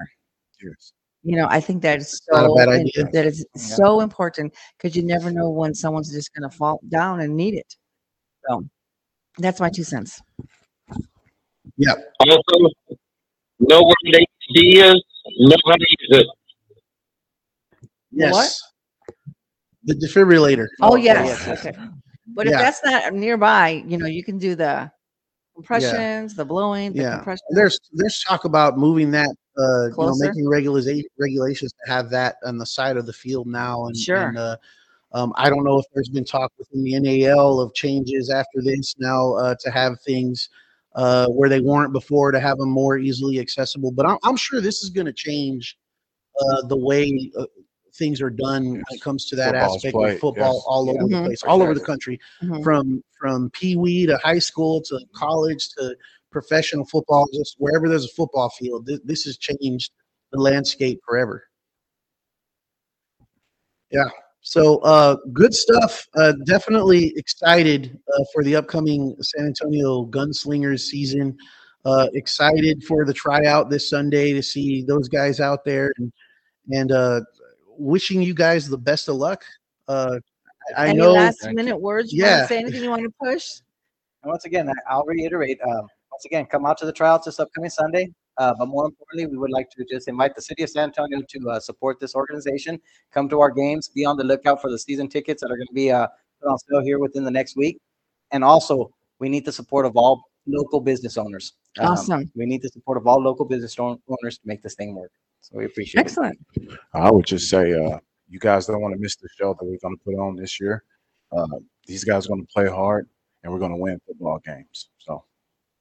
Yes. 0.62 0.92
You 1.24 1.36
know, 1.36 1.48
I 1.50 1.60
think 1.60 1.82
that 1.82 1.98
is 1.98 2.22
not 2.30 2.44
a 2.44 2.48
so 2.48 2.54
bad 2.54 2.68
idea. 2.68 3.04
that 3.12 3.26
is 3.26 3.44
Yeah. 3.54 3.60
so 3.60 4.00
important 4.00 4.54
because 4.76 4.96
you 4.96 5.02
never 5.02 5.30
know 5.32 5.50
when 5.50 5.74
someone's 5.74 6.12
just 6.12 6.32
going 6.32 6.48
to 6.48 6.56
fall 6.56 6.80
down 6.88 7.20
and 7.20 7.36
need 7.36 7.54
it. 7.54 7.76
So 8.48 8.64
that's 9.38 9.58
my 9.60 9.70
two 9.70 9.82
cents. 9.84 10.22
Also, 12.20 12.70
know 13.58 13.82
what 13.82 13.96
an 14.04 14.24
AED 14.56 14.76
is, 14.78 15.04
know 15.38 15.56
how 15.66 15.72
to 15.72 15.86
use 16.00 16.20
it. 16.20 16.26
The 18.12 18.28
what? 18.30 18.46
yes 18.46 18.62
the 19.84 19.94
defibrillator 19.94 20.66
Oh, 20.82 20.92
Oh, 20.92 20.96
yes. 20.96 21.46
yes, 21.46 21.46
yes. 21.46 21.66
Okay. 21.66 21.78
But 22.34 22.46
if 22.46 22.52
Yeah. 22.52 22.58
that's 22.58 22.84
not 22.84 23.14
nearby, 23.14 23.82
you 23.86 23.96
know, 23.96 24.06
you 24.06 24.22
can 24.24 24.38
do 24.38 24.54
the 24.54 24.90
compressions, 25.54 26.34
the 26.34 26.44
blowing, 26.44 26.92
the 26.92 27.02
Yeah. 27.02 27.16
compression. 27.16 27.44
there's 27.50 27.80
there's 27.92 28.22
talk 28.26 28.44
about 28.44 28.78
moving 28.78 29.10
that 29.12 29.30
uh 29.58 29.86
you 29.86 29.90
know 29.90 29.94
Closer? 29.94 30.26
making 30.28 30.48
regulation 30.48 31.04
regulations 31.18 31.72
to 31.84 31.90
have 31.92 32.10
that 32.10 32.36
on 32.44 32.58
the 32.58 32.66
side 32.66 32.96
of 32.96 33.06
the 33.06 33.12
field 33.12 33.46
now 33.46 33.86
and, 33.86 33.96
Sure. 33.96 34.28
and 34.28 34.38
uh 34.38 34.56
um, 35.12 35.32
I 35.36 35.48
don't 35.48 35.64
know 35.64 35.78
if 35.78 35.86
there's 35.94 36.10
been 36.10 36.24
talk 36.26 36.52
within 36.58 36.84
the 36.84 36.98
NAL 37.00 37.60
of 37.60 37.72
changes 37.72 38.28
after 38.30 38.60
this 38.62 38.94
now 38.98 39.32
uh, 39.36 39.54
to 39.60 39.70
have 39.70 39.98
things 40.02 40.50
uh, 40.94 41.26
where 41.28 41.48
they 41.48 41.60
weren't 41.60 41.92
before 41.92 42.32
to 42.32 42.40
have 42.40 42.58
them 42.58 42.70
more 42.70 42.98
easily 42.98 43.38
accessible. 43.40 43.90
But 43.92 44.06
I'm, 44.06 44.18
I'm 44.24 44.36
sure 44.36 44.60
this 44.60 44.82
is 44.82 44.90
going 44.90 45.06
to 45.06 45.12
change 45.12 45.76
uh, 46.40 46.66
the 46.68 46.76
way 46.76 47.30
uh, 47.38 47.44
things 47.94 48.20
are 48.20 48.30
done 48.30 48.70
when 48.70 48.82
it 48.90 49.00
comes 49.00 49.26
to 49.26 49.36
that 49.36 49.52
Football's 49.52 49.76
aspect 49.76 49.94
played, 49.94 50.14
of 50.14 50.20
football 50.20 50.54
yes. 50.54 50.64
all 50.66 50.90
over 50.90 51.02
Mhm. 51.04 51.10
the 51.10 51.22
place, 51.24 51.42
all 51.42 51.62
over 51.62 51.74
the 51.74 51.84
country 51.84 52.18
Mhm. 52.42 52.62
from 52.62 53.02
from 53.18 53.50
pee 53.50 53.76
wee 53.76 54.06
to 54.06 54.16
high 54.18 54.38
school 54.38 54.80
to 54.82 55.00
college 55.14 55.68
to 55.70 55.96
professional 56.30 56.84
football, 56.84 57.26
just 57.34 57.56
wherever 57.58 57.88
there's 57.88 58.04
a 58.04 58.08
football 58.08 58.50
field. 58.50 58.86
This, 58.86 59.00
this 59.04 59.24
has 59.24 59.36
changed 59.38 59.90
the 60.30 60.38
landscape 60.38 61.00
forever. 61.04 61.44
Yeah. 63.90 64.08
So 64.48 64.78
uh, 64.78 65.16
good 65.34 65.52
stuff. 65.52 66.08
Uh, 66.16 66.32
definitely 66.46 67.12
excited 67.16 67.98
uh, 68.16 68.24
for 68.32 68.42
the 68.42 68.56
upcoming 68.56 69.14
San 69.20 69.44
Antonio 69.44 70.06
Gunslingers 70.06 70.80
season. 70.80 71.36
Uh, 71.84 72.06
excited 72.14 72.82
for 72.84 73.04
the 73.04 73.12
tryout 73.12 73.68
this 73.68 73.90
Sunday 73.90 74.32
to 74.32 74.42
see 74.42 74.82
those 74.88 75.06
guys 75.06 75.38
out 75.38 75.66
there 75.66 75.92
and 75.98 76.10
and 76.70 76.92
uh, 76.92 77.20
wishing 77.76 78.22
you 78.22 78.32
guys 78.32 78.66
the 78.66 78.78
best 78.78 79.08
of 79.08 79.16
luck. 79.16 79.44
Uh, 79.86 80.18
I 80.78 80.84
I 80.84 80.88
Any 80.88 80.98
know. 80.98 81.12
last 81.12 81.46
minute 81.52 81.78
words? 81.78 82.10
You 82.10 82.22
want 82.24 82.32
Yeah. 82.32 82.40
to 82.40 82.46
say 82.46 82.58
anything 82.58 82.82
you 82.84 82.88
want 82.90 83.02
to 83.02 83.12
push? 83.22 83.44
And 84.22 84.30
once 84.30 84.46
again, 84.46 84.70
I- 84.70 84.92
I'll 84.94 85.04
reiterate. 85.04 85.60
Um, 85.60 85.86
once 86.10 86.24
again, 86.24 86.46
come 86.46 86.64
out 86.64 86.78
to 86.78 86.86
the 86.86 86.92
tryouts 86.92 87.26
this 87.26 87.38
upcoming 87.38 87.68
Sunday. 87.68 88.08
Uh, 88.38 88.54
but 88.58 88.66
more 88.66 88.86
importantly, 88.86 89.26
we 89.26 89.36
would 89.36 89.50
like 89.50 89.68
to 89.70 89.84
just 89.90 90.06
invite 90.06 90.34
the 90.34 90.42
city 90.42 90.62
of 90.62 90.70
San 90.70 90.84
Antonio 90.84 91.20
to 91.28 91.50
uh, 91.50 91.60
support 91.60 91.98
this 91.98 92.14
organization. 92.14 92.80
Come 93.12 93.28
to 93.30 93.40
our 93.40 93.50
games. 93.50 93.88
Be 93.88 94.04
on 94.04 94.16
the 94.16 94.24
lookout 94.24 94.62
for 94.62 94.70
the 94.70 94.78
season 94.78 95.08
tickets 95.08 95.42
that 95.42 95.50
are 95.50 95.56
going 95.56 95.66
to 95.66 95.74
be 95.74 95.90
uh, 95.90 96.06
put 96.40 96.50
on 96.50 96.58
sale 96.58 96.82
here 96.82 97.00
within 97.00 97.24
the 97.24 97.30
next 97.30 97.56
week. 97.56 97.78
And 98.30 98.44
also, 98.44 98.90
we 99.18 99.28
need 99.28 99.44
the 99.44 99.52
support 99.52 99.86
of 99.86 99.96
all 99.96 100.22
local 100.46 100.80
business 100.80 101.18
owners. 101.18 101.54
Um, 101.80 101.88
Awesome. 101.88 102.30
We 102.36 102.46
need 102.46 102.62
the 102.62 102.68
support 102.68 102.96
of 102.96 103.06
all 103.06 103.20
local 103.20 103.44
business 103.44 103.76
owners 103.78 104.38
to 104.38 104.40
make 104.44 104.62
this 104.62 104.74
thing 104.74 104.94
work. 104.94 105.10
So 105.40 105.58
we 105.58 105.64
appreciate 105.64 106.00
it. 106.00 106.04
Excellent. 106.04 106.38
I 106.94 107.10
would 107.10 107.26
just 107.26 107.50
say, 107.50 107.72
uh, 107.72 107.98
you 108.28 108.38
guys 108.38 108.66
don't 108.66 108.80
want 108.80 108.94
to 108.94 109.00
miss 109.00 109.16
the 109.16 109.28
show 109.36 109.54
that 109.54 109.64
we're 109.64 109.78
going 109.82 109.96
to 109.96 110.04
put 110.04 110.14
on 110.14 110.36
this 110.36 110.60
year. 110.60 110.84
Uh, 111.32 111.46
these 111.86 112.04
guys 112.04 112.26
are 112.26 112.28
going 112.28 112.46
to 112.46 112.52
play 112.52 112.68
hard, 112.68 113.08
and 113.42 113.52
we're 113.52 113.58
going 113.58 113.72
to 113.72 113.76
win 113.76 113.98
football 114.06 114.38
games. 114.44 114.90
So. 114.98 115.24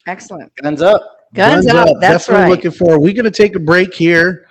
Excellent. 0.06 0.56
Guns 0.56 0.82
up. 0.82 1.17
Guns, 1.34 1.68
up. 1.68 1.90
That's 2.00 2.26
Definitely 2.26 2.44
right. 2.44 2.50
looking 2.50 2.72
forward. 2.72 3.00
We're 3.00 3.14
going 3.14 3.26
to 3.26 3.32
take 3.32 3.56
a 3.56 3.60
break 3.60 3.94
here. 3.94 4.48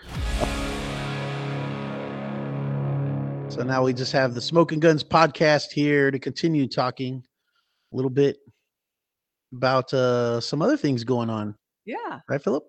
So 3.49 3.63
now 3.63 3.83
we 3.83 3.95
just 3.95 4.13
have 4.13 4.35
the 4.35 4.41
Smoking 4.41 4.81
Guns 4.81 5.03
podcast 5.03 5.73
here 5.73 6.11
to 6.11 6.19
continue 6.19 6.69
talking 6.69 7.23
a 7.93 7.97
little 7.97 8.11
bit 8.11 8.37
about 9.55 9.93
uh, 9.95 10.41
some 10.41 10.61
other 10.61 10.77
things 10.77 11.05
going 11.05 11.31
on. 11.31 11.55
yeah. 11.87 12.21
Right, 12.29 12.43
Philip? 12.43 12.65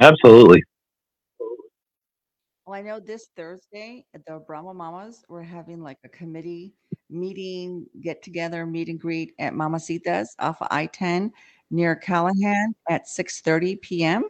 Absolutely. 0.00 0.62
Well, 2.66 2.74
I 2.74 2.80
know 2.80 2.98
this 2.98 3.28
Thursday 3.36 4.06
at 4.14 4.24
the 4.26 4.42
Brahma 4.46 4.72
Mamas, 4.72 5.22
we're 5.28 5.42
having 5.42 5.82
like 5.82 5.98
a 6.04 6.08
committee 6.08 6.72
meeting, 7.10 7.86
get 8.00 8.22
together, 8.22 8.64
meet 8.64 8.88
and 8.88 8.98
greet 8.98 9.34
at 9.38 9.52
Mamacita's 9.52 10.34
off 10.38 10.62
of 10.62 10.68
I-10 10.70 11.30
near 11.70 11.96
Callahan 11.96 12.74
at 12.88 13.08
6:30 13.08 13.80
p.m. 13.80 14.24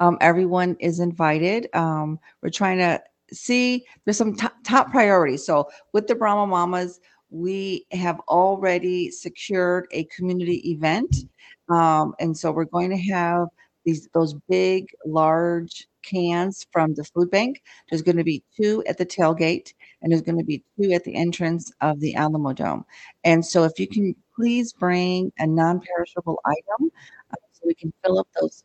Um, 0.00 0.16
everyone 0.20 0.76
is 0.80 1.00
invited. 1.00 1.68
Um, 1.74 2.18
we're 2.42 2.50
trying 2.50 2.78
to 2.78 3.02
see 3.32 3.84
there's 4.04 4.16
some 4.16 4.34
top, 4.34 4.54
top 4.64 4.90
priorities. 4.90 5.44
So 5.44 5.68
with 5.92 6.06
the 6.06 6.14
Brahma 6.14 6.46
Mamas, 6.46 7.00
we 7.30 7.86
have 7.92 8.20
already 8.28 9.10
secured 9.10 9.86
a 9.92 10.04
community 10.04 10.70
event, 10.70 11.24
um, 11.68 12.14
and 12.20 12.36
so 12.36 12.50
we're 12.52 12.64
going 12.64 12.90
to 12.90 13.12
have 13.12 13.48
these 13.84 14.08
those 14.14 14.34
big, 14.48 14.88
large 15.06 15.86
cans 16.04 16.66
from 16.72 16.94
the 16.94 17.04
food 17.04 17.30
bank. 17.30 17.62
There's 17.90 18.02
going 18.02 18.16
to 18.16 18.24
be 18.24 18.42
two 18.56 18.82
at 18.86 18.98
the 18.98 19.06
tailgate, 19.06 19.72
and 20.02 20.10
there's 20.12 20.22
going 20.22 20.38
to 20.38 20.44
be 20.44 20.62
two 20.80 20.92
at 20.92 21.04
the 21.04 21.14
entrance 21.14 21.72
of 21.80 22.00
the 22.00 22.14
Alamodome. 22.14 22.84
And 23.24 23.44
so, 23.44 23.64
if 23.64 23.78
you 23.78 23.86
can 23.88 24.14
please 24.38 24.72
bring 24.72 25.32
a 25.40 25.46
non-perishable 25.46 26.38
item, 26.46 26.90
uh, 27.32 27.36
so 27.52 27.62
we 27.66 27.74
can 27.74 27.92
fill 28.04 28.20
up 28.20 28.28
those 28.40 28.62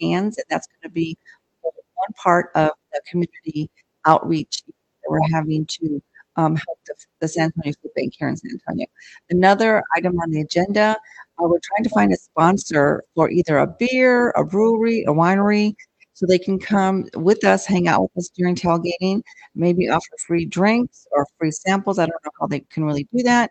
cans, 0.00 0.36
and 0.36 0.44
that's 0.50 0.66
going 0.66 0.82
to 0.82 0.90
be 0.90 1.16
one 1.62 2.12
part 2.20 2.50
of 2.56 2.70
the 2.92 3.00
community 3.08 3.70
outreach 4.04 4.64
that 4.66 5.08
we're 5.08 5.20
having 5.32 5.64
to 5.66 6.02
um, 6.34 6.56
help 6.56 6.78
the, 6.86 6.94
the 7.20 7.28
San 7.28 7.44
Antonio 7.44 7.72
Food 7.80 7.92
Bank 7.94 8.14
here 8.18 8.28
in 8.28 8.36
San 8.36 8.50
Antonio. 8.50 8.86
Another 9.30 9.80
item 9.96 10.18
on 10.18 10.30
the 10.30 10.40
agenda, 10.40 10.96
uh, 11.38 11.46
we're 11.46 11.60
trying 11.62 11.84
to 11.84 11.90
find 11.90 12.12
a 12.12 12.16
sponsor 12.16 13.04
for 13.14 13.30
either 13.30 13.58
a 13.58 13.66
beer, 13.66 14.30
a 14.30 14.44
brewery, 14.44 15.04
a 15.04 15.12
winery, 15.12 15.76
so 16.14 16.26
they 16.26 16.38
can 16.38 16.58
come 16.58 17.06
with 17.14 17.44
us, 17.44 17.64
hang 17.64 17.86
out 17.88 18.02
with 18.02 18.10
us 18.18 18.30
during 18.36 18.56
tailgating, 18.56 19.22
maybe 19.54 19.88
offer 19.88 20.16
free 20.26 20.44
drinks 20.44 21.06
or 21.12 21.26
free 21.38 21.50
samples. 21.50 21.98
I 21.98 22.06
don't 22.06 22.24
know 22.24 22.30
how 22.40 22.46
they 22.48 22.60
can 22.60 22.84
really 22.84 23.08
do 23.14 23.22
that. 23.22 23.50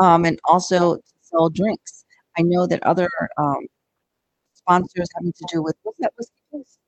Um, 0.00 0.24
and 0.24 0.38
also 0.44 0.98
sell 1.22 1.48
drinks. 1.48 2.04
I 2.38 2.42
know 2.42 2.66
that 2.66 2.82
other 2.82 3.08
um, 3.38 3.66
sponsors 4.54 5.08
having 5.14 5.32
to 5.32 5.46
do 5.52 5.62
with 5.62 5.76
what's 5.82 5.98
that 6.00 6.12
whiskey 6.18 6.42
place? 6.50 6.78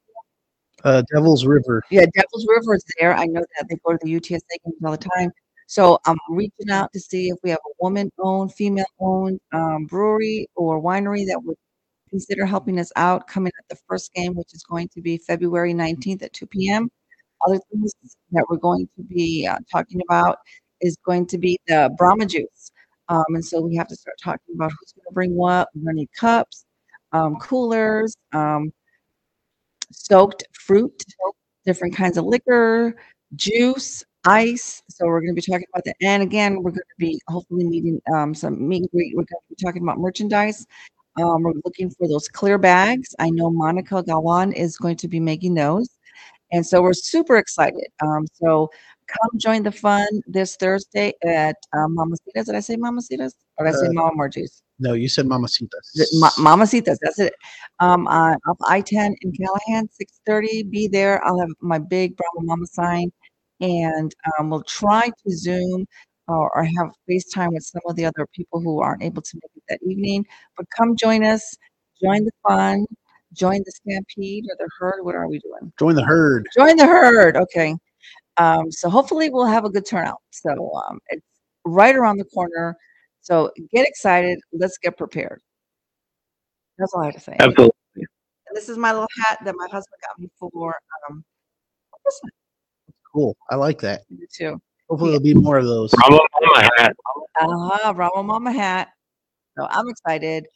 Uh, 0.84 1.02
Devil's 1.12 1.46
River. 1.46 1.82
Yeah, 1.90 2.06
Devil's 2.14 2.46
River 2.48 2.74
is 2.74 2.84
there. 2.98 3.14
I 3.14 3.24
know 3.26 3.40
that 3.40 3.68
they 3.68 3.76
go 3.84 3.92
to 3.92 3.98
the 4.02 4.20
UTSA 4.20 4.40
games 4.64 4.76
all 4.84 4.92
the 4.92 5.08
time. 5.18 5.32
So 5.66 5.98
I'm 6.06 6.16
reaching 6.30 6.70
out 6.70 6.92
to 6.92 7.00
see 7.00 7.28
if 7.28 7.36
we 7.42 7.50
have 7.50 7.58
a 7.58 7.74
woman-owned, 7.80 8.54
female-owned 8.54 9.38
um, 9.52 9.84
brewery 9.84 10.48
or 10.56 10.80
winery 10.80 11.26
that 11.26 11.42
would 11.44 11.56
consider 12.08 12.46
helping 12.46 12.80
us 12.80 12.90
out 12.96 13.26
coming 13.26 13.52
at 13.58 13.68
the 13.68 13.80
first 13.86 14.12
game, 14.14 14.34
which 14.34 14.54
is 14.54 14.62
going 14.62 14.88
to 14.88 15.02
be 15.02 15.18
February 15.18 15.74
19th 15.74 16.22
at 16.22 16.32
2 16.32 16.46
p.m. 16.46 16.90
Other 17.46 17.60
things 17.70 17.92
that 18.32 18.46
we're 18.48 18.56
going 18.56 18.88
to 18.96 19.02
be 19.02 19.46
uh, 19.46 19.58
talking 19.70 20.00
about 20.08 20.38
is 20.80 20.96
going 21.04 21.26
to 21.26 21.38
be 21.38 21.58
the 21.66 21.94
Brahma 21.98 22.24
juice. 22.24 22.72
Um, 23.08 23.24
and 23.28 23.44
so 23.44 23.60
we 23.60 23.74
have 23.76 23.88
to 23.88 23.96
start 23.96 24.16
talking 24.22 24.54
about 24.54 24.70
who's 24.70 24.92
going 24.92 25.04
to 25.08 25.14
bring 25.14 25.34
what. 25.34 25.68
We're 25.74 25.84
going 25.84 25.96
to 25.96 26.00
need 26.00 26.12
cups, 26.12 26.64
um, 27.12 27.36
coolers, 27.36 28.16
um, 28.32 28.72
soaked 29.92 30.44
fruit, 30.52 31.02
different 31.64 31.94
kinds 31.94 32.18
of 32.18 32.24
liquor, 32.24 32.96
juice, 33.34 34.04
ice. 34.24 34.82
So 34.88 35.06
we're 35.06 35.20
going 35.20 35.34
to 35.34 35.40
be 35.40 35.52
talking 35.52 35.66
about 35.72 35.84
that. 35.84 35.96
And 36.02 36.22
again, 36.22 36.62
we're 36.62 36.70
going 36.70 36.80
to 36.80 36.98
be 36.98 37.20
hopefully 37.28 37.64
meeting 37.64 38.00
um, 38.14 38.34
some 38.34 38.66
meet 38.66 38.82
and 38.82 38.90
greet. 38.90 39.14
We're 39.16 39.24
going 39.24 39.40
to 39.48 39.54
be 39.54 39.64
talking 39.64 39.82
about 39.82 39.98
merchandise. 39.98 40.66
Um, 41.16 41.42
we're 41.42 41.52
looking 41.64 41.90
for 41.90 42.06
those 42.06 42.28
clear 42.28 42.58
bags. 42.58 43.14
I 43.18 43.30
know 43.30 43.50
Monica 43.50 44.02
Gawan 44.02 44.52
is 44.54 44.76
going 44.76 44.96
to 44.98 45.08
be 45.08 45.18
making 45.18 45.54
those. 45.54 45.88
And 46.52 46.64
so 46.66 46.80
we're 46.80 46.94
super 46.94 47.36
excited. 47.36 47.86
Um, 48.00 48.26
so 48.32 48.70
come 49.08 49.30
join 49.38 49.62
the 49.62 49.72
fun 49.72 50.06
this 50.26 50.56
Thursday 50.56 51.12
at 51.24 51.56
um, 51.72 51.96
Mamacitas. 51.96 52.46
Did 52.46 52.54
I 52.54 52.60
say 52.60 52.76
Mamacitas? 52.76 53.32
Or 53.56 53.66
did 53.66 53.74
I 53.74 53.78
say 53.78 53.86
Uh, 53.88 53.92
Mama 53.92 54.14
Margie's? 54.14 54.62
No, 54.78 54.92
you 54.92 55.08
said 55.08 55.26
Mamacitas. 55.26 55.86
Ma- 56.14 56.30
Mamacitas, 56.38 56.98
that's 57.02 57.18
it. 57.18 57.34
Um, 57.80 58.06
uh, 58.06 58.36
off 58.46 58.58
I-10 58.68 59.14
in 59.22 59.32
Callahan, 59.32 59.88
6:30. 60.28 60.70
Be 60.70 60.86
there. 60.88 61.24
I'll 61.24 61.40
have 61.40 61.50
my 61.60 61.78
big 61.78 62.16
Brahma 62.16 62.46
Mama 62.46 62.66
sign, 62.66 63.10
and 63.60 64.14
um, 64.38 64.50
we'll 64.50 64.62
try 64.62 65.08
to 65.08 65.30
Zoom 65.36 65.86
or, 66.28 66.54
or 66.56 66.62
have 66.64 66.90
FaceTime 67.08 67.52
with 67.52 67.64
some 67.64 67.82
of 67.86 67.96
the 67.96 68.04
other 68.04 68.26
people 68.32 68.60
who 68.60 68.80
aren't 68.80 69.02
able 69.02 69.22
to 69.22 69.36
make 69.36 69.50
it 69.56 69.62
that 69.68 69.80
evening. 69.82 70.24
But 70.56 70.66
come 70.76 70.94
join 70.96 71.24
us. 71.24 71.56
Join 72.00 72.24
the 72.24 72.30
fun. 72.46 72.86
Join 73.32 73.58
the 73.64 73.72
stampede 73.72 74.44
or 74.48 74.56
the 74.58 74.68
herd. 74.78 75.02
What 75.02 75.14
are 75.16 75.28
we 75.28 75.40
doing? 75.40 75.72
Join 75.78 75.96
the 75.96 76.04
herd. 76.04 76.46
Join 76.56 76.76
the 76.76 76.86
herd. 76.86 77.36
Okay. 77.36 77.74
Um, 78.38 78.70
so 78.70 78.88
hopefully 78.88 79.30
we'll 79.30 79.46
have 79.46 79.64
a 79.64 79.70
good 79.70 79.86
turnout. 79.86 80.20
So 80.30 80.50
um, 80.88 81.00
it's 81.08 81.26
right 81.64 81.94
around 81.94 82.18
the 82.18 82.24
corner. 82.24 82.76
So 83.20 83.52
get 83.72 83.86
excited. 83.86 84.38
Let's 84.52 84.78
get 84.78 84.96
prepared. 84.96 85.40
That's 86.78 86.92
all 86.94 87.02
I 87.02 87.06
have 87.06 87.14
to 87.14 87.20
say. 87.20 87.32
And 87.32 87.50
Absolutely. 87.50 87.74
this 88.54 88.68
is 88.68 88.78
my 88.78 88.92
little 88.92 89.08
hat 89.24 89.38
that 89.44 89.54
my 89.56 89.66
husband 89.66 90.00
got 90.06 90.18
me 90.18 90.28
for 90.38 90.74
um 91.10 91.24
Christmas 92.02 92.32
Cool. 93.12 93.36
I 93.50 93.56
like 93.56 93.80
that. 93.80 94.02
Me 94.10 94.26
too. 94.32 94.60
Hopefully, 94.88 95.10
there'll 95.10 95.22
be 95.22 95.34
more 95.34 95.58
of 95.58 95.66
those. 95.66 95.90
Brahma 95.90 96.18
Mama 96.40 96.70
hat. 96.78 96.96
Uh-huh, 97.40 97.92
Brahma 97.92 98.22
Mama 98.22 98.52
hat. 98.52 98.88
So 99.56 99.66
I'm 99.70 99.88
excited. 99.88 100.46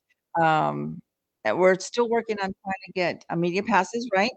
Um, 0.40 1.00
and 1.44 1.58
we're 1.58 1.78
still 1.78 2.08
working 2.08 2.36
on 2.38 2.46
trying 2.46 2.74
to 2.86 2.92
get 2.94 3.24
a 3.30 3.36
media 3.36 3.62
passes, 3.62 4.08
right? 4.14 4.30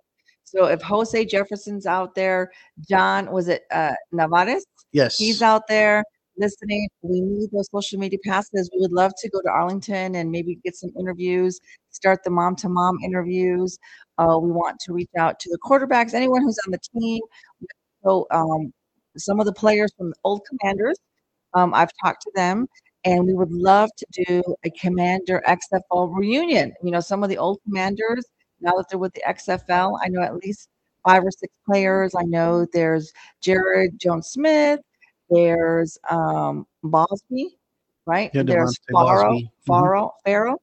So 0.46 0.66
if 0.66 0.82
Jose 0.82 1.26
Jefferson's 1.26 1.86
out 1.86 2.16
there, 2.16 2.52
John, 2.88 3.32
was 3.32 3.48
it 3.50 3.64
uh 3.72 3.94
Navarez? 4.12 4.66
Yes. 4.92 5.18
he's 5.18 5.42
out 5.42 5.68
there 5.68 6.04
listening. 6.38 6.88
We 7.02 7.22
need 7.22 7.50
those 7.52 7.70
social 7.72 8.00
media 8.00 8.20
passes. 8.24 8.70
We 8.74 8.80
would 8.82 8.92
love 8.92 9.14
to 9.18 9.30
go 9.30 9.42
to 9.42 9.50
Arlington 9.50 10.16
and 10.16 10.32
maybe 10.32 10.60
get 10.64 10.76
some 10.76 10.92
interviews, 11.00 11.60
start 11.92 12.24
the 12.24 12.30
mom 12.30 12.56
to 12.58 12.70
mom 12.70 12.98
interviews. 13.04 13.78
Uh, 14.18 14.38
we 14.42 14.52
want 14.52 14.80
to 14.82 14.94
reach 14.94 15.10
out 15.18 15.40
to 15.42 15.50
the 15.50 15.58
quarterbacks, 15.60 16.14
anyone 16.14 16.42
who's 16.42 16.58
on 16.66 16.72
the 16.72 16.80
team. 17.00 17.22
So 18.04 18.28
um, 18.32 18.74
some 19.18 19.40
of 19.40 19.46
the 19.46 19.54
players 19.54 19.92
from 19.98 20.10
the 20.10 20.16
old 20.24 20.42
commanders, 20.48 20.98
um, 21.54 21.74
I've 21.74 21.92
talked 22.04 22.22
to 22.24 22.32
them 22.36 22.68
and 23.06 23.26
we 23.26 23.34
would 23.34 23.52
love 23.52 23.90
to 23.98 24.26
do 24.26 24.44
a 24.64 24.70
commander 24.72 25.42
XFL 25.48 26.16
reunion. 26.16 26.74
You 26.84 26.92
know, 26.92 27.00
some 27.00 27.24
of 27.24 27.30
the 27.30 27.38
old 27.38 27.60
commanders, 27.64 28.26
now 28.62 28.72
that 28.78 28.88
they're 28.90 29.00
with 29.00 29.14
the 29.14 29.24
XFL, 29.28 30.00
I 30.04 30.08
know 30.10 30.22
at 30.22 30.36
least 30.38 30.70
five 31.06 31.24
or 31.24 31.32
six 31.32 31.54
players. 31.66 32.14
I 32.16 32.24
know 32.24 32.66
there's 32.74 33.14
Jared 33.42 34.00
Jones 34.00 34.28
Smith, 34.28 34.80
there's 35.30 35.98
um 36.10 36.66
Bosby, 36.84 37.58
right? 38.06 38.32
Yeah, 38.34 38.44
there's 38.44 38.78
Bosby. 38.90 39.44
Mhm. 39.44 39.50
Faro, 39.66 40.12
Farrow. 40.24 40.58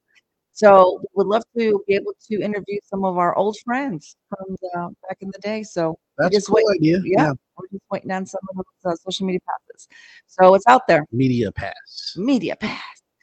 So 0.55 1.01
would 1.14 1.26
love 1.26 1.43
to 1.57 1.82
be 1.88 1.95
able 1.95 2.12
to 2.28 2.40
interview 2.40 2.78
some 2.84 3.05
of 3.07 3.16
our 3.16 3.34
old 3.36 3.57
friends 3.64 4.16
from 4.28 4.55
the, 4.61 4.95
back 5.09 5.16
in 5.22 5.28
the 5.32 5.38
day. 5.38 5.62
So 5.62 5.99
That's 6.18 6.34
a 6.34 6.36
just 6.36 6.47
cool 6.49 6.57
wait- 6.57 6.76
idea. 6.76 6.99
yeah. 7.05 7.22
Yeah. 7.24 7.32
we're 7.59 7.68
just 7.72 7.82
waiting 7.90 8.11
on 8.11 8.26
some 8.26 8.40
of 8.51 8.57
those 8.57 8.93
uh, 8.93 8.97
social 8.97 9.26
media 9.26 9.40
passes. 9.49 9.88
So 10.26 10.55
it's 10.55 10.66
out 10.66 10.86
there. 10.86 11.07
Media 11.11 11.51
pass. 11.53 12.14
Media 12.16 12.55
pass. 12.57 12.80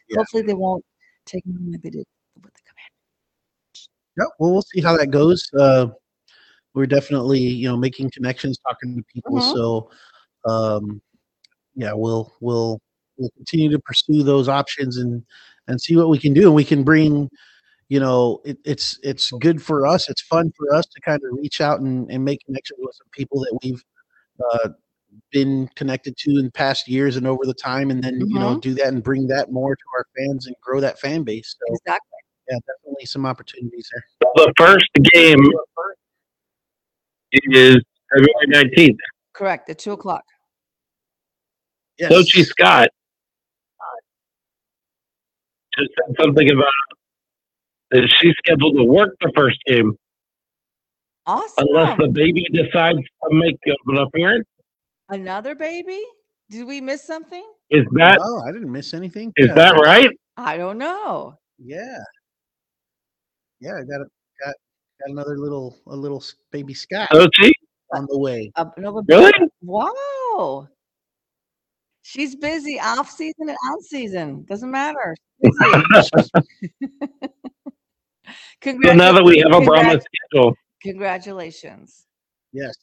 Yeah. 0.10 0.18
Hopefully 0.18 0.42
they 0.44 0.56
won't 0.56 0.84
take 1.26 1.44
them 1.46 1.72
like 1.72 1.82
they 1.84 1.92
did 1.92 2.00
with 2.00 2.06
the 2.06 2.06
command. 2.06 2.19
Yeah. 4.18 4.26
Well, 4.40 4.52
we'll 4.52 4.62
see 4.62 4.82
how 4.82 4.98
that 4.98 5.08
goes. 5.12 5.50
Uh, 5.58 5.88
we're 6.74 6.86
definitely, 6.86 7.40
you 7.40 7.68
know, 7.68 7.78
making 7.78 8.12
connections, 8.12 8.58
talking 8.60 8.96
to 8.96 9.04
people. 9.14 9.38
Mhm. 9.38 9.54
So, 9.54 9.90
um, 10.46 11.02
yeah, 11.76 11.94
we'll 11.94 12.34
we'll 12.42 12.80
we'll 13.18 13.32
continue 13.32 13.70
to 13.72 13.80
pursue 13.80 14.24
those 14.24 14.48
options 14.48 14.98
and 14.98 15.24
and 15.68 15.80
see 15.82 15.96
what 15.96 16.10
we 16.10 16.20
can 16.20 16.34
do. 16.34 16.44
And 16.48 16.56
we 16.56 16.64
can 16.64 16.84
bring, 16.84 17.30
you 17.90 18.00
know, 18.00 18.42
it, 18.46 18.58
it's 18.66 19.00
it's 19.04 19.32
good 19.32 19.62
for 19.62 19.88
us. 19.88 20.10
It's 20.10 20.22
fun 20.22 20.52
for 20.58 20.74
us 20.74 20.86
to 20.88 21.02
kind 21.02 21.22
of 21.24 21.38
reach 21.38 21.62
out 21.62 21.80
and, 21.82 22.10
and 22.12 22.24
make 22.24 22.46
connections 22.46 22.80
with 22.82 22.96
some 22.96 23.08
people 23.12 23.40
that 23.42 23.60
we've 23.64 23.84
uh, 24.54 24.70
been 25.32 25.70
connected 25.76 26.16
to 26.18 26.40
in 26.40 26.52
past 26.52 26.88
years 26.88 27.18
and 27.18 27.28
over 27.28 27.46
the 27.46 27.54
time, 27.54 27.92
and 27.92 28.04
then 28.04 28.22
you 28.28 28.40
know 28.40 28.60
do 28.60 28.74
that 28.76 28.88
and 28.88 29.04
bring 29.04 29.28
that 29.28 29.52
more 29.52 29.76
to 29.76 29.84
our 29.98 30.06
fans 30.18 30.48
and 30.48 30.56
grow 30.62 30.80
that 30.80 31.00
fan 31.00 31.24
base. 31.24 31.56
So 31.60 31.76
Exactly. 31.76 32.10
Yeah, 32.50 32.58
definitely 32.68 33.06
some 33.06 33.26
opportunities 33.26 33.90
there. 33.92 34.04
The 34.36 34.54
first 34.58 34.90
game 35.14 35.44
is 37.32 37.78
February 38.12 38.48
nineteenth. 38.48 39.00
Correct. 39.34 39.70
At 39.70 39.80
two 39.80 39.92
o'clock. 39.94 40.24
Yes. 42.00 42.12
Sochi 42.12 42.46
Scott 42.46 42.90
just 45.78 45.90
said 45.96 46.16
something 46.22 46.50
about 46.52 46.66
that 47.92 48.08
she's 48.20 48.34
scheduled 48.40 48.78
to 48.78 48.84
work 48.84 49.16
the 49.22 49.32
first 49.36 49.58
game 49.68 49.96
Awesome. 51.26 51.52
unless 51.70 51.98
the 51.98 52.08
baby 52.08 52.46
decides 52.54 52.98
to 53.00 53.30
make 53.32 53.58
an 53.66 53.98
appearance. 53.98 54.48
Another 55.10 55.56
baby? 55.56 56.02
Did 56.50 56.66
we 56.68 56.82
miss 56.82 57.04
something? 57.06 57.44
Is 57.70 57.86
that 57.94 58.20
oh, 58.22 58.42
I 58.48 58.52
didn't 58.52 58.72
miss 58.72 58.94
anything. 58.94 59.32
is 59.38 59.48
Yeah. 59.48 59.54
that 59.56 59.72
right? 59.76 60.10
I 60.38 60.58
don't 60.58 60.78
know. 60.78 61.36
Yeah. 61.58 62.00
Yeah, 63.62 63.76
I 63.78 63.84
got 63.84 64.02
a, 64.02 64.06
got 64.46 64.56
got 65.02 65.10
another 65.12 65.38
little 65.38 65.78
a 65.88 65.96
little 65.96 66.24
baby 66.52 66.74
Scott 66.74 67.10
Sochi? 67.12 67.52
on 67.94 68.06
the 68.10 68.18
way. 68.18 68.52
Uh, 68.56 68.66
another 68.78 69.02
Really? 69.08 69.32
Wow. 69.62 70.68
She's 72.02 72.36
busy 72.36 72.80
off 72.80 73.10
season 73.12 73.50
and 73.50 73.58
on 73.72 73.82
season. 73.82 74.46
Doesn't 74.48 74.72
matter. 74.72 75.16
Busy. 75.42 75.58
So 78.84 78.94
now 78.94 79.12
that 79.14 79.24
we 79.24 79.40
have 79.40 79.54
a 79.54 79.62
Brahma 79.66 79.98
Congrat- 79.98 80.04
schedule, 80.32 80.54
Congratulations. 80.82 82.06
Yes. 82.54 82.74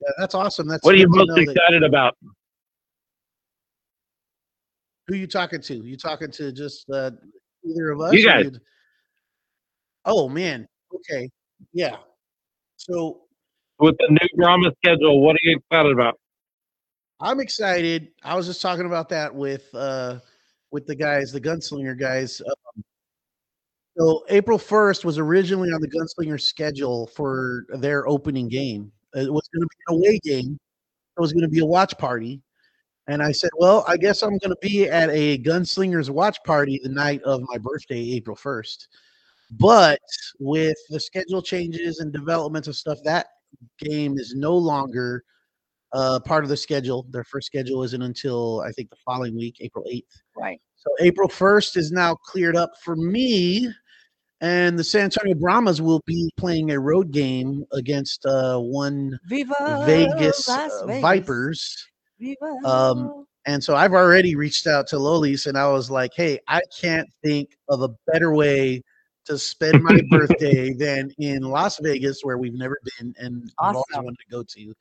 Yeah, 0.00 0.10
that's 0.18 0.34
awesome. 0.34 0.68
That's 0.68 0.84
what 0.84 0.94
are 0.94 0.98
you 0.98 1.06
good 1.08 1.16
most 1.16 1.28
know 1.28 1.34
that- 1.36 1.50
excited 1.50 1.82
about? 1.82 2.16
Who 5.06 5.16
you 5.16 5.26
talking 5.26 5.60
to? 5.62 5.74
You 5.84 5.96
talking 5.96 6.30
to 6.32 6.52
just 6.52 6.88
uh, 6.90 7.10
either 7.64 7.90
of 7.90 8.00
us? 8.00 8.12
You 8.12 8.20
or 8.28 8.32
guys. 8.32 8.50
Oh 10.04 10.28
man. 10.28 10.66
Okay. 10.94 11.30
Yeah. 11.72 11.96
So 12.76 13.22
With 13.78 13.96
the 13.98 14.08
new 14.10 14.28
Brahma 14.36 14.72
schedule, 14.78 15.20
what 15.20 15.36
are 15.36 15.40
you 15.42 15.58
excited 15.58 15.92
about? 15.92 16.18
I'm 17.20 17.40
excited. 17.40 18.08
I 18.22 18.34
was 18.34 18.46
just 18.46 18.62
talking 18.62 18.86
about 18.86 19.08
that 19.10 19.34
with 19.34 19.68
uh 19.74 20.18
with 20.70 20.86
the 20.86 20.94
guys, 20.94 21.32
the 21.32 21.40
gunslinger 21.40 21.98
guys. 21.98 22.40
Um, 22.40 22.84
so 23.98 24.24
April 24.28 24.58
1st 24.58 25.04
was 25.04 25.18
originally 25.18 25.70
on 25.70 25.80
the 25.80 25.88
gunslinger 25.88 26.40
schedule 26.40 27.08
for 27.08 27.66
their 27.70 28.08
opening 28.08 28.48
game. 28.48 28.92
It 29.14 29.32
was 29.32 29.48
going 29.52 29.62
to 29.62 29.66
be 29.66 29.76
an 29.88 29.96
away 29.96 30.18
game. 30.22 30.58
It 31.16 31.20
was 31.20 31.32
going 31.32 31.42
to 31.42 31.48
be 31.48 31.58
a 31.58 31.66
watch 31.66 31.98
party. 31.98 32.40
And 33.08 33.22
I 33.22 33.32
said, 33.32 33.50
well, 33.58 33.84
I 33.88 33.96
guess 33.96 34.22
I'm 34.22 34.38
going 34.38 34.50
to 34.50 34.56
be 34.62 34.88
at 34.88 35.10
a 35.10 35.38
gunslingers 35.38 36.08
watch 36.08 36.38
party 36.44 36.80
the 36.82 36.88
night 36.88 37.20
of 37.24 37.42
my 37.42 37.58
birthday, 37.58 37.98
April 38.12 38.36
1st. 38.36 38.86
But 39.52 40.00
with 40.38 40.76
the 40.90 41.00
schedule 41.00 41.42
changes 41.42 41.98
and 42.00 42.12
developments 42.12 42.68
of 42.68 42.76
stuff, 42.76 42.98
that 43.04 43.26
game 43.78 44.18
is 44.18 44.34
no 44.36 44.56
longer 44.56 45.24
uh, 45.92 46.20
part 46.20 46.44
of 46.44 46.50
the 46.50 46.56
schedule. 46.56 47.06
Their 47.10 47.24
first 47.24 47.46
schedule 47.46 47.82
isn't 47.82 48.02
until 48.02 48.60
I 48.60 48.70
think 48.72 48.90
the 48.90 48.96
following 49.04 49.36
week, 49.36 49.56
April 49.60 49.84
8th. 49.90 50.04
Right. 50.36 50.60
So 50.76 50.90
April 51.00 51.28
1st 51.28 51.76
is 51.76 51.92
now 51.92 52.14
cleared 52.14 52.56
up 52.56 52.70
for 52.82 52.96
me. 52.96 53.68
And 54.40 54.78
the 54.78 54.84
San 54.84 55.04
Antonio 55.04 55.34
Brahmas 55.34 55.82
will 55.82 56.00
be 56.06 56.30
playing 56.38 56.70
a 56.70 56.80
road 56.80 57.10
game 57.10 57.64
against 57.72 58.24
uh, 58.24 58.58
one 58.58 59.18
Viva 59.26 59.82
Vegas, 59.84 60.48
uh, 60.48 60.86
Vegas. 60.86 61.02
Vipers. 61.02 61.86
Viva. 62.18 62.46
Um, 62.64 63.26
And 63.46 63.62
so 63.62 63.74
I've 63.74 63.92
already 63.92 64.36
reached 64.36 64.66
out 64.66 64.86
to 64.88 64.96
Lolis 64.96 65.46
and 65.46 65.58
I 65.58 65.68
was 65.68 65.90
like, 65.90 66.12
hey, 66.14 66.38
I 66.48 66.60
can't 66.80 67.08
think 67.22 67.50
of 67.68 67.82
a 67.82 67.88
better 68.10 68.34
way 68.34 68.82
to 69.30 69.38
spend 69.38 69.82
my 69.82 70.00
birthday 70.10 70.72
than 70.72 71.10
in 71.18 71.42
Las 71.42 71.78
Vegas, 71.82 72.20
where 72.22 72.38
we've 72.38 72.54
never 72.54 72.78
been 72.98 73.14
and 73.18 73.42
we've 73.42 73.52
always 73.58 73.84
wanted 73.94 74.18
to 74.18 74.30
go 74.30 74.42
to. 74.42 74.74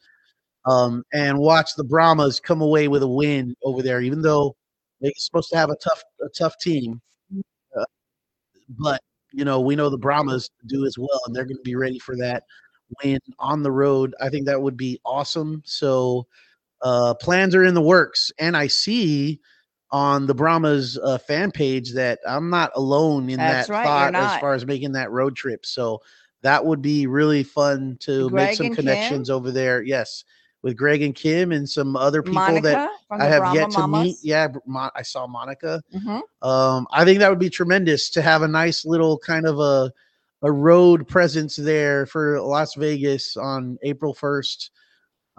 Um, 0.66 1.04
and 1.14 1.38
watch 1.38 1.76
the 1.76 1.84
Brahmas 1.84 2.39
come 2.39 2.62
away 2.62 2.88
with 2.88 3.04
a 3.04 3.08
win 3.08 3.56
over 3.64 3.82
there, 3.82 4.02
even 4.02 4.22
though 4.22 4.56
they're 5.00 5.12
supposed 5.18 5.50
to 5.52 5.58
have 5.58 5.70
a 5.70 5.76
tough 5.78 6.04
a 6.22 6.30
tough 6.30 6.58
team. 6.60 7.00
Uh, 7.78 7.86
but 8.78 9.02
you 9.32 9.45
know, 9.45 9.60
we 9.60 9.76
know 9.76 9.89
the 9.89 9.97
Brahmas 9.97 10.50
do 10.66 10.86
as 10.86 10.97
well, 10.97 11.22
and 11.26 11.36
they're 11.36 11.45
going 11.45 11.58
to 11.58 11.64
be 11.64 11.76
ready 11.76 12.00
for 12.00 12.18
that 12.18 12.43
win 13.04 13.20
on 13.38 13.64
the 13.64 13.72
road. 13.72 14.16
I 14.20 14.30
think 14.30 14.45
that 14.47 14.62
would 14.62 14.76
be 14.76 15.00
awesome. 15.06 15.62
So 15.66 16.28
uh, 16.82 17.14
plans 17.16 17.56
are 17.56 17.64
in 17.64 17.74
the 17.74 17.82
works, 17.82 18.32
and 18.39 18.58
I 18.58 18.68
see 18.68 19.39
on 19.92 20.28
the 20.28 20.34
Brahmas 20.34 20.98
uh, 21.00 21.18
fan 21.18 21.52
page 21.52 21.94
that 21.94 22.20
I'm 22.28 22.50
not 22.50 22.72
alone 22.76 23.30
in 23.30 23.38
That's 23.38 23.68
that 23.68 23.74
right, 23.74 23.84
thought 23.86 24.16
as 24.16 24.40
far 24.40 24.54
as 24.54 24.66
making 24.66 24.92
that 24.94 25.12
road 25.12 25.36
trip. 25.36 25.66
So 25.66 26.02
that 26.42 26.64
would 26.64 26.82
be 26.82 27.08
really 27.08 27.44
fun 27.44 27.98
to 28.02 28.30
Greg 28.30 28.50
make 28.50 28.58
some 28.58 28.68
and 28.68 28.76
Kim? 28.76 28.86
connections 28.86 29.30
over 29.30 29.52
there. 29.52 29.82
Yes, 29.82 30.24
with 30.62 30.78
Greg 30.78 31.02
and 31.02 31.16
Kim 31.16 31.52
and 31.52 31.68
some 31.68 31.96
other 31.96 32.22
people 32.22 32.42
Monica 32.42 32.62
that 32.62 32.92
I 33.12 33.26
have 33.26 33.40
Brahma 33.42 33.56
yet 33.60 33.72
to 33.72 33.88
meet. 33.88 34.18
Yeah, 34.22 34.48
Mon- 34.66 34.92
I 34.96 35.02
saw 35.02 35.26
Monica. 35.26 35.82
Mhm. 35.94 36.22
Um, 36.42 36.88
I 36.92 37.04
think 37.06 37.20
that 37.20 37.30
would 37.30 37.40
be 37.40 37.50
tremendous 37.50 38.10
to 38.12 38.22
have 38.22 38.42
a 38.42 38.48
nice 38.48 38.86
little 38.86 39.18
kind 39.18 39.46
of 39.48 39.60
a 39.60 39.92
a 40.42 40.52
road 40.52 41.06
presence 41.06 41.58
there 41.58 42.06
for 42.06 42.40
Las 42.40 42.76
Vegas 42.76 43.36
on 43.36 43.78
April 43.84 44.14
1st. 44.14 44.72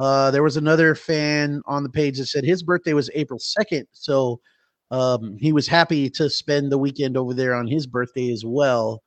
Uh, 0.01 0.31
there 0.31 0.43
was 0.43 0.57
another 0.57 0.95
fan 0.95 1.61
on 1.67 1.83
the 1.83 1.91
page 1.91 2.17
that 2.19 2.25
said 2.27 2.43
his 2.43 2.63
birthday 2.63 2.95
was 2.95 3.11
April 3.15 3.39
2nd, 3.39 3.85
so 3.93 4.41
um, 4.91 5.37
he 5.39 5.53
was 5.53 5.69
happy 5.69 6.09
to 6.09 6.31
spend 6.31 6.73
the 6.73 6.79
weekend 6.79 7.17
over 7.19 7.35
there 7.35 7.55
on 7.55 7.67
his 7.67 7.87
birthday 7.87 8.33
as 8.33 8.43
well 8.45 9.03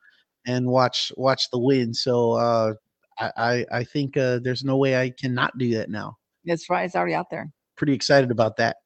and 0.46 0.66
watch 0.66 1.10
watch 1.16 1.50
the 1.50 1.58
win. 1.58 1.92
So 1.92 2.32
uh, 2.32 2.74
I 3.18 3.30
I, 3.36 3.66
I 3.80 3.84
think 3.84 4.16
uh, 4.16 4.38
there's 4.42 4.62
no 4.64 4.76
way 4.76 4.96
I 4.96 5.10
cannot 5.10 5.58
do 5.58 5.74
that 5.74 5.90
now. 5.90 6.16
That's 6.44 6.70
right. 6.70 6.84
It's 6.84 6.94
already 6.94 7.14
out 7.14 7.26
there. 7.30 7.50
Pretty 7.76 7.92
excited 7.92 8.30
about 8.30 8.56
that. 8.58 8.76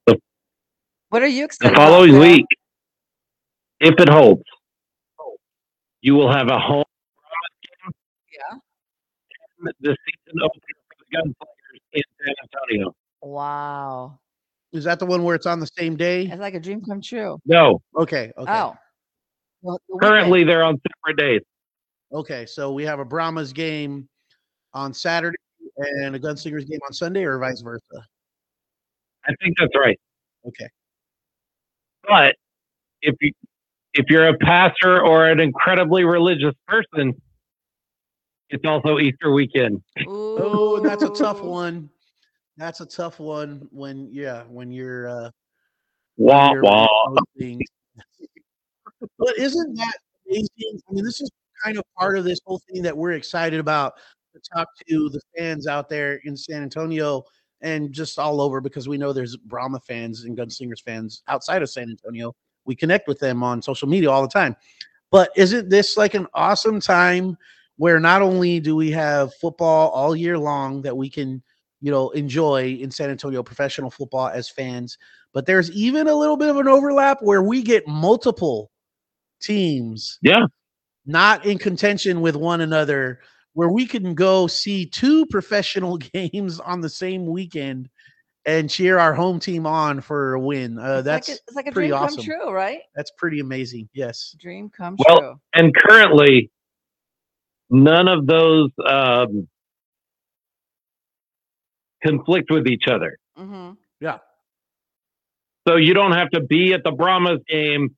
What 1.11 1.22
are 1.22 1.26
you 1.26 1.42
The 1.42 1.44
excited 1.44 1.74
about, 1.74 1.88
following 1.90 2.12
Phil? 2.12 2.20
week, 2.20 2.46
if 3.80 3.94
it 4.00 4.09
holds, 4.09 4.42
you 6.00 6.14
will 6.14 6.32
have 6.32 6.48
a 6.48 6.59
home 6.59 6.84
Yeah. 8.32 8.59
the 9.80 9.96
season 10.06 10.40
opener 10.42 10.61
for 10.88 10.96
the 10.98 11.16
Gunslingers 11.16 11.57
in 11.93 12.03
San 12.24 12.34
Antonio. 12.43 12.95
Wow. 13.22 14.18
Is 14.72 14.84
that 14.84 14.99
the 14.99 15.07
one 15.07 15.24
where 15.24 15.34
it's 15.34 15.47
on 15.47 15.61
the 15.61 15.66
same 15.78 15.97
day? 15.97 16.26
It's 16.26 16.41
like 16.41 16.55
a 16.55 16.61
dream 16.61 16.82
come 16.82 17.01
true. 17.01 17.39
No, 17.47 17.80
Okay. 17.97 18.30
Okay. 18.36 18.53
Oh. 18.53 18.76
Well, 19.62 19.80
the 19.89 19.99
currently 20.01 20.45
they're 20.45 20.62
on 20.62 20.80
separate 20.80 21.18
days. 21.18 21.41
Okay, 22.12 22.47
so 22.47 22.72
we 22.72 22.84
have 22.84 23.01
a 23.01 23.05
Brahmas 23.05 23.53
game 23.53 24.09
on 24.72 24.95
Saturday 24.95 25.36
and 25.76 26.14
a 26.14 26.18
Gunslingers 26.18 26.66
game 26.66 26.78
on 26.86 26.93
Sunday, 26.93 27.24
or 27.24 27.39
vice 27.39 27.61
versa. 27.61 27.82
I 29.26 29.34
think 29.43 29.57
that's 29.59 29.72
right. 29.76 29.99
Okay. 30.47 30.68
But 32.07 32.36
if 33.03 33.15
you 33.20 33.32
if 33.94 34.06
you're 34.09 34.28
a 34.28 34.39
pastor 34.39 35.01
or 35.05 35.27
an 35.27 35.40
incredibly 35.40 36.05
religious 36.05 36.55
person, 36.66 37.20
it's 38.50 38.64
also 38.64 38.98
Easter 38.98 39.32
weekend. 39.32 39.82
Oh, 40.06 40.80
that's 40.80 41.02
a 41.02 41.10
tough 41.10 41.42
one. 41.42 41.90
That's 42.56 42.80
a 42.80 42.86
tough 42.86 43.20
one 43.20 43.68
when 43.70 44.08
yeah, 44.10 44.44
when 44.44 44.70
you're 44.70 45.08
uh 45.08 45.30
Wah 46.16 46.52
you're 46.52 46.62
wah. 46.62 46.88
but 49.18 49.38
isn't 49.38 49.76
that 49.76 49.94
amazing? 50.28 50.80
I 50.88 50.92
mean, 50.92 51.04
this 51.04 51.20
is 51.20 51.30
kind 51.64 51.78
of 51.78 51.84
part 51.96 52.18
of 52.18 52.24
this 52.24 52.40
whole 52.44 52.60
thing 52.70 52.82
that 52.82 52.96
we're 52.96 53.12
excited 53.12 53.60
about 53.60 53.94
to 54.34 54.40
talk 54.54 54.68
to 54.88 55.08
the 55.10 55.20
fans 55.36 55.66
out 55.66 55.88
there 55.88 56.20
in 56.24 56.36
San 56.36 56.62
Antonio 56.62 57.24
and 57.60 57.92
just 57.92 58.18
all 58.18 58.40
over 58.40 58.60
because 58.60 58.88
we 58.88 58.98
know 58.98 59.12
there's 59.12 59.36
Brahma 59.36 59.80
fans 59.80 60.24
and 60.24 60.36
Gunslingers 60.36 60.82
fans 60.82 61.22
outside 61.28 61.62
of 61.62 61.70
San 61.70 61.88
Antonio. 61.90 62.34
We 62.64 62.74
connect 62.74 63.08
with 63.08 63.18
them 63.18 63.42
on 63.42 63.62
social 63.62 63.88
media 63.88 64.10
all 64.10 64.22
the 64.22 64.28
time. 64.28 64.56
But 65.10 65.30
isn't 65.36 65.70
this 65.70 65.96
like 65.96 66.14
an 66.14 66.26
awesome 66.34 66.80
time 66.80 67.36
where 67.78 67.98
not 67.98 68.20
only 68.22 68.60
do 68.60 68.76
we 68.76 68.90
have 68.90 69.32
football 69.40 69.88
all 69.90 70.14
year 70.14 70.36
long 70.38 70.82
that 70.82 70.96
we 70.96 71.09
can, 71.09 71.42
you 71.80 71.90
know, 71.90 72.10
enjoy 72.10 72.74
in 72.80 72.90
San 72.90 73.09
Antonio 73.10 73.42
professional 73.42 73.90
football 73.90 74.28
as 74.28 74.50
fans, 74.50 74.98
but 75.32 75.46
there's 75.46 75.70
even 75.70 76.09
a 76.09 76.14
little 76.14 76.36
bit 76.36 76.48
of 76.50 76.56
an 76.59 76.68
overlap 76.68 77.18
where 77.22 77.42
we 77.42 77.62
get 77.62 77.86
multiple 77.88 78.70
teams 79.40 80.18
Yeah. 80.22 80.46
not 81.06 81.46
in 81.46 81.59
contention 81.59 82.20
with 82.20 82.34
one 82.36 82.60
another 82.60 83.20
where 83.52 83.68
we 83.68 83.86
can 83.86 84.14
go 84.14 84.46
see 84.46 84.84
two 84.86 85.24
professional 85.26 85.96
games 86.14 86.60
on 86.60 86.80
the 86.80 86.88
same 86.88 87.26
weekend 87.26 87.88
and 88.44 88.70
cheer 88.70 88.98
our 88.98 89.14
home 89.14 89.38
team 89.38 89.66
on 89.66 90.00
for 90.00 90.34
a 90.34 90.40
win. 90.40 90.78
Uh, 90.78 90.96
It's 90.98 91.05
that's 91.05 91.28
like 91.28 91.36
a, 91.36 91.40
it's 91.46 91.56
like 91.56 91.66
a 91.66 91.72
pretty 91.72 91.88
dream 91.90 92.02
awesome. 92.02 92.16
come 92.16 92.24
true, 92.24 92.50
right? 92.50 92.80
that's 92.96 93.12
pretty 93.18 93.40
amazing. 93.40 93.88
Yes. 93.92 94.34
Dream 94.40 94.68
come 94.70 94.96
Well, 95.06 95.18
true. 95.18 95.40
And 95.55 95.72
currently, 95.74 96.50
none 97.70 98.09
of 98.09 98.27
those 98.27 98.70
um, 98.86 99.49
conflict 102.05 102.51
with 102.51 102.66
each 102.66 102.85
other. 102.89 103.16
hmm 103.36 103.70
So 105.66 105.77
you 105.77 105.93
don't 105.93 106.12
have 106.12 106.31
to 106.31 106.40
be 106.40 106.73
at 106.73 106.82
the 106.82 106.93
Brahmas 106.93 107.40
game 107.49 107.95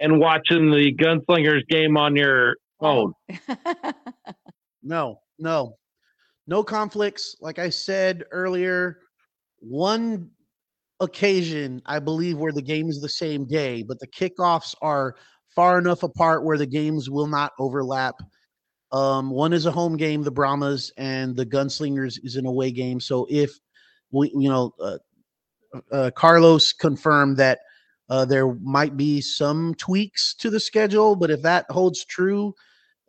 and 0.00 0.18
watching 0.18 0.70
the 0.70 0.94
Gunslingers 0.94 1.66
game 1.68 1.96
on 1.96 2.14
your 2.16 2.56
phone. 2.80 3.14
No, 4.86 5.20
no, 5.38 5.76
no 6.46 6.62
conflicts. 6.62 7.36
Like 7.40 7.58
I 7.58 7.70
said 7.70 8.24
earlier, 8.30 8.98
one 9.60 10.30
occasion 11.00 11.80
I 11.86 11.98
believe 11.98 12.38
where 12.38 12.52
the 12.52 12.62
game 12.62 12.88
is 12.90 13.00
the 13.00 13.08
same 13.08 13.46
day, 13.46 13.82
but 13.82 13.98
the 13.98 14.06
kickoffs 14.06 14.74
are 14.82 15.16
far 15.56 15.78
enough 15.78 16.02
apart 16.02 16.44
where 16.44 16.58
the 16.58 16.66
games 16.66 17.08
will 17.08 17.26
not 17.26 17.52
overlap. 17.58 18.16
Um, 18.94 19.30
one 19.30 19.52
is 19.52 19.66
a 19.66 19.72
home 19.72 19.96
game, 19.96 20.22
the 20.22 20.30
Brahmas, 20.30 20.92
and 20.96 21.34
the 21.34 21.44
Gunslingers 21.44 22.16
is 22.22 22.36
an 22.36 22.46
away 22.46 22.70
game. 22.70 23.00
So 23.00 23.26
if 23.28 23.50
we, 24.12 24.30
you 24.36 24.48
know, 24.48 24.72
uh, 24.80 24.98
uh, 25.90 26.10
Carlos 26.12 26.72
confirmed 26.72 27.36
that 27.38 27.58
uh, 28.08 28.24
there 28.24 28.54
might 28.54 28.96
be 28.96 29.20
some 29.20 29.74
tweaks 29.74 30.32
to 30.36 30.48
the 30.48 30.60
schedule, 30.60 31.16
but 31.16 31.32
if 31.32 31.42
that 31.42 31.66
holds 31.70 32.04
true, 32.04 32.54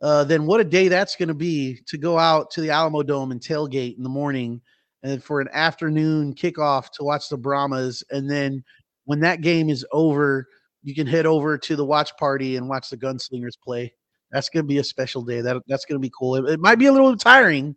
uh, 0.02 0.24
then 0.24 0.44
what 0.44 0.60
a 0.60 0.64
day 0.64 0.88
that's 0.88 1.14
going 1.14 1.28
to 1.28 1.34
be 1.34 1.80
to 1.86 1.96
go 1.96 2.18
out 2.18 2.50
to 2.50 2.60
the 2.60 2.68
Alamodome 2.68 3.30
and 3.30 3.40
tailgate 3.40 3.96
in 3.96 4.02
the 4.02 4.08
morning 4.08 4.60
and 5.04 5.22
for 5.22 5.40
an 5.40 5.48
afternoon 5.52 6.34
kickoff 6.34 6.90
to 6.94 7.04
watch 7.04 7.28
the 7.28 7.36
Brahmas. 7.36 8.02
And 8.10 8.28
then 8.28 8.64
when 9.04 9.20
that 9.20 9.40
game 9.40 9.70
is 9.70 9.86
over, 9.92 10.48
you 10.82 10.96
can 10.96 11.06
head 11.06 11.26
over 11.26 11.56
to 11.56 11.76
the 11.76 11.84
watch 11.84 12.10
party 12.16 12.56
and 12.56 12.68
watch 12.68 12.90
the 12.90 12.96
Gunslingers 12.96 13.56
play. 13.62 13.92
That's 14.32 14.48
going 14.48 14.64
to 14.64 14.68
be 14.68 14.78
a 14.78 14.84
special 14.84 15.22
day. 15.22 15.40
That 15.40 15.62
that's 15.66 15.84
going 15.84 16.00
to 16.00 16.02
be 16.06 16.12
cool. 16.18 16.36
It, 16.36 16.54
it 16.54 16.60
might 16.60 16.78
be 16.78 16.86
a 16.86 16.92
little 16.92 17.16
tiring, 17.16 17.76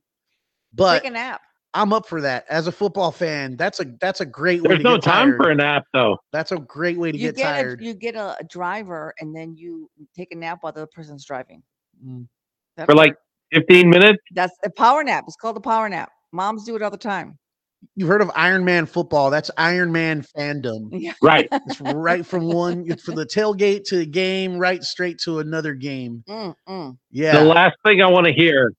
but 0.73 1.01
Take 1.01 1.11
a 1.11 1.13
nap. 1.13 1.41
I'm 1.75 1.93
up 1.93 2.07
for 2.07 2.19
that. 2.21 2.45
As 2.49 2.65
a 2.65 2.71
football 2.71 3.11
fan, 3.11 3.55
that's 3.55 3.79
a 3.79 3.85
that's 4.01 4.21
a 4.21 4.25
great 4.25 4.63
way 4.63 4.69
There's 4.69 4.79
to 4.79 4.83
no 4.83 4.95
get 4.95 5.03
time 5.03 5.27
tired. 5.29 5.37
for 5.37 5.51
a 5.51 5.55
nap 5.55 5.85
though. 5.93 6.17
That's 6.33 6.51
a 6.51 6.57
great 6.57 6.97
way 6.97 7.11
to 7.11 7.17
You 7.17 7.27
get, 7.27 7.35
get 7.37 7.43
tired. 7.43 7.81
a, 7.81 7.83
you 7.85 7.93
get 7.93 8.15
a, 8.15 8.35
a 8.39 8.43
driver 8.45 9.13
and 9.19 9.35
then 9.35 9.55
you 9.55 9.89
take 10.15 10.31
a 10.31 10.35
nap 10.35 10.59
while 10.61 10.73
the 10.73 10.81
other 10.81 10.89
person's 10.93 11.23
driving. 11.25 11.61
Mm. 12.03 12.27
For 12.85 12.95
like 12.95 13.15
15 13.53 13.89
minutes. 13.89 14.19
that's 14.33 14.53
a 14.65 14.69
power 14.71 15.03
nap. 15.03 15.25
It's 15.27 15.35
called 15.35 15.57
a 15.57 15.61
power 15.61 15.87
nap. 15.89 16.09
Moms 16.31 16.63
do 16.65 16.75
it 16.75 16.81
all 16.81 16.89
the 16.91 16.97
time. 16.97 17.37
You've 17.95 18.09
heard 18.09 18.21
of 18.21 18.31
Iron 18.35 18.65
Man 18.65 18.85
football? 18.85 19.29
That's 19.29 19.49
Iron 19.57 19.91
Man 19.91 20.21
fandom. 20.21 20.89
Yeah. 20.99 21.13
Right. 21.21 21.47
It's 21.51 21.79
right 21.81 22.25
from 22.25 22.47
one 22.47 22.83
it's 22.87 23.03
from 23.03 23.15
the 23.15 23.25
tailgate 23.25 23.85
to 23.85 23.97
the 23.97 24.05
game, 24.05 24.57
right 24.57 24.83
straight 24.83 25.17
to 25.19 25.39
another 25.39 25.73
game. 25.73 26.23
Mm, 26.27 26.55
mm. 26.67 26.97
The 27.11 27.43
last 27.43 27.77
thing 27.85 28.01
I 28.01 28.07
want 28.07 28.27
to 28.27 28.33
hear 28.33 28.73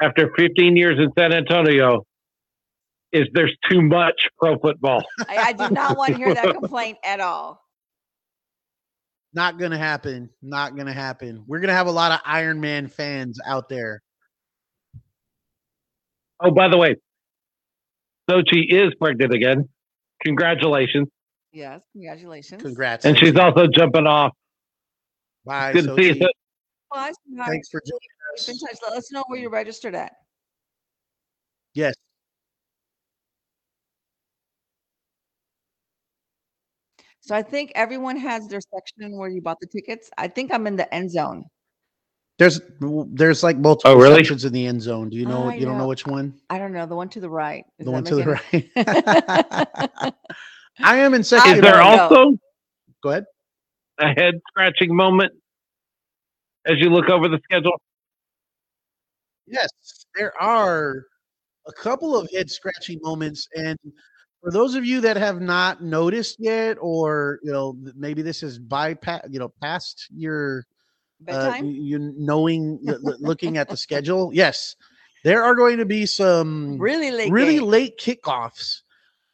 after 0.00 0.32
15 0.36 0.76
years 0.76 0.98
in 0.98 1.12
San 1.16 1.32
Antonio 1.32 2.04
is 3.12 3.28
there's 3.32 3.56
too 3.68 3.82
much 3.82 4.28
pro 4.38 4.58
football. 4.58 5.04
I, 5.28 5.36
I 5.36 5.52
do 5.52 5.70
not 5.70 5.96
want 5.96 6.12
to 6.12 6.16
hear 6.16 6.34
that 6.34 6.54
complaint 6.54 6.98
at 7.04 7.20
all. 7.20 7.62
not 9.32 9.58
gonna 9.58 9.78
happen. 9.78 10.30
Not 10.42 10.76
gonna 10.76 10.92
happen. 10.92 11.44
We're 11.46 11.60
gonna 11.60 11.74
have 11.74 11.86
a 11.86 11.92
lot 11.92 12.12
of 12.12 12.20
Iron 12.24 12.60
Man 12.60 12.88
fans 12.88 13.38
out 13.46 13.68
there. 13.68 14.02
Oh, 16.42 16.50
by 16.50 16.68
the 16.68 16.78
way, 16.78 16.96
Sochi 18.30 18.66
is 18.70 18.94
pregnant 18.94 19.34
again. 19.34 19.68
Congratulations. 20.22 21.08
Yes, 21.52 21.80
congratulations. 21.92 22.62
Congrats. 22.62 23.04
And 23.04 23.18
she's 23.18 23.36
also 23.36 23.66
jumping 23.66 24.06
off. 24.06 24.32
Bye. 25.44 25.72
Good 25.72 25.86
to 25.86 25.96
see 25.96 26.18
you. 26.18 26.28
Bye. 26.92 27.12
Thanks 27.46 27.68
for 27.70 27.82
joining 27.84 28.62
us. 28.62 28.80
Let 28.86 28.96
us 28.96 29.10
know 29.10 29.24
where 29.26 29.40
you're 29.40 29.50
registered 29.50 29.96
at. 29.96 30.12
Yes. 31.74 31.94
So 37.22 37.34
I 37.34 37.42
think 37.42 37.72
everyone 37.74 38.16
has 38.16 38.48
their 38.48 38.60
section 38.60 39.16
where 39.16 39.28
you 39.28 39.40
bought 39.40 39.58
the 39.60 39.66
tickets. 39.66 40.10
I 40.18 40.28
think 40.28 40.52
I'm 40.52 40.66
in 40.66 40.76
the 40.76 40.92
end 40.94 41.10
zone. 41.10 41.44
There's 42.40 42.58
there's 42.80 43.42
like 43.42 43.58
multiple 43.58 43.90
Oh, 43.92 43.96
really? 44.00 44.16
sections 44.16 44.46
in 44.46 44.52
the 44.54 44.66
end 44.66 44.80
zone. 44.80 45.10
Do 45.10 45.18
you 45.18 45.26
know 45.26 45.50
I 45.50 45.56
you 45.56 45.66
don't 45.66 45.74
know 45.76 45.82
know. 45.84 45.88
which 45.88 46.06
one? 46.06 46.32
I 46.48 46.56
don't 46.56 46.72
know 46.72 46.86
the 46.86 46.96
one 46.96 47.10
to 47.10 47.20
the 47.20 47.28
right. 47.28 47.66
Does 47.78 47.84
the 47.84 47.90
one 47.90 48.02
to 48.04 48.14
the 48.16 48.40
any- 48.54 48.70
right. 48.76 50.14
I 50.82 50.96
am 50.96 51.12
in 51.12 51.22
second. 51.22 51.58
I 51.58 51.60
there 51.60 51.72
don't 51.74 51.96
know. 51.96 52.02
also 52.16 52.38
Go 53.02 53.10
ahead. 53.10 53.26
a 53.98 54.06
head 54.08 54.40
scratching 54.48 54.96
moment 54.96 55.34
as 56.66 56.78
you 56.78 56.88
look 56.88 57.10
over 57.10 57.28
the 57.28 57.38
schedule? 57.44 57.78
Yes, 59.46 59.68
there 60.14 60.32
are 60.40 61.04
a 61.68 61.72
couple 61.72 62.16
of 62.16 62.26
head 62.34 62.50
scratching 62.50 63.00
moments. 63.02 63.46
And 63.54 63.76
for 64.42 64.50
those 64.50 64.74
of 64.76 64.86
you 64.86 65.02
that 65.02 65.18
have 65.18 65.42
not 65.42 65.82
noticed 65.82 66.36
yet, 66.38 66.78
or 66.80 67.38
you 67.42 67.52
know, 67.52 67.76
maybe 67.94 68.22
this 68.22 68.42
is 68.42 68.58
bypass, 68.58 69.20
you 69.28 69.38
know, 69.38 69.52
past 69.60 70.06
your 70.16 70.64
uh, 71.28 71.60
you 71.62 71.98
knowing, 72.16 72.80
l- 72.88 72.98
l- 73.06 73.16
looking 73.20 73.58
at 73.58 73.68
the 73.68 73.76
schedule. 73.76 74.30
Yes, 74.32 74.76
there 75.24 75.42
are 75.42 75.54
going 75.54 75.78
to 75.78 75.84
be 75.84 76.06
some 76.06 76.78
really 76.78 77.10
late. 77.10 77.30
really 77.32 77.54
game. 77.58 77.64
late 77.68 77.98
kickoffs. 77.98 78.82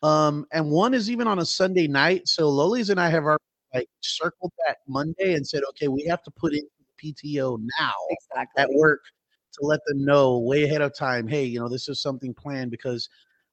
Um, 0.02 0.46
and 0.52 0.70
one 0.70 0.94
is 0.94 1.10
even 1.10 1.26
on 1.26 1.38
a 1.40 1.44
Sunday 1.46 1.86
night. 1.88 2.28
So 2.28 2.48
Loli's 2.48 2.90
and 2.90 3.00
I 3.00 3.08
have 3.08 3.24
our 3.24 3.38
like 3.74 3.88
circled 4.00 4.52
that 4.66 4.78
Monday 4.86 5.34
and 5.34 5.46
said, 5.46 5.62
okay, 5.70 5.88
we 5.88 6.04
have 6.04 6.22
to 6.22 6.30
put 6.30 6.52
in 6.52 6.62
PTO 7.02 7.58
now 7.78 7.92
Exactly. 8.10 8.62
at 8.62 8.70
work 8.72 9.00
to 9.58 9.66
let 9.66 9.80
them 9.86 10.04
know 10.04 10.38
way 10.38 10.64
ahead 10.64 10.82
of 10.82 10.94
time 10.94 11.26
hey 11.26 11.44
you 11.44 11.58
know 11.58 11.68
this 11.68 11.88
is 11.88 12.00
something 12.00 12.34
planned 12.34 12.70
because 12.70 13.08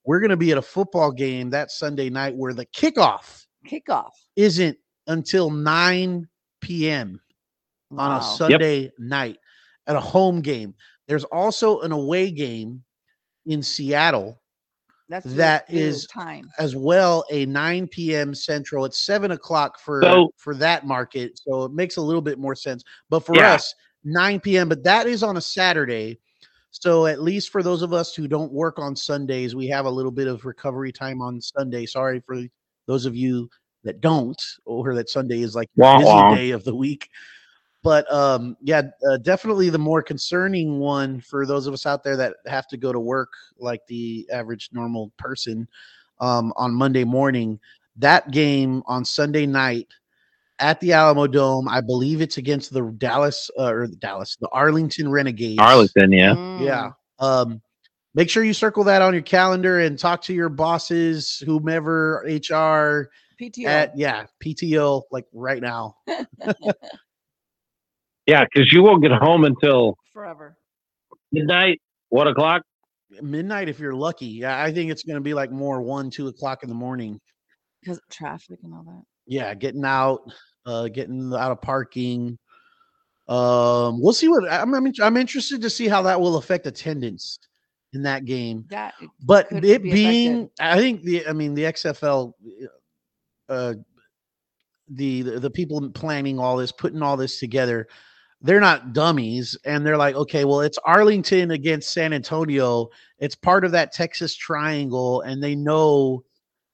we're 0.05 0.19
going 0.19 0.29
to 0.29 0.37
be 0.37 0.51
at 0.51 0.57
a 0.57 0.61
football 0.61 1.11
game 1.11 1.49
that 1.49 1.71
sunday 1.71 2.09
night 2.09 2.35
where 2.35 2.53
the 2.53 2.65
kickoff 2.67 3.45
Kickoff. 3.67 4.11
isn't 4.35 4.77
until 5.07 5.49
9 5.49 6.27
p.m 6.61 7.21
on 7.99 8.11
Wow. 8.11 8.19
a 8.19 8.23
sunday 8.37 8.91
night 8.99 9.37
at 9.87 9.95
a 9.95 9.99
home 9.99 10.41
game 10.41 10.73
there's 11.07 11.23
also 11.25 11.81
an 11.81 11.91
away 11.91 12.31
game 12.31 12.83
in 13.45 13.61
seattle 13.61 14.39
That's 15.09 15.25
your- 15.25 15.35
that 15.35 15.69
your 15.69 15.87
is- 15.87 16.07
time. 16.07 16.49
as 16.59 16.75
well 16.75 17.25
a 17.31 17.45
9 17.45 17.87
p.m 17.87 18.33
central 18.33 18.85
it's 18.85 18.99
7 18.99 19.31
o'clock 19.31 19.79
for 19.79 20.01
So- 20.01 20.31
for 20.37 20.55
that 20.55 20.85
market 20.87 21.37
so 21.43 21.65
it 21.65 21.73
makes 21.73 21.97
a 21.97 22.01
little 22.01 22.21
bit 22.21 22.39
more 22.39 22.55
sense 22.55 22.83
but 23.09 23.21
for 23.21 23.35
Yeah. 23.35 23.53
us 23.53 23.73
9 24.03 24.39
p.m 24.39 24.69
but 24.69 24.83
that 24.83 25.07
is 25.07 25.23
on 25.23 25.37
a 25.37 25.41
saturday 25.41 26.17
so 26.71 27.05
at 27.05 27.21
least 27.21 27.49
for 27.49 27.61
those 27.61 27.81
of 27.83 27.93
us 27.93 28.15
who 28.15 28.27
don't 28.27 28.51
work 28.51 28.79
on 28.79 28.95
sundays 28.95 29.55
we 29.55 29.67
have 29.67 29.85
a 29.85 29.89
little 29.91 30.11
bit 30.11 30.27
of 30.27 30.43
recovery 30.45 30.91
time 30.91 31.21
on 31.21 31.39
sunday 31.41 31.85
sorry 31.85 32.19
for 32.25 32.41
those 32.87 33.05
of 33.05 33.15
you 33.15 33.49
that 33.83 33.99
don't 34.01 34.41
or 34.65 34.95
that 34.95 35.09
sunday 35.09 35.41
is 35.41 35.55
like 35.55 35.69
your 35.75 35.85
Wah, 35.85 35.97
busy 35.99 36.05
wah. 36.09 36.35
day 36.35 36.51
of 36.51 36.63
the 36.63 36.73
week 36.75 37.09
but 37.83 38.11
um 38.11 38.57
yeah 38.61 38.81
uh, 39.09 39.17
definitely 39.17 39.69
the 39.69 39.77
more 39.77 40.01
concerning 40.01 40.79
one 40.79 41.19
for 41.19 41.45
those 41.45 41.67
of 41.67 41.73
us 41.73 41.85
out 41.85 42.03
there 42.03 42.17
that 42.17 42.35
have 42.47 42.67
to 42.67 42.77
go 42.77 42.91
to 42.91 42.99
work 42.99 43.29
like 43.59 43.85
the 43.87 44.27
average 44.31 44.69
normal 44.73 45.11
person 45.17 45.67
um 46.19 46.51
on 46.55 46.73
monday 46.73 47.03
morning 47.03 47.59
that 47.97 48.31
game 48.31 48.81
on 48.87 49.05
sunday 49.05 49.45
night 49.45 49.87
at 50.59 50.79
the 50.79 50.89
alamodome 50.89 51.67
i 51.69 51.81
believe 51.81 52.21
it's 52.21 52.37
against 52.37 52.73
the 52.73 52.81
dallas 52.97 53.49
uh, 53.59 53.71
or 53.71 53.87
the 53.87 53.95
dallas 53.97 54.37
the 54.39 54.49
arlington 54.49 55.09
renegades 55.11 55.59
Arlington, 55.59 56.11
yeah. 56.11 56.35
yeah 56.55 56.89
Mm. 57.19 57.25
um 57.25 57.61
make 58.15 58.29
sure 58.29 58.43
you 58.43 58.53
circle 58.53 58.83
that 58.85 59.01
on 59.01 59.13
your 59.13 59.23
calendar 59.23 59.79
and 59.79 59.99
talk 59.99 60.21
to 60.23 60.33
your 60.33 60.49
bosses 60.49 61.41
whomever 61.45 62.23
hr 62.27 63.09
PTO. 63.39 63.67
at 63.67 63.97
yeah 63.97 64.25
pto 64.43 65.03
like 65.11 65.25
right 65.33 65.61
now 65.61 65.95
Yeah, 68.25 68.45
because 68.45 68.71
you 68.71 68.83
won't 68.83 69.01
get 69.01 69.11
home 69.11 69.43
until 69.43 69.97
forever. 70.13 70.55
midnight, 71.31 71.81
one 72.09 72.27
o'clock. 72.27 72.63
midnight 73.21 73.69
if 73.69 73.79
you're 73.79 73.95
lucky. 73.95 74.27
Yeah, 74.27 74.61
I 74.61 74.71
think 74.71 74.91
it's 74.91 75.03
going 75.03 75.15
to 75.15 75.21
be 75.21 75.33
like 75.33 75.51
more 75.51 75.81
one, 75.81 76.09
two 76.09 76.27
o'clock 76.27 76.63
in 76.63 76.69
the 76.69 76.75
morning. 76.75 77.19
Because 77.81 77.99
traffic 78.09 78.59
and 78.63 78.73
all 78.73 78.83
that. 78.83 79.03
Yeah, 79.25 79.53
getting 79.53 79.83
out, 79.83 80.31
uh, 80.65 80.87
getting 80.87 81.33
out 81.33 81.51
of 81.51 81.61
parking. 81.61 82.37
Um, 83.27 84.01
we'll 84.01 84.13
see 84.13 84.27
what 84.27 84.49
I'm. 84.51 84.73
I'm, 84.73 84.91
I'm 85.01 85.17
interested 85.17 85.61
to 85.61 85.69
see 85.69 85.87
how 85.87 86.01
that 86.03 86.19
will 86.19 86.37
affect 86.37 86.65
attendance 86.67 87.39
in 87.93 88.03
that 88.03 88.25
game. 88.25 88.65
That 88.69 88.93
But 89.25 89.47
it 89.51 89.83
be 89.83 89.91
being, 89.91 90.49
I 90.59 90.77
think 90.77 91.03
the, 91.03 91.25
I 91.27 91.33
mean, 91.33 91.53
the 91.53 91.63
XFL, 91.63 92.33
uh, 93.49 93.73
the, 94.89 95.21
the 95.21 95.39
the 95.39 95.49
people 95.49 95.89
planning 95.91 96.39
all 96.39 96.57
this, 96.57 96.71
putting 96.71 97.01
all 97.01 97.15
this 97.15 97.39
together, 97.39 97.87
they're 98.43 98.59
not 98.59 98.91
dummies, 98.93 99.57
and 99.65 99.85
they're 99.85 99.97
like, 99.97 100.15
okay, 100.15 100.43
well, 100.45 100.59
it's 100.61 100.77
Arlington 100.85 101.51
against 101.51 101.93
San 101.93 102.11
Antonio. 102.13 102.89
It's 103.19 103.35
part 103.35 103.63
of 103.63 103.71
that 103.71 103.93
Texas 103.93 104.35
triangle, 104.35 105.21
and 105.21 105.41
they 105.41 105.55
know 105.55 106.23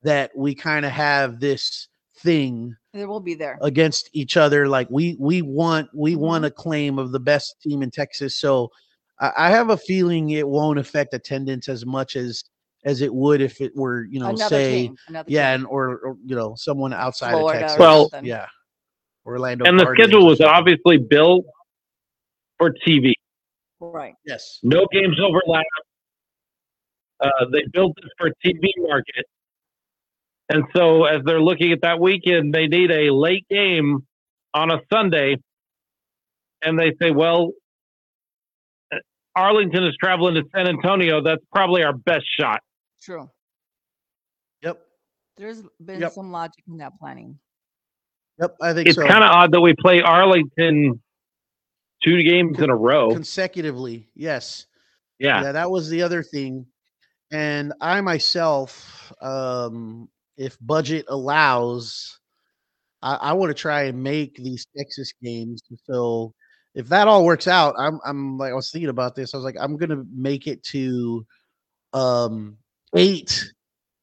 that 0.02 0.32
we 0.36 0.56
kind 0.56 0.86
of 0.86 0.92
have 0.92 1.40
this 1.40 1.88
thing 2.18 2.76
there 2.94 3.08
will 3.08 3.20
be 3.20 3.36
there. 3.36 3.58
against 3.62 4.10
each 4.14 4.36
other. 4.36 4.68
Like 4.68 4.88
we 4.90 5.16
we 5.20 5.42
want 5.42 5.90
we 5.94 6.16
Mhm. 6.16 6.20
want 6.20 6.46
a 6.46 6.52
claim 6.52 6.98
of 7.00 7.12
the 7.12 7.20
best 7.20 7.56
team 7.62 7.82
in 7.84 7.92
Texas. 7.92 8.36
So 8.36 8.72
I, 9.20 9.32
I 9.38 9.50
have 9.52 9.70
a 9.70 9.78
feeling 9.78 10.32
it 10.32 10.48
won't 10.48 10.80
affect 10.80 11.14
attendance 11.14 11.70
as 11.70 11.86
much 11.86 12.16
as 12.16 12.44
as 12.86 13.02
it 13.02 13.14
would 13.14 13.42
if 13.42 13.62
it 13.62 13.74
were, 13.76 14.06
you 14.06 14.20
know, 14.20 14.30
Another 14.30 14.50
say, 14.56 14.88
team, 14.88 14.96
yeah, 15.28 15.52
team. 15.52 15.62
and 15.62 15.68
or, 15.68 15.98
or 16.00 16.18
you 16.26 16.36
know, 16.36 16.56
someone 16.58 16.94
outside 16.94 17.32
Florida 17.34 17.58
of 17.60 17.62
Texas. 17.64 17.80
Well- 17.80 18.10
something. 18.10 18.26
yeah, 18.26 18.48
Orlando. 19.26 19.66
And 19.66 19.78
the 19.80 19.84
Guardians 19.84 20.10
schedule 20.12 20.26
was 20.28 20.42
obviously 20.42 20.98
built 20.98 21.46
for 22.60 22.72
TV. 22.88 23.14
right. 23.80 24.14
yes, 24.26 24.60
No 24.62 24.86
games 24.92 25.18
overlap. 25.20 25.66
Uh, 27.22 27.30
they 27.52 27.64
built 27.74 27.94
this 28.02 28.12
for 28.18 28.30
TV 28.46 28.70
market. 28.78 29.26
And 30.50 30.64
so 30.76 31.06
as 31.06 31.22
they're 31.26 31.42
looking 31.42 31.72
at 31.72 31.82
that 31.82 32.00
weekend, 32.00 32.54
they 32.54 32.68
need 32.68 32.92
a 32.92 33.12
late 33.14 33.46
game 33.50 34.06
on 34.54 34.72
a 34.72 34.80
Sunday. 34.92 35.38
And 36.62 36.78
they 36.78 36.94
say, 37.02 37.12
well, 37.12 37.52
uh, 38.94 38.98
Arlington 39.36 39.84
is 39.86 39.96
traveling 40.02 40.36
to 40.36 40.44
San 40.56 40.68
Antonio. 40.68 41.22
That's 41.22 41.44
probably 41.54 41.84
our 41.84 41.94
best 41.94 42.26
shot. 42.40 42.60
True. 43.02 43.30
yep, 44.62 44.80
There's 45.38 45.64
been 45.84 46.02
Yep. 46.02 46.12
some 46.14 46.32
logic 46.32 46.64
in 46.68 46.78
that 46.78 46.94
planning. 47.00 47.38
yep. 48.42 48.56
I 48.62 48.74
think 48.74 48.88
It's 48.90 48.98
so. 48.98 49.08
kind 49.08 49.24
of 49.24 49.30
odd 49.30 49.52
that 49.54 49.62
we 49.62 49.74
play 49.80 50.02
Arlington 50.02 51.02
two 52.02 52.22
games 52.24 52.60
in 52.60 52.70
a 52.70 52.76
row. 52.76 53.14
consecutively. 53.14 54.08
Yes. 54.16 54.66
Yeah. 55.20 55.44
yeah 55.44 55.52
that 55.52 55.70
was 55.70 55.90
the 55.90 56.02
other 56.02 56.24
thing 56.24 56.66
and 57.32 57.74
i 57.82 58.00
myself 58.02 59.12
um 59.22 60.08
if 60.38 60.58
budget 60.62 61.06
allows 61.10 62.20
i, 63.02 63.16
I 63.16 63.34
want 63.34 63.50
to 63.50 63.54
try 63.54 63.84
and 63.84 64.02
make 64.02 64.36
these 64.38 64.66
texas 64.78 65.14
games 65.22 65.62
so 65.84 66.34
if 66.74 66.88
that 66.88 67.08
all 67.08 67.26
works 67.26 67.48
out 67.48 67.76
i'm 67.78 68.00
i'm 68.06 68.38
like 68.38 68.52
i 68.52 68.56
was 68.56 68.72
thinking 68.72 68.90
about 68.90 69.14
this 69.16 69.34
i 69.34 69.38
was 69.38 69.44
like 69.44 69.58
i'm 69.60 69.78
gonna 69.78 70.04
make 70.16 70.48
it 70.48 70.64
to 70.64 71.26
um 71.94 72.58
eight 72.96 73.52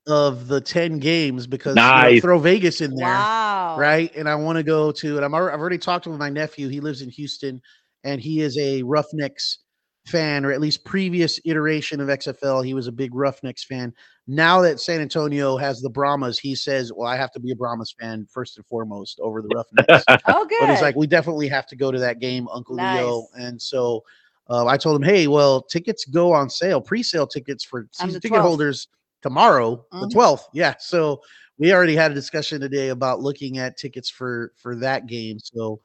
of 0.06 0.46
the 0.46 0.60
10 0.60 0.98
games 0.98 1.46
because 1.46 1.76
you 1.76 1.82
know, 1.82 2.20
throw 2.20 2.38
vegas 2.38 2.80
in 2.80 2.94
there 2.94 3.06
Wow. 3.06 3.76
right? 3.78 4.14
And 4.14 4.28
I 4.28 4.36
want 4.36 4.56
to 4.56 4.62
go 4.62 4.92
to, 4.92 5.16
and 5.16 5.24
I'm 5.24 5.34
I've 5.34 5.42
already 5.42 5.78
talked 5.78 6.06
with 6.06 6.18
my 6.18 6.30
nephew. 6.30 6.68
He 6.68 6.78
lives 6.80 7.02
in 7.02 7.10
Houston, 7.10 7.60
and 8.06 8.20
he 8.20 8.40
is 8.40 8.56
a 8.58 8.82
Roughnecks 8.84 9.58
fan, 10.06 10.44
or 10.44 10.52
at 10.52 10.60
least 10.60 10.84
previous 10.84 11.40
iteration 11.44 12.00
of 12.00 12.08
XFL. 12.08 12.64
He 12.64 12.74
was 12.74 12.86
a 12.86 12.92
big 12.92 13.12
Roughnecks 13.14 13.64
fan. 13.64 13.92
Now 14.28 14.60
that 14.62 14.80
San 14.80 15.00
Antonio 15.00 15.56
has 15.56 15.80
the 15.80 15.90
Brahmas, 15.90 16.38
he 16.38 16.54
says, 16.54 16.92
"Well, 16.94 17.08
I 17.08 17.16
have 17.16 17.32
to 17.32 17.40
be 17.40 17.50
a 17.50 17.56
Brahmas 17.56 17.94
fan 17.98 18.26
first 18.32 18.56
and 18.56 18.64
foremost 18.66 19.18
over 19.20 19.42
the 19.42 19.48
Roughnecks." 19.48 20.04
Oh, 20.28 20.46
good. 20.46 20.56
but 20.60 20.70
he's 20.70 20.80
like, 20.82 20.96
"We 20.96 21.06
definitely 21.06 21.48
have 21.48 21.66
to 21.66 21.76
go 21.76 21.90
to 21.90 21.98
that 21.98 22.20
game, 22.20 22.46
Uncle 22.48 22.76
Leo." 22.76 23.26
Nice. 23.36 23.44
And 23.46 23.60
so. 23.60 24.02
Uh, 24.48 24.64
I 24.64 24.76
told 24.76 24.94
him, 24.94 25.02
"Hey, 25.02 25.26
well, 25.26 25.60
tickets 25.60 26.04
go 26.04 26.32
on 26.32 26.48
sale, 26.48 26.80
pre-sale 26.80 27.26
tickets 27.26 27.64
for 27.64 27.88
season 27.90 28.20
ticket 28.20 28.36
12th. 28.38 28.42
holders 28.42 28.86
tomorrow, 29.20 29.84
the 29.90 30.06
Mhm. 30.06 30.12
12th. 30.12 30.44
Yeah, 30.54 30.74
so 30.78 31.20
we 31.58 31.72
already 31.74 31.96
had 31.96 32.12
a 32.12 32.14
discussion 32.14 32.60
today 32.60 32.90
about 32.90 33.20
looking 33.20 33.58
at 33.58 33.76
tickets 33.76 34.08
for 34.08 34.52
for 34.54 34.76
that 34.76 35.08
game. 35.08 35.40
So 35.40 35.80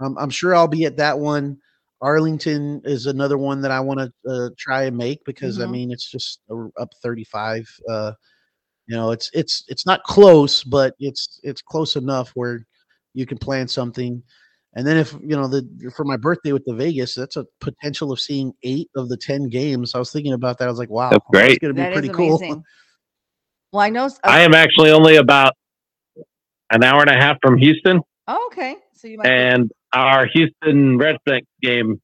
um, 0.00 0.16
I'm 0.18 0.30
sure 0.30 0.54
I'll 0.54 0.68
be 0.68 0.84
at 0.84 0.96
that 0.96 1.18
one. 1.18 1.58
Arlington 2.00 2.80
is 2.84 3.06
another 3.06 3.38
one 3.38 3.60
that 3.62 3.70
I 3.72 3.80
want 3.80 3.98
to 4.00 4.30
uh, 4.30 4.50
try 4.56 4.84
and 4.84 4.96
make 4.96 5.24
because 5.24 5.58
I 5.60 5.64
Mhm. 5.66 5.70
mean 5.70 5.90
it's 5.92 6.08
just 6.10 6.40
up 6.78 6.90
35. 7.02 7.68
Uh, 7.88 8.12
you 8.86 8.96
know, 8.96 9.10
it's 9.10 9.30
it's 9.34 9.64
it's 9.68 9.84
not 9.84 10.02
close, 10.04 10.62
but 10.64 10.94
it's 11.00 11.40
it's 11.42 11.60
close 11.60 11.96
enough 11.96 12.30
where 12.34 12.64
you 13.14 13.26
can 13.26 13.36
plan 13.38 13.66
something. 13.68 14.22
And 14.74 14.86
then 14.86 14.96
if 14.96 15.12
you 15.14 15.34
know 15.36 15.48
the 15.48 15.66
for 15.96 16.04
my 16.04 16.16
birthday 16.16 16.52
with 16.52 16.64
the 16.64 16.74
Vegas, 16.74 17.14
that's 17.14 17.36
a 17.36 17.44
potential 17.60 18.12
of 18.12 18.20
seeing 18.20 18.52
eight 18.62 18.88
of 18.94 19.08
the 19.08 19.16
ten 19.16 19.48
games. 19.48 19.94
I 19.94 19.98
was 19.98 20.12
thinking 20.12 20.34
about 20.34 20.58
that. 20.58 20.68
I 20.68 20.70
was 20.70 20.78
like, 20.78 20.90
wow, 20.90 21.10
That's 21.10 21.24
great. 21.30 21.50
It's 21.52 21.58
gonna 21.58 21.74
be 21.74 21.80
That 21.80 21.92
is 21.92 21.94
pretty 21.94 22.08
cool. 22.10 22.38
Well, 23.72 23.82
I 23.82 23.90
know. 23.90 24.08
I 24.24 24.40
am 24.40 24.54
actually 24.54 24.90
only 24.92 25.16
about 25.16 25.52
an 26.70 26.82
hour 26.82 27.00
and 27.02 27.10
a 27.10 27.14
half 27.14 27.36
from 27.42 27.58
Houston, 27.58 28.00
Oh, 28.26 28.48
okay. 28.52 28.76
So 28.94 29.08
you 29.08 29.18
might. 29.18 29.24
be- 29.24 29.28
and 29.30 29.70
our 29.92 30.26
Houston 30.26 30.98
Red 30.98 31.16
Sox 31.28 31.46
game 31.62 32.00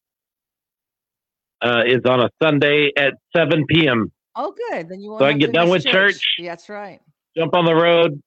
uh, 1.62 1.82
is 1.86 2.00
on 2.04 2.20
a 2.20 2.30
Sunday 2.42 2.90
at 2.96 3.14
7 3.36 3.64
p.m. 3.66 4.12
oh, 4.36 4.54
good. 4.70 4.88
Then 4.88 5.00
you 5.00 5.10
won't 5.10 5.20
So 5.20 5.26
I 5.26 5.30
can 5.32 5.40
to 5.40 5.46
get 5.46 5.54
done 5.54 5.68
with 5.68 5.84
church. 5.84 6.22
Yeah, 6.38 6.50
that's 6.50 6.68
right. 6.68 7.00
Jump 7.36 7.54
on 7.54 7.64
the 7.64 7.74
road, 7.74 8.20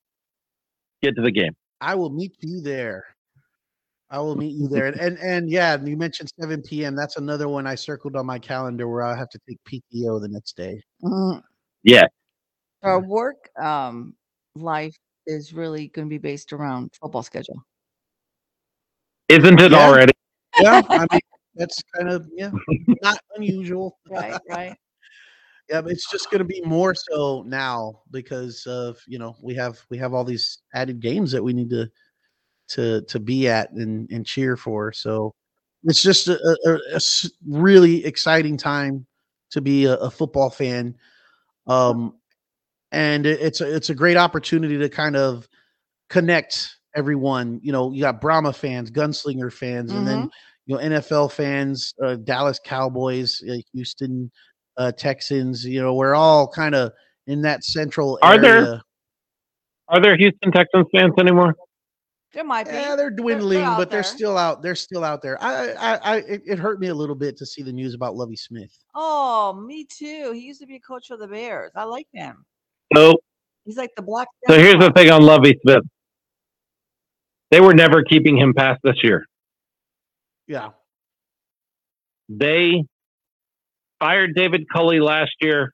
get 1.01 1.15
to 1.15 1.21
the 1.21 1.31
game. 1.31 1.55
I 1.79 1.95
will 1.95 2.09
meet 2.09 2.35
you 2.41 2.61
there. 2.61 3.05
I 4.09 4.19
will 4.19 4.35
meet 4.35 4.55
you 4.55 4.67
there. 4.67 4.85
And 4.85 4.99
and, 4.99 5.17
and 5.19 5.49
yeah, 5.49 5.77
you 5.84 5.97
mentioned 5.97 6.29
7 6.39 6.61
p.m. 6.63 6.95
That's 6.95 7.17
another 7.17 7.47
one 7.47 7.67
I 7.67 7.75
circled 7.75 8.15
on 8.15 8.25
my 8.25 8.39
calendar 8.39 8.88
where 8.88 9.03
I 9.03 9.17
have 9.17 9.29
to 9.29 9.39
take 9.47 9.59
PTO 9.65 10.21
the 10.21 10.29
next 10.29 10.55
day. 10.55 10.81
Mhm. 11.03 11.41
Yeah. 11.84 12.05
Our 12.84 13.01
work 13.01 13.49
um, 13.59 14.15
life 14.55 14.95
is 15.25 15.51
really 15.51 15.89
going 15.89 16.07
to 16.07 16.09
be 16.09 16.19
based 16.19 16.53
around 16.53 16.91
football 17.01 17.23
schedule. 17.23 17.61
Isn't 19.29 19.59
it 19.59 19.71
Yeah. 19.71 19.77
already? 19.77 20.13
Yeah, 20.59 20.81
I 20.89 21.05
mean 21.11 21.21
that's 21.55 21.81
kind 21.95 22.09
of 22.09 22.29
yeah, 22.33 22.51
not 23.01 23.19
unusual. 23.35 23.97
Right. 24.09 24.39
Right. 24.49 24.75
Yeah, 25.69 25.81
but 25.81 25.91
it's 25.91 26.09
just 26.09 26.31
going 26.31 26.39
to 26.39 26.45
be 26.45 26.61
more 26.63 26.95
so 26.95 27.43
now 27.45 27.99
because 28.11 28.65
of 28.67 28.97
you 29.07 29.19
know 29.19 29.35
we 29.41 29.53
have 29.55 29.79
we 29.89 29.97
have 29.97 30.13
all 30.13 30.23
these 30.23 30.59
added 30.73 30.99
games 31.01 31.31
that 31.31 31.43
we 31.43 31.53
need 31.53 31.69
to 31.71 31.89
to 32.69 33.01
to 33.01 33.19
be 33.19 33.47
at 33.49 33.71
and 33.71 34.09
and 34.11 34.25
cheer 34.25 34.55
for. 34.55 34.93
So 34.93 35.33
it's 35.83 36.01
just 36.01 36.27
a 36.29 36.79
really 37.45 38.03
exciting 38.05 38.57
time 38.57 39.05
to 39.51 39.61
be 39.61 39.85
a, 39.85 39.93
a 39.95 40.09
football 40.09 40.49
fan, 40.49 40.95
um, 41.67 42.15
and 42.91 43.25
it- 43.25 43.39
it's 43.41 43.61
a, 43.61 43.75
it's 43.75 43.89
a 43.89 43.95
great 43.95 44.17
opportunity 44.17 44.77
to 44.77 44.89
kind 44.89 45.15
of 45.15 45.47
connect 46.09 46.76
everyone. 46.98 47.60
You 47.64 47.72
know, 47.72 47.94
you 47.94 48.02
got 48.02 48.19
Brahma 48.19 48.52
fans, 48.52 48.91
Gunslinger 48.91 49.53
fans, 49.53 49.94
and 49.94 50.06
then 50.06 50.30
you 50.65 50.76
know 50.76 50.82
NFL 50.82 51.32
fans, 51.32 51.94
uh, 52.03 52.15
Dallas 52.15 52.60
Cowboys, 52.64 53.41
uh, 53.49 53.56
Houston 53.74 54.30
uh, 54.76 54.91
Texans. 54.91 55.64
You 55.65 55.82
know, 55.82 55.94
we're 55.94 56.15
all 56.15 56.48
kind 56.48 56.76
of 56.76 56.91
in 57.28 57.41
that 57.44 57.64
central 57.64 58.19
Are 58.22 58.38
there- 58.38 58.57
area. 58.57 58.84
Are 59.90 60.02
there 60.02 60.18
Houston 60.18 60.52
Texans 60.52 60.86
fans 60.94 61.14
anymore? 61.18 61.56
There 62.34 62.44
might 62.44 62.65
be. 62.68 62.74
Yeah, 62.74 62.98
they're 62.98 63.10
dwindling, 63.10 63.61
out 63.61 63.78
but 63.78 63.90
they're 63.90 64.02
there. 64.02 64.03
still 64.03 64.38
out. 64.38 64.61
They're 64.61 64.76
still 64.76 65.06
out 65.06 65.22
there. 65.22 65.41
I, 65.41 65.69
I, 65.72 65.95
I 65.95 66.15
it, 66.18 66.41
it 66.45 66.60
hurt 66.60 66.82
me 66.82 66.88
a 66.90 66.94
little 66.94 67.15
bit 67.15 67.38
to 67.38 67.45
see 67.45 67.61
the 67.64 67.72
news 67.72 67.94
about 67.94 68.14
Lovie 68.18 68.36
Smith. 68.36 68.78
Oh, 68.95 69.53
me 69.65 69.86
too. 69.86 70.34
He 70.34 70.41
used 70.41 70.60
to 70.60 70.68
be 70.68 70.76
a 70.76 70.80
coach 70.82 71.07
for 71.07 71.15
the 71.15 71.26
Bears. 71.26 71.72
I 71.74 71.86
like 71.86 72.07
him. 72.14 72.45
So, 72.94 73.15
He's 73.64 73.78
like 73.78 73.91
the 73.95 74.02
black. 74.02 74.28
so 74.48 74.60
here's 74.60 74.76
the 74.78 74.91
thing 74.91 75.10
on 75.10 75.22
Lovie 75.22 75.57
Smith. 75.61 75.84
They 77.52 77.61
were 77.61 77.74
never 77.74 78.03
keeping 78.03 78.38
him 78.38 78.53
past 78.53 78.80
this 78.84 79.03
year. 79.03 79.26
Yeah, 80.48 80.69
They 82.30 82.84
fired 83.99 84.34
David 84.36 84.65
Culley 84.74 84.99
last 85.02 85.34
year 85.41 85.74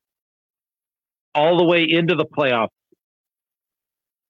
all 1.35 1.57
the 1.57 1.63
way 1.63 1.85
into 1.87 2.15
the 2.15 2.25
playoffs. 2.25 2.69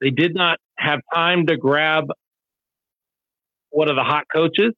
They 0.01 0.09
did 0.09 0.35
not 0.35 0.57
have 0.77 0.99
time 1.13 1.45
to 1.47 1.55
grab 1.55 2.05
one 3.69 3.89
of 3.89 3.95
the 3.95 4.03
hot 4.03 4.25
coaches 4.33 4.73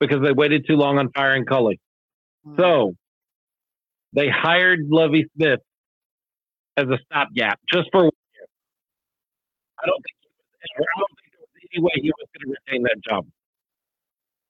because 0.00 0.20
they 0.22 0.32
waited 0.32 0.66
too 0.66 0.74
long 0.74 0.98
on 0.98 1.10
firing 1.14 1.44
Culley. 1.44 1.78
Mm. 2.46 2.56
So 2.58 2.94
they 4.12 4.28
hired 4.28 4.80
Lovie 4.88 5.26
Smith 5.36 5.60
as 6.76 6.86
a 6.88 6.98
stopgap 7.06 7.60
just 7.72 7.88
for 7.92 8.02
one 8.04 8.12
year. 8.34 8.46
I 9.82 9.86
don't 9.86 10.02
think 10.02 10.16
he 11.70 11.80
was, 11.80 11.90
I 11.94 12.00
don't 12.00 12.02
think 12.02 12.02
there 12.02 12.02
was 12.02 12.02
any 12.02 12.02
way 12.02 12.02
he 12.02 12.10
was 12.10 12.28
going 12.34 12.54
to 12.54 12.60
retain 12.66 12.82
that 12.84 13.00
job. 13.08 13.26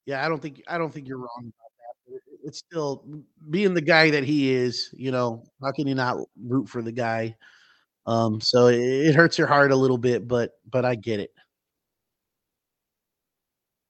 yeah. 0.06 0.24
I 0.24 0.28
don't 0.28 0.40
think 0.40 0.62
I 0.68 0.78
don't 0.78 0.92
think 0.92 1.08
you're 1.08 1.18
wrong 1.18 1.52
about 1.52 1.70
that. 2.08 2.20
It's 2.44 2.58
still 2.58 3.04
being 3.50 3.74
the 3.74 3.80
guy 3.80 4.10
that 4.10 4.24
he 4.24 4.52
is. 4.52 4.90
You 4.92 5.10
know, 5.10 5.44
how 5.62 5.72
can 5.72 5.86
you 5.86 5.94
not 5.94 6.18
root 6.42 6.68
for 6.68 6.82
the 6.82 6.92
guy? 6.92 7.36
Um, 8.06 8.40
so 8.40 8.68
it, 8.68 8.80
it 8.80 9.14
hurts 9.14 9.38
your 9.38 9.46
heart 9.46 9.72
a 9.72 9.76
little 9.76 9.98
bit, 9.98 10.26
but 10.26 10.52
but 10.70 10.84
I 10.84 10.94
get 10.94 11.20
it. 11.20 11.30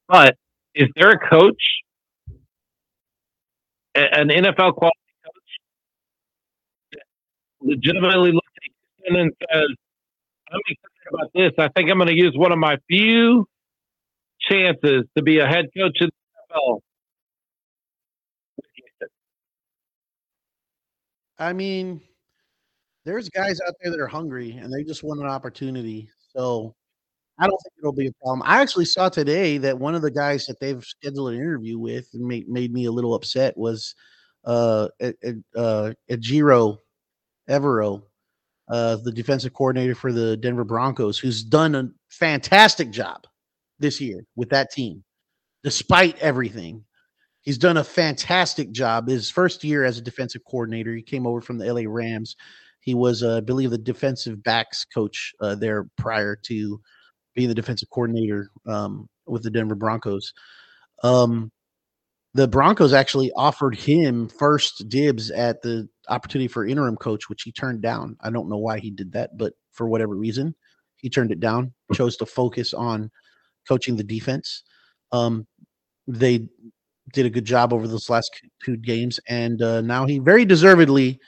But 0.09 0.37
is 0.75 0.89
there 0.97 1.11
a 1.11 1.19
coach, 1.19 1.63
an 3.95 4.29
NFL 4.29 4.75
quality 4.75 4.99
coach, 5.25 5.51
that 6.93 7.03
legitimately 7.61 8.33
looks 8.33 8.47
at 8.57 9.17
and 9.17 9.33
says, 9.41 9.69
I'm 10.53 10.61
about 11.13 11.31
this. 11.35 11.53
I 11.59 11.69
think 11.69 11.91
I'm 11.91 11.99
going 11.99 12.09
to 12.09 12.17
use 12.17 12.33
one 12.37 12.53
of 12.53 12.59
my 12.59 12.79
few 12.89 13.47
chances 14.41 15.05
to 15.17 15.23
be 15.23 15.39
a 15.39 15.47
head 15.47 15.67
coach 15.77 15.99
in 16.01 16.09
the 16.09 16.55
NFL. 16.55 16.81
I 21.39 21.53
mean, 21.53 22.03
there's 23.05 23.29
guys 23.31 23.59
out 23.67 23.75
there 23.81 23.91
that 23.91 24.01
are 24.01 24.07
hungry 24.07 24.53
and 24.53 24.73
they 24.73 24.85
just 24.85 25.03
want 25.03 25.21
an 25.21 25.27
opportunity. 25.27 26.09
So 26.35 26.75
I 27.39 27.47
don't 27.47 27.59
think 27.63 27.73
it'll 27.79 27.93
be 27.93 28.09
a 28.09 28.13
problem. 28.23 28.43
I 28.45 28.61
actually 28.61 28.85
saw 28.85 29.09
today 29.09 29.57
that 29.59 29.79
one 29.79 29.95
of 29.95 30.03
the 30.03 30.11
guys 30.11 30.45
that 30.47 30.61
they've 30.61 30.85
scheduled 30.85 31.33
an 31.33 31.37
interview 31.37 31.79
with 31.79 32.09
made, 32.13 32.49
made 32.49 32.73
me 32.73 32.85
a 32.85 32.93
little 32.93 33.15
upset 33.15 33.57
was 33.57 33.95
uh, 34.45 34.89
a, 35.01 35.15
uh, 35.57 35.93
Ejiro 36.11 36.79
Evero, 37.49 38.03
uh, 38.71 38.97
the 39.03 39.13
defensive 39.13 39.53
coordinator 39.53 39.95
for 39.95 40.13
the 40.13 40.37
Denver 40.37 40.65
Broncos, 40.65 41.19
who's 41.19 41.43
done 41.43 41.75
a 41.75 41.89
fantastic 42.09 42.91
job 42.91 43.27
this 43.81 44.01
year 44.01 44.25
with 44.37 44.51
that 44.51 44.71
team, 44.71 45.03
despite 45.65 46.19
everything. 46.19 46.85
He's 47.43 47.59
done 47.59 47.79
a 47.79 47.85
fantastic 47.85 48.71
job. 48.71 49.09
His 49.09 49.31
first 49.31 49.65
year 49.65 49.85
as 49.85 49.99
a 49.99 50.03
defensive 50.03 50.43
coordinator, 50.49 50.95
he 50.95 51.03
came 51.03 51.27
over 51.27 51.41
from 51.41 51.59
the 51.59 51.73
LA 51.73 51.83
Rams. 51.87 52.37
He 52.81 52.95
was, 52.95 53.23
uh, 53.23 53.39
I 53.39 53.41
believe, 53.41 53.71
the 53.71 53.79
defensive 53.79 54.43
backs 54.43 54.85
coach 54.85 55.33
uh, 55.41 55.55
there 55.55 55.89
prior 55.97 56.37
to 56.47 56.81
being 57.35 57.49
the 57.49 57.55
defensive 57.55 57.89
coordinator 57.91 58.51
um, 58.67 59.09
with 59.27 59.43
the 59.43 59.51
Denver 59.51 59.75
Broncos. 59.75 60.33
Um, 61.03 61.51
the 62.35 62.47
Broncos 62.47 62.93
actually 62.93 63.33
offered 63.37 63.75
him 63.75 64.29
first 64.29 64.89
dibs 64.89 65.31
at 65.31 65.63
the 65.63 65.89
opportunity 66.11 66.49
for 66.49 66.67
interim 66.67 66.97
coach, 66.97 67.29
which 67.29 67.43
he 67.43 67.53
turned 67.53 67.81
down. 67.83 68.17
I 68.21 68.31
don't 68.31 68.49
know 68.49 68.59
why 68.59 68.79
he 68.79 68.91
did 68.91 69.13
that, 69.13 69.39
but 69.39 69.55
for 69.73 69.89
whatever 69.89 70.15
reason, 70.15 70.55
he 70.97 71.09
turned 71.09 71.33
it 71.33 71.41
down. 71.41 71.73
Chose 71.95 72.17
to 72.19 72.27
focus 72.27 72.75
on 72.75 73.11
coaching 73.67 73.97
the 73.97 74.05
defense. 74.05 74.65
Um, 75.13 75.47
they 76.07 76.47
did 77.13 77.27
a 77.27 77.31
good 77.31 77.45
job 77.45 77.73
over 77.73 77.89
those 77.89 78.11
last 78.11 78.31
two 78.63 78.77
games, 78.77 79.19
and 79.29 79.63
uh, 79.63 79.81
now 79.81 80.07
he 80.07 80.19
very 80.19 80.45
deservedly 80.45 81.19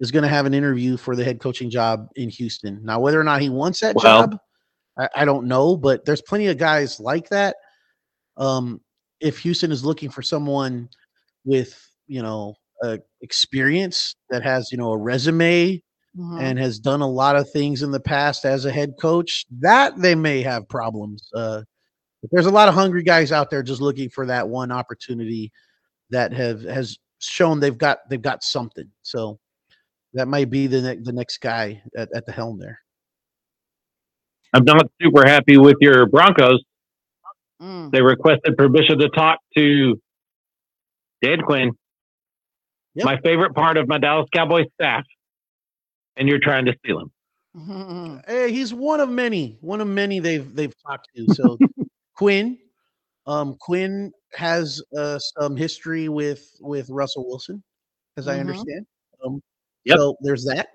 is 0.00 0.10
going 0.10 0.22
to 0.22 0.28
have 0.28 0.46
an 0.46 0.54
interview 0.54 0.96
for 0.96 1.16
the 1.16 1.24
head 1.24 1.40
coaching 1.40 1.70
job 1.70 2.08
in 2.16 2.28
Houston. 2.28 2.80
Now, 2.84 3.00
whether 3.00 3.20
or 3.20 3.24
not 3.24 3.40
he 3.40 3.48
wants 3.48 3.80
that 3.80 3.96
Well- 3.96 4.04
job, 4.04 4.38
I, 4.98 5.08
I 5.16 5.24
don't 5.24 5.46
know, 5.46 5.76
but 5.76 6.04
there's 6.04 6.22
plenty 6.22 6.46
of 6.46 6.58
guys 6.58 7.00
like 7.00 7.28
that. 7.30 7.56
Um, 8.36 8.80
if 9.20 9.38
Houston 9.38 9.72
is 9.72 9.84
looking 9.84 10.10
for 10.10 10.22
someone 10.22 10.88
with 11.44 11.78
you 12.06 12.22
know 12.22 12.54
uh, 12.82 12.98
experience 13.26 14.14
that 14.30 14.42
has 14.44 14.70
you 14.70 14.78
know 14.78 14.92
a 14.92 14.96
resume 14.96 15.82
Mhm. 16.16 16.40
and 16.40 16.58
has 16.58 16.78
done 16.78 17.02
a 17.02 17.06
lot 17.22 17.36
of 17.36 17.50
things 17.50 17.82
in 17.82 17.90
the 17.90 18.00
past 18.00 18.46
as 18.46 18.64
a 18.64 18.72
head 18.72 18.94
coach, 18.98 19.44
that 19.60 19.98
they 19.98 20.14
may 20.14 20.40
have 20.40 20.66
problems. 20.66 21.28
Uh, 21.34 21.60
but 22.22 22.30
there's 22.32 22.46
a 22.46 22.50
lot 22.50 22.68
of 22.70 22.74
hungry 22.74 23.02
guys 23.02 23.32
out 23.32 23.50
there 23.50 23.62
just 23.62 23.82
looking 23.82 24.08
for 24.08 24.24
that 24.24 24.48
one 24.48 24.72
opportunity 24.72 25.52
that 26.08 26.32
have 26.32 26.62
has 26.62 26.96
shown 27.18 27.60
they've 27.60 27.76
got 27.76 27.98
they've 28.08 28.22
got 28.22 28.42
something. 28.42 28.90
So 29.02 29.38
that 30.14 30.26
might 30.26 30.48
be 30.48 30.66
the 30.66 30.80
ne- 30.80 31.02
the 31.02 31.12
next 31.12 31.38
guy 31.42 31.82
at, 31.96 32.08
at 32.14 32.24
the 32.24 32.32
helm 32.32 32.58
there. 32.58 32.78
I'm 34.54 34.64
not 34.64 34.90
super 35.02 35.28
happy 35.28 35.58
with 35.58 35.76
your 35.82 36.06
Broncos. 36.06 36.62
Mm. 37.60 37.90
They 37.90 38.00
requested 38.00 38.56
permission 38.56 38.98
to 39.00 39.10
talk 39.10 39.38
to 39.56 40.00
Dan 41.20 41.42
Quinn, 41.42 41.72
Yep. 42.96 43.04
my 43.04 43.20
favorite 43.20 43.54
part 43.54 43.76
of 43.76 43.86
my 43.88 43.98
Dallas 43.98 44.26
Cowboys 44.32 44.66
staff, 44.74 45.04
and 46.16 46.28
you're 46.28 46.38
trying 46.40 46.64
to 46.64 46.74
steal 46.84 47.00
him. 47.00 47.10
Mhm. 47.56 48.26
Hey, 48.26 48.50
he's 48.52 48.72
one 48.74 49.00
of 49.00 49.08
many, 49.10 49.58
one 49.60 49.80
of 49.80 49.86
many 49.88 50.18
they've 50.18 50.54
they've 50.54 50.74
talked 50.86 51.08
to. 51.14 51.28
So 51.34 51.58
Quinn, 52.16 52.58
um, 53.26 53.56
Quinn 53.60 54.12
has 54.34 54.82
uh, 54.96 55.18
some 55.18 55.56
history 55.56 56.08
with 56.08 56.56
with 56.60 56.88
Russell 56.90 57.26
Wilson, 57.26 57.62
as 58.16 58.28
I 58.28 58.36
Mhm. 58.36 58.40
understand. 58.40 58.86
Um, 59.24 59.42
Yep. 59.84 59.98
So 59.98 60.16
there's 60.22 60.44
that. 60.46 60.68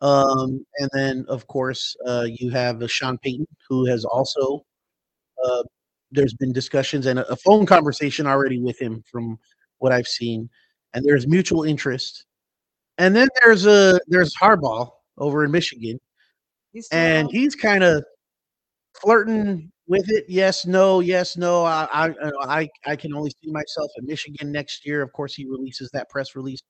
Um, 0.00 0.64
and 0.78 0.90
then 0.94 1.24
of 1.28 1.46
course 1.48 1.94
uh, 2.06 2.26
you 2.28 2.50
have 2.50 2.82
uh, 2.82 2.86
Sean 2.88 3.18
Payton, 3.18 3.46
who 3.68 3.84
has 3.86 4.04
also 4.04 4.64
uh, 5.44 5.62
there's 6.12 6.34
been 6.34 6.52
discussions 6.52 7.06
and 7.06 7.18
a, 7.18 7.28
a 7.30 7.36
phone 7.36 7.66
conversation 7.66 8.26
already 8.26 8.58
with 8.58 8.80
him 8.80 9.02
from 9.10 9.38
what 9.78 9.92
I've 9.92 10.06
seen, 10.08 10.48
and 10.94 11.04
there's 11.04 11.26
mutual 11.26 11.64
interest. 11.64 12.24
And 12.98 13.14
then 13.16 13.28
there's 13.42 13.66
a 13.66 14.00
there's 14.08 14.34
Harbaugh 14.36 14.90
over 15.18 15.44
in 15.44 15.50
Michigan 15.50 15.98
He's 16.72 16.88
and 16.90 17.26
out? 17.26 17.32
he's 17.32 17.54
kind 17.54 17.82
of 17.84 18.04
flirting 19.00 19.70
with 19.86 20.08
it. 20.10 20.24
Yes, 20.28 20.66
no, 20.66 21.00
yes, 21.00 21.36
no. 21.36 21.64
I, 21.64 21.88
I, 21.92 22.10
uh, 22.10 22.30
I, 22.42 22.68
I 22.86 22.96
can 22.96 23.14
only 23.14 23.30
see 23.42 23.50
myself 23.50 23.90
in 23.98 24.06
Michigan 24.06 24.52
next 24.52 24.86
year. 24.86 25.02
Of 25.02 25.12
course, 25.12 25.34
he 25.34 25.44
releases 25.46 25.90
that 25.92 26.08
press 26.10 26.34
release 26.36 26.60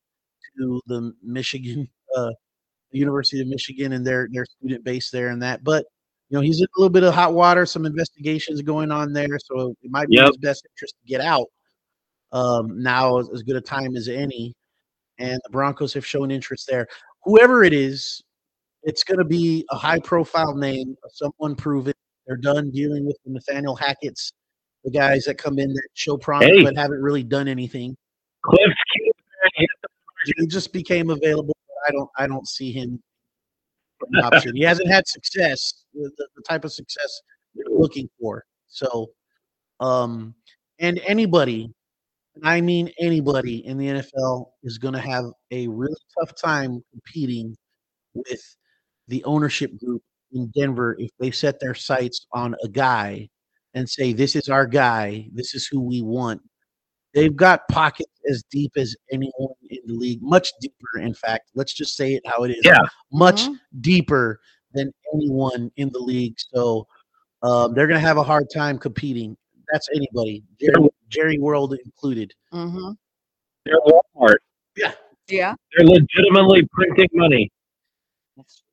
to 0.59 0.81
the 0.87 1.13
Michigan, 1.23 1.89
uh, 2.17 2.31
University 2.91 3.41
of 3.41 3.49
Michigan, 3.49 3.93
and 3.93 4.07
their 4.07 4.29
their 4.33 4.45
student 4.47 4.85
base 4.85 5.11
there, 5.11 5.29
and 5.29 5.43
that. 5.43 5.63
But 5.65 5.87
you 6.31 6.37
know, 6.39 6.43
he's 6.43 6.61
in 6.61 6.65
a 6.65 6.81
little 6.81 6.91
bit 6.91 7.05
of 7.05 7.15
hot 7.15 7.35
water. 7.35 7.67
Some 7.67 7.87
investigations 7.87 8.63
going 8.63 8.91
on 8.91 9.13
there, 9.13 9.39
so 9.39 9.75
it 9.83 9.91
might 9.91 10.09
be 10.09 10.17
Yep. 10.17 10.27
his 10.29 10.37
best 10.39 10.67
interest 10.75 10.95
to 11.01 11.07
get 11.07 11.21
out. 11.21 11.47
Um, 12.33 12.83
now 12.83 13.19
is 13.19 13.29
as 13.31 13.43
good 13.43 13.57
a 13.57 13.61
time 13.61 13.97
as 13.97 14.09
any, 14.09 14.55
and 15.19 15.41
the 15.45 15.51
Broncos 15.51 15.93
have 15.95 16.07
shown 16.07 16.31
interest 16.31 16.67
there. 16.67 16.87
Whoever 17.25 17.63
it 17.63 17.73
is, 17.73 18.23
it's 18.83 19.05
going 19.05 19.19
to 19.19 19.25
be 19.25 19.65
a 19.71 19.77
high 19.77 19.99
profile 20.01 20.55
name, 20.55 20.97
someone 21.11 21.55
proven. 21.55 21.95
They're 22.27 22.37
done 22.37 22.71
dealing 22.71 23.05
with 23.07 23.17
the 23.25 23.33
Nathaniel 23.33 23.77
Hackett's, 23.77 24.33
the 24.85 24.91
guys 24.91 25.25
that 25.25 25.39
come 25.39 25.59
in 25.59 25.73
that 25.73 25.89
show 25.95 26.17
promise 26.17 26.49
Hey. 26.49 26.65
but 26.65 26.77
haven't 26.77 27.01
really 27.01 27.23
done 27.23 27.49
anything. 27.49 27.97
Cliff 28.43 28.73
He 30.37 30.47
just 30.47 30.73
became 30.73 31.11
available. 31.11 31.55
But 31.69 31.89
I 31.89 31.93
don't. 31.93 32.11
I 32.19 32.27
don't 32.27 32.49
see 32.49 32.73
him 32.73 33.03
an 34.11 34.25
option. 34.25 34.57
He 34.57 34.63
hasn't 34.63 34.89
had 34.89 35.07
success, 35.07 35.85
the, 35.95 36.11
the, 36.19 36.43
type 36.49 36.65
of 36.65 36.73
success 36.73 37.23
you're 37.55 37.79
looking 37.79 38.09
for. 38.21 38.45
So, 38.69 39.11
um, 39.81 40.35
and 40.79 41.01
anybody, 41.07 41.73
I 42.43 42.61
mean 42.61 42.91
anybody 42.99 43.67
in 43.67 43.77
the 43.79 43.87
NFL 43.89 44.47
is 44.63 44.79
going 44.79 44.95
to 44.95 45.01
have 45.01 45.25
a 45.51 45.69
really 45.69 45.95
tough 46.19 46.35
time 46.35 46.83
competing 46.91 47.57
with 48.15 48.43
the 49.09 49.23
ownership 49.25 49.71
group 49.79 50.03
in 50.33 50.51
Denver 50.57 50.97
if 50.99 51.11
they 51.19 51.31
set 51.31 51.61
their 51.61 51.75
sights 51.75 52.27
on 52.33 52.55
a 52.65 52.69
guy 52.69 53.29
and 53.75 53.89
say, 53.89 54.13
"This 54.13 54.35
is 54.37 54.49
our 54.49 54.67
guy. 54.67 55.29
This 55.33 55.55
is 55.55 55.67
who 55.67 55.81
we 55.81 56.01
want." 56.03 56.41
They've 57.15 57.35
got 57.37 57.69
pockets 57.69 58.11
as 58.31 58.43
deep 58.51 58.73
as 58.77 58.97
anyone 59.13 59.53
in 59.69 59.81
the 59.87 59.93
league, 59.95 60.23
much 60.23 60.51
deeper. 60.63 60.99
In 61.01 61.13
fact, 61.15 61.51
let's 61.55 61.75
just 61.75 61.95
say 61.97 62.15
it 62.15 62.23
how 62.27 62.45
it 62.45 62.51
is. 62.53 62.63
Yeah. 62.65 62.79
much 63.13 63.43
Mhm. 63.43 63.57
deeper 63.83 64.41
than 64.73 64.91
anyone 65.15 65.71
in 65.77 65.91
the 65.93 65.99
league. 65.99 66.37
So 66.39 66.87
um, 67.43 67.75
they're 67.75 67.87
going 67.89 68.01
to 68.01 68.07
have 68.07 68.17
a 68.17 68.23
hard 68.23 68.47
time 68.55 68.79
competing. 68.79 69.37
That's 69.73 69.89
anybody, 69.95 70.45
Jerry, 70.61 70.89
Jerry 71.09 71.39
World 71.39 71.75
included. 71.85 72.33
Mhm. 72.53 72.95
they're 73.65 73.81
Walmart. 73.87 74.37
Yeah. 74.77 74.93
Yeah. 75.29 75.55
They're 75.77 75.87
legitimately 75.87 76.69
printing 76.73 77.09
money. 77.15 77.51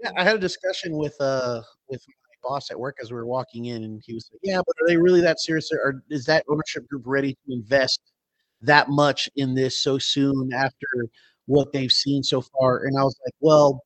Yeah, 0.01 0.11
I 0.17 0.23
had 0.23 0.35
a 0.35 0.39
discussion 0.39 0.97
with 0.97 1.15
uh 1.21 1.61
with 1.87 2.03
my 2.07 2.49
boss 2.49 2.69
at 2.71 2.79
work 2.79 2.97
as 3.01 3.11
we 3.11 3.15
were 3.15 3.25
walking 3.25 3.65
in, 3.65 3.83
and 3.83 4.01
he 4.05 4.13
was 4.13 4.29
like, 4.31 4.39
"Yeah, 4.43 4.61
but 4.65 4.75
are 4.81 4.87
they 4.87 4.97
really 4.97 5.21
that 5.21 5.39
serious? 5.39 5.69
Or 5.71 6.03
is 6.09 6.25
that 6.25 6.43
ownership 6.49 6.87
group 6.87 7.03
ready 7.05 7.33
to 7.33 7.53
invest 7.53 8.01
that 8.61 8.89
much 8.89 9.29
in 9.35 9.53
this 9.53 9.79
so 9.79 9.97
soon 9.97 10.51
after 10.53 10.87
what 11.45 11.71
they've 11.71 11.91
seen 11.91 12.23
so 12.23 12.41
far?" 12.41 12.85
And 12.85 12.97
I 12.97 13.03
was 13.03 13.17
like, 13.25 13.35
"Well, 13.41 13.83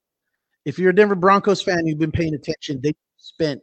if 0.65 0.79
you're 0.79 0.91
a 0.91 0.95
Denver 0.95 1.15
Broncos 1.15 1.61
fan, 1.61 1.85
you've 1.85 1.99
been 1.99 2.11
paying 2.11 2.33
attention. 2.35 2.79
They 2.81 2.93
spent 3.17 3.61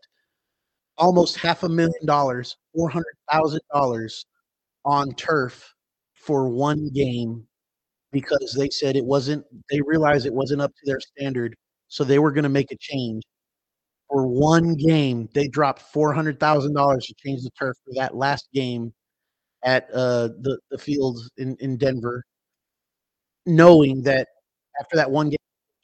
almost 0.98 1.36
half 1.36 1.62
a 1.62 1.68
million 1.68 2.05
dollars, 2.05 2.56
four 2.74 2.88
hundred 2.90 3.14
thousand 3.32 3.60
dollars 3.72 4.26
on 4.84 5.12
turf 5.14 5.74
for 6.14 6.48
one 6.48 6.88
game 6.90 7.47
because 8.12 8.55
they 8.59 8.68
said 8.70 8.97
it 8.97 9.05
wasn't. 9.05 9.44
They 9.70 9.80
realized 9.82 10.26
it 10.26 10.34
wasn't 10.34 10.62
up 10.62 10.72
to 10.72 10.86
their 10.86 11.01
standard." 11.01 11.56
so 11.88 12.05
they 12.05 12.18
were 12.20 12.32
going 12.32 12.44
to 12.44 12.48
make 12.48 12.72
a 12.72 12.76
change 12.80 13.22
for 14.09 14.26
one 14.26 14.74
game 14.76 15.28
they 15.34 15.48
dropped 15.48 15.82
$400000 15.92 17.01
to 17.06 17.14
change 17.14 17.42
the 17.42 17.51
turf 17.59 17.76
for 17.84 17.92
that 17.97 18.16
last 18.16 18.48
game 18.55 18.92
at 19.64 19.88
uh, 19.94 20.28
the, 20.40 20.59
the 20.70 20.78
field 20.78 21.20
in, 21.38 21.56
in 21.60 21.76
denver 21.76 22.24
knowing 23.47 24.02
that 24.02 24.28
after 24.80 24.97
that 24.97 25.10
one 25.10 25.28
game 25.30 25.36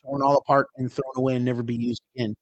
torn 0.04 0.22
all 0.22 0.38
apart 0.38 0.68
and 0.76 0.92
thrown 0.92 1.12
away 1.16 1.34
and 1.36 1.44
never 1.44 1.62
be 1.62 1.74
used 1.76 2.02
again 2.16 2.34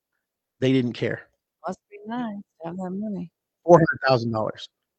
they 0.60 0.72
didn't 0.72 0.92
care 0.92 1.28
Must 1.66 1.78
be 1.90 1.98
nice 2.06 2.36
to 2.62 2.68
have 2.68 2.76
that 2.76 2.90
money. 2.90 3.30
$400000 3.66 4.50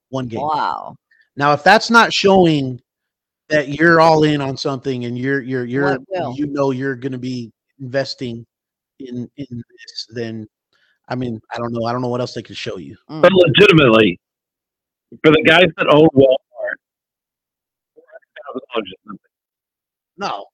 one 0.10 0.28
game 0.28 0.42
Wow. 0.42 0.96
now 1.36 1.54
if 1.54 1.64
that's 1.64 1.90
not 1.90 2.14
showing 2.14 2.80
that 3.50 3.70
you're 3.70 4.00
all 4.02 4.24
in 4.24 4.42
on 4.42 4.58
something 4.58 5.06
and 5.06 5.18
you're 5.18 5.42
you're 5.42 5.66
you're 5.66 5.98
you 6.36 6.48
know 6.48 6.72
you're 6.72 6.96
going 6.96 7.12
to 7.12 7.18
be 7.18 7.52
investing 7.80 8.46
in 9.00 9.30
in 9.38 9.48
this 9.50 10.08
then 10.14 10.48
i 11.10 11.16
mean 11.16 11.40
i 11.54 11.58
don't 11.58 11.72
know 11.74 11.86
i 11.86 11.92
don't 11.92 12.02
know 12.02 12.08
what 12.08 12.22
else 12.22 12.34
they 12.34 12.42
could 12.42 12.58
show 12.58 12.78
you 12.78 12.96
Mm. 13.10 13.22
But 13.22 13.32
legitimately, 13.34 14.20
for 15.24 15.32
the 15.32 15.44
guys 15.46 15.68
that 15.78 15.88
own 15.88 16.08
Walmart, 16.16 16.80
$400,000 17.98 18.82
is 18.86 18.94
nothing. 19.06 19.20
no 20.18 20.46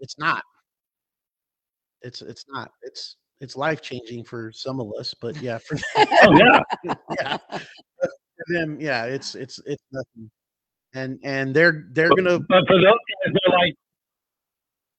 it's 0.00 0.18
not 0.18 0.42
it's 2.02 2.22
it's 2.22 2.44
not 2.48 2.70
it's 2.82 3.16
it's 3.40 3.56
life 3.56 3.80
changing 3.80 4.24
for 4.24 4.50
some 4.52 4.80
of 4.80 4.92
us 4.98 5.14
but 5.14 5.36
yeah 5.40 5.58
for 5.58 5.76
Oh, 5.96 6.36
yeah. 6.36 6.62
yeah 7.18 7.36
for 7.48 8.08
them 8.48 8.78
yeah 8.80 9.04
it's 9.04 9.34
it's 9.34 9.60
it's 9.66 9.82
nothing 9.92 10.30
and 10.94 11.18
and 11.22 11.54
they're 11.54 11.86
they're 11.92 12.08
But, 12.08 12.16
gonna 12.16 12.38
but 12.40 12.66
for 12.66 12.76
those 12.76 12.84
guys, 12.84 13.34
they're 13.34 13.58
like, 13.58 13.74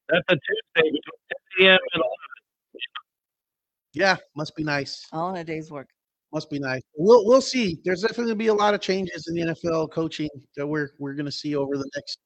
that's 0.07 0.25
a 0.29 0.33
Tuesday 0.35 0.91
between 0.91 1.01
10 1.01 1.37
p.m. 1.57 1.79
and 1.93 2.03
11. 2.03 2.07
Yeah, 3.93 4.17
must 4.35 4.55
be 4.55 4.63
nice. 4.63 5.07
All 5.11 5.29
in 5.31 5.37
a 5.37 5.43
day's 5.43 5.71
work. 5.71 5.89
Must 6.31 6.49
be 6.49 6.59
nice. 6.59 6.81
We'll 6.95 7.25
we'll 7.25 7.41
see. 7.41 7.79
There's 7.83 8.01
definitely 8.01 8.25
gonna 8.25 8.35
be 8.35 8.47
a 8.47 8.53
lot 8.53 8.75
of 8.75 8.81
changes 8.81 9.27
in 9.27 9.35
the 9.35 9.53
NFL 9.53 9.91
coaching 9.91 10.29
that 10.55 10.65
we're 10.65 10.91
we're 10.99 11.13
gonna 11.13 11.31
see 11.31 11.55
over 11.55 11.75
the 11.75 11.89
next 11.95 12.19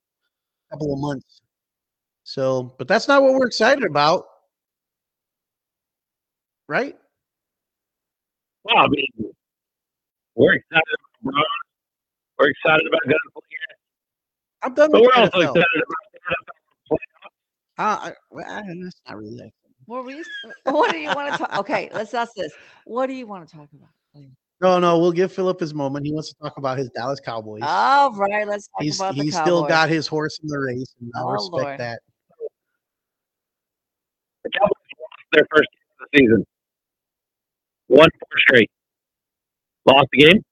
couple 0.72 0.94
of 0.94 1.00
months. 1.00 1.42
So, 2.26 2.76
but 2.78 2.88
that's 2.88 3.08
not 3.08 3.22
what 3.22 3.34
we're 3.34 3.48
excited 3.48 3.86
about, 3.86 4.26
right? 6.68 6.96
Well, 8.64 8.78
I 8.78 8.88
mean, 8.88 9.08
we're 10.36 10.54
excited 10.54 10.84
about 11.22 11.34
Brown. 11.34 11.44
We're 12.40 12.50
excited 12.50 12.88
about 12.88 13.02
Gunslinger, 13.06 13.76
I'm 14.64 14.74
done 14.74 14.92
but 14.92 15.02
with 15.02 15.10
we're 15.16 15.16
the 15.16 15.38
also 15.38 15.38
NFL. 15.40 15.44
excited 15.58 15.84
about 15.84 16.48
playoffs. 16.92 16.98
Uh, 17.78 18.10
I, 18.10 18.14
well, 18.32 18.46
I, 18.48 18.62
that's 18.82 19.02
not 19.08 19.18
really 19.18 19.36
that. 19.38 19.52
What 19.86 20.06
were? 20.06 20.14
What 20.72 20.92
do 20.92 20.98
you 21.00 21.14
want 21.14 21.34
to 21.34 21.38
talk? 21.38 21.58
Okay, 21.60 21.90
let's 21.94 22.14
ask 22.14 22.34
this. 22.36 22.54
What 22.86 23.08
do 23.08 23.14
you 23.14 23.28
want 23.28 23.48
to 23.48 23.56
talk 23.56 23.68
about? 23.74 23.90
No, 24.62 24.80
no, 24.80 24.98
we'll 24.98 25.12
give 25.12 25.34
Philip 25.34 25.60
his 25.60 25.74
moment. 25.74 26.06
He 26.06 26.14
wants 26.14 26.30
to 26.30 26.36
talk 26.42 26.58
about 26.58 26.78
his 26.78 26.90
Dallas 26.92 27.20
Cowboys. 27.20 27.64
All 27.66 28.14
right, 28.14 28.48
let's 28.48 28.68
talk 28.68 28.82
he's 28.82 28.98
about 28.98 29.16
the 29.16 29.24
he's 29.24 29.34
Cowboys. 29.34 29.46
still 29.46 29.64
got 29.68 29.90
his 29.90 30.08
horse 30.08 30.40
in 30.42 30.48
the 30.48 30.58
race, 30.58 30.96
and 31.02 31.12
I 31.16 31.22
Oh, 31.22 31.34
respect 31.34 31.52
Lord. 31.52 31.80
that. 31.80 32.00
The 34.46 34.50
Cowboys 34.52 34.72
lost 34.72 35.24
their 35.34 35.48
first 35.52 35.70
game 35.70 35.82
of 36.00 36.08
the 36.12 36.20
season. 36.20 36.46
Won 37.90 38.08
four 38.20 38.38
straight. 38.40 38.72
Lost 39.86 40.08
the 40.12 40.24
game. 40.24 40.44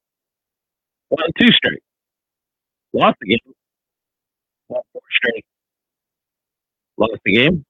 Won 1.09 1.25
two 1.39 1.51
straight. 1.51 1.83
Lost 2.93 3.17
the 3.21 3.27
game. 3.27 3.53
Won 4.69 4.81
four 4.93 5.01
straight. 5.11 5.45
Lost 6.97 7.21
the 7.25 7.33
game. 7.33 7.65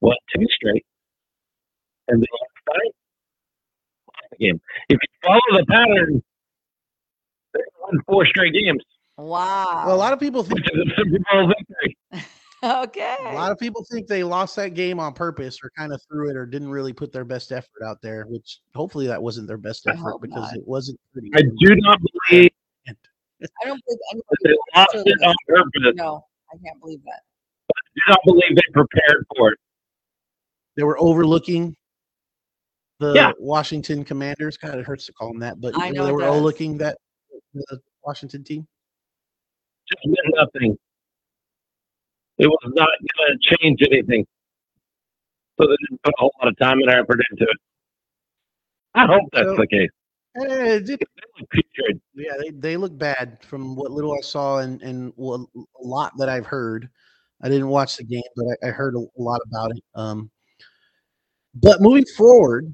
Won 0.00 0.16
two 0.34 0.46
straight. 0.50 0.84
And 2.08 2.20
then 2.20 2.26
last 2.32 2.78
night, 2.78 2.92
lost 4.08 4.30
the 4.32 4.36
game. 4.46 4.60
If 4.88 4.98
you 5.02 5.08
follow 5.22 5.60
the 5.60 5.66
pattern, 5.66 6.22
they 7.54 7.60
won 7.80 8.00
four 8.06 8.26
straight 8.26 8.52
games, 8.52 8.82
Wow. 9.20 9.84
Well, 9.86 9.94
a 9.94 9.98
lot 9.98 10.12
of 10.14 10.20
people 10.20 10.42
think 10.42 10.54
which 10.60 10.68
is 10.72 10.80
a 10.80 10.96
Super 10.96 11.18
Bowl 11.30 11.48
victory. 11.48 11.69
okay. 12.84 13.16
a 13.26 13.34
lot 13.34 13.52
of 13.52 13.58
people 13.58 13.84
think 13.90 14.06
they 14.06 14.22
lost 14.22 14.56
that 14.56 14.74
game 14.74 15.00
on 15.00 15.12
purpose 15.14 15.58
or 15.62 15.70
kind 15.76 15.92
of 15.92 16.00
threw 16.10 16.30
it 16.30 16.36
or 16.36 16.46
didn't 16.46 16.70
really 16.70 16.92
put 16.92 17.12
their 17.12 17.24
best 17.24 17.52
effort 17.52 17.82
out 17.86 18.02
there. 18.02 18.24
Which 18.28 18.58
hopefully 18.74 19.06
that 19.06 19.22
wasn't 19.22 19.46
their 19.48 19.56
best 19.58 19.86
effort 19.86 20.18
because 20.20 20.50
not. 20.50 20.56
it 20.56 20.66
wasn't 20.66 20.98
pretty. 21.12 21.30
I 21.34 21.42
do 21.42 21.76
not 21.76 21.98
believe 22.28 22.50
I 22.88 23.66
don't 23.66 23.80
believe 23.86 23.98
that 24.14 24.14
anybody. 24.14 24.42
they 24.44 24.80
lost 24.80 25.06
it 25.06 25.26
on 25.26 25.34
purpose. 25.48 25.94
No, 25.96 26.24
I 26.52 26.56
can't 26.64 26.80
believe 26.80 27.02
that. 27.04 27.20
I 27.70 27.80
do 27.94 28.00
not 28.08 28.18
believe 28.24 28.56
they 28.56 28.62
prepared 28.72 29.26
for 29.36 29.52
it. 29.52 29.58
They 30.76 30.82
were 30.82 31.00
overlooking 31.00 31.76
the 32.98 33.12
Yeah. 33.14 33.32
Washington 33.38 34.04
Commanders. 34.04 34.56
Kind 34.56 34.78
of 34.78 34.86
hurts 34.86 35.06
to 35.06 35.12
call 35.12 35.28
them 35.28 35.38
that, 35.40 35.60
but 35.60 35.76
I 35.78 35.88
you 35.88 35.92
know 35.94 36.04
they 36.06 36.12
were 36.12 36.20
does. 36.20 36.30
overlooking 36.30 36.76
that 36.78 36.98
the 37.54 37.80
Washington 38.04 38.44
team. 38.44 38.66
Just 39.88 40.20
nothing. 40.34 40.76
It 42.40 42.46
was 42.48 42.72
not 42.74 42.88
going 43.18 43.38
to 43.38 43.56
change 43.56 43.80
anything. 43.82 44.26
So 45.60 45.66
they 45.66 45.76
didn't 45.88 46.02
put 46.02 46.14
a 46.16 46.20
whole 46.20 46.32
lot 46.42 46.48
of 46.50 46.58
time 46.58 46.78
and 46.80 46.88
effort 46.90 47.20
into 47.30 47.44
it. 47.44 47.56
I 48.94 49.06
hope 49.06 49.24
that's 49.32 49.46
So- 49.48 49.56
the 49.56 49.66
case. 49.66 49.90
Did- 50.38 51.00
They. 51.52 52.00
Yeah, 52.14 52.32
they, 52.40 52.50
they 52.50 52.76
look 52.76 52.96
bad 52.96 53.38
from 53.42 53.74
what 53.74 53.90
little 53.90 54.12
I 54.12 54.20
saw 54.20 54.58
and 54.58 54.80
and 54.82 55.12
what 55.16 55.40
a 55.56 55.62
lot 55.82 56.12
that 56.18 56.28
I've 56.28 56.46
heard. 56.46 56.88
I 57.42 57.48
didn't 57.48 57.68
watch 57.68 57.96
the 57.96 58.04
game, 58.04 58.22
but 58.36 58.44
I, 58.62 58.68
I 58.68 58.70
heard 58.70 58.94
a, 58.94 58.98
a 58.98 59.20
lot 59.20 59.40
about 59.50 59.72
it. 59.72 59.82
Um, 59.96 60.30
but 61.54 61.80
moving 61.80 62.04
forward, 62.16 62.72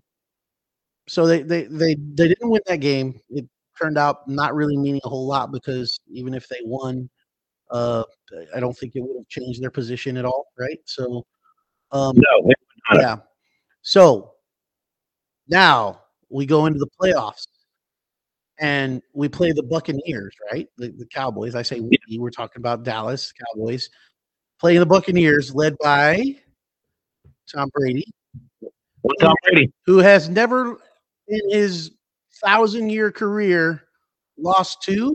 so 1.09 1.27
they, 1.27 1.43
they 1.43 1.63
they 1.65 1.95
they 1.95 2.29
didn't 2.29 2.51
win 2.51 2.61
that 2.67 2.81
game. 2.81 3.19
It 3.31 3.47
turned 3.81 3.97
out 3.97 4.29
not 4.29 4.55
really 4.55 4.77
meaning 4.77 5.01
a 5.05 5.09
whole 5.09 5.27
lot 5.27 5.51
because 5.51 5.99
even 6.09 6.35
if 6.35 6.47
they 6.49 6.61
won, 6.63 7.09
uh, 7.71 8.05
I 8.55 8.61
don't 8.61 8.77
think 8.77 8.93
it 8.95 9.01
would 9.01 9.17
have 9.17 9.29
changed 9.29 9.63
their 9.63 9.71
position 9.71 10.17
at 10.17 10.25
all, 10.25 10.47
right? 10.59 10.79
So, 10.85 11.25
um, 11.93 12.17
No, 12.17 12.43
they 12.43 12.55
were 12.93 12.95
not. 12.95 13.03
yeah. 13.03 13.17
So 13.83 14.33
now 15.49 16.03
we 16.29 16.47
go 16.47 16.67
into 16.67 16.79
the 16.79 16.89
playoffs 17.01 17.47
and 18.59 19.03
we 19.13 19.29
play 19.29 19.53
the 19.53 19.63
Buccaneers, 19.63 20.35
right? 20.51 20.67
The, 20.79 20.89
the 20.89 21.07
Cowboys. 21.07 21.55
I 21.55 21.63
say 21.63 21.81
we, 21.81 21.99
we're 22.19 22.31
talking 22.31 22.61
about 22.61 22.83
Dallas 22.85 23.33
Cowboys 23.33 23.89
playing 24.59 24.81
the 24.81 24.87
Buccaneers 24.87 25.55
led 25.55 25.77
by 25.79 26.37
Tom 27.53 27.69
Brady, 27.75 28.07
Tom 29.21 29.35
Brady. 29.45 29.73
who 29.85 29.99
has 29.99 30.29
never 30.29 30.79
in 31.29 31.41
his 31.51 31.93
thousand 32.45 32.91
year 32.91 33.13
career 33.13 33.83
lost 34.39 34.83
to 34.83 35.15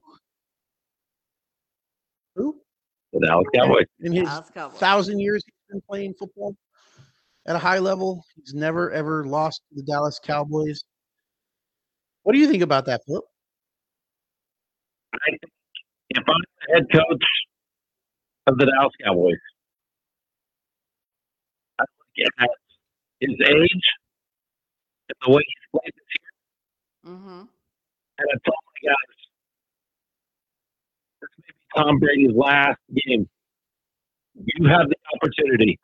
who? 2.36 2.60
The 3.14 3.20
Dallas 3.26 3.46
Cowboys. 3.54 3.86
In 4.00 4.14
his 4.14 4.30
Cowboys. 4.54 4.78
thousand 4.80 5.20
years 5.20 5.44
he's 5.46 5.54
been 5.70 5.82
playing 5.90 6.14
football 6.18 6.56
at 7.46 7.56
a 7.56 7.60
high 7.60 7.80
level. 7.80 8.24
He's 8.36 8.54
never 8.54 8.92
ever 8.92 9.26
lost 9.26 9.62
to 9.70 9.76
the 9.76 9.84
Dallas 9.84 10.20
Cowboys. 10.24 10.82
What 12.24 12.34
do 12.34 12.40
you 12.40 12.48
think 12.48 12.64
about 12.64 12.86
that, 12.86 13.02
Philip? 13.08 13.26
I 15.14 15.18
think 15.30 15.42
if 16.10 16.24
I'm 16.28 16.36
the 16.68 16.74
head 16.74 16.84
coach 16.94 17.26
of 18.48 18.58
the 18.58 18.66
Dallas 18.66 18.94
Cowboys, 19.04 19.38
I 21.80 21.84
look 21.84 22.32
at 22.42 22.50
his 23.20 23.32
age 23.42 23.86
and 25.10 25.18
the 25.26 25.32
way 25.32 25.42
he's 25.46 25.70
played 25.72 25.94
this 25.96 26.12
year, 26.20 27.14
Mm-hmm. 27.14 27.42
and 28.20 28.28
I 28.32 28.36
told 28.46 28.62
my 28.66 28.90
guys, 28.90 29.08
this 29.10 29.18
may 29.18 29.18
be 29.18 29.21
Tom 31.76 32.00
Brady's 32.00 32.36
last 32.36 32.80
game. 33.08 33.28
You 34.36 34.68
have 34.68 34.88
the 34.88 34.96
opportunity 35.16 35.80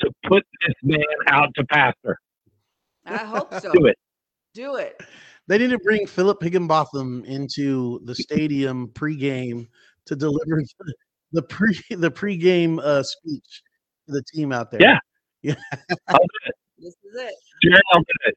to 0.00 0.10
put 0.26 0.44
this 0.66 0.74
man 0.82 1.00
out 1.28 1.48
to 1.56 1.64
pasture. 1.66 2.18
I 3.06 3.18
hope 3.18 3.52
so. 3.54 3.72
Do 3.72 3.86
it. 3.86 3.96
Do 4.54 4.76
it. 4.76 5.00
They 5.46 5.58
need 5.58 5.70
to 5.70 5.78
bring 5.78 6.06
Philip 6.06 6.42
Higginbotham 6.42 7.24
into 7.24 8.00
the 8.04 8.14
stadium 8.14 8.88
pregame 8.88 9.66
to 10.06 10.16
deliver 10.16 10.62
the, 10.78 10.94
the 11.32 11.42
pre 11.42 11.78
the 11.90 12.10
pregame 12.10 12.80
uh, 12.80 13.02
speech 13.02 13.62
to 14.06 14.12
the 14.12 14.22
team 14.32 14.52
out 14.52 14.70
there. 14.70 14.80
Yeah. 14.80 14.98
I'll 16.08 16.18
do 16.18 16.26
it. 16.46 16.54
This 16.78 16.94
is 17.04 17.20
it. 17.20 17.34
Jared, 17.62 17.82
I'll 17.92 18.00
do 18.00 18.06
it. 18.26 18.34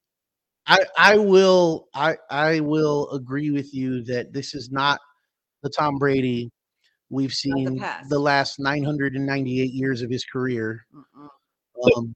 I 0.66 0.86
I 0.98 1.18
will 1.18 1.88
I 1.94 2.16
I 2.30 2.60
will 2.62 3.10
agree 3.12 3.52
with 3.52 3.74
you 3.74 4.04
that 4.06 4.32
this 4.32 4.54
is 4.54 4.70
not 4.72 5.00
the 5.64 5.70
Tom 5.70 5.98
Brady 5.98 6.52
we've 7.10 7.34
seen 7.34 7.80
past. 7.80 8.10
the 8.10 8.20
last 8.20 8.60
998 8.60 9.72
years 9.72 10.02
of 10.02 10.10
his 10.10 10.26
career. 10.26 10.86
Um, 11.96 12.14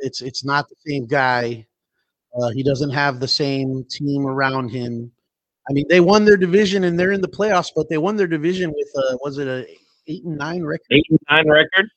it's 0.00 0.22
it's 0.22 0.44
not 0.44 0.68
the 0.68 0.76
same 0.86 1.06
guy. 1.06 1.66
Uh, 2.40 2.50
he 2.50 2.62
doesn't 2.62 2.90
have 2.90 3.20
the 3.20 3.28
same 3.28 3.84
team 3.90 4.26
around 4.26 4.68
him. 4.68 5.10
I 5.68 5.72
mean, 5.72 5.86
they 5.88 6.00
won 6.00 6.24
their 6.24 6.36
division 6.36 6.84
and 6.84 6.98
they're 6.98 7.12
in 7.12 7.20
the 7.20 7.28
playoffs, 7.28 7.70
but 7.74 7.88
they 7.88 7.98
won 7.98 8.16
their 8.16 8.26
division 8.26 8.70
with 8.74 8.88
uh, 8.96 9.16
was 9.22 9.38
it 9.38 9.48
a 9.48 9.66
eight 10.06 10.24
and 10.24 10.36
nine 10.36 10.62
record? 10.62 10.86
Eight 10.90 11.06
and 11.10 11.18
nine 11.30 11.48
record. 11.48 11.88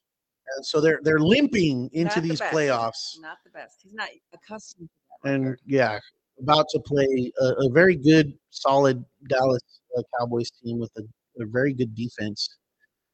And 0.56 0.66
so 0.66 0.82
they're 0.82 1.00
they're 1.04 1.20
limping 1.20 1.90
into 1.94 2.16
Not 2.16 2.16
the 2.16 2.22
these 2.22 2.40
best. 2.40 2.54
playoffs. 2.54 3.20
Not 3.22 3.38
the 3.44 3.52
best. 3.52 3.78
He's 3.84 3.94
not 3.94 4.10
accustomed 4.34 4.90
to 4.90 5.30
that. 5.30 5.34
and 5.34 5.58
yeah, 5.66 6.00
about 6.42 6.66
to 6.72 6.80
play 6.80 7.32
a, 7.40 7.46
a 7.46 7.70
very 7.70 7.96
good, 7.96 8.34
solid 8.50 9.04
Dallas 9.30 9.62
uh, 9.98 10.02
Cowboys 10.20 10.52
team 10.52 10.80
with 10.80 10.92
a, 10.98 11.02
a 11.42 11.46
very 11.46 11.74
good 11.74 11.94
defense. 11.96 12.58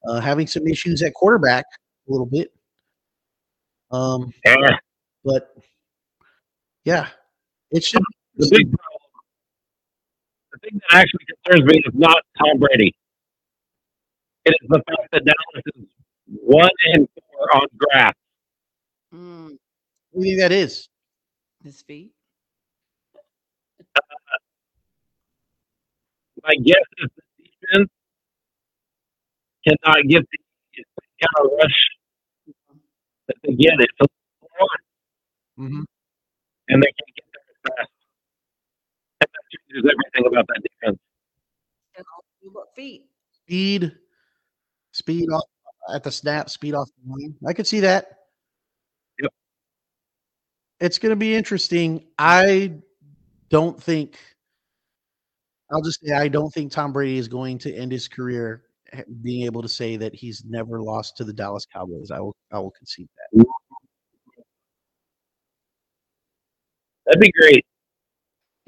Uh, 0.07 0.19
having 0.19 0.47
some 0.47 0.67
issues 0.67 1.01
at 1.01 1.13
quarterback 1.13 1.65
a 2.07 2.11
little 2.11 2.25
bit, 2.27 2.53
um, 3.91 4.31
Yeah. 4.45 4.77
but 5.25 5.55
yeah, 6.85 7.07
it 7.71 7.83
should. 7.83 8.01
The 8.35 8.47
big 8.51 8.71
problem, 8.71 9.01
the 10.53 10.59
thing 10.59 10.79
that 10.89 10.97
actually 10.99 11.25
concerns 11.43 11.65
me 11.73 11.79
is 11.79 11.93
not 11.95 12.17
Tom 12.37 12.59
Brady. 12.59 12.95
It 14.45 14.51
is 14.61 14.67
the 14.69 14.81
fact 14.87 15.09
that 15.11 15.25
Dallas 15.25 15.63
is 15.75 15.85
one 16.27 16.69
and 16.93 17.09
four 17.15 17.55
on 17.55 17.67
grass. 17.77 18.13
Mm, 19.13 19.57
What 20.11 20.21
do 20.23 20.29
you 20.29 20.35
think 20.37 20.41
that 20.41 20.51
is? 20.51 20.87
his 21.63 21.81
feet. 21.81 22.11
My 26.47 26.55
guess 26.63 26.75
is 26.99 27.09
the 27.37 27.43
defense 27.43 27.89
cannot 29.67 29.97
get 30.07 30.23
the 30.31 30.83
kind 31.21 31.45
of 31.45 31.51
rush 31.61 31.79
that 33.27 33.35
they 33.43 33.53
get. 33.53 33.73
It's 33.79 33.91
a 33.99 34.03
little 34.03 34.49
hard, 34.57 34.79
Mm-hmm. 35.59 35.81
and 36.69 36.83
they 36.83 36.87
can't 36.87 37.15
get 37.15 37.25
there 37.33 37.41
as 37.49 37.75
fast. 37.77 37.91
And 39.21 39.29
that 39.33 39.43
changes 39.51 39.91
everything 39.91 40.31
about 40.31 40.47
that 40.47 40.61
defense. 40.63 40.99
And 41.97 42.05
also 42.15 42.53
what 42.53 42.67
feet? 42.75 43.05
Speed, 43.43 43.91
speed 44.91 45.29
off 45.31 45.43
at 45.93 46.03
the 46.03 46.11
snap, 46.11 46.49
speed 46.49 46.75
off 46.75 46.89
the 47.03 47.11
line. 47.11 47.35
I 47.47 47.53
could 47.53 47.67
see 47.67 47.79
that. 47.81 48.19
Yep. 49.21 49.31
it's 50.79 50.99
going 50.99 51.09
to 51.11 51.15
be 51.17 51.35
interesting. 51.35 52.05
I 52.19 52.73
don't 53.49 53.81
think. 53.81 54.17
I'll 55.71 55.81
just 55.81 55.99
say 56.03 56.13
I 56.13 56.27
don't 56.27 56.53
think 56.53 56.71
Tom 56.71 56.93
Brady 56.93 57.17
is 57.17 57.27
going 57.27 57.57
to 57.59 57.75
end 57.75 57.91
his 57.91 58.07
career 58.07 58.63
eh, 58.93 59.03
being 59.21 59.45
able 59.45 59.61
to 59.61 59.69
say 59.69 59.97
that 59.97 60.15
he's 60.15 60.43
never 60.47 60.81
lost 60.81 61.17
to 61.17 61.23
the 61.23 61.33
Dallas 61.33 61.65
Cowboys. 61.71 62.11
I 62.11 62.19
will. 62.19 62.35
I 62.51 62.59
will 62.59 62.71
concede 62.71 63.09
that. 63.17 63.45
That'd 67.05 67.21
be 67.21 67.31
great. 67.31 67.65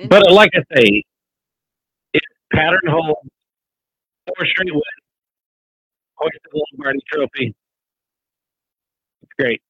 But 0.07 0.29
uh, 0.29 0.33
like 0.33 0.51
I 0.53 0.59
say, 0.75 1.03
if 2.13 2.21
pattern 2.53 2.79
holds, 2.87 3.19
four 4.27 4.45
straight 4.45 4.71
wins, 4.71 4.83
hoist 6.15 6.37
the 6.51 6.63
Lombardi 6.71 6.99
Trophy. 7.11 7.55
It's 9.21 9.33
great. 9.37 9.61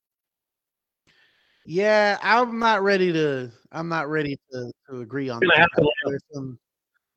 Yeah, 1.66 2.18
I'm 2.22 2.60
not 2.60 2.84
ready 2.84 3.12
to. 3.14 3.52
I'm 3.72 3.90
not 3.90 4.10
ready 4.10 4.38
to, 4.52 4.72
to 4.90 5.02
agree 5.02 5.30
on 5.30 5.40
that. 5.40 5.58
have 5.58 5.70
to 5.78 5.92
there's 6.06 6.24
some. 6.34 6.60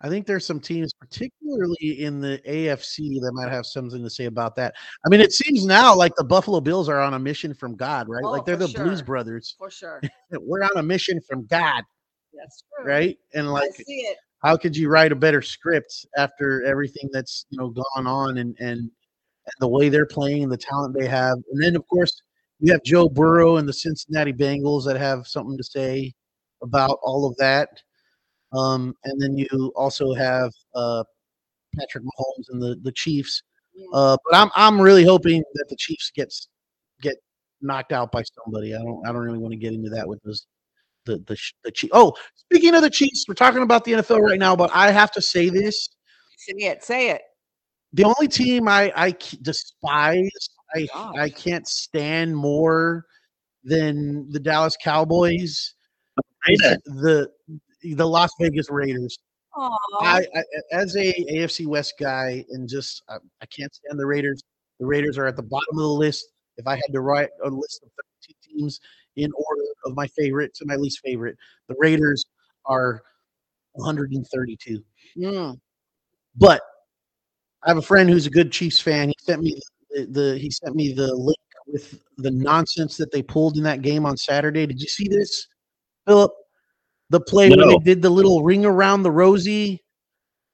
I 0.03 0.09
think 0.09 0.27
there's 0.27 0.45
some 0.45 0.59
teams, 0.59 0.93
particularly 0.93 2.03
in 2.03 2.21
the 2.21 2.41
AFC, 2.47 3.21
that 3.21 3.33
might 3.35 3.53
have 3.53 3.65
something 3.65 4.03
to 4.03 4.11
say 4.11 4.25
about 4.25 4.57
that. 4.57 4.75
I 5.07 5.09
mean, 5.09 5.21
it 5.21 5.33
seems 5.33 5.65
now 5.65 5.95
like 5.95 6.13
the 6.17 6.25
Buffalo 6.25 6.61
Bills 6.61 6.89
are 6.89 7.01
on 7.01 7.15
a 7.15 7.19
mission 7.19 7.55
from 7.55 7.77
God, 7.77 8.09
right? 8.09 8.25
Oh, 8.25 8.31
like 8.31 8.45
they're 8.45 8.57
the 8.57 8.69
Blues. 8.69 9.01
Brothers. 9.01 9.55
For 9.57 9.71
sure. 9.71 10.03
We're 10.33 10.65
on 10.65 10.77
a 10.77 10.83
mission 10.83 11.21
from 11.21 11.47
God, 11.47 11.85
That's 12.35 12.65
true. 12.77 12.87
right? 12.87 13.17
And 13.35 13.53
like, 13.53 13.71
how 14.43 14.57
could 14.57 14.77
you 14.77 14.89
write 14.89 15.13
a 15.13 15.17
better 15.17 15.41
script 15.41 16.07
after 16.17 16.65
everything 16.65 17.09
that's 17.13 17.47
you 17.51 17.59
know 17.59 17.69
gone 17.69 18.07
on 18.07 18.39
and 18.39 18.57
and 18.59 18.81
and 18.81 19.55
the 19.61 19.69
way 19.69 19.89
they're 19.89 20.07
playing, 20.07 20.43
and 20.45 20.53
the 20.53 20.57
talent 20.57 20.97
they 20.99 21.07
have, 21.07 21.37
and 21.53 21.63
then 21.63 21.77
of 21.77 21.87
course 21.87 22.23
you 22.59 22.73
have 22.73 22.83
Joe 22.85 23.09
Burrow 23.09 23.57
and 23.57 23.69
the 23.69 23.73
Cincinnati 23.73 24.33
Bengals 24.33 24.85
that 24.85 24.97
have 24.97 25.27
something 25.27 25.57
to 25.57 25.65
say 25.65 26.13
about 26.63 26.99
all 27.03 27.27
of 27.29 27.37
that. 27.37 27.69
Um, 28.53 28.95
and 29.05 29.21
then 29.21 29.37
you 29.37 29.73
also 29.77 30.13
have 30.15 30.53
uh, 30.75 31.05
Patrick 31.79 32.05
Mahomes 32.05 32.45
and 32.51 32.61
the 32.61 32.77
the 32.83 32.93
Chiefs. 32.93 33.43
Yeah. 33.75 33.87
Uh, 33.93 34.17
but 34.29 34.37
I'm 34.37 34.51
I'm 34.55 34.81
really 34.81 35.05
hoping 35.05 35.43
that 35.55 35.67
the 35.69 35.77
Chiefs 35.77 36.11
gets 36.15 36.49
get 37.01 37.17
knocked 37.61 37.93
out 37.93 38.13
by 38.13 38.23
somebody. 38.45 38.75
I 38.75 38.79
don't 38.79 39.07
I 39.07 39.13
don't 39.13 39.23
really 39.23 39.39
want 39.39 39.53
to 39.53 39.59
get 39.59 39.73
into 39.73 39.91
that 39.91 40.07
with 40.07 40.21
those 40.23 40.47
the 41.07 41.19
the 41.27 41.37
the 41.65 41.71
Chiefs. 41.71 41.93
Oh, 41.95 42.15
speaking 42.35 42.75
of 42.75 42.83
the 42.83 42.91
Chiefs, 42.91 43.25
we're 43.27 43.35
talking 43.35 43.63
about 43.63 43.85
the 43.85 43.93
NFL 43.93 44.21
right 44.21 44.39
now, 44.39 44.55
but 44.55 44.71
I 44.75 44.91
have 44.91 45.13
to 45.13 45.23
say 45.23 45.49
this: 45.49 45.89
Say 46.37 46.67
it. 46.67 46.85
Say 46.85 47.11
it. 47.11 47.23
the 47.95 48.05
only 48.05 48.29
team 48.29 48.69
I 48.69 48.93
I 48.95 49.15
despise, 49.41 50.51
I 50.75 50.89
I 51.19 51.31
can't 51.31 51.67
stand 51.67 52.37
more 52.37 53.07
than 53.65 54.31
the 54.31 54.41
Dallas 54.41 54.77
Cowboys 54.83 55.75
is 56.49 56.79
the 56.85 57.31
the 57.83 58.07
Las 58.07 58.31
Vegas 58.41 58.71
Raiders. 58.71 59.19
I, 59.55 60.27
I 60.35 60.45
as 60.73 60.97
a 60.97 61.13
AFC 61.31 61.67
West 61.67 61.95
guy 62.01 62.45
and 62.51 62.69
just 62.69 63.03
I, 63.09 63.17
I 63.43 63.47
can't 63.47 63.75
stand 63.75 63.99
the 63.99 64.07
Raiders. 64.07 64.43
The 64.81 64.87
Raiders 64.87 65.19
are 65.19 65.27
at 65.27 65.37
the 65.37 65.43
bottom 65.43 65.77
of 65.77 65.83
the 65.83 65.87
list. 65.87 66.27
If 66.57 66.67
I 66.67 66.75
had 66.75 66.93
to 66.93 67.01
write 67.01 67.31
a 67.45 67.49
list 67.49 67.83
of 67.83 67.91
32 68.27 68.35
teams 68.43 68.81
in 69.17 69.31
order 69.33 69.63
of 69.85 69.95
my 69.95 70.07
favorite 70.09 70.55
to 70.55 70.65
my 70.67 70.77
least 70.77 71.01
favorite, 71.05 71.37
the 71.69 71.75
Raiders 71.79 72.25
are 72.65 73.03
132. 73.73 74.83
Mm. 75.19 75.59
But 76.37 76.63
I 77.63 77.71
have 77.71 77.79
a 77.79 77.83
friend 77.83 78.09
who's 78.09 78.27
a 78.27 78.31
good 78.31 78.53
Chiefs 78.53 78.81
fan. 78.81 79.09
He 79.09 79.15
sent 79.21 79.43
me 79.43 79.59
the, 79.91 80.07
the 80.07 80.39
he 80.39 80.51
sent 80.51 80.75
me 80.75 80.93
the 80.93 81.15
link 81.15 81.39
with 81.67 82.01
the 82.19 82.31
nonsense 82.31 82.97
that 82.97 83.13
they 83.13 83.23
pulled 83.23 83.57
in 83.57 83.63
that 83.65 83.83
game 83.83 84.07
on 84.07 84.17
Saturday. 84.17 84.67
Did 84.67 84.81
you 84.81 84.89
see 84.89 85.09
this, 85.09 85.47
Philip? 86.07 86.33
The 87.13 87.21
play 87.21 87.51
where 87.51 87.67
they 87.67 87.77
did 87.85 88.01
the 88.01 88.09
little 88.11 88.43
ring 88.43 88.65
around 88.65 89.03
the 89.03 89.11
rosy 89.11 89.85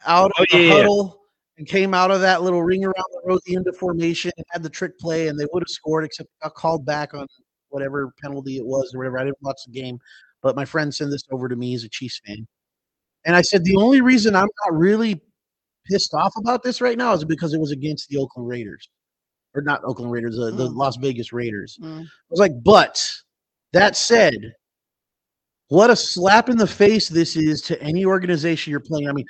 out 0.04 0.32
of 0.32 0.36
Oh, 0.40 0.44
the 0.50 0.58
yeah, 0.58 0.62
yeah. 0.64 0.72
huddle 0.74 1.20
and 1.56 1.66
came 1.68 1.94
out 1.94 2.10
of 2.10 2.20
that 2.20 2.42
little 2.42 2.62
ring 2.62 2.84
around 2.84 3.04
the 3.12 3.20
rosy 3.24 3.54
into 3.54 3.72
formation 3.72 4.32
and 4.36 4.44
had 4.50 4.62
the 4.64 4.68
trick 4.68 4.98
play, 4.98 5.28
and 5.28 5.38
they 5.38 5.46
would 5.52 5.62
have 5.62 5.68
scored 5.68 6.04
except 6.04 6.28
got 6.42 6.54
called 6.54 6.84
back 6.84 7.14
on 7.14 7.26
whatever 7.68 8.12
penalty 8.20 8.56
it 8.56 8.66
was 8.66 8.92
or 8.92 8.98
whatever. 8.98 9.18
I 9.20 9.24
didn't 9.24 9.40
watch 9.40 9.60
the 9.66 9.72
game, 9.72 9.98
but 10.42 10.56
my 10.56 10.64
friend 10.64 10.92
sent 10.92 11.10
this 11.12 11.22
over 11.30 11.48
to 11.48 11.54
me. 11.56 11.70
He's 11.70 11.84
a 11.84 11.88
Chiefs 11.88 12.20
fan, 12.26 12.46
and 13.24 13.36
I 13.36 13.42
said 13.42 13.64
the 13.64 13.76
only 13.76 14.00
reason 14.00 14.34
I'm 14.34 14.48
not 14.66 14.76
really 14.76 15.20
pissed 15.86 16.12
off 16.12 16.32
about 16.38 16.62
this 16.64 16.80
right 16.80 16.98
now 16.98 17.12
is 17.12 17.24
because 17.24 17.54
it 17.54 17.60
was 17.60 17.70
against 17.70 18.08
the 18.08 18.18
Oakland 18.18 18.48
Raiders, 18.48 18.88
or 19.54 19.62
not 19.62 19.82
Oakland 19.84 20.10
Raiders, 20.10 20.36
uh, 20.38 20.50
the 20.50 20.68
Mm. 20.68 20.74
Las 20.76 20.96
Vegas 20.96 21.32
Raiders. 21.32 21.78
Mm. 21.80 22.02
I 22.02 22.06
was 22.30 22.40
like, 22.40 22.52
but 22.64 23.12
that 23.72 23.96
said, 23.96 24.54
what 25.68 25.90
a 25.90 25.96
slap 25.96 26.48
in 26.48 26.56
the 26.56 26.66
face 26.66 27.08
this 27.08 27.36
is 27.36 27.60
to 27.62 27.80
any 27.82 28.04
organization 28.04 28.70
you're 28.70 28.80
playing. 28.80 29.08
I 29.08 29.12
mean, 29.12 29.26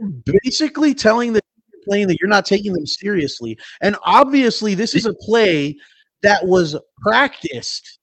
you're 0.00 0.38
basically 0.44 0.94
telling 0.94 1.32
the 1.32 1.40
you're 1.72 1.82
playing 1.88 2.08
that 2.08 2.18
you're 2.20 2.28
not 2.28 2.44
taking 2.46 2.72
them 2.72 2.86
seriously. 2.86 3.56
And 3.80 3.96
obviously, 4.04 4.74
this 4.74 4.94
is 4.94 5.06
a 5.06 5.14
play 5.14 5.76
that 6.22 6.44
was 6.46 6.76
practiced 7.00 7.98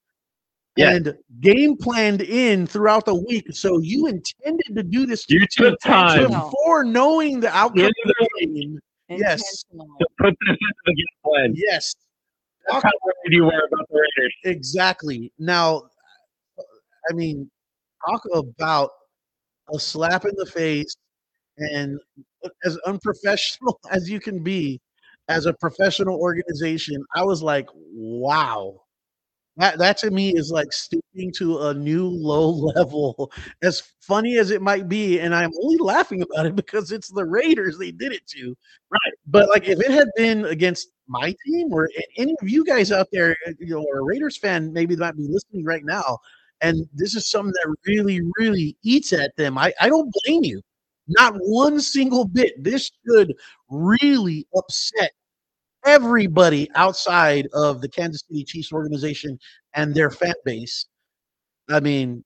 Yeah. 0.77 0.91
and 0.95 1.15
game 1.41 1.76
planned 1.77 2.22
in 2.22 2.65
throughout 2.68 3.06
the 3.06 3.15
week. 3.15 3.45
So 3.52 3.80
you 3.80 4.07
intended 4.07 4.76
to 4.76 4.84
do 4.84 5.06
this 5.06 5.26
You 5.30 5.45
took 5.52 5.80
time 5.81 6.19
Intentional. 6.23 6.49
before 6.52 6.84
knowing 6.84 7.40
the 7.41 7.49
outcome 7.56 7.86
of 7.86 7.94
the 8.06 8.30
game. 8.41 8.80
Yes. 9.10 9.64
To 9.72 10.07
put 10.19 10.36
this 10.48 10.49
into 10.49 10.73
the 10.86 10.94
game 10.94 11.06
plan. 11.26 11.53
Yes, 11.56 11.95
how 12.69 12.80
worried 13.03 13.31
you 13.31 13.44
were 13.44 13.49
about 13.68 13.88
the 13.90 13.95
Raiders. 14.18 14.34
exactly. 14.44 15.31
Now, 15.40 15.84
I 17.10 17.14
mean, 17.14 17.49
talk 18.07 18.22
about 18.34 18.91
a 19.73 19.80
slap 19.80 20.26
in 20.26 20.34
the 20.36 20.45
face 20.45 20.95
and 21.57 21.99
as 22.65 22.77
unprofessional 22.86 23.80
as 23.91 24.10
you 24.10 24.19
can 24.19 24.44
be 24.44 24.80
as 25.27 25.45
a 25.45 25.53
professional 25.53 26.19
organization. 26.19 27.03
I 27.15 27.23
was 27.23 27.41
like, 27.44 27.68
wow. 27.76 28.81
That, 29.57 29.77
that 29.80 29.98
to 29.99 30.11
me 30.11 30.34
is 30.36 30.52
like 30.52 30.72
stooping 30.72 31.34
to 31.38 31.60
a 31.68 31.73
new 31.73 32.07
low 32.07 32.49
level, 32.76 33.30
as 33.61 33.84
funny 33.99 34.38
as 34.38 34.52
it 34.52 34.61
might 34.61 34.88
be. 34.88 35.19
And 35.19 35.36
I'm 35.36 35.52
only 35.61 35.77
laughing 35.77 36.22
about 36.22 36.45
it 36.45 36.56
because 36.56 36.94
it's 36.94 37.10
the 37.10 37.26
Raiders 37.26 37.77
they 37.77 37.91
did 37.91 38.14
it 38.14 38.26
to. 38.27 38.56
Right. 38.90 39.14
But 39.27 39.49
like 39.49 39.68
if 39.68 39.80
it 39.81 39.91
had 39.91 40.07
been 40.15 40.45
against 40.45 40.90
my 41.07 41.36
team 41.45 41.73
or 41.73 41.90
any 42.18 42.34
of 42.41 42.48
you 42.49 42.64
guys 42.64 42.91
out 42.91 43.07
there, 43.11 43.36
uh, 43.48 43.52
you 43.60 43.76
know, 43.76 43.86
or 43.91 43.99
a 43.99 44.03
Raiders 44.03 44.38
fan 44.38 44.72
maybe 44.72 44.95
might 44.95 45.18
be 45.18 45.27
listening 45.27 45.65
right 45.65 45.84
now, 45.84 46.19
and 46.61 46.88
this 46.94 47.15
is 47.15 47.30
something 47.30 47.53
that 47.53 47.76
really, 47.86 48.22
really 48.38 48.76
eats 48.84 49.14
at 49.14 49.36
them. 49.38 49.57
I, 49.57 49.73
I 49.80 49.90
don't 49.90 50.14
blame 50.23 50.44
you. 50.44 50.61
Not 51.07 51.34
one 51.38 51.80
single 51.80 52.26
bit. 52.26 52.64
This 52.64 52.91
should 53.07 53.34
really 53.69 54.45
upset 54.56 55.11
everybody 55.86 56.69
outside 56.76 57.48
of 57.53 57.81
the 57.81 57.90
Kansas 57.90 58.23
City 58.27 58.44
Chiefs 58.44 58.72
organization 58.72 59.40
and 59.73 59.95
their 59.95 60.11
fan 60.11 60.34
base. 60.45 60.86
I 61.69 61.80
mean, 61.80 62.23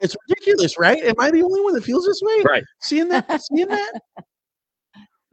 it's 0.00 0.16
ridiculous, 0.28 0.78
right? 0.78 1.02
Am 1.02 1.14
I 1.18 1.30
the 1.30 1.42
only 1.42 1.60
one 1.60 1.74
that 1.74 1.84
feels 1.84 2.06
this 2.06 2.20
way? 2.22 2.42
Right. 2.44 2.64
Seeing 2.80 3.08
that? 3.08 3.42
Seeing 3.42 3.68
that? 3.68 4.00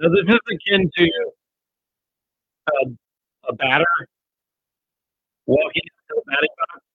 Now, 0.02 0.08
this 0.12 0.34
is 0.34 0.40
akin 0.50 0.90
to 0.96 1.10
uh, 2.68 2.90
a 3.50 3.54
batter 3.54 3.84
walking 5.46 5.82
into 5.84 6.16
the 6.16 6.22
batting 6.26 6.48
box 6.58 6.86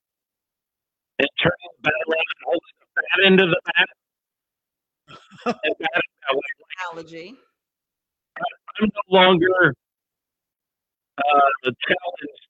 and 1.18 1.28
turning 1.40 1.70
the 1.78 1.82
bat 1.82 2.00
around 2.08 2.28
and 2.34 2.44
holding 2.44 2.76
the 2.80 2.86
bat 2.96 3.18
into 3.26 3.46
the 3.46 3.60
bat 3.66 3.88
and 5.64 5.74
batting 5.78 6.14
that 6.22 6.34
way. 6.34 6.50
Analogy. 6.90 7.34
I'm 8.80 8.88
no 8.88 9.18
longer 9.18 9.74
uh, 11.18 11.50
the 11.62 11.74
challenge 11.86 12.40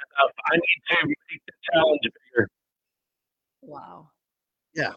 enough. 0.00 0.32
I 0.46 0.56
need 0.56 0.82
to 0.90 1.06
make 1.08 1.42
the 1.46 1.52
challenge 1.72 2.00
bigger. 2.02 2.48
Wow. 3.62 4.08
Yeah. 4.74 4.92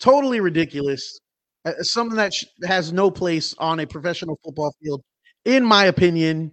Totally 0.00 0.40
ridiculous. 0.40 1.18
Uh, 1.64 1.72
something 1.82 2.16
that 2.16 2.34
sh- 2.34 2.44
has 2.64 2.92
no 2.92 3.10
place 3.10 3.54
on 3.58 3.80
a 3.80 3.86
professional 3.86 4.38
football 4.44 4.74
field, 4.82 5.02
in 5.44 5.64
my 5.64 5.86
opinion. 5.86 6.52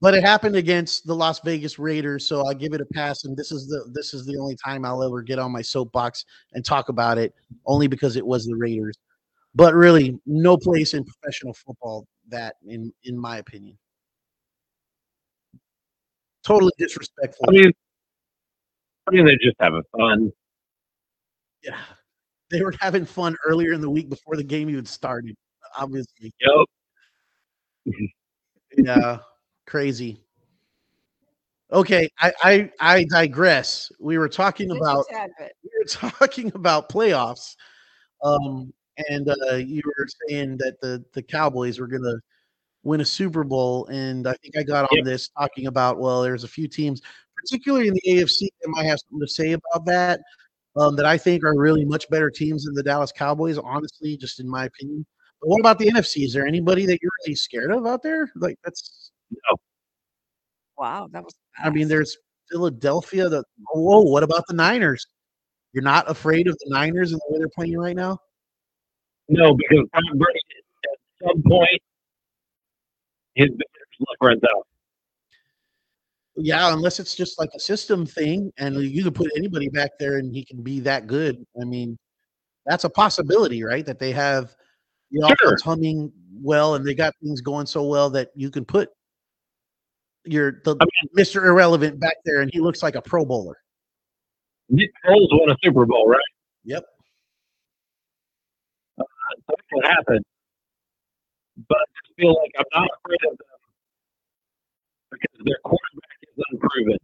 But 0.00 0.14
it 0.14 0.24
happened 0.24 0.56
against 0.56 1.06
the 1.06 1.14
Las 1.14 1.40
Vegas 1.40 1.78
Raiders, 1.78 2.26
so 2.26 2.46
I 2.46 2.54
give 2.54 2.72
it 2.72 2.80
a 2.80 2.86
pass. 2.86 3.24
And 3.24 3.36
this 3.36 3.52
is 3.52 3.68
the 3.68 3.90
this 3.92 4.14
is 4.14 4.24
the 4.24 4.38
only 4.38 4.56
time 4.56 4.84
I'll 4.84 5.02
ever 5.02 5.20
get 5.20 5.38
on 5.38 5.52
my 5.52 5.60
soapbox 5.60 6.24
and 6.54 6.64
talk 6.64 6.88
about 6.88 7.18
it, 7.18 7.34
only 7.66 7.86
because 7.86 8.16
it 8.16 8.26
was 8.26 8.46
the 8.46 8.56
Raiders. 8.56 8.96
But 9.54 9.74
really, 9.74 10.18
no 10.24 10.56
place 10.56 10.94
in 10.94 11.04
professional 11.04 11.52
football 11.52 12.06
that, 12.28 12.54
in 12.66 12.92
in 13.04 13.18
my 13.18 13.38
opinion, 13.38 13.76
totally 16.44 16.72
disrespectful. 16.78 17.44
I 17.48 17.52
mean, 17.52 17.72
I 19.06 19.10
mean, 19.10 19.26
they're 19.26 19.36
just 19.36 19.56
having 19.60 19.82
fun. 19.96 20.32
yeah, 21.62 21.78
they 22.50 22.62
were 22.62 22.74
having 22.80 23.04
fun 23.04 23.36
earlier 23.46 23.72
in 23.72 23.82
the 23.82 23.90
week 23.90 24.08
before 24.08 24.36
the 24.36 24.44
game 24.44 24.70
even 24.70 24.86
started. 24.86 25.36
Obviously, 25.76 26.32
know, 26.42 26.66
yeah, 28.78 29.18
crazy. 29.70 30.20
Okay, 31.72 32.10
I, 32.18 32.32
I 32.42 32.70
I 32.80 33.04
digress. 33.04 33.92
We 34.00 34.18
were 34.18 34.28
talking 34.28 34.76
about 34.76 35.06
we 35.08 35.70
were 35.78 35.84
talking 35.88 36.50
about 36.56 36.88
playoffs, 36.88 37.54
um, 38.24 38.72
and 39.08 39.28
uh, 39.28 39.54
you 39.54 39.80
were 39.86 40.06
saying 40.28 40.56
that 40.58 40.80
the 40.82 41.04
the 41.14 41.22
Cowboys 41.22 41.78
were 41.78 41.86
going 41.86 42.02
to 42.02 42.18
win 42.82 43.00
a 43.00 43.04
Super 43.04 43.44
Bowl, 43.44 43.86
and 43.86 44.26
I 44.26 44.34
think 44.42 44.56
I 44.58 44.64
got 44.64 44.86
on 44.86 44.96
Yep. 44.98 45.04
this 45.04 45.28
talking 45.38 45.68
about 45.68 45.98
well, 45.98 46.22
there's 46.22 46.42
a 46.42 46.48
few 46.48 46.66
teams, 46.66 47.00
particularly 47.36 47.86
in 47.86 47.94
the 47.94 48.02
AFC, 48.08 48.48
that 48.60 48.68
might 48.70 48.86
have 48.86 48.98
something 48.98 49.24
to 49.24 49.32
say 49.32 49.52
about 49.52 49.86
that. 49.86 50.20
Um, 50.76 50.94
that 50.96 51.06
I 51.06 51.18
think 51.18 51.44
are 51.44 51.58
really 51.58 51.84
much 51.84 52.08
better 52.10 52.30
teams 52.30 52.64
than 52.64 52.74
the 52.74 52.82
Dallas 52.82 53.10
Cowboys, 53.12 53.58
honestly, 53.58 54.16
just 54.16 54.38
in 54.38 54.48
my 54.48 54.66
opinion. 54.66 55.04
But 55.40 55.48
what 55.48 55.60
about 55.60 55.78
the 55.78 55.90
NFC? 55.90 56.24
Is 56.24 56.32
there 56.32 56.46
anybody 56.46 56.86
that 56.86 56.98
you're 57.02 57.10
really 57.24 57.34
scared 57.34 57.72
of 57.72 57.86
out 57.86 58.02
there? 58.02 58.30
Like 58.36 58.56
that's, 58.62 59.09
Wow, 60.76 61.08
that 61.12 61.22
was. 61.22 61.34
I 61.58 61.70
mean, 61.70 61.84
fast. 61.84 61.88
there's 61.90 62.16
Philadelphia. 62.50 63.28
The 63.28 63.44
whoa, 63.72 64.00
what 64.00 64.22
about 64.22 64.46
the 64.48 64.54
Niners? 64.54 65.06
You're 65.72 65.84
not 65.84 66.10
afraid 66.10 66.48
of 66.48 66.56
the 66.58 66.70
Niners 66.70 67.12
and 67.12 67.20
the 67.20 67.32
way 67.32 67.38
they're 67.38 67.48
playing 67.54 67.78
right 67.78 67.94
now? 67.94 68.18
No, 69.28 69.54
because 69.54 69.86
Tom 69.94 70.18
Brady 70.18 70.40
at 70.84 71.28
some 71.28 71.42
point 71.42 71.80
his 73.34 73.48
luck 73.50 74.16
runs 74.20 74.42
out. 74.44 74.66
Yeah, 76.36 76.72
unless 76.72 77.00
it's 77.00 77.14
just 77.14 77.38
like 77.38 77.50
a 77.54 77.60
system 77.60 78.06
thing, 78.06 78.52
and 78.58 78.76
you 78.76 79.04
can 79.04 79.12
put 79.12 79.30
anybody 79.36 79.68
back 79.68 79.90
there 79.98 80.18
and 80.18 80.34
he 80.34 80.44
can 80.44 80.62
be 80.62 80.80
that 80.80 81.06
good. 81.06 81.44
I 81.60 81.64
mean, 81.64 81.98
that's 82.66 82.84
a 82.84 82.90
possibility, 82.90 83.62
right? 83.62 83.84
That 83.84 83.98
they 83.98 84.12
have 84.12 84.54
the 85.10 85.20
Sure. 85.20 85.48
offense 85.50 85.62
humming 85.62 86.12
well, 86.32 86.76
and 86.76 86.84
they 86.84 86.94
got 86.94 87.14
things 87.22 87.40
going 87.40 87.66
so 87.66 87.84
well 87.84 88.10
that 88.10 88.30
you 88.34 88.50
can 88.50 88.64
put 88.64 88.90
your 90.24 90.60
the 90.64 90.76
I 90.80 90.84
mean, 90.84 91.24
Mr. 91.24 91.44
Irrelevant 91.44 92.00
back 92.00 92.16
there, 92.24 92.40
and 92.40 92.50
he 92.52 92.60
looks 92.60 92.82
like 92.82 92.94
a 92.94 93.02
Pro 93.02 93.24
Bowler. 93.24 93.58
Nick 94.68 94.90
Foles 95.04 95.28
won 95.32 95.50
a 95.50 95.56
Super 95.62 95.86
Bowl, 95.86 96.06
right? 96.08 96.20
Yep. 96.64 96.84
So 98.98 99.04
it 99.48 99.64
can 99.72 99.90
happen. 99.90 100.22
But 101.68 101.78
I 101.78 102.20
feel 102.20 102.34
like 102.34 102.52
I'm 102.58 102.64
not 102.72 102.88
afraid 103.04 103.32
of 103.32 103.38
them 103.38 103.46
because 105.10 105.44
their 105.44 105.58
quarterback 105.64 106.18
is 106.22 106.44
unproven. 106.52 106.98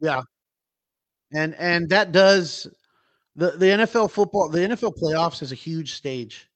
Yeah, 0.00 0.22
and 1.32 1.54
and 1.54 1.88
that 1.88 2.12
does 2.12 2.66
the 3.36 3.52
the 3.52 3.66
NFL 3.66 4.10
football 4.10 4.48
the 4.48 4.60
NFL 4.60 4.98
playoffs 4.98 5.42
is 5.42 5.52
a 5.52 5.56
huge 5.56 5.94
stage, 5.94 6.48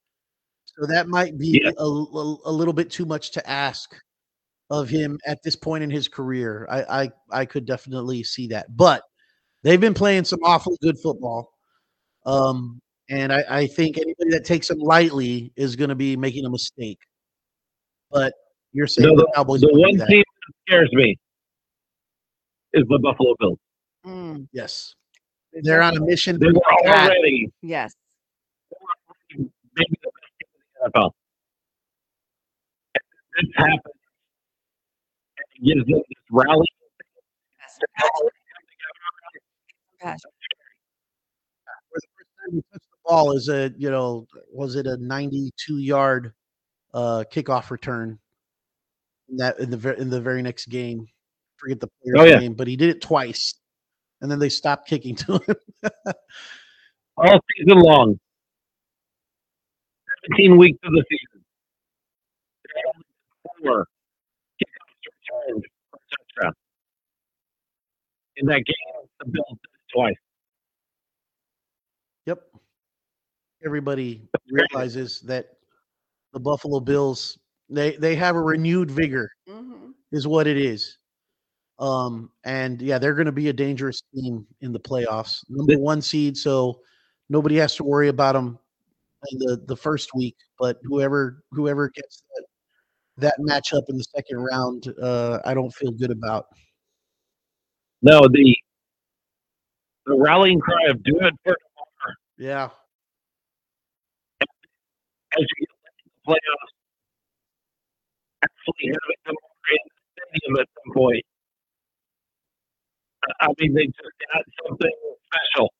so 0.78 0.86
that 0.86 1.08
might 1.08 1.36
be 1.38 1.60
Yeah. 1.62 1.70
a, 1.78 1.84
a, 1.84 2.36
a 2.46 2.52
little 2.52 2.72
bit 2.74 2.90
too 2.90 3.04
much 3.04 3.30
to 3.32 3.50
ask 3.50 3.94
of 4.70 4.88
him 4.88 5.18
at 5.26 5.42
this 5.42 5.56
point 5.56 5.82
in 5.82 5.90
his 5.90 6.08
career. 6.08 6.66
I 6.70 7.02
I 7.02 7.10
I 7.30 7.44
could 7.44 7.64
definitely 7.66 8.22
see 8.22 8.46
that, 8.48 8.66
but 8.76 9.02
they've 9.62 9.80
been 9.80 9.94
playing 9.94 10.24
some 10.24 10.38
awfully 10.44 10.76
good 10.80 10.98
football, 10.98 11.50
um, 12.24 12.80
and 13.08 13.32
I, 13.32 13.44
I 13.48 13.66
think 13.66 13.98
anybody 13.98 14.30
that 14.30 14.44
takes 14.44 14.68
them 14.68 14.78
lightly 14.78 15.52
is 15.56 15.74
going 15.76 15.88
to 15.90 15.96
be 15.96 16.16
making 16.16 16.44
a 16.44 16.50
mistake. 16.50 16.98
But 18.12 18.32
you're 18.72 18.86
saying 18.86 19.08
No, 19.08 19.16
the 19.16 19.30
Cowboys 19.34 19.60
The 19.62 19.68
one 19.72 19.96
that. 19.96 20.08
team 20.08 20.22
that 20.22 20.54
scares 20.68 20.90
me 20.92 21.18
is 22.72 22.84
the 22.88 22.98
Buffalo 23.00 23.34
Bills. 23.40 23.58
Mm, 24.06 24.46
Yes, 24.52 24.94
they're 25.64 25.82
on 25.82 25.96
a 25.96 26.00
mission. 26.00 26.38
They 26.38 26.46
were 26.46 26.62
already 26.86 27.50
yes. 27.62 27.92
maybe 29.36 29.50
the 30.02 30.10
best 30.14 30.32
team 30.38 30.48
in 30.54 30.60
the 30.60 30.64
NFL. 30.84 31.10
And 32.94 33.48
this 33.48 33.54
happens. 33.56 33.82
And 35.38 35.46
it 35.54 35.64
gives 35.74 35.86
them 35.86 35.98
this 36.08 36.24
rally. 36.30 36.66
yes. 37.60 37.78
Passion, 37.96 38.10
all 38.14 38.20
come 38.22 38.30
together. 40.00 40.12
passion. 40.12 40.30
where 41.90 42.00
the 42.00 42.08
first 42.16 42.28
time 42.38 42.54
he 42.54 42.62
touched 42.72 42.84
the 42.90 42.98
ball 43.04 43.32
is 43.36 43.48
a 43.48 43.72
you 43.76 43.90
know 43.90 44.26
was 44.52 44.76
it 44.76 44.86
a 44.86 44.96
92 44.96 45.78
yard 45.78 46.32
uh 46.94 47.24
kickoff 47.32 47.70
return 47.70 48.18
in 49.28 49.36
that 49.36 49.58
in 49.60 49.70
the 49.70 49.76
ver- 49.76 49.92
in 49.92 50.10
the 50.10 50.20
very 50.20 50.42
next 50.42 50.66
game 50.66 51.06
forget 51.56 51.78
the 51.80 51.88
player's 52.02 52.18
Oh, 52.20 52.24
yeah. 52.24 52.38
name 52.40 52.54
but 52.54 52.66
he 52.66 52.76
did 52.76 52.90
it 52.90 53.00
twice 53.00 53.54
and 54.20 54.30
then 54.30 54.38
they 54.38 54.48
stopped 54.48 54.88
kicking 54.88 55.14
to 55.16 55.34
him 55.34 55.56
all 57.16 57.40
season 57.56 57.78
long. 57.80 58.18
17 60.28 60.56
weeks 60.56 60.78
of 60.84 60.92
the 60.92 61.04
season. 61.10 61.44
There 62.64 62.82
are 62.86 62.92
only 62.94 63.04
Four 63.62 63.86
kickoffs 64.62 65.48
returned 65.48 65.64
for 65.90 65.98
a 65.98 66.40
touchdown. 66.42 66.54
In 68.36 68.46
that 68.46 68.64
game, 68.64 69.08
the 69.20 69.26
Bills 69.30 69.58
twice. 69.94 70.16
yep 72.26 72.42
everybody 73.64 74.22
realizes 74.50 75.20
that 75.22 75.56
the 76.32 76.40
buffalo 76.40 76.80
bills 76.80 77.38
they 77.68 77.96
they 77.96 78.14
have 78.14 78.36
a 78.36 78.40
renewed 78.40 78.90
vigor 78.90 79.30
Mhm. 79.48 79.94
is 80.12 80.26
what 80.28 80.46
it 80.46 80.56
is. 80.58 80.98
Um, 81.78 82.30
and 82.44 82.80
yeah, 82.82 82.98
they're 82.98 83.14
going 83.14 83.26
to 83.26 83.32
be 83.32 83.48
a 83.48 83.52
dangerous 83.54 84.02
team 84.14 84.46
in 84.60 84.72
the 84.72 84.80
playoffs. 84.80 85.44
Number 85.48 85.78
one 85.78 86.02
seed, 86.02 86.36
so 86.36 86.82
nobody 87.30 87.56
has 87.56 87.74
to 87.76 87.84
worry 87.84 88.08
about 88.08 88.34
them 88.34 88.48
in 88.48 88.59
the 89.32 89.62
the 89.66 89.76
first 89.76 90.14
week. 90.14 90.36
But 90.58 90.78
whoever 90.82 91.42
whoever 91.52 91.88
gets 91.90 92.22
that 92.36 92.44
that 93.18 93.34
matchup 93.40 93.82
in 93.88 93.96
the 93.96 94.04
second 94.04 94.38
round, 94.38 94.92
uh, 95.00 95.40
I 95.44 95.54
don't 95.54 95.72
feel 95.74 95.92
good 95.92 96.10
about. 96.10 96.46
No, 98.02 98.20
the 98.28 98.56
the 100.06 100.16
rallying 100.16 100.60
cry 100.60 100.86
of 100.88 101.02
"Do 101.02 101.16
it 101.20 101.34
for 101.44 101.54
tomorrow" 101.56 102.16
Yeah, 102.38 102.70
as 105.38 105.40
you 105.58 105.66
get 105.66 105.68
into 105.68 106.04
the 106.04 106.32
playoffs. 106.32 106.72
Actually, 108.42 108.88
have 108.88 108.96
it 109.08 109.18
in 109.28 109.34
the 109.34 109.78
stadium 110.32 110.60
at 110.60 110.68
some 110.84 110.94
point. 110.94 111.24
I- 113.40 113.46
I 113.46 113.48
mean, 113.58 113.74
they 113.74 113.86
just 113.86 113.98
got 114.32 114.44
something 114.66 114.92
special. 115.26 115.72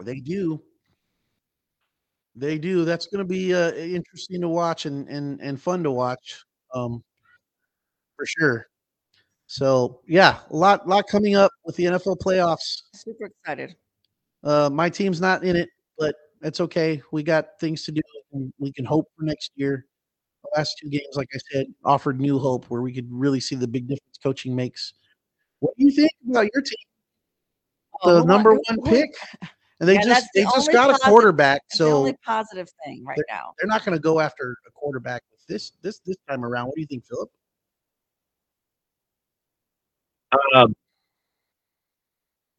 they 0.00 0.20
do. 0.20 0.62
They 2.38 2.58
do. 2.58 2.84
That's 2.84 3.06
going 3.06 3.24
to 3.24 3.28
be 3.28 3.54
uh, 3.54 3.72
interesting 3.72 4.40
to 4.40 4.48
watch 4.48 4.86
and 4.86 5.08
and 5.08 5.40
and 5.40 5.60
fun 5.60 5.82
to 5.82 5.90
watch, 5.90 6.44
um, 6.74 7.02
for 8.16 8.26
sure. 8.26 8.66
So 9.46 10.00
yeah, 10.06 10.40
a 10.50 10.56
lot 10.56 10.86
lot 10.86 11.06
coming 11.08 11.34
up 11.34 11.50
with 11.64 11.74
the 11.76 11.86
NFL 11.86 12.18
playoffs. 12.18 12.82
Super 12.94 13.26
excited. 13.26 13.74
Uh, 14.44 14.70
my 14.72 14.88
team's 14.88 15.20
not 15.20 15.42
in 15.42 15.56
it, 15.56 15.68
but 15.98 16.14
that's 16.40 16.60
okay. 16.60 17.02
We 17.12 17.22
got 17.22 17.58
things 17.58 17.84
to 17.84 17.92
do. 17.92 18.00
and 18.32 18.52
We 18.58 18.72
can 18.72 18.84
hope 18.84 19.06
for 19.16 19.24
next 19.24 19.52
year. 19.56 19.86
The 20.44 20.50
last 20.56 20.78
two 20.80 20.88
games, 20.88 21.14
like 21.14 21.28
I 21.34 21.38
said, 21.52 21.66
offered 21.84 22.20
new 22.20 22.38
hope 22.38 22.66
where 22.66 22.82
we 22.82 22.92
could 22.92 23.08
really 23.10 23.40
see 23.40 23.56
the 23.56 23.66
big 23.66 23.88
difference 23.88 24.18
coaching 24.22 24.54
makes. 24.54 24.94
What 25.60 25.76
do 25.76 25.84
you 25.84 25.90
think 25.90 26.12
about 26.30 26.48
your 26.54 26.62
team? 26.62 26.76
Oh, 28.02 28.14
The 28.14 28.20
who 28.20 28.26
number 28.26 28.54
one 28.54 28.82
pick, 28.84 29.10
and 29.80 29.88
they 29.88 29.94
Yeah, 29.94 30.00
just 30.04 30.08
that's 30.08 30.28
the 30.34 30.40
they 30.40 30.44
just 30.44 30.58
only 30.58 30.72
got 30.72 30.90
a 30.90 30.98
quarterback, 30.98 31.62
That's 31.70 31.78
the 31.78 31.84
so 31.84 31.96
only 31.96 32.16
positive 32.24 32.68
thing 32.84 33.04
right 33.04 33.18
now. 33.28 33.52
they're 33.58 33.68
not 33.68 33.84
going 33.84 33.96
to 33.96 34.02
go 34.02 34.20
after 34.20 34.56
a 34.66 34.70
quarterback 34.72 35.22
this 35.48 35.72
this 35.82 36.00
this 36.04 36.16
time 36.28 36.44
around. 36.44 36.66
What 36.66 36.74
do 36.74 36.80
you 36.80 36.86
think, 36.86 37.04
Philip? 37.06 37.30
Um, 40.54 40.74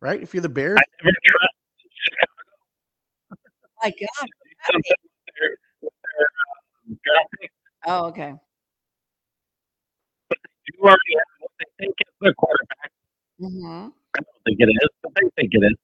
Right? 0.01 0.21
If 0.21 0.33
you're 0.33 0.41
the 0.41 0.49
Bears, 0.49 0.77
I 0.79 0.83
never 1.03 1.17
trust 1.25 1.53
My 3.83 3.89
God. 3.89 4.29
something 4.71 4.83
with 5.03 5.35
their, 5.39 5.57
with 5.81 5.93
their 6.03 6.27
um, 6.87 6.99
draft 7.03 7.29
pick. 7.39 7.51
Oh, 7.85 8.05
okay. 8.07 8.33
Already 10.81 10.99
have 11.17 11.23
what 11.39 11.51
they 11.59 11.65
think 11.77 11.95
is 11.99 12.13
their 12.21 12.33
quarterback. 12.35 12.91
hmm 13.39 13.87
I 14.15 14.19
don't 14.19 14.43
think 14.45 14.57
it 14.59 14.69
is, 14.71 14.89
but 15.03 15.11
they 15.15 15.29
think 15.35 15.49
it 15.53 15.65
is. 15.65 15.75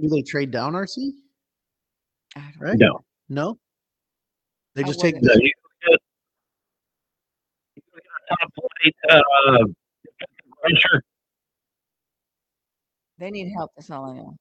Do 0.00 0.08
they 0.08 0.22
trade 0.22 0.50
down 0.50 0.74
RC? 0.74 1.10
I 2.36 2.40
don't 2.40 2.52
Right? 2.60 2.76
No, 2.78 3.00
No, 3.28 3.58
they 4.74 4.84
just 4.84 5.00
take. 5.00 5.14
wouldn't. 5.14 5.24
no, 5.34 5.34
you 5.40 5.50
get, 5.82 5.98
you 7.76 7.82
get 7.94 8.38
top 8.38 8.50
flight 8.54 8.94
uh, 9.10 9.64
rusher. 10.64 11.02
They 13.18 13.30
need 13.30 13.50
help. 13.56 13.72
That's 13.76 13.90
all 13.90 14.10
I 14.10 14.14
know. 14.14 14.36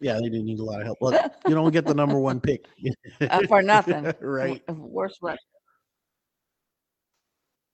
Yeah, 0.00 0.14
they 0.20 0.28
do 0.28 0.42
need 0.42 0.60
a 0.60 0.64
lot 0.64 0.80
of 0.80 0.86
help. 0.86 0.98
Look, 1.00 1.20
you 1.48 1.54
don't 1.54 1.72
get 1.72 1.86
the 1.86 1.94
number 1.94 2.18
one 2.18 2.40
pick 2.40 2.66
Uh, 3.20 3.40
for 3.48 3.62
nothing. 3.62 4.04
right? 4.20 4.64
W- 4.66 4.86
Worst 4.86 5.18
rush. 5.22 5.38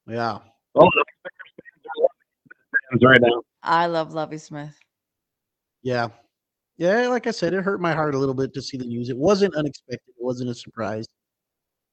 Yeah. 0.07 0.39
Oh, 0.75 0.89
the 0.95 1.05
Bears 1.25 1.53
fans 1.57 1.85
are 1.85 2.03
loving 2.03 2.11
this 2.49 2.81
fans 2.91 3.03
right 3.05 3.21
now. 3.21 3.43
I 3.63 3.87
love 3.87 4.15
Lovie 4.15 4.39
Smith. 4.39 4.79
Yeah. 5.83 6.09
Yeah, 6.81 7.09
like 7.09 7.27
I 7.27 7.31
said, 7.31 7.53
it 7.55 7.63
hurt 7.63 7.81
my 7.81 7.93
heart 7.93 8.15
a 8.15 8.19
little 8.19 8.35
bit 8.35 8.55
to 8.55 8.63
see 8.63 8.79
the 8.79 8.87
news. 8.87 9.11
It 9.11 9.17
wasn't 9.19 9.55
unexpected. 9.55 10.15
It 10.19 10.25
wasn't 10.25 10.51
a 10.51 10.55
surprise. 10.55 11.07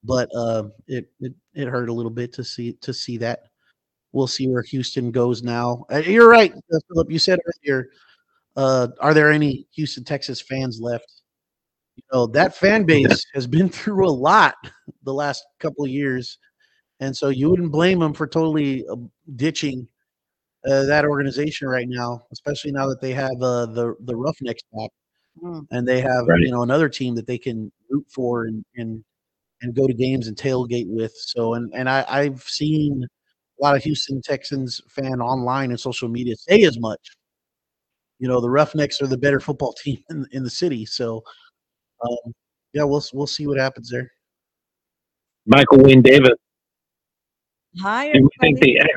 but 0.04 0.30
uh, 0.36 0.66
it, 0.88 1.12
it 1.22 1.34
it 1.56 1.68
hurt 1.68 1.90
a 1.90 1.94
little 1.94 2.12
bit 2.12 2.34
to 2.34 2.44
see 2.44 2.74
to 2.82 2.94
see 2.94 3.18
that. 3.20 3.42
We'll 4.14 4.28
see 4.28 4.48
where 4.50 4.64
Houston 4.64 5.12
goes 5.12 5.44
now. 5.44 5.86
Uh, 5.94 5.98
you're 6.00 6.30
right, 6.30 6.54
uh, 6.54 6.80
Philip. 6.90 7.12
You 7.12 7.20
said 7.20 7.40
earlier, 7.66 7.90
uh, 8.58 8.90
are 9.02 9.14
there 9.16 9.32
any 9.32 9.68
Houston 9.74 10.04
Texas 10.06 10.42
fans 10.42 10.80
left? 10.82 11.24
You 11.98 12.04
know 12.14 12.28
that 12.28 12.56
fan 12.58 12.86
base 12.86 13.26
has 13.36 13.48
been 13.48 13.70
through 13.72 14.08
a 14.08 14.12
lot 14.12 14.56
the 15.04 15.14
last 15.14 15.46
couple 15.60 15.86
of 15.86 15.92
years, 15.92 16.40
and 17.02 17.16
so 17.18 17.30
you 17.30 17.50
wouldn't 17.52 17.72
blame 17.74 18.00
them 18.00 18.14
for 18.14 18.28
totally 18.28 18.88
uh, 18.90 18.98
ditching 19.38 19.88
uh, 20.66 20.84
that 20.86 21.06
organization 21.06 21.68
right 21.68 21.88
now, 21.88 22.22
especially 22.32 22.72
now 22.72 22.88
that 22.88 23.02
they 23.02 23.14
have 23.14 23.42
uh, 23.42 23.66
the 23.68 23.96
the 24.06 24.16
Roughnecks 24.16 24.64
back 24.74 24.90
Mm. 25.44 25.68
and 25.70 25.88
they 25.88 26.02
have 26.02 26.26
Right. 26.28 26.40
you 26.42 26.50
know 26.50 26.64
another 26.64 26.90
team 26.90 27.14
that 27.14 27.28
they 27.28 27.38
can 27.38 27.72
root 27.92 28.06
for 28.10 28.46
and 28.46 28.66
and 28.76 29.04
and 29.62 29.76
go 29.76 29.86
to 29.88 29.94
games 29.94 30.28
and 30.28 30.36
tailgate 30.36 30.88
with. 30.90 31.14
So 31.16 31.54
and 31.54 31.72
and 31.76 31.88
I, 31.88 32.04
I've 32.10 32.42
seen 32.44 33.06
a 33.60 33.64
lot 33.64 33.76
of 33.76 33.84
Houston 33.84 34.20
Texans 34.22 34.82
fan 34.90 35.22
online 35.22 35.70
and 35.70 35.80
social 35.80 36.10
media 36.10 36.36
say 36.36 36.64
as 36.64 36.80
much. 36.80 37.12
You 38.20 38.28
know, 38.28 38.42
the 38.42 38.50
Roughnecks 38.50 39.00
are 39.02 39.08
the 39.08 39.18
better 39.18 39.40
football 39.40 39.74
team 39.84 40.04
in, 40.10 40.26
in 40.32 40.44
the 40.44 40.50
city. 40.50 40.86
So 40.88 41.24
um, 42.04 42.34
yeah, 42.74 42.84
we'll 42.84 43.04
we'll 43.14 43.28
see 43.28 43.46
what 43.46 43.60
happens 43.60 43.90
there. 43.92 44.12
Michael 45.46 45.80
Wayne 45.84 46.02
Davis. 46.02 46.34
Hi, 47.82 48.12
Do 48.12 48.20
you 48.20 48.30
think 48.42 48.58
everybody. 48.58 48.74
the 48.80 48.90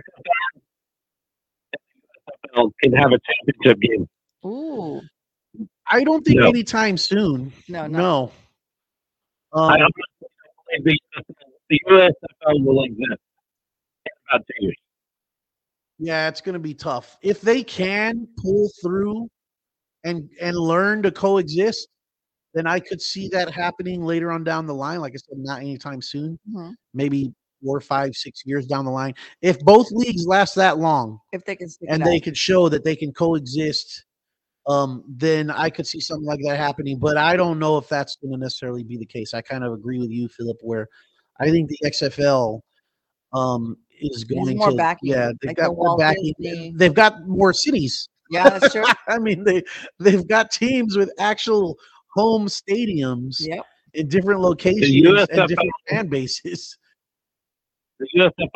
XFL 2.55 2.71
can 2.83 2.93
have 2.93 3.13
a 3.13 3.19
championship 3.19 3.81
game? 3.81 4.09
Ooh, 4.45 5.01
I 5.91 6.05
don't 6.05 6.25
think 6.25 6.41
No. 6.41 6.49
anytime 6.49 6.97
soon. 6.97 7.53
no, 7.69 7.87
no. 7.87 7.99
No. 7.99 8.33
I 9.53 9.75
Um, 9.77 9.83
honestly 9.83 10.03
don't 10.21 10.85
believe 10.85 10.99
the, 11.17 11.35
the 11.71 11.81
USFL 11.89 12.65
will 12.65 12.85
exist 12.85 13.01
in 14.07 14.13
about 14.31 14.47
two 14.47 14.65
years. 14.65 14.77
Yeah, 15.99 16.29
it's 16.29 16.41
going 16.41 16.53
to 16.55 16.59
be 16.61 16.73
tough. 16.75 17.17
If 17.23 17.41
they 17.41 17.63
can 17.63 18.27
pull 18.39 18.71
through 18.83 19.29
and 20.05 20.31
and 20.41 20.57
learn 20.57 21.03
to 21.03 21.11
coexist, 21.11 21.89
then 22.55 22.67
I 22.67 22.81
could 22.81 23.03
see 23.03 23.29
that 23.31 23.51
happening 23.51 24.03
later 24.03 24.31
on 24.33 24.43
down 24.45 24.67
the 24.67 24.75
line. 24.75 25.01
Like 25.01 25.13
I 25.13 25.17
said, 25.17 25.39
not 25.39 25.61
anytime 25.61 26.01
soon. 26.01 26.39
Mhm. 26.51 26.75
Maybe 26.95 27.35
four, 27.62 27.81
five, 27.81 28.15
six 28.15 28.43
years 28.45 28.66
down 28.66 28.85
the 28.85 28.91
line. 28.91 29.15
If 29.43 29.59
both 29.61 29.91
leagues 29.91 30.27
last 30.27 30.55
that 30.57 30.78
long 30.78 31.19
If 31.32 31.45
they 31.45 31.57
can 31.57 31.69
and 31.89 32.05
they 32.05 32.16
out. 32.16 32.23
could 32.23 32.37
show 32.37 32.69
that 32.69 32.85
they 32.85 32.97
can 32.97 33.12
coexist, 33.12 34.05
um, 34.66 35.05
then 35.09 35.51
I 35.51 35.70
could 35.70 35.87
see 35.87 36.01
something 36.01 36.27
like 36.27 36.41
that 36.45 36.59
happening. 36.59 36.99
But 36.99 37.16
I 37.16 37.37
don't 37.37 37.59
know 37.59 37.77
if 37.77 37.89
that's 37.89 38.16
going 38.16 38.32
to 38.32 38.39
necessarily 38.39 38.85
be 38.85 38.97
the 38.97 39.07
case. 39.07 39.35
I 39.35 39.41
kind 39.41 39.65
of 39.65 39.73
agree 39.73 39.99
with 39.99 40.11
you, 40.11 40.28
Philip, 40.28 40.59
where 40.62 40.89
I 41.41 41.51
think 41.51 41.69
the 41.70 41.78
XFL 41.85 42.61
um, 43.32 43.77
is 44.01 44.24
going 44.24 44.57
more 44.57 44.70
to 44.70 44.77
backing, 44.77 45.11
yeah 45.11 45.31
they've 45.41 45.49
like 45.49 45.57
the 45.57 45.62
got 45.62 45.74
more 45.74 45.87
Walt 45.87 46.01
backing. 46.01 46.35
Disney. 46.39 46.73
They've 46.77 46.95
got 46.95 47.27
more 47.27 47.53
cities. 47.53 48.09
Yeah, 48.31 48.49
that's 48.49 48.73
true. 48.73 48.85
I 49.09 49.19
mean 49.19 49.45
they 49.45 49.62
they've 49.99 50.27
got 50.27 50.51
teams 50.51 50.97
with 50.97 51.11
actual 51.19 51.77
home 52.15 52.47
stadiums 52.47 53.37
yep. 53.41 53.65
in 53.95 54.09
different 54.09 54.41
locations 54.41 55.07
and 55.07 55.49
different 55.49 55.70
fan 55.89 56.09
bases. 56.09 56.77
The 58.01 58.09
USFL 58.17 58.49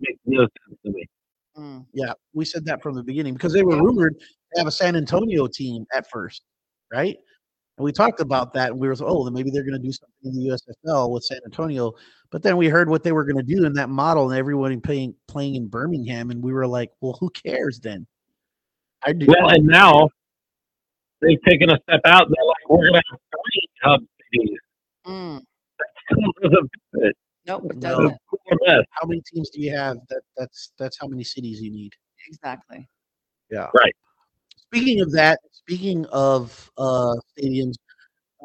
makes 0.00 0.20
no 0.26 0.40
sense 0.40 0.78
to 0.84 0.90
me. 0.90 1.08
Mm. 1.56 1.86
Yeah, 1.92 2.12
we 2.34 2.44
said 2.44 2.64
that 2.66 2.82
from 2.82 2.94
the 2.94 3.02
beginning 3.02 3.34
because 3.34 3.52
they 3.52 3.62
were 3.62 3.76
rumored 3.76 4.18
to 4.18 4.60
have 4.60 4.66
a 4.66 4.70
San 4.70 4.96
Antonio 4.96 5.46
team 5.46 5.86
at 5.94 6.10
first, 6.10 6.42
right? 6.92 7.16
And 7.78 7.84
we 7.84 7.92
talked 7.92 8.20
about 8.20 8.52
that, 8.54 8.70
and 8.70 8.80
we 8.80 8.88
were 8.88 8.96
oh, 9.00 9.24
then 9.24 9.32
maybe 9.32 9.50
they're 9.50 9.62
going 9.62 9.80
to 9.80 9.86
do 9.86 9.92
something 9.92 10.16
in 10.24 10.34
the 10.34 10.48
USFL 10.86 11.10
with 11.10 11.24
San 11.24 11.38
Antonio. 11.46 11.92
But 12.30 12.42
then 12.42 12.56
we 12.56 12.68
heard 12.68 12.88
what 12.88 13.02
they 13.02 13.12
were 13.12 13.24
going 13.24 13.36
to 13.36 13.54
do 13.54 13.64
in 13.64 13.72
that 13.74 13.88
model, 13.88 14.30
and 14.30 14.38
everyone 14.38 14.78
playing 14.80 15.14
playing 15.28 15.54
in 15.54 15.68
Birmingham, 15.68 16.30
and 16.30 16.42
we 16.42 16.52
were 16.52 16.66
like, 16.66 16.90
well, 17.00 17.16
who 17.20 17.30
cares 17.30 17.78
then? 17.80 18.06
I 19.04 19.12
do. 19.12 19.26
Well, 19.28 19.50
and 19.50 19.66
now 19.66 20.08
they've 21.20 21.42
taken 21.48 21.70
a 21.70 21.78
step 21.88 22.00
out. 22.04 22.28
They're 22.28 22.46
like, 22.46 22.68
we're 22.68 22.88
going 22.88 22.94
to 22.94 23.02
have 23.10 23.20
three 23.30 23.68
hub 23.82 24.00
cities. 24.32 24.58
Mm. 25.06 25.40
Still 26.10 26.50
doesn't 26.50 26.70
fit. 26.94 27.16
Nope, 27.46 27.64
it 27.70 27.76
No. 27.76 27.80
doesn't. 27.80 28.18
Poor 28.28 28.38
how 28.90 29.06
many 29.06 29.22
teams 29.32 29.50
do 29.50 29.60
you 29.60 29.72
have? 29.72 29.96
That 30.08 30.22
that's 30.36 30.72
that's 30.78 30.98
how 30.98 31.06
many 31.08 31.24
cities 31.24 31.60
you 31.60 31.70
need. 31.70 31.92
Exactly. 32.28 32.88
Yeah. 33.50 33.68
Right. 33.74 33.94
Speaking 34.56 35.00
of 35.00 35.10
that, 35.12 35.40
speaking 35.52 36.06
of 36.06 36.70
uh, 36.78 37.14
stadiums, 37.36 37.74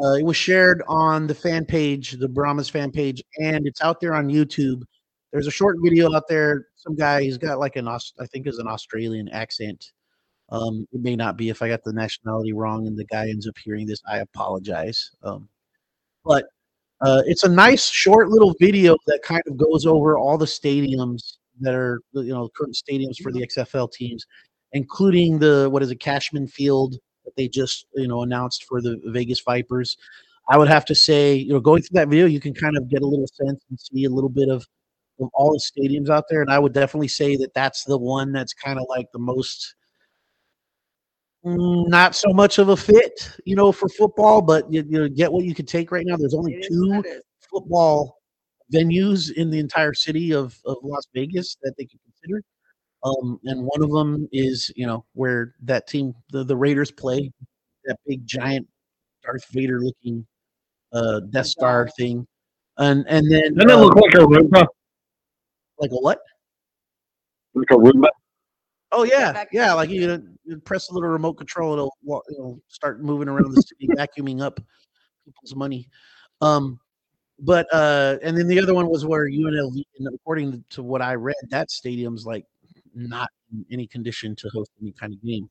uh, 0.03 0.13
it 0.13 0.25
was 0.25 0.35
shared 0.37 0.83
on 0.87 1.27
the 1.27 1.35
fan 1.35 1.65
page, 1.65 2.11
the 2.11 2.27
Brahmas 2.27 2.69
fan 2.69 2.91
page, 2.91 3.23
and 3.39 3.65
it's 3.65 3.81
out 3.81 3.99
there 3.99 4.13
on 4.13 4.27
YouTube. 4.27 4.83
There's 5.31 5.47
a 5.47 5.51
short 5.51 5.77
video 5.81 6.13
out 6.13 6.27
there. 6.27 6.67
Some 6.75 6.95
guy, 6.95 7.21
he's 7.23 7.37
got 7.37 7.59
like 7.59 7.75
an, 7.75 7.87
I 7.87 7.99
think, 8.31 8.47
is 8.47 8.59
an 8.59 8.67
Australian 8.67 9.29
accent. 9.29 9.91
Um, 10.49 10.87
it 10.91 11.01
may 11.01 11.15
not 11.15 11.37
be 11.37 11.49
if 11.49 11.61
I 11.61 11.67
got 11.69 11.83
the 11.83 11.93
nationality 11.93 12.53
wrong, 12.53 12.87
and 12.87 12.97
the 12.97 13.05
guy 13.05 13.29
ends 13.29 13.47
up 13.47 13.57
hearing 13.57 13.85
this. 13.85 14.01
I 14.07 14.19
apologize. 14.19 15.11
Um, 15.23 15.49
but 16.23 16.45
uh, 17.01 17.21
it's 17.25 17.43
a 17.43 17.49
nice 17.49 17.89
short 17.89 18.29
little 18.29 18.55
video 18.59 18.95
that 19.05 19.21
kind 19.23 19.41
of 19.47 19.57
goes 19.57 19.85
over 19.85 20.17
all 20.17 20.37
the 20.37 20.45
stadiums 20.45 21.37
that 21.59 21.73
are 21.73 22.01
you 22.13 22.33
know 22.33 22.49
current 22.55 22.75
stadiums 22.75 23.17
for 23.21 23.31
the 23.31 23.45
XFL 23.45 23.91
teams, 23.91 24.25
including 24.73 25.39
the 25.39 25.69
what 25.71 25.83
is 25.83 25.91
it 25.91 25.99
Cashman 25.99 26.47
Field 26.47 26.95
that 27.25 27.35
they 27.35 27.47
just 27.47 27.85
you 27.95 28.07
know 28.07 28.23
announced 28.23 28.65
for 28.65 28.81
the 28.81 28.99
Vegas 29.05 29.41
Vipers. 29.41 29.97
I 30.49 30.57
would 30.57 30.69
have 30.69 30.85
to 30.85 30.95
say 30.95 31.35
you 31.35 31.53
know 31.53 31.59
going 31.59 31.81
through 31.83 31.99
that 31.99 32.09
video 32.09 32.25
you 32.25 32.39
can 32.39 32.53
kind 32.53 32.77
of 32.77 32.89
get 32.89 33.01
a 33.01 33.07
little 33.07 33.27
sense 33.27 33.63
and 33.69 33.79
see 33.79 34.05
a 34.05 34.09
little 34.09 34.29
bit 34.29 34.49
of 34.49 34.65
of 35.19 35.29
all 35.33 35.51
the 35.51 35.59
stadiums 35.59 36.09
out 36.09 36.25
there, 36.29 36.41
and 36.41 36.51
I 36.51 36.59
would 36.59 36.73
definitely 36.73 37.07
say 37.07 37.35
that 37.37 37.53
that's 37.53 37.83
the 37.83 37.97
one 37.97 38.31
that's 38.31 38.53
kind 38.53 38.79
of 38.79 38.85
like 38.89 39.07
the 39.11 39.19
most 39.19 39.75
not 41.55 42.15
so 42.15 42.29
much 42.33 42.57
of 42.57 42.69
a 42.69 42.77
fit, 42.77 43.29
you 43.45 43.55
know, 43.55 43.71
for 43.71 43.87
football, 43.89 44.41
but 44.41 44.71
you, 44.71 44.83
you 44.87 45.09
get 45.09 45.31
what 45.31 45.45
you 45.45 45.53
could 45.55 45.67
take 45.67 45.91
right 45.91 46.05
now. 46.05 46.17
There's 46.17 46.33
only 46.33 46.53
It 46.53 46.59
is 46.59 46.67
two 46.67 46.89
what 46.89 47.05
it 47.05 47.09
is. 47.09 47.23
football 47.51 48.17
venues 48.73 49.31
in 49.33 49.49
the 49.49 49.59
entire 49.59 49.93
city 49.93 50.33
of, 50.33 50.57
of 50.65 50.77
Las 50.83 51.05
Vegas 51.13 51.57
that 51.63 51.73
they 51.77 51.85
could 51.85 51.99
consider. 52.03 52.41
Um, 53.03 53.39
and 53.45 53.61
one 53.63 53.83
of 53.83 53.91
them 53.91 54.27
is, 54.31 54.71
you 54.75 54.85
know, 54.87 55.05
where 55.13 55.53
that 55.63 55.87
team, 55.87 56.13
the, 56.31 56.43
the 56.43 56.55
Raiders 56.55 56.91
play, 56.91 57.31
that 57.85 57.97
big 58.05 58.25
giant 58.25 58.67
Darth 59.23 59.45
Vader 59.51 59.79
looking 59.79 60.25
uh, 60.93 61.21
Death 61.29 61.47
Star 61.47 61.87
thing. 61.97 62.25
And 62.77 63.05
and 63.07 63.31
then 63.31 63.55
Doesn't 63.55 63.69
it 63.69 63.73
uh, 63.73 63.79
look 63.79 63.95
like 63.95 64.13
a 64.15 64.25
Roomba? 64.25 64.67
like 65.79 65.91
a 65.91 65.95
what? 65.95 66.19
Like 67.53 67.69
a 67.71 67.75
Roomba? 67.75 68.07
Oh 68.91 69.03
yeah, 69.03 69.43
yeah. 69.51 69.73
Like 69.73 69.89
you, 69.89 70.07
know, 70.07 70.21
you 70.45 70.59
press 70.59 70.89
a 70.89 70.93
little 70.93 71.09
remote 71.09 71.33
control, 71.33 71.73
it'll 71.73 71.95
it'll 72.31 72.61
start 72.67 73.03
moving 73.03 73.27
around 73.27 73.53
the 73.53 73.61
city, 73.61 73.87
vacuuming 73.89 74.41
up 74.41 74.59
people's 75.25 75.55
money. 75.55 75.89
Um, 76.41 76.79
but 77.39 77.67
uh, 77.73 78.17
and 78.23 78.37
then 78.37 78.47
the 78.47 78.59
other 78.59 78.73
one 78.73 78.87
was 78.87 79.05
where 79.05 79.29
UNLV, 79.29 79.83
and 79.99 80.07
according 80.13 80.63
to 80.71 80.83
what 80.83 81.01
I 81.01 81.15
read, 81.15 81.35
that 81.49 81.69
stadium's 81.69 82.25
like 82.25 82.45
not 82.95 83.29
in 83.51 83.65
any 83.71 83.87
condition 83.87 84.35
to 84.37 84.49
host 84.53 84.71
any 84.81 84.93
kind 84.93 85.13
of 85.13 85.21
game. 85.23 85.49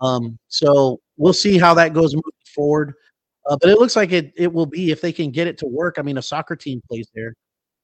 Um, 0.00 0.38
so 0.48 1.00
we'll 1.16 1.32
see 1.32 1.58
how 1.58 1.74
that 1.74 1.92
goes 1.92 2.14
moving 2.14 2.32
forward. 2.54 2.94
Uh, 3.46 3.56
but 3.60 3.70
it 3.70 3.78
looks 3.78 3.96
like 3.96 4.12
it 4.12 4.32
it 4.36 4.52
will 4.52 4.66
be 4.66 4.90
if 4.90 5.00
they 5.00 5.12
can 5.12 5.30
get 5.30 5.46
it 5.46 5.58
to 5.58 5.66
work. 5.66 5.96
I 5.98 6.02
mean, 6.02 6.18
a 6.18 6.22
soccer 6.22 6.56
team 6.56 6.80
plays 6.88 7.08
there, 7.14 7.34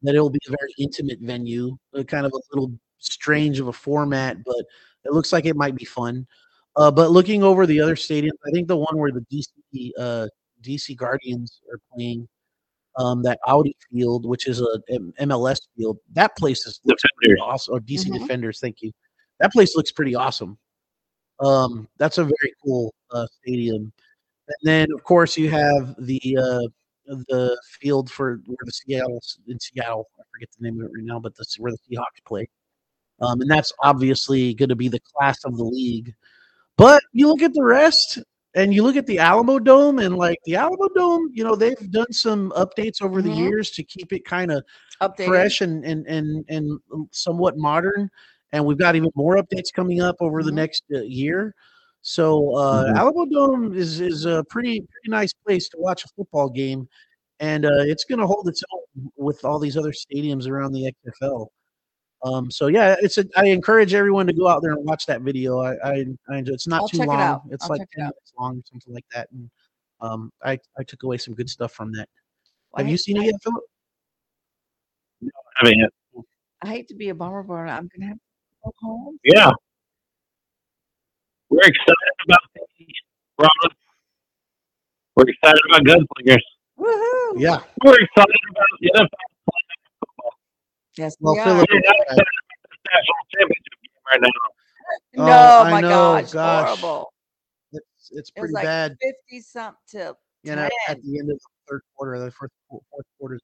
that 0.03 0.15
it 0.15 0.21
will 0.21 0.31
be 0.31 0.41
a 0.49 0.51
very 0.51 0.73
intimate 0.79 1.19
venue, 1.21 1.77
kind 2.07 2.25
of 2.25 2.33
a 2.33 2.41
little 2.55 2.73
strange 3.01 3.59
of 3.61 3.69
a 3.69 3.73
format, 3.73 4.43
but 4.45 4.65
it 5.05 5.13
looks 5.13 5.33
like 5.33 5.47
it 5.47 5.57
might 5.57 5.75
be 5.75 5.85
fun. 5.85 6.27
Uh, 6.77 6.91
but 6.91 7.11
looking 7.11 7.43
over 7.43 7.67
the 7.67 7.81
other 7.81 7.97
stadiums, 7.97 8.31
I 8.47 8.51
think 8.53 8.69
the 8.69 8.77
one 8.77 8.97
where 8.97 9.11
the 9.11 9.25
DC 9.33 9.91
uh, 9.99 10.29
DC 10.63 10.97
Guardians 10.97 11.61
are 11.73 11.81
playing, 11.93 12.29
um, 12.97 13.23
that 13.23 13.39
Audi 13.47 13.77
Field, 13.91 14.27
which 14.27 14.47
is 14.47 14.61
a 14.61 14.81
M- 14.89 15.13
MLS 15.21 15.59
field, 15.77 15.99
that 16.13 16.37
place 16.37 16.67
is 16.67 16.81
looks 16.85 17.03
pretty 17.23 17.41
awesome. 17.41 17.75
Or 17.75 17.81
DC 17.81 18.07
Mhm. 18.11 18.21
Defenders, 18.21 18.61
thank 18.61 18.83
you. 18.83 18.93
That 19.41 19.53
place 19.53 19.75
looks 19.75 19.91
pretty 19.91 20.15
awesome. 20.15 20.59
Um, 21.41 21.89
that's 21.97 22.19
a 22.19 22.25
very 22.25 22.53
cool 22.63 22.95
uh, 23.11 23.27
stadium. 23.41 23.93
And 24.49 24.57
then, 24.63 24.89
of 24.93 25.03
course, 25.05 25.37
you 25.39 25.49
have 25.51 25.95
the 25.99 26.21
uh, 26.37 26.69
the 27.29 27.59
field 27.81 28.11
for 28.11 28.41
where 28.47 28.57
the 28.65 28.73
Seattle 28.73 29.21
in 29.49 29.59
Seattle. 29.59 30.07
I 30.19 30.23
forget 30.33 30.49
the 30.59 30.65
name 30.65 30.79
of 30.81 30.87
it 30.87 30.93
right 30.95 31.05
now, 31.05 31.19
but 31.19 31.35
that's 31.37 31.59
where 31.59 31.73
the 31.73 31.79
Seahawks 31.91 32.25
play. 32.27 32.49
Um, 33.21 33.41
and 33.41 33.51
that's 33.51 33.73
obviously 33.83 34.55
going 34.55 34.69
to 34.71 34.77
be 34.77 34.89
the 34.89 35.01
class 35.15 35.45
of 35.45 35.57
the 35.57 35.65
league. 35.65 36.15
But 36.77 37.03
you 37.13 37.29
look 37.29 37.43
at 37.43 37.53
the 37.53 37.63
rest, 37.65 38.19
and 38.55 38.73
you 38.75 38.83
look 38.83 38.97
at 38.97 39.07
the 39.07 39.19
Alamodome, 39.19 40.05
and 40.05 40.17
like 40.17 40.39
the 40.45 40.55
Alamodome, 40.55 41.27
you 41.33 41.45
know 41.45 41.55
they've 41.55 41.91
done 41.91 42.13
some 42.13 42.51
updates 42.53 43.03
over 43.03 43.21
the 43.23 43.31
Mhm. 43.31 43.37
years 43.37 43.71
to 43.73 43.85
keep 43.85 44.13
it 44.13 44.25
kind 44.25 44.51
of 44.51 44.65
fresh 45.27 45.61
and 45.61 45.85
and 45.85 46.07
and 46.07 46.45
and 46.49 46.81
somewhat 47.13 47.57
modern. 47.59 48.11
And 48.53 48.65
we've 48.65 48.79
got 48.79 48.97
even 48.97 49.11
more 49.15 49.37
updates 49.37 49.73
coming 49.73 50.01
up 50.01 50.17
over 50.21 50.43
the 50.43 50.51
Mhm. 50.51 50.55
next 50.57 50.83
uh, 50.95 51.03
year. 51.03 51.55
So 52.03 52.57
uh, 52.57 52.85
Mhm. 52.87 52.97
Alamodome 52.97 53.77
is 53.77 54.01
is 54.01 54.25
a 54.25 54.43
pretty 54.49 54.81
pretty 54.81 55.09
nice 55.11 55.33
place 55.47 55.69
to 55.69 55.77
watch 55.79 56.05
a 56.05 56.09
football 56.17 56.49
game. 56.49 56.89
and 57.43 57.65
uh, 57.65 57.71
it's 57.93 58.05
going 58.05 58.19
to 58.19 58.27
hold 58.27 58.47
its 58.49 58.63
own 58.71 59.11
with 59.17 59.47
all 59.47 59.59
these 59.59 59.75
other 59.79 59.93
stadiums 59.93 60.47
around 60.47 60.73
the 60.73 60.87
XFL. 60.87 61.49
Um, 62.23 62.51
so 62.51 62.67
yeah, 62.67 62.97
it's 63.01 63.19
a. 63.19 63.25
I 63.37 63.47
encourage 63.47 63.95
everyone 63.95 64.27
to 64.27 64.33
go 64.33 64.47
out 64.47 64.63
there 64.63 64.73
and 64.73 64.85
watch 64.85 65.07
that 65.07 65.23
video. 65.23 65.61
I 65.61 65.75
I, 65.83 66.05
I 66.29 66.37
enjoy. 66.39 66.53
It's 66.53 66.67
not 66.67 66.83
I'll 66.83 66.89
too 66.89 66.99
check 66.99 67.07
it 67.07 67.11
long. 67.11 67.49
It's 67.51 67.65
I'll 67.65 67.71
like 67.71 67.81
check 67.81 67.89
it 67.93 67.97
ten 67.97 68.05
minutes 68.05 68.33
long, 68.39 68.63
something 68.71 68.93
like 68.93 69.07
that. 69.15 69.29
And 69.33 69.51
um, 70.01 70.33
I 70.43 70.59
I 70.79 70.83
took 70.83 71.03
away 71.03 71.17
some 71.17 71.35
good 71.35 71.49
stuff 71.49 71.73
from 71.73 71.93
that. 71.93 72.09
I 72.75 72.83
Have 72.83 72.91
you 72.91 72.99
seen 72.99 73.17
it 73.17 73.25
yet, 73.25 73.35
Philip? 73.43 73.65
No, 75.23 75.31
I 75.61 75.65
mean, 75.65 75.87
I 76.63 76.69
hate 76.69 76.89
to 76.89 76.95
be 76.95 77.09
a 77.09 77.15
bummer, 77.15 77.43
but 77.43 77.55
I'm 77.55 77.89
gonna 77.97 78.09
have 78.09 78.17
to 78.17 78.21
go 78.65 78.73
home. 78.83 79.19
yeah. 79.25 79.51
We're 81.49 81.59
excited 81.63 81.97
about 82.27 82.39
the 82.55 82.61
Rollins. 83.39 83.79
We're 85.17 85.25
excited 85.29 85.61
about 85.69 85.83
gunslingers. 85.83 86.39
Woohoo! 86.79 87.41
Yeah. 87.41 87.61
We're 87.85 87.97
excited 87.99 88.37
about 88.51 88.67
the 88.81 88.91
NFL 88.95 89.30
Yes, 91.01 91.17
Well, 91.19 91.33
we 91.33 91.41
are. 91.41 91.45
Philip, 91.45 91.67
We're 91.71 91.81
not 91.81 91.97
excited 92.03 92.13
about 92.13 92.27
the 92.69 92.77
national 92.93 93.17
championship 93.33 93.75
game 93.83 94.03
right 94.13 94.21
now. 94.21 94.29
Oh, 95.17 95.27
No, 95.27 95.63
I 95.67 95.71
my 95.71 95.81
know, 95.81 95.89
God, 95.89 96.25
it's 96.25 96.33
gosh. 96.35 96.79
horrible. 96.79 97.13
it's 97.73 98.11
it's 98.13 98.29
It 98.29 98.35
pretty 98.37 98.53
like 98.53 98.65
bad. 98.65 98.97
fifty 99.01 99.41
something 99.41 99.79
to 99.93 100.15
You 100.43 100.57
know, 100.57 100.69
at 100.89 101.01
the 101.03 101.19
end 101.19 101.31
of 101.31 101.39
the 101.39 101.47
third 101.71 101.81
quarter, 101.97 102.19
the 102.19 102.31
fourth 102.31 102.51
fourth 102.69 102.83
quarter, 103.19 103.41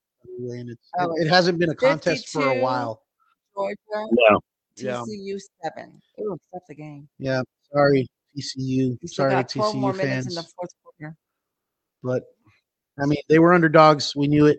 and 0.51 0.69
it's 0.69 0.91
Oh, 0.99 1.15
it, 1.17 1.27
it 1.27 1.29
hasn't 1.31 1.59
been 1.59 1.71
a 1.71 1.75
contest 1.75 2.29
for 2.29 2.47
a 2.47 2.61
while. 2.61 3.03
Georgia, 3.55 3.75
No. 3.95 4.41
Yeah. 4.77 5.03
TCU 5.09 5.39
seven. 5.65 5.99
Ooh, 6.21 6.37
stop 6.49 6.63
the 6.69 6.75
game. 6.75 7.09
Yeah, 7.19 7.41
sorry 7.73 8.07
TCU. 8.37 8.59
You 8.59 8.99
still 9.07 9.09
Sorry 9.09 9.31
got 9.31 9.49
twelve 9.49 9.75
more 9.77 9.95
TCU 9.95 9.97
minutes 9.97 10.27
in 10.29 10.35
the 10.35 10.43
fourth 10.43 10.71
quarter. 10.85 11.17
but 12.03 12.25
I 13.03 13.07
mean 13.07 13.23
they 13.31 13.39
were 13.39 13.55
underdogs. 13.55 14.15
We 14.15 14.29
knew 14.29 14.45
it. 14.45 14.59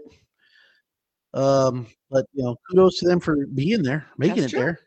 Um, 1.33 1.87
but 2.09 2.25
you 2.33 2.43
know, 2.43 2.55
kudos 2.69 2.99
to 2.99 3.07
them 3.07 3.19
for 3.19 3.45
being 3.47 3.83
there, 3.83 4.05
making 4.17 4.41
That's 4.41 4.53
it 4.53 4.55
true. 4.55 4.65
there. 4.65 4.79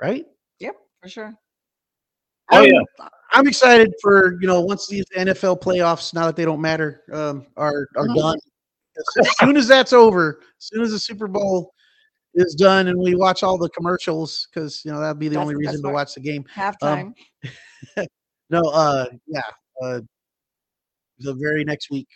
Right? 0.00 0.26
Yep, 0.60 0.76
for 1.02 1.08
sure. 1.08 1.34
Oh, 2.52 2.58
I'm, 2.58 2.64
yeah. 2.66 2.80
I'm 3.32 3.46
excited 3.46 3.92
for 4.02 4.40
you 4.40 4.46
know 4.46 4.60
once 4.60 4.88
these 4.88 5.04
NFL 5.16 5.60
playoffs, 5.60 6.14
now 6.14 6.26
that 6.26 6.36
they 6.36 6.44
don't 6.44 6.60
matter, 6.60 7.02
um, 7.12 7.46
are 7.56 7.86
are 7.96 8.06
Mhm. 8.08 8.16
done. 8.16 8.38
As, 8.96 9.26
as 9.26 9.38
soon 9.38 9.56
as 9.56 9.68
that's 9.68 9.92
over, 9.92 10.40
as 10.42 10.66
soon 10.66 10.82
as 10.82 10.90
the 10.90 10.98
Super 10.98 11.28
Bowl 11.28 11.72
is 12.34 12.54
done, 12.54 12.88
and 12.88 12.98
we 12.98 13.14
watch 13.14 13.42
all 13.42 13.56
the 13.56 13.68
commercials, 13.70 14.48
because 14.52 14.84
you 14.84 14.90
know 14.92 15.00
that'd 15.00 15.18
be 15.18 15.28
the 15.28 15.36
That's 15.36 15.42
only 15.42 15.54
reason 15.54 15.82
to 15.82 15.90
watch 15.90 16.14
the 16.14 16.20
game. 16.20 16.44
Halftime. 16.54 17.14
No, 18.52 18.62
uh, 18.62 19.06
yeah, 19.28 19.42
uh, 19.80 20.00
the 21.20 21.34
very 21.34 21.62
next 21.62 21.88
week 21.88 22.08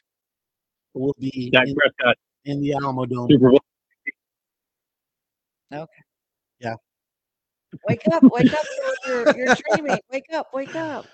will 0.95 1.15
be 1.21 1.49
Dak 1.53 1.69
in, 1.69 1.77
Prescott, 1.77 2.17
in 2.45 2.61
the 2.61 2.71
Alamodome. 2.71 3.31
Super 3.31 3.51
Bowl. 3.51 3.61
wake 7.89 8.03
up, 8.13 8.23
wake 8.23 8.53
up. 8.53 8.65
You're, 9.07 9.37
you're 9.37 9.55
dreaming. 9.55 9.99
Wake 10.11 10.27
up, 10.33 10.49
wake 10.53 10.75
up. 10.77 11.07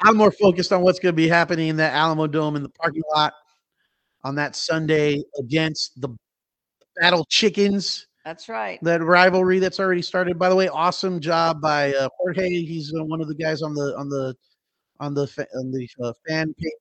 I'm 0.00 0.16
more 0.16 0.32
focused 0.32 0.72
on 0.72 0.82
what's 0.82 0.98
going 0.98 1.12
to 1.12 1.16
be 1.16 1.28
happening 1.28 1.68
in 1.68 1.76
the 1.76 1.84
Alamodome 1.84 2.56
in 2.56 2.62
the 2.62 2.68
parking 2.68 3.02
lot 3.14 3.32
on 4.22 4.34
that 4.36 4.56
Sunday 4.56 5.22
against 5.38 6.00
the 6.00 6.08
Battle 7.00 7.24
Chickens. 7.28 8.06
That's 8.24 8.48
right. 8.48 8.78
That 8.82 9.02
rivalry 9.02 9.58
that's 9.58 9.78
already 9.78 10.02
started. 10.02 10.38
By 10.38 10.48
the 10.48 10.56
way, 10.56 10.68
awesome 10.68 11.20
job 11.20 11.60
by 11.60 11.92
uh, 11.94 12.08
Jorge. 12.18 12.48
He's 12.48 12.92
uh, 12.98 13.04
one 13.04 13.20
of 13.20 13.28
the 13.28 13.34
guys 13.34 13.60
on 13.60 13.74
the 13.74 13.94
on 13.98 14.08
the 14.08 14.34
on 14.98 15.14
the 15.14 15.26
fa- 15.26 15.46
on 15.56 15.70
the 15.70 15.86
uh, 16.02 16.12
fan 16.26 16.54
page. 16.54 16.72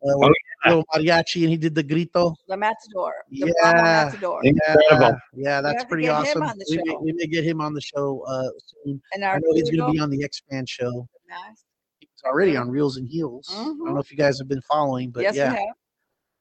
Uh, 0.00 0.14
Oh, 0.14 0.30
little 0.66 0.84
mariachi, 0.92 1.42
and 1.42 1.50
he 1.50 1.56
did 1.56 1.74
the 1.74 1.82
grito. 1.84 2.34
The 2.48 2.56
Matador. 2.56 3.12
The 3.30 3.38
Yeah. 3.38 3.52
Brahma 3.60 3.82
Matador. 3.82 4.40
Incredible. 4.44 4.86
Yeah, 4.90 5.18
yeah, 5.34 5.60
that's 5.60 5.74
have 5.74 5.82
to 5.82 5.88
pretty 5.88 6.04
get 6.04 6.14
him 6.26 6.42
awesome. 6.42 6.42
on 6.42 6.58
the 6.58 6.66
we, 6.68 6.76
may, 6.78 6.92
show. 6.92 7.00
we 7.00 7.12
may 7.12 7.26
get 7.26 7.44
him 7.44 7.60
on 7.60 7.74
the 7.74 7.80
show 7.80 8.24
uh, 8.28 8.48
soon. 8.84 9.00
And 9.12 9.24
I 9.24 9.36
know 9.36 9.52
he's 9.54 9.70
going 9.70 9.86
to 9.86 9.92
be 9.92 10.00
on 10.00 10.10
the 10.10 10.22
X 10.24 10.42
Fan 10.50 10.66
show. 10.66 11.08
Nice. 11.28 11.64
He's 12.00 12.08
already 12.24 12.56
on 12.56 12.68
Reels 12.70 12.96
and 12.96 13.06
Heels. 13.08 13.46
I 13.52 13.54
don't 13.64 13.80
Mhm. 13.80 13.94
know 13.94 14.00
if 14.00 14.10
you 14.10 14.16
guys 14.16 14.38
have 14.38 14.48
been 14.48 14.62
following, 14.62 15.10
but 15.10 15.22
yes, 15.22 15.36
yeah. 15.36 15.52
we 15.52 15.56
have. 15.58 15.74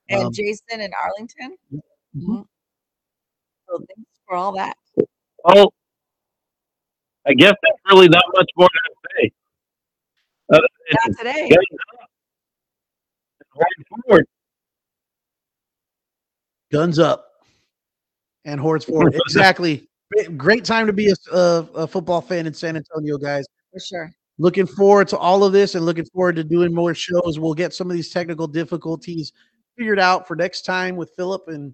And 0.09 0.23
Um, 0.27 0.33
Jason 0.33 0.81
in 0.81 0.91
Arlington. 0.99 1.57
Mhm. 1.71 1.81
Mhm. 2.15 2.45
So 3.69 3.77
thanks 3.77 4.11
for 4.25 4.35
all 4.35 4.51
that. 4.53 4.77
Well, 5.43 5.73
I 7.27 7.33
guess 7.33 7.53
that's 7.61 7.77
really 7.91 8.07
not 8.09 8.23
much 8.33 8.49
more 8.55 8.67
to 8.69 9.09
say. 9.19 9.31
Other 10.53 10.61
than 10.61 10.97
Not 11.11 11.17
today. 11.19 11.49
Guns 13.57 13.69
up 13.69 13.75
and 13.77 13.85
hold 13.89 14.03
forward. 14.05 14.25
guns 16.71 16.99
up 16.99 17.31
and 18.45 18.59
hordes 18.59 18.85
forward. 18.85 19.15
exactly. 19.25 19.87
Great- 20.13 20.37
Great 20.37 20.65
time 20.65 20.87
to 20.87 20.93
be 20.93 21.09
a, 21.09 21.35
a, 21.35 21.67
a 21.75 21.87
football 21.87 22.21
fan 22.21 22.47
in 22.47 22.53
San 22.53 22.75
Antonio, 22.77 23.17
guys. 23.17 23.45
For 23.73 23.79
sure. 23.79 24.11
Looking 24.39 24.67
forward 24.67 25.07
to 25.09 25.17
all 25.17 25.43
of 25.43 25.51
this 25.51 25.75
and 25.75 25.85
looking 25.85 26.05
forward 26.05 26.35
to 26.37 26.43
doing 26.43 26.73
more 26.73 26.93
shows. 26.93 27.39
We'll 27.39 27.53
get 27.55 27.73
some 27.73 27.89
of 27.89 27.95
these 27.95 28.11
technical 28.11 28.47
difficulties 28.47 29.33
figured 29.77 29.99
out 29.99 30.27
for 30.27 30.35
next 30.35 30.61
time 30.61 30.95
with 30.95 31.11
Philip 31.15 31.47
and 31.47 31.73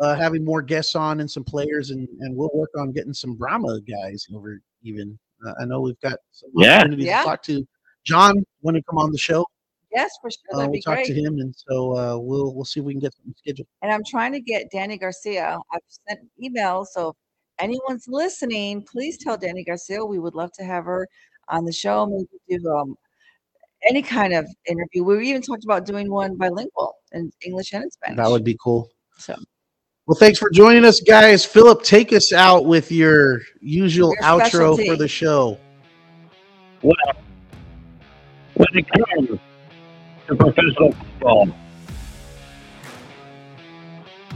uh, 0.00 0.14
having 0.14 0.44
more 0.44 0.60
guests 0.60 0.94
on 0.96 1.20
and 1.20 1.30
some 1.30 1.44
players, 1.44 1.90
and, 1.90 2.06
and 2.20 2.36
we'll 2.36 2.50
work 2.52 2.70
on 2.76 2.90
getting 2.92 3.12
some 3.14 3.34
Brahma 3.36 3.80
guys 3.80 4.26
over 4.34 4.60
even. 4.82 5.18
Uh, 5.46 5.52
I 5.60 5.64
know 5.64 5.80
we've 5.80 5.98
got 6.00 6.18
some 6.32 6.50
Yeah. 6.56 6.78
opportunities 6.78 7.06
Yeah. 7.06 7.18
to 7.20 7.24
talk 7.24 7.42
to. 7.44 7.66
John, 8.04 8.44
want 8.62 8.76
to 8.76 8.82
come 8.88 8.98
on 8.98 9.10
the 9.12 9.18
show? 9.18 9.46
Yes, 9.94 10.10
for 10.20 10.30
sure. 10.30 10.38
Uh, 10.52 10.56
That'd 10.58 10.70
we'll 10.70 10.78
be 10.78 10.82
talk 10.82 10.94
great. 10.96 11.06
to 11.06 11.14
him, 11.14 11.38
and 11.38 11.54
so 11.56 11.96
uh, 11.96 12.18
we'll 12.18 12.52
we'll 12.54 12.64
see 12.64 12.80
if 12.80 12.86
we 12.86 12.94
can 12.94 13.00
get 13.00 13.14
something 13.14 13.34
scheduled. 13.38 13.68
And 13.82 13.92
I'm 13.92 14.02
trying 14.04 14.32
to 14.32 14.40
get 14.40 14.70
Danny 14.72 14.98
Garcia. 14.98 15.58
I've 15.72 15.80
sent 15.88 16.20
emails. 16.42 16.86
So 16.88 17.10
if 17.10 17.14
anyone's 17.60 18.06
listening, 18.08 18.82
please 18.82 19.16
tell 19.18 19.36
Danny 19.36 19.62
Garcia 19.62 20.04
we 20.04 20.18
would 20.18 20.34
love 20.34 20.50
to 20.54 20.64
have 20.64 20.84
her 20.84 21.06
on 21.48 21.64
the 21.64 21.72
show. 21.72 22.06
Maybe 22.06 22.60
do 22.60 22.68
um, 22.70 22.96
any 23.88 24.02
kind 24.02 24.32
of 24.32 24.46
interview. 24.66 25.04
We 25.04 25.28
even 25.30 25.42
talked 25.42 25.64
about 25.64 25.86
doing 25.86 26.10
one 26.10 26.36
bilingual 26.36 26.96
in 27.12 27.30
English 27.46 27.72
and 27.72 27.84
in 27.84 27.90
Spanish. 27.92 28.16
That 28.16 28.30
would 28.30 28.42
be 28.44 28.56
cool. 28.62 28.90
so 29.16 29.36
Well, 30.06 30.18
thanks 30.18 30.40
for 30.40 30.50
joining 30.50 30.84
us, 30.84 31.00
guys. 31.00 31.44
Philip, 31.44 31.84
take 31.84 32.12
us 32.12 32.32
out 32.32 32.66
with 32.66 32.90
your 32.90 33.42
usual 33.60 34.08
Your 34.14 34.22
outro 34.22 34.46
specialty. 34.46 34.88
for 34.88 34.96
the 34.96 35.06
show. 35.08 35.58
Well, 36.82 36.96
when 38.54 38.68
it 38.74 38.86
comes 38.88 39.38
to 40.26 40.36
professional 40.36 40.92
football, 40.92 41.48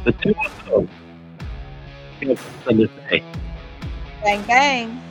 the 0.05 0.13
two 0.13 0.35
of 2.31 2.41
something 2.65 2.89
bang 4.23 4.43
bang. 4.43 5.08